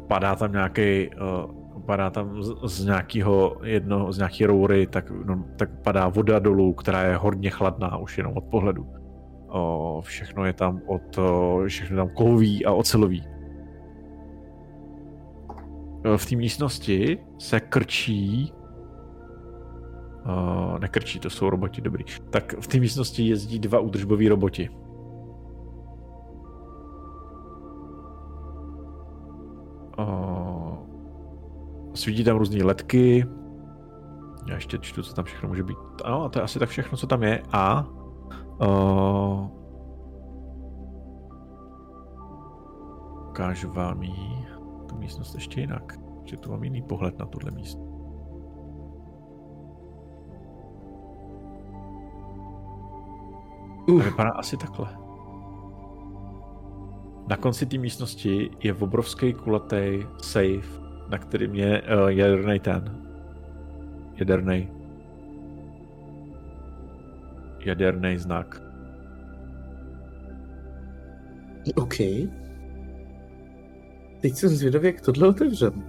padá 0.09 0.37
tam 0.37 0.53
nějaký 0.53 1.11
uh, 1.11 1.61
padá 1.81 2.11
tam 2.11 2.43
z, 2.43 2.53
z 2.65 2.85
nějakého 2.85 3.57
jedno, 3.63 4.13
z 4.13 4.19
nějaké 4.19 4.47
roury, 4.47 4.87
tak, 4.87 5.11
no, 5.11 5.45
tak 5.57 5.71
padá 5.83 6.09
voda 6.09 6.39
dolů, 6.39 6.73
která 6.73 7.03
je 7.03 7.17
hodně 7.17 7.51
chladná 7.51 7.97
už 7.97 8.19
jenom 8.19 8.37
od 8.37 8.45
pohledu. 8.45 8.87
O, 9.49 10.01
všechno 10.05 10.45
je 10.45 10.53
tam 10.53 10.81
od, 10.87 11.19
o, 11.19 11.63
všechno 11.67 11.97
tam 11.97 12.09
kovový 12.15 12.65
a 12.65 12.73
ocelový. 12.73 13.25
V 16.17 16.27
té 16.27 16.37
místnosti 16.37 17.19
se 17.39 17.61
krčí 17.61 18.53
Uh, 20.21 20.79
nekrčí, 20.79 21.19
to 21.21 21.31
jsou 21.31 21.51
roboti, 21.51 21.81
dobrý. 21.81 22.05
Tak 22.31 22.55
v 22.61 22.67
té 22.67 22.81
místnosti 22.81 23.23
jezdí 23.23 23.59
dva 23.59 23.81
údržboví 23.81 24.29
roboti. 24.29 24.69
Svítí 31.95 32.25
tam 32.25 32.37
různé 32.37 32.65
letky. 32.65 33.27
Já 34.49 34.55
ještě 34.55 34.79
čtu, 34.79 35.03
co 35.03 35.15
tam 35.15 35.25
všechno 35.25 35.49
může 35.49 35.63
být. 35.63 35.79
Ano, 36.05 36.23
a 36.23 36.29
to 36.29 36.39
je 36.39 36.43
asi 36.43 36.59
tak 36.59 36.69
všechno, 36.69 36.99
co 36.99 37.07
tam 37.07 37.23
je. 37.23 37.43
A 37.53 37.87
uh, 38.61 39.49
ukážu 43.29 43.73
vám 43.73 44.03
jí 44.03 44.47
tu 44.89 44.97
místnost 44.97 45.35
ještě 45.35 45.61
jinak. 45.61 45.99
Že 46.25 46.37
tu 46.37 46.51
mám 46.51 46.65
jiný 46.65 46.83
pohled 46.83 47.19
na 47.19 47.27
tuhle 47.27 47.51
místo. 47.51 47.81
Uh. 53.89 54.03
Vypadá 54.03 54.31
asi 54.31 54.57
takhle. 54.57 55.00
Na 57.31 57.37
konci 57.37 57.67
té 57.67 57.79
místnosti 57.79 58.51
je 58.61 58.75
obrovský 58.75 59.35
kulatý 59.35 60.03
safe, 60.23 60.83
na 61.09 61.19
kterým 61.19 61.55
je 61.55 61.83
uh, 61.83 62.09
jaderný 62.09 62.61
ten. 62.61 63.07
Jaderný. 64.17 64.69
Jaderný 67.59 68.19
znak. 68.19 68.63
OK. 71.75 71.95
Teď 74.21 74.35
jsem 74.35 74.49
zvědavý, 74.49 74.87
jak 74.87 75.01
tohle 75.01 75.29
otevřem. 75.29 75.85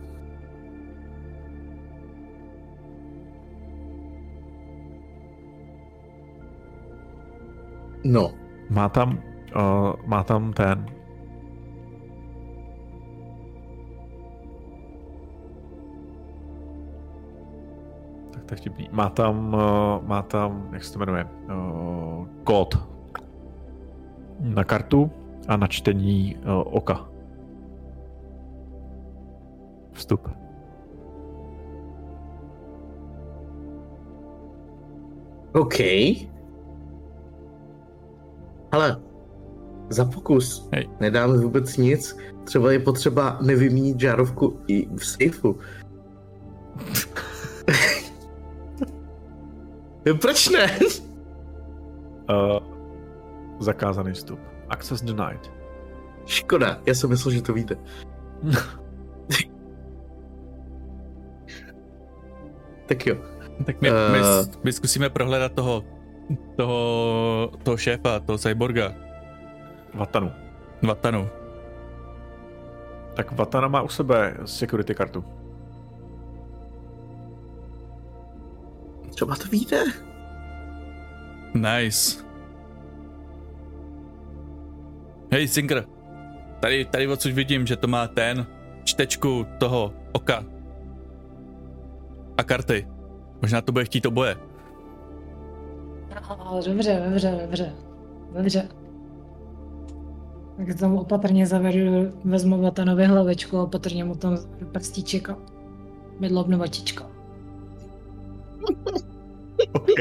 No. 8.04 8.34
Má 8.70 8.90
tam, 8.90 9.24
uh, 9.56 9.94
má 10.06 10.24
tam 10.24 10.54
ten 10.54 11.01
to 18.52 18.56
je 18.56 18.58
vtipný. 18.58 18.90
Má 18.92 19.10
tam, 19.10 19.54
uh, 19.54 20.08
má 20.08 20.22
tam, 20.22 20.70
jak 20.74 20.84
se 20.84 20.94
to 20.94 21.00
jmenuje, 21.00 21.24
uh, 21.24 22.28
kód 22.44 22.78
na 24.40 24.64
kartu 24.64 25.12
a 25.48 25.58
na 25.58 25.68
čtení 25.68 26.36
uh, 26.36 26.76
oka. 26.76 27.08
Vstup. 29.92 30.30
OK. 35.54 35.80
Ale 38.72 39.02
za 39.90 40.06
pokus 40.06 40.70
Hej. 40.74 40.90
nedáme 41.00 41.38
vůbec 41.38 41.78
nic. 41.78 42.18
Třeba 42.44 42.72
je 42.72 42.80
potřeba 42.80 43.38
nevyměnit 43.42 44.00
žárovku 44.00 44.60
i 44.68 44.88
v 44.96 45.06
sejfu. 45.06 45.60
Proč 50.22 50.50
ne? 50.50 50.80
Uh, 52.30 52.60
zakázaný 53.60 54.14
vstup. 54.14 54.40
Access 54.70 55.02
denied. 55.02 55.52
Škoda, 56.26 56.78
já 56.86 56.94
jsem 56.94 57.10
myslel, 57.10 57.34
že 57.34 57.42
to 57.42 57.54
vyjde. 57.54 57.76
tak 62.86 63.06
jo. 63.08 63.16
Tak 63.66 63.82
my, 63.82 63.90
uh... 63.92 63.96
my, 64.12 64.20
Eh. 64.20 64.46
my 64.64 64.74
zkusíme 64.74 65.10
prohledat 65.10 65.52
toho, 65.54 65.84
toho, 66.56 67.52
toho 67.64 67.78
šéfa, 67.78 68.20
toho 68.20 68.38
cyborga, 68.38 68.94
Vatanu. 69.94 70.32
Vatanu. 70.82 71.30
Tak 73.14 73.32
Vatana 73.32 73.68
má 73.68 73.82
u 73.82 73.88
sebe 73.88 74.38
security 74.46 74.96
kartu. 74.96 75.24
Třeba 79.16 79.36
to 79.36 79.44
vyjde. 79.52 79.84
Nice. 81.54 82.24
Hej, 85.32 85.48
Singer. 85.48 85.86
Tady, 86.60 86.86
tady 86.86 87.08
odsud 87.08 87.32
vidím, 87.32 87.68
že 87.68 87.76
to 87.76 87.88
má 87.88 88.08
ten 88.08 88.48
čtečku 88.84 89.46
toho 89.58 89.94
oka. 90.12 90.46
A 92.38 92.44
karty. 92.44 92.88
Možná 93.42 93.62
to 93.62 93.72
bude 93.72 93.86
chtít 93.86 94.06
oboje. 94.06 94.36
No, 96.30 96.60
dobře, 96.66 97.04
dobře, 97.10 97.40
dobře. 97.42 97.74
Dobře. 98.34 98.68
Tak 100.58 100.76
tam 100.80 100.96
opatrně 100.96 101.48
zavedu, 101.48 102.12
vezmu 102.24 102.62
Vatanovi 102.62 103.06
hlavičku 103.06 103.58
a 103.58 103.64
opatrně 103.64 104.04
mu 104.04 104.16
tam 104.16 104.38
prstíček 104.72 105.30
a 105.30 105.38
mydlobnu 106.20 106.58
vatičko. 106.58 107.11
OK. 109.74 110.00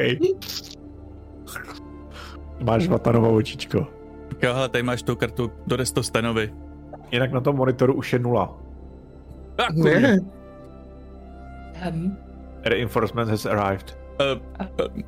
Máš 2.60 2.88
Vatanovo 2.88 3.34
očičko. 3.34 3.86
Tak 4.28 4.42
jo, 4.42 4.54
hele, 4.54 4.68
tady 4.68 4.82
máš 4.82 5.02
tu 5.02 5.16
kartu, 5.16 5.50
dodes 5.66 5.92
to 5.92 6.02
Stanovi. 6.02 6.52
Jinak 7.10 7.32
na 7.32 7.40
tom 7.40 7.56
monitoru 7.56 7.94
už 7.94 8.12
je 8.12 8.18
nula. 8.18 8.56
Ah, 9.58 9.68
Ne. 9.74 10.18
Hm. 11.80 12.16
Reinforcement 12.64 13.28
has 13.28 13.46
arrived. 13.46 13.96
Uh, 14.20 14.36
uh, 14.60 15.02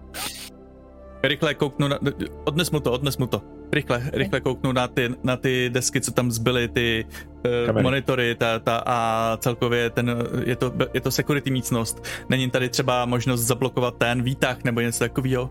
rychle 1.23 1.55
kouknu 1.55 1.89
na... 1.89 1.99
Odnes 2.45 2.71
mu 2.71 2.81
to, 2.81 2.93
odnes 2.93 3.19
mu 3.19 3.27
to. 3.27 3.41
Rychle, 3.73 4.03
rychle 4.13 4.41
kouknu 4.41 4.73
na 4.73 4.89
ty, 4.89 5.09
na 5.23 5.37
ty 5.37 5.71
desky, 5.71 6.01
co 6.01 6.13
tam 6.13 6.31
zbyly, 6.31 6.69
ty 6.69 7.05
uh, 7.07 7.67
Kamery. 7.67 7.83
monitory 7.83 8.35
ta, 8.35 8.59
ta, 8.59 8.83
a 8.87 9.37
celkově 9.37 9.91
ten, 9.91 10.17
je 10.45 10.57
to, 10.57 10.73
je 10.95 11.01
to 11.01 11.11
security 11.11 11.51
místnost. 11.51 12.05
Není 12.29 12.51
tady 12.51 12.69
třeba 12.69 13.07
možnost 13.07 13.41
zablokovat 13.41 13.97
ten 13.97 14.23
výtah 14.23 14.65
nebo 14.65 14.81
něco 14.81 14.99
takového? 14.99 15.51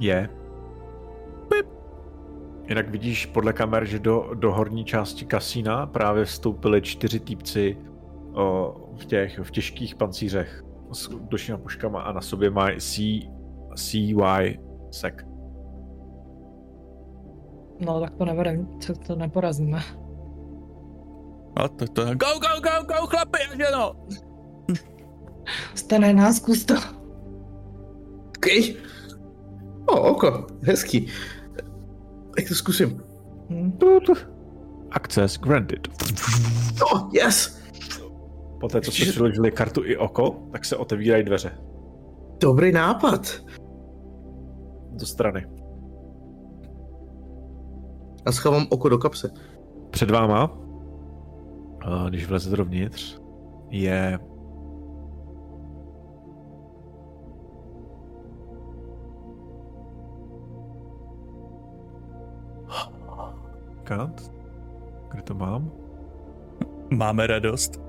Je. 0.00 0.28
Jinak 2.68 2.90
vidíš 2.90 3.26
podle 3.26 3.52
kamer, 3.52 3.84
že 3.84 3.98
do, 3.98 4.30
do 4.34 4.52
horní 4.52 4.84
části 4.84 5.24
kasína 5.24 5.86
právě 5.86 6.24
vstoupili 6.24 6.82
čtyři 6.82 7.20
týpci 7.20 7.76
o, 8.34 8.76
v 9.00 9.04
těch 9.04 9.38
v 9.38 9.50
těžkých 9.50 9.94
pancířech 9.94 10.64
s 10.92 11.08
útočnými 11.08 11.60
puškama 11.60 12.02
a 12.02 12.12
na 12.12 12.20
sobě 12.20 12.50
mají 12.50 12.80
C, 12.80 13.02
CY 13.76 14.58
sek. 14.90 15.26
No, 17.84 18.00
tak 18.00 18.14
to 18.14 18.24
nevedem, 18.24 18.80
co 18.80 18.94
to 18.94 19.16
neporazíme. 19.16 19.82
No, 21.58 21.68
to, 21.68 21.86
to, 21.86 22.04
go, 22.04 22.26
go, 22.40 22.60
go, 22.62 22.84
go, 22.86 23.06
chlapi 23.06 23.38
a 23.52 23.56
ženo! 23.56 23.92
Stane 25.74 26.12
nás, 26.14 26.36
zkus 26.36 26.64
to. 26.64 26.74
OK. 28.36 28.46
O, 29.86 30.00
oko, 30.00 30.46
hezký. 30.62 31.06
Tak 32.36 32.48
to 32.48 32.54
zkusím. 32.54 33.02
Hm. 33.50 33.78
Access 34.90 35.38
granted. 35.38 35.88
Oh, 36.82 37.08
yes! 37.12 37.62
Poté, 38.60 38.80
co 38.80 38.92
jste 38.92 39.04
přiložili 39.04 39.50
kartu 39.50 39.84
i 39.84 39.96
oko, 39.96 40.48
tak 40.52 40.64
se 40.64 40.76
otevírají 40.76 41.24
dveře 41.24 41.58
Dobrý 42.40 42.72
nápad. 42.72 43.42
do 44.90 45.06
strany. 45.06 45.61
A 48.26 48.32
schovám 48.32 48.66
oko 48.70 48.88
do 48.88 48.98
kapse. 48.98 49.30
Před 49.90 50.10
váma, 50.10 50.58
když 52.08 52.26
vlezete 52.26 52.56
dovnitř, 52.56 53.20
je 53.70 54.18
Kant? 63.84 64.32
Kde 65.10 65.22
to 65.22 65.34
mám? 65.34 65.70
Máme 66.90 67.26
radost. 67.26 67.80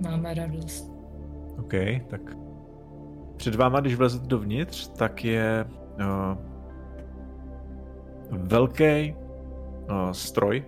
Máme 0.00 0.34
radost. 0.34 0.92
OK, 1.58 1.72
tak 2.06 2.20
před 3.36 3.54
váma, 3.54 3.80
když 3.80 3.94
vlezete 3.94 4.26
dovnitř, 4.26 4.88
tak 4.88 5.24
je 5.24 5.64
uh, 6.00 6.55
velký 8.30 9.14
uh, 9.90 10.10
stroj 10.12 10.64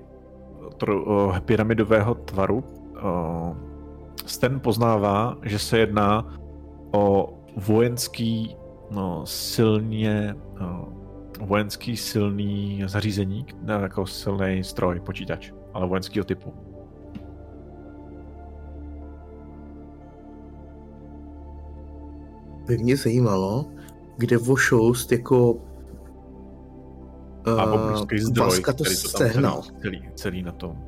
tro, 0.76 1.04
uh, 1.04 1.38
pyramidového 1.40 2.14
tvaru. 2.14 2.58
Uh, 2.58 3.56
Sten 4.26 4.60
poznává, 4.60 5.36
že 5.42 5.58
se 5.58 5.78
jedná 5.78 6.36
o 6.92 7.34
vojenský 7.56 8.56
no, 8.90 9.26
silně 9.26 10.36
uh, 10.60 11.46
vojenský 11.46 11.96
silný 11.96 12.82
zařízení, 12.86 13.46
ne 13.62 13.74
jako 13.74 14.06
silný 14.06 14.64
stroj, 14.64 15.00
počítač, 15.00 15.52
ale 15.74 15.86
vojenského 15.86 16.24
typu. 16.24 16.52
By 22.66 22.78
mě 22.78 22.96
zajímalo, 22.96 23.64
kde 24.16 24.36
vošoust 24.36 25.12
jako 25.12 25.67
A 27.58 27.64
eh, 27.64 27.70
obrovský 27.70 28.18
zdroj, 28.18 28.46
Vaska 28.46 28.72
to 28.72 28.84
který 28.84 28.96
to 28.96 29.08
tam 29.08 29.28
sehnal. 29.28 29.62
celý, 29.62 29.80
celý, 29.80 30.10
celý 30.14 30.42
na 30.42 30.52
tom. 30.52 30.78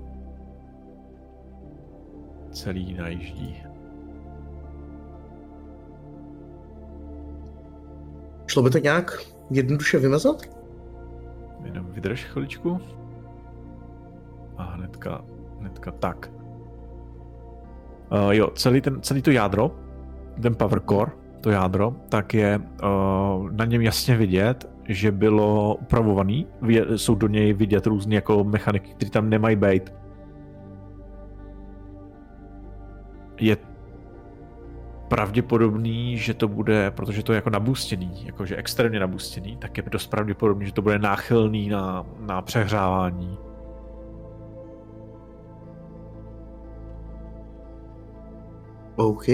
Celý 2.52 2.94
najíždí. 2.94 3.62
Šlo 8.47 8.62
by 8.62 8.70
to 8.70 8.78
nějak 8.78 9.18
jednoduše 9.50 9.98
vymazat? 9.98 10.42
Jenom 11.64 11.86
vydrž 11.86 12.24
chviličku. 12.24 12.80
A 14.56 14.62
hnedka, 14.62 15.24
hnedka 15.60 15.90
tak. 15.90 16.30
Uh, 18.12 18.30
jo, 18.30 18.50
celý, 18.55 18.80
ten, 18.80 19.02
celý 19.02 19.22
to 19.22 19.30
jádro, 19.30 19.70
ten 20.42 20.55
power 20.55 20.80
core, 20.89 21.12
to 21.40 21.50
jádro, 21.50 21.94
tak 22.08 22.34
je 22.34 22.58
uh, 22.58 23.50
na 23.50 23.64
něm 23.64 23.82
jasně 23.82 24.16
vidět, 24.16 24.69
že 24.91 25.12
bylo 25.12 25.75
upravovaný. 25.75 26.47
Jsou 26.97 27.15
do 27.15 27.28
něj 27.28 27.52
vidět 27.52 27.86
různé 27.86 28.15
jako 28.15 28.44
mechaniky, 28.44 28.91
které 28.94 29.10
tam 29.10 29.31
nemají 29.31 29.57
být. 29.57 29.94
Je 33.41 33.57
pravděpodobný, 35.09 36.19
že 36.19 36.35
to 36.35 36.49
bude, 36.49 36.91
protože 36.91 37.23
to 37.23 37.33
je 37.33 37.36
jako 37.36 37.51
nabustěný, 37.51 38.27
jakože 38.27 38.57
extrémně 38.57 39.01
nabustěný, 39.01 39.57
tak 39.57 39.77
je 39.77 39.83
dost 39.91 40.07
pravděpodobný, 40.07 40.67
že 40.67 40.73
to 40.73 40.83
bude 40.83 40.99
náchylný 40.99 41.69
na, 41.69 42.07
na 42.20 42.43
přehřávání. 42.43 43.39
OK. 48.97 49.27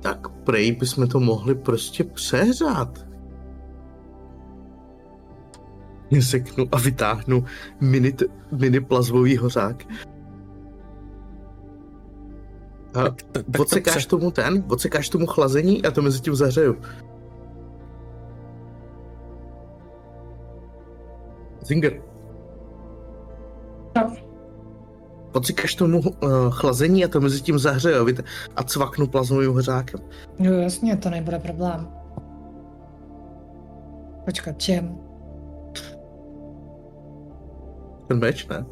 Tak 0.00 0.35
prej 0.46 0.72
bychom 0.72 1.08
to 1.08 1.20
mohli 1.20 1.54
prostě 1.54 2.04
přehřát. 2.04 3.06
Seknu 6.20 6.64
a 6.72 6.78
vytáhnu 6.78 7.44
mini, 7.80 8.12
t- 8.12 8.24
mini 8.52 8.80
plazmový 8.80 9.36
hořák. 9.36 9.84
A 12.94 13.02
Tak, 13.02 13.22
tak, 13.22 13.26
tak 13.32 13.44
to 13.56 13.62
odsekáš 13.62 13.96
pře- 13.96 14.08
tomu 14.08 14.30
ten, 14.30 14.64
odsekáš 14.68 15.08
tomu 15.08 15.26
chlazení 15.26 15.84
a 15.84 15.90
to 15.90 16.02
mezi 16.02 16.20
tím 16.20 16.34
zahřeju. 16.34 16.76
Zinger. 21.60 22.02
No. 23.96 24.25
Odsekáš 25.36 25.74
tomu 25.74 25.98
uh, 25.98 26.10
chlazení 26.50 27.04
a 27.04 27.08
to 27.08 27.20
mezi 27.20 27.40
tím 27.40 27.58
zahřeju 27.58 28.04
vyt- 28.04 28.24
a 28.56 28.62
cvaknu 28.62 29.06
plazmovým 29.06 29.52
hořákem. 29.52 30.00
Jo, 30.38 30.52
jasně, 30.52 30.96
to 30.96 31.10
nebude 31.10 31.38
problém. 31.38 31.88
Počkat, 34.24 34.58
čem? 34.58 34.98
Ten 38.08 38.18
meč, 38.18 38.48
ne? 38.48 38.66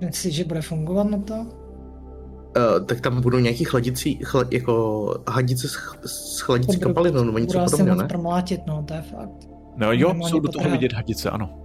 Myslíš, 0.00 0.34
že 0.34 0.44
bude 0.44 0.62
fungovat 0.62 1.10
na 1.10 1.18
to? 1.18 1.34
Uh, 1.34 2.86
tak 2.86 3.00
tam 3.00 3.20
budou 3.20 3.38
nějaký 3.38 3.64
chladicí, 3.64 4.18
chl, 4.24 4.44
jako 4.50 5.14
hadice 5.28 5.68
s, 5.68 5.76
s 6.06 6.40
chladicí 6.40 6.78
kapalinou 6.78 7.24
nebo 7.24 7.38
něco 7.38 7.58
podobného, 7.64 7.96
ne? 7.96 8.08
promlátit, 8.08 8.60
no, 8.66 8.82
to 8.88 8.94
je 8.94 9.02
fakt. 9.02 9.48
No 9.76 9.92
jo, 9.92 10.14
jsou 10.14 10.40
do 10.40 10.48
toho 10.48 10.62
potrhat. 10.62 10.72
vidět 10.72 10.92
hadice, 10.92 11.30
ano. 11.30 11.58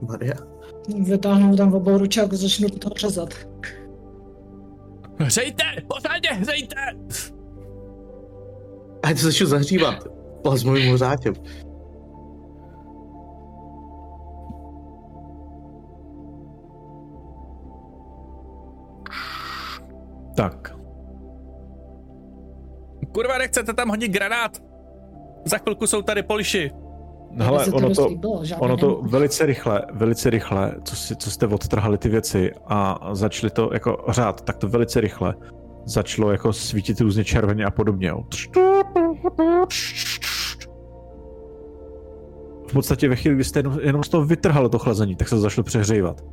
Maria. 0.00 0.34
Vytáhnu 0.98 1.56
tam 1.56 1.74
obou 1.74 1.98
ručák 1.98 2.32
a 2.32 2.36
začnu 2.36 2.68
to 2.68 2.88
řezat. 2.88 3.34
Hřejte! 5.18 5.64
Pořádně 5.86 6.30
hřejte! 6.30 6.74
A 9.02 9.08
já 9.08 9.14
to 9.14 9.20
začnu 9.20 9.46
zahřívat 9.46 10.04
plazmovým 10.42 10.90
hořákem. 10.90 11.34
Tak, 20.36 20.80
Kurva, 23.12 23.38
nechcete 23.38 23.74
tam 23.74 23.88
hodit 23.88 24.08
granát? 24.08 24.62
Za 25.44 25.58
chvilku 25.58 25.86
jsou 25.86 26.02
tady 26.02 26.22
poliši. 26.22 26.70
Hele, 27.38 27.66
ono 27.66 27.94
to, 27.94 28.06
líbilo, 28.08 28.42
ono 28.58 28.76
to 28.76 29.02
velice 29.02 29.46
rychle, 29.46 29.82
velice 29.92 30.30
rychle, 30.30 30.74
co, 30.84 30.96
si, 30.96 31.16
co 31.16 31.30
jste 31.30 31.46
odtrhali 31.46 31.98
ty 31.98 32.08
věci 32.08 32.52
a 32.66 33.10
začali 33.12 33.50
to 33.50 33.70
jako 33.72 34.04
řád, 34.08 34.40
tak 34.40 34.56
to 34.56 34.68
velice 34.68 35.00
rychle 35.00 35.34
začalo 35.84 36.32
jako 36.32 36.52
svítit 36.52 37.00
různě 37.00 37.24
červeně 37.24 37.64
a 37.64 37.70
podobně. 37.70 38.12
V 42.68 42.72
podstatě 42.72 43.08
ve 43.08 43.16
chvíli, 43.16 43.34
kdy 43.34 43.44
jste 43.44 43.58
jenom, 43.58 43.78
jenom 43.82 44.02
z 44.02 44.08
toho 44.08 44.24
vytrhali 44.24 44.68
to 44.68 44.78
chlazení, 44.78 45.16
tak 45.16 45.28
se 45.28 45.34
to 45.34 45.40
začalo 45.40 45.64
přehřívat. 45.64 46.24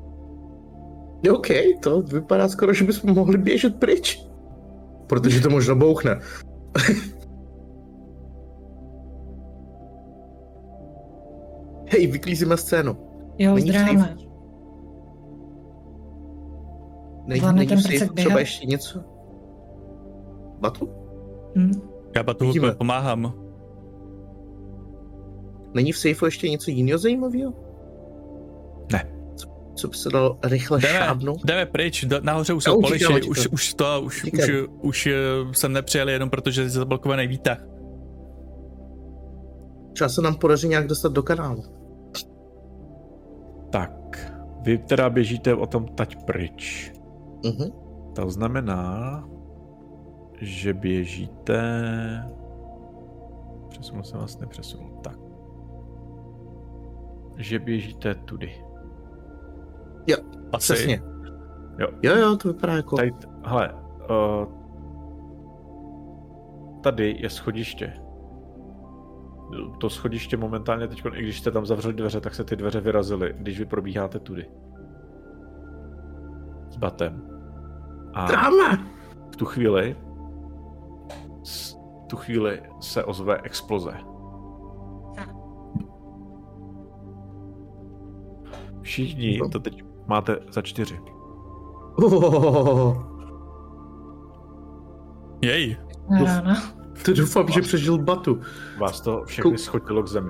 OK, 1.31 1.47
to 1.83 2.01
vypadá 2.01 2.49
skoro, 2.49 2.73
že 2.73 2.85
bychom 2.85 3.13
mohli 3.13 3.37
běžet 3.37 3.79
pryč. 3.79 4.23
Protože 5.07 5.41
to 5.41 5.49
možná 5.49 5.75
bouchne. 5.75 6.19
Hej, 11.89 12.07
vyklízíme 12.07 12.57
scénu. 12.57 12.97
Jo, 13.37 13.55
Není 13.55 13.69
zdráme. 13.69 14.17
Není, 17.25 17.41
Vládne 17.41 17.57
není 17.59 17.69
ten 17.69 17.77
v 17.77 17.81
sejfu 17.81 17.97
prcek 17.99 18.13
třeba 18.15 18.25
běhat? 18.29 18.39
ještě 18.39 18.65
něco? 18.65 18.99
Batu? 20.59 20.89
Hm. 21.57 21.71
Já 22.15 22.23
Batu 22.23 22.45
Vidíme. 22.45 22.71
pomáhám. 22.75 23.33
Není 25.73 25.91
v 25.91 25.97
sejfu 25.97 26.25
ještě 26.25 26.49
něco 26.49 26.71
jiného 26.71 26.97
zajímavého? 26.99 27.53
Ne. 28.91 29.11
Co, 29.35 29.47
co 29.75 29.87
by 29.87 29.97
se 29.97 30.09
dalo 30.09 30.39
rychle 30.43 30.79
Jdeme, 30.79 30.93
šábnout? 30.99 31.45
jdeme 31.45 31.65
pryč, 31.65 32.05
do, 32.05 32.21
nahoře 32.21 32.53
už 32.53 32.63
jsou 32.63 32.81
poliši, 32.81 33.21
už, 33.29 33.47
už 33.47 33.73
to, 33.73 34.01
už, 34.05 34.23
už, 34.23 34.33
Utíkám. 34.33 34.49
už, 34.81 35.07
eh, 35.07 35.13
sem 35.51 35.73
nepřijeli 35.73 36.13
jenom 36.13 36.29
protože 36.29 36.61
je 36.61 36.69
zablokovaný 36.69 37.27
výtah. 37.27 37.65
Třeba 39.93 40.09
se 40.09 40.21
nám 40.21 40.35
podaří 40.35 40.67
nějak 40.67 40.87
dostat 40.87 41.11
do 41.13 41.23
kanálu. 41.23 41.63
Tak, 43.69 43.91
vy 44.61 44.77
teda 44.77 45.09
běžíte 45.09 45.55
o 45.55 45.67
tom 45.67 45.85
tať 45.85 46.25
pryč. 46.25 46.93
Mhm. 47.45 47.71
To 48.15 48.29
znamená, 48.29 49.23
že 50.41 50.73
běžíte... 50.73 51.61
Přesunul 53.69 54.03
jsem 54.03 54.19
vás, 54.19 54.39
nepřesunul. 54.39 54.91
Tak. 55.03 55.19
Že 57.37 57.59
běžíte 57.59 58.15
tudy. 58.15 58.67
Asi. 60.53 60.73
Přesně. 60.73 61.01
Jo. 61.79 61.87
Jo, 62.03 62.15
jo, 62.15 62.37
to 62.37 62.47
vypadá 62.47 62.73
jako... 62.73 62.95
Tady, 62.95 63.11
hele, 63.43 63.73
uh, 64.09 64.47
tady 66.81 67.15
je 67.19 67.29
schodiště. 67.29 67.93
To 69.77 69.89
schodiště 69.89 70.37
momentálně 70.37 70.87
teď, 70.87 71.03
i 71.13 71.23
když 71.23 71.39
jste 71.39 71.51
tam 71.51 71.65
zavřeli 71.65 71.93
dveře, 71.93 72.21
tak 72.21 72.35
se 72.35 72.43
ty 72.43 72.55
dveře 72.55 72.81
vyrazily, 72.81 73.33
když 73.37 73.59
vy 73.59 73.65
probíháte 73.65 74.19
tudy. 74.19 74.45
S 76.69 76.77
batem. 76.77 77.21
A 78.13 78.27
Tráme. 78.27 78.77
v 79.31 79.35
tu 79.35 79.45
chvíli 79.45 79.95
v 82.03 82.07
tu 82.07 82.17
chvíli 82.17 82.61
se 82.79 83.03
ozve 83.03 83.41
exploze. 83.43 83.93
Všichni 88.81 89.39
to 89.51 89.59
teď 89.59 89.83
máte 90.07 90.39
za 90.51 90.61
čtyři. 90.61 90.99
Oh. 91.95 92.97
Jej. 95.41 95.77
Rána. 96.25 96.76
To 97.05 97.13
doufám, 97.13 97.49
že 97.49 97.61
přežil 97.61 97.97
batu. 97.97 98.41
Vás 98.77 99.01
to 99.01 99.23
všechny 99.25 99.51
Kou... 99.51 99.57
schotilo 99.57 100.03
k 100.03 100.07
zemi. 100.07 100.29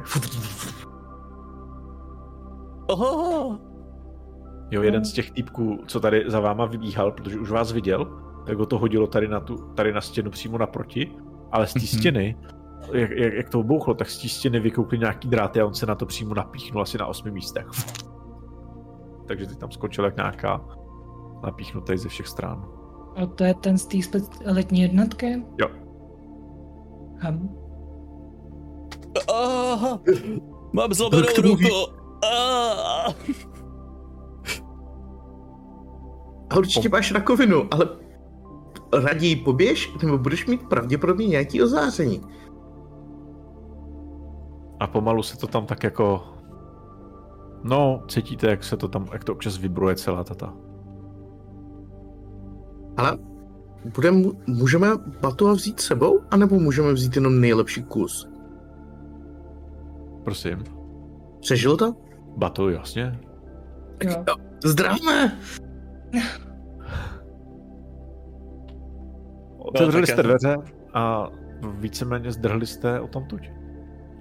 Oho. 2.88 3.60
Jo, 4.72 4.82
jeden 4.82 5.06
z 5.06 5.14
těch 5.14 5.32
týpků, 5.32 5.80
co 5.88 6.00
tady 6.00 6.24
za 6.28 6.40
váma 6.40 6.66
vybíhal, 6.66 7.12
protože 7.12 7.40
už 7.40 7.52
vás 7.52 7.72
viděl, 7.72 8.06
tak 8.46 8.58
ho 8.58 8.66
to 8.66 8.80
hodilo 8.80 9.08
tady 9.08 9.28
na, 9.28 9.40
tu, 9.40 9.56
tady 9.56 9.94
na 9.94 10.02
stěnu 10.02 10.32
přímo 10.32 10.58
naproti, 10.58 11.12
ale 11.52 11.68
z 11.68 11.74
té 11.74 11.80
mm-hmm. 11.80 11.98
stěny, 11.98 12.38
jak, 12.94 13.12
jak, 13.12 13.34
jak 13.34 13.50
to 13.50 13.64
bouchlo, 13.64 13.94
tak 13.94 14.10
z 14.10 14.22
té 14.22 14.28
stěny 14.28 14.60
vykoukli 14.60 14.98
nějaký 14.98 15.28
dráty 15.28 15.62
a 15.62 15.66
on 15.66 15.74
se 15.74 15.86
na 15.86 15.96
to 15.96 16.06
přímo 16.06 16.34
napíchnul 16.34 16.82
asi 16.82 16.98
na 16.98 17.06
osmi 17.06 17.32
místech. 17.32 17.68
Takže 19.28 19.46
ty 19.46 19.56
tam 19.56 19.72
skočil 19.72 20.06
jak 20.06 20.16
nějaká 20.16 20.62
napíchnutý 21.44 21.98
ze 21.98 22.10
všech 22.10 22.28
stran. 22.28 22.66
A 23.16 23.26
to 23.26 23.44
je 23.44 23.54
ten 23.54 23.78
z 23.78 23.86
té 23.86 24.20
letní 24.46 24.82
jednotky? 24.82 25.46
Jo. 25.62 25.87
Hm. 27.20 27.50
Aha, 29.34 30.00
mám 30.74 30.94
zlomenou 30.94 31.28
ruku. 31.44 31.64
A 36.50 36.58
určitě 36.58 36.90
máš 36.90 37.12
rakovinu, 37.12 37.64
ale 37.72 37.86
raději 39.04 39.36
poběž, 39.36 39.94
nebo 40.04 40.18
budeš 40.18 40.46
mít 40.46 40.70
pravděpodobně 40.70 41.28
nějaký 41.28 41.64
ozáření. 41.64 42.22
A 44.80 44.88
pomalu 44.88 45.24
se 45.24 45.38
to 45.38 45.48
tam 45.48 45.66
tak 45.66 45.84
jako... 45.84 46.24
No, 47.64 48.04
cítíte, 48.08 48.50
jak 48.50 48.64
se 48.64 48.78
to 48.78 48.88
tam, 48.88 49.08
jak 49.14 49.24
to 49.24 49.34
občas 49.34 49.58
vibruje 49.58 49.96
celá 49.96 50.24
tata. 50.24 50.54
Ale 52.98 53.18
budem, 53.86 54.32
můžeme 54.48 54.88
Batua 55.22 55.54
vzít 55.54 55.80
sebou, 55.80 56.20
anebo 56.32 56.60
můžeme 56.60 56.94
vzít 56.94 57.16
jenom 57.16 57.42
nejlepší 57.42 57.84
kus? 57.84 58.30
Prosím. 60.24 60.64
Přežil 61.40 61.78
to? 61.78 61.96
Batu, 62.38 62.70
jasně. 62.70 63.20
Jo. 64.04 64.24
Zdravme! 64.64 65.40
Otevřeli 69.58 70.08
jste 70.08 70.24
dveře 70.24 70.56
a 70.94 71.28
víceméně 71.80 72.32
zdrhli 72.32 72.68
jste 72.68 73.00
o 73.00 73.08
tamtuť. 73.08 73.50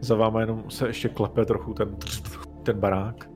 Za 0.00 0.14
váma 0.14 0.40
jenom 0.40 0.70
se 0.70 0.86
ještě 0.86 1.08
klepe 1.08 1.44
trochu 1.44 1.74
ten, 1.74 1.96
ten 2.62 2.80
barák. 2.80 3.30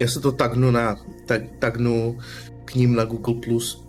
Já 0.00 0.08
se 0.08 0.20
to 0.20 0.32
tagnu 0.32 0.70
na, 0.70 0.96
tag, 1.26 1.42
tagnu 1.58 2.18
k 2.64 2.74
ním 2.74 2.96
na 2.96 3.04
Google 3.04 3.34
Plus 3.34 3.85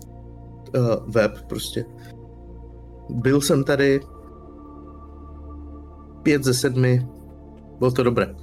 uh, 0.74 1.12
web 1.14 1.32
prostě. 1.48 1.84
Byl 3.10 3.40
jsem 3.40 3.64
tady 3.64 4.00
pět 6.22 6.44
ze 6.44 6.54
sedmi, 6.54 7.06
bylo 7.78 7.90
to 7.90 8.02
dobré. 8.02 8.34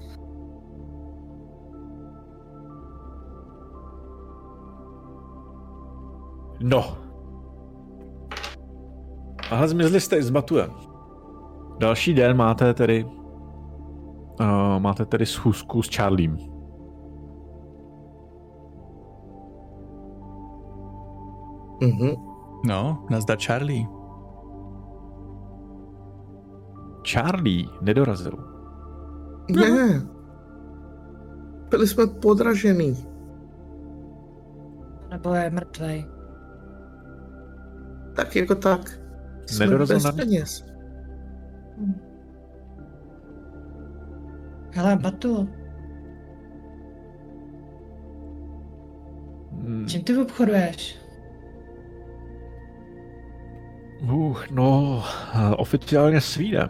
No. 6.59 6.97
Aha, 9.51 9.67
zmizli 9.67 10.01
jste 10.01 10.17
i 10.17 10.23
s 10.23 10.29
Batuem. 10.29 10.71
Další 11.79 12.13
den 12.13 12.37
máte 12.37 12.73
tedy 12.73 13.05
uh, 14.39 14.79
máte 14.79 15.05
tedy 15.05 15.25
schůzku 15.25 15.81
s 15.81 15.95
Charliem. 15.95 16.54
Mhm. 21.81 22.15
No, 22.67 23.05
nazdar 23.09 23.37
Charlie. 23.39 23.85
Charlie 27.03 27.65
nedorazil. 27.81 28.37
Ne. 29.55 30.01
Byli 31.69 31.87
jsme 31.87 32.07
podražený. 32.07 33.07
Nebo 35.09 35.33
je 35.33 35.49
mrtvej. 35.49 36.05
Tak 38.15 38.35
jako 38.35 38.55
tak. 38.55 38.99
Jsme 39.47 39.65
Nedorazil 39.65 39.95
bez 39.95 40.03
na- 40.03 40.11
peněz. 40.11 40.65
Hele, 44.73 44.95
Batu, 44.95 45.49
Hmm. 49.51 49.85
čím 49.87 50.03
ty 50.03 50.17
obchoduješ? 50.17 51.04
Uh, 54.01 54.37
no, 54.51 55.03
oficiálně 55.57 56.21
s 56.21 56.35
vínem. 56.35 56.69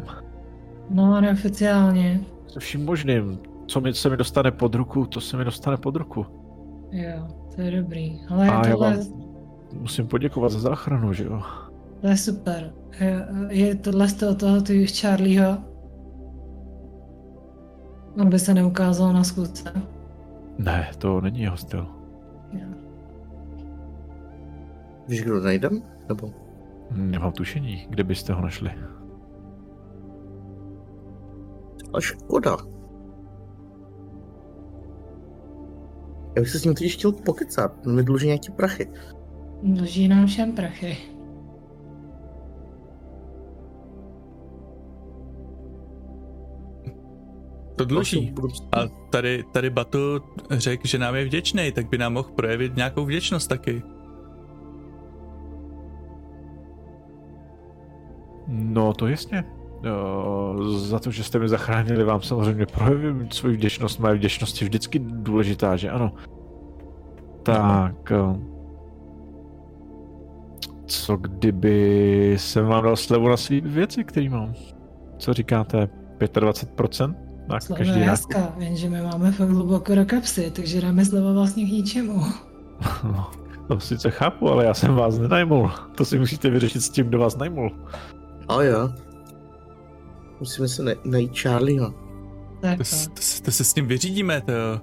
No, 0.89 1.21
neoficiálně. 1.21 2.21
Se 2.47 2.59
vším 2.59 2.85
možným. 2.85 3.39
Co 3.67 3.81
mi, 3.81 3.93
se 3.93 4.09
mi 4.09 4.17
dostane 4.17 4.51
pod 4.51 4.75
ruku, 4.75 5.05
to 5.05 5.21
se 5.21 5.37
mi 5.37 5.45
dostane 5.45 5.77
pod 5.77 5.95
ruku. 5.95 6.25
Jo, 6.91 7.27
to 7.55 7.61
je 7.61 7.81
dobrý. 7.81 8.19
Ale 8.29 8.49
A 8.49 8.53
já 8.67 8.73
tohle, 8.73 8.97
vám 8.97 9.05
musím 9.73 10.07
poděkovat 10.07 10.51
za 10.51 10.59
záchranu, 10.59 11.13
že 11.13 11.23
jo? 11.23 11.41
to 12.01 12.07
je 12.07 12.17
super. 12.17 12.73
Je, 12.99 13.27
je 13.49 13.75
tohle 13.75 14.07
z 14.07 14.13
toho, 14.13 14.35
toho 14.35 14.61
ty 14.61 14.87
Charlieho? 14.87 15.57
Aby 18.21 18.39
se 18.39 18.53
neukázal 18.53 19.13
na 19.13 19.23
skutce. 19.23 19.71
Ne, 20.57 20.91
to 20.97 21.21
není 21.21 21.41
jeho 21.41 21.57
styl. 21.57 21.87
Jo. 22.53 22.67
Víš, 25.07 25.21
kdo 25.21 25.39
najdem? 25.39 25.81
Nebo? 26.09 26.44
Nemám 26.91 27.31
tušení, 27.31 27.87
kde 27.89 28.03
byste 28.03 28.33
ho 28.33 28.41
našli. 28.41 28.69
A 31.93 31.99
škoda. 31.99 32.57
Já 36.35 36.41
bych 36.41 36.49
se 36.49 36.59
s 36.59 36.65
ním 36.65 36.73
totiž 36.73 36.93
chtěl 36.93 37.11
pokecat. 37.11 37.87
On 37.87 37.95
mi 37.95 38.03
dluží 38.03 38.25
nějaký 38.27 38.51
prachy. 38.51 38.91
Dluží 39.63 40.07
nám 40.07 40.25
všem 40.27 40.51
prachy. 40.51 40.97
To 47.75 47.85
dluží. 47.85 48.33
A 48.71 48.87
tady, 49.09 49.43
tady 49.53 49.69
Batu 49.69 49.97
řekl, 50.51 50.87
že 50.87 50.97
nám 50.97 51.15
je 51.15 51.25
vděčný, 51.25 51.71
tak 51.71 51.89
by 51.89 51.97
nám 51.97 52.13
mohl 52.13 52.29
projevit 52.29 52.75
nějakou 52.75 53.05
vděčnost 53.05 53.49
taky. 53.49 53.94
No, 58.47 58.93
to 58.93 59.07
jasně. 59.07 59.43
Uh, 60.55 60.67
za 60.77 60.99
to, 60.99 61.11
že 61.11 61.23
jste 61.23 61.39
mi 61.39 61.49
zachránili, 61.49 62.03
vám 62.03 62.21
samozřejmě 62.21 62.65
projevím 62.65 63.31
svoji 63.31 63.55
vděčnost. 63.57 63.99
Moje 63.99 64.15
vděčnost 64.15 64.61
je 64.61 64.65
vždycky 64.67 64.99
důležitá, 64.99 65.75
že 65.75 65.89
ano. 65.89 66.11
Tak... 67.43 68.11
eh, 68.11 68.39
Co 70.85 71.17
kdyby 71.17 72.33
jsem 72.39 72.65
vám 72.65 72.83
dal 72.83 72.95
slevu 72.95 73.29
na 73.29 73.37
svý 73.37 73.61
věci, 73.61 74.03
který 74.03 74.29
mám? 74.29 74.53
Co 75.17 75.33
říkáte? 75.33 75.89
25% 76.19 77.15
na 77.47 77.59
Slova 77.59 77.77
každý 77.77 77.99
je 77.99 78.05
nákup? 78.05 78.11
hezká, 78.33 78.53
jenže 78.57 78.89
my 78.89 79.01
máme 79.01 79.31
fakt 79.31 79.49
hluboko 79.49 79.95
do 79.95 80.05
kapsy, 80.05 80.51
takže 80.55 80.81
dáme 80.81 81.05
slovo 81.05 81.33
vlastně 81.33 81.65
k 81.65 81.69
ničemu. 81.71 82.21
No, 83.03 83.31
to 83.67 83.79
sice 83.79 84.11
chápu, 84.11 84.49
ale 84.49 84.65
já 84.65 84.73
jsem 84.73 84.95
vás 84.95 85.17
nenajmul. 85.19 85.71
To 85.97 86.05
si 86.05 86.19
musíte 86.19 86.49
vyřešit 86.49 86.81
s 86.81 86.89
tím, 86.89 87.07
kdo 87.07 87.19
vás 87.19 87.37
najmul. 87.37 87.71
A 88.47 88.63
jo. 88.63 88.89
Musíme 90.39 90.67
se 90.67 90.83
ne- 90.83 90.95
najít 91.05 91.39
Charlieho. 91.39 91.93
Tak 92.61 92.77
To, 92.77 92.83
to, 93.13 93.43
to 93.45 93.51
se 93.51 93.63
s 93.63 93.75
ním 93.75 93.87
vyřídíme, 93.87 94.41
to 94.41 94.51
jo. 94.51 94.81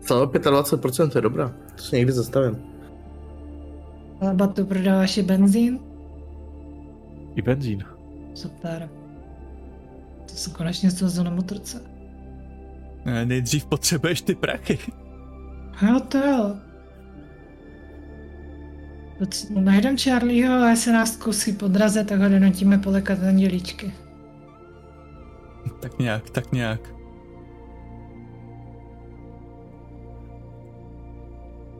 Celé 0.00 0.26
25% 0.26 1.10
to 1.10 1.18
je 1.18 1.22
dobrá. 1.22 1.54
To 1.76 1.82
se 1.82 1.96
někdy 1.96 2.12
zastavím. 2.12 2.56
Ale 4.20 4.34
Batu, 4.34 4.64
prodáváš 4.66 5.16
i 5.18 5.22
benzín? 5.22 5.80
I 7.34 7.42
benzín. 7.42 7.84
Super. 8.34 8.90
To 10.28 10.34
se 10.34 10.50
konečně 10.50 10.90
slezl 10.90 11.24
na 11.24 11.30
motorce. 11.30 11.82
Eh, 13.04 13.24
Nejdřív 13.24 13.66
potřebuješ 13.66 14.22
ty 14.22 14.34
prachy. 14.34 14.78
Jo, 15.88 16.00
to 16.08 16.18
jo. 16.18 16.56
Najdem 19.50 19.98
Charlieho 19.98 20.54
a 20.54 20.70
jestli 20.70 20.92
nás 20.92 21.12
zkusí 21.12 21.52
podrazit, 21.52 22.08
tak 22.08 22.20
ho 22.20 22.28
donutíme 22.28 22.78
polekat 22.78 23.18
andělíčky. 23.28 23.92
Tak 25.80 25.98
nějak, 25.98 26.30
tak 26.30 26.52
nějak. 26.52 26.80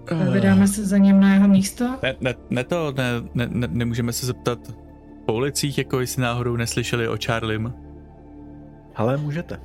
Tak 0.04 0.28
vydáme 0.28 0.68
se 0.68 0.86
za 0.86 0.98
ním 0.98 1.20
na 1.20 1.34
jeho 1.34 1.48
místo? 1.48 1.98
Ne, 2.02 2.14
ne, 2.20 2.34
ne 2.50 2.64
to, 2.64 2.92
ne, 2.96 3.04
ne, 3.34 3.48
ne, 3.50 3.68
nemůžeme 3.70 4.12
se 4.12 4.26
zeptat 4.26 4.58
po 5.26 5.32
ulicích, 5.32 5.78
jako 5.78 6.00
jestli 6.00 6.22
náhodou 6.22 6.56
neslyšeli 6.56 7.08
o 7.08 7.16
Charlim. 7.26 7.72
Ale 8.94 9.16
můžete. 9.16 9.60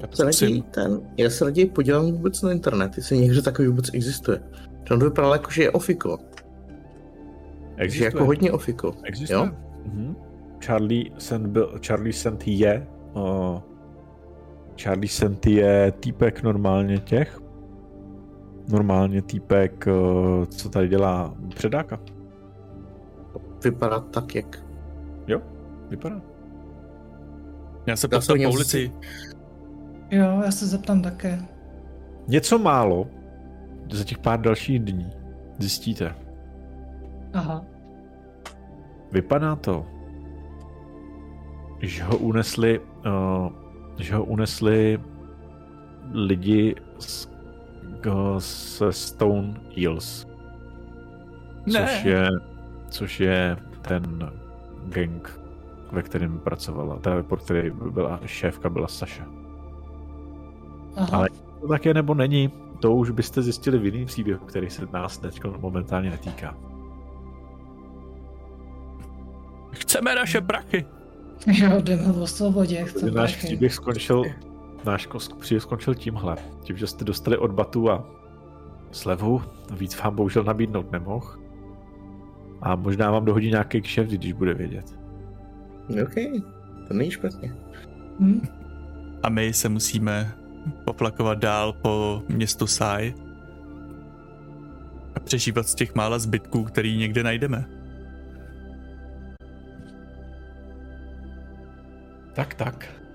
Já 0.00 0.08
se, 0.12 0.24
raději, 0.24 0.62
ten, 0.62 1.00
já 1.16 1.30
se 1.30 1.44
raději 1.44 1.66
podívám 1.66 2.12
vůbec 2.12 2.42
na 2.42 2.52
internet, 2.52 2.96
jestli 2.96 3.18
někdo 3.18 3.42
takový 3.42 3.68
vůbec 3.68 3.94
existuje. 3.94 4.42
To 4.84 4.96
vypadalo 4.96 5.34
jako, 5.34 5.50
že 5.50 5.62
je 5.62 5.70
ofiko. 5.70 6.18
Existuje. 7.76 8.10
Že 8.10 8.16
jako 8.16 8.24
hodně 8.24 8.52
ofiko. 8.52 8.94
Existuje. 9.04 9.38
Jo? 9.38 9.48
Mhm. 9.84 10.16
Charlie 10.64 11.10
Sand 11.18 11.46
byl, 11.46 11.78
Charlie 11.86 12.12
Sand 12.12 12.46
je 12.46 12.86
uh, 13.14 13.60
Charlie 14.82 15.08
Sand 15.08 15.46
je 15.46 15.92
týpek 16.00 16.42
normálně 16.42 16.98
těch 16.98 17.40
normálně 18.68 19.22
týpek, 19.22 19.86
uh, 19.86 20.44
co 20.44 20.68
tady 20.68 20.88
dělá 20.88 21.34
předáka. 21.54 22.00
Vypadá 23.64 24.00
tak, 24.00 24.34
jak... 24.34 24.64
Jo, 25.26 25.42
vypadá. 25.88 26.22
Já 27.86 27.96
se 27.96 28.08
ptám 28.08 28.22
po 28.26 28.50
ulici. 28.50 28.92
Jo, 30.10 30.42
já 30.44 30.50
se 30.50 30.66
zeptám 30.66 31.02
také. 31.02 31.42
Něco 32.28 32.58
málo 32.58 33.06
za 33.92 34.04
těch 34.04 34.18
pár 34.18 34.40
dalších 34.40 34.78
dní 34.78 35.10
zjistíte. 35.58 36.14
Aha. 37.36 37.64
Vypadá 39.12 39.56
to, 39.56 39.86
že 41.80 42.04
ho 42.04 42.16
unesli, 42.16 42.80
uh, 42.80 43.48
že 43.98 44.14
ho 44.14 44.24
unesli 44.24 45.00
lidi 46.12 46.74
z, 46.98 47.28
uh, 48.06 48.38
se 48.38 48.92
Stone 48.92 49.54
Hills. 49.70 50.26
Ne. 51.66 51.86
Což 51.86 52.04
je, 52.04 52.28
což 52.88 53.20
je 53.20 53.56
ten 53.82 54.32
gang, 54.88 55.40
ve 55.92 56.02
kterém 56.02 56.38
pracovala, 56.38 56.98
teda 56.98 57.22
pro 57.22 57.36
který 57.36 57.70
byla 57.70 58.20
šéfka, 58.26 58.70
byla 58.70 58.88
Saša. 58.88 59.24
Aha. 60.96 61.18
Ale 61.18 61.28
to 61.60 61.68
také 61.68 61.94
nebo 61.94 62.14
není, 62.14 62.52
to 62.80 62.94
už 62.94 63.10
byste 63.10 63.42
zjistili 63.42 63.78
v 63.78 63.84
jiném 63.84 64.06
příběhu, 64.06 64.44
který 64.46 64.70
se 64.70 64.86
nás 64.92 65.18
teď 65.18 65.44
momentálně 65.44 66.10
netýká. 66.10 66.56
Chceme 69.78 70.14
naše 70.14 70.40
prachy. 70.40 70.86
Jo, 71.46 71.80
jdeme 71.80 72.12
o 72.12 72.26
svobodě. 72.26 72.84
Chceme 72.84 73.10
náš 73.10 73.32
prachy. 73.32 73.46
příběh 73.46 73.74
skončil, 73.74 74.22
náš 74.84 75.08
příběh 75.40 75.62
skončil 75.62 75.94
tímhle. 75.94 76.36
Tím, 76.62 76.76
že 76.76 76.86
jste 76.86 77.04
dostali 77.04 77.36
od 77.36 77.50
Batu 77.50 77.90
a 77.90 78.10
slevu, 78.92 79.42
víc 79.70 79.98
vám 80.02 80.16
bohužel 80.16 80.44
nabídnout 80.44 80.92
nemohl. 80.92 81.38
A 82.62 82.76
možná 82.76 83.10
vám 83.10 83.24
dohodí 83.24 83.50
nějaký 83.50 83.80
kšeft, 83.80 84.10
když 84.10 84.32
bude 84.32 84.54
vědět. 84.54 84.94
OK, 86.02 86.14
to 86.88 86.94
není 86.94 87.10
špatně. 87.10 87.54
Hmm? 88.20 88.48
A 89.22 89.28
my 89.28 89.52
se 89.52 89.68
musíme 89.68 90.32
poplakovat 90.84 91.38
dál 91.38 91.72
po 91.72 92.22
městu 92.28 92.66
Sai 92.66 93.14
a 95.14 95.20
přežívat 95.20 95.68
z 95.68 95.74
těch 95.74 95.94
mála 95.94 96.18
zbytků, 96.18 96.64
který 96.64 96.96
někde 96.96 97.22
najdeme. 97.22 97.75
Tak, 102.36 102.54
tak. 102.54 103.05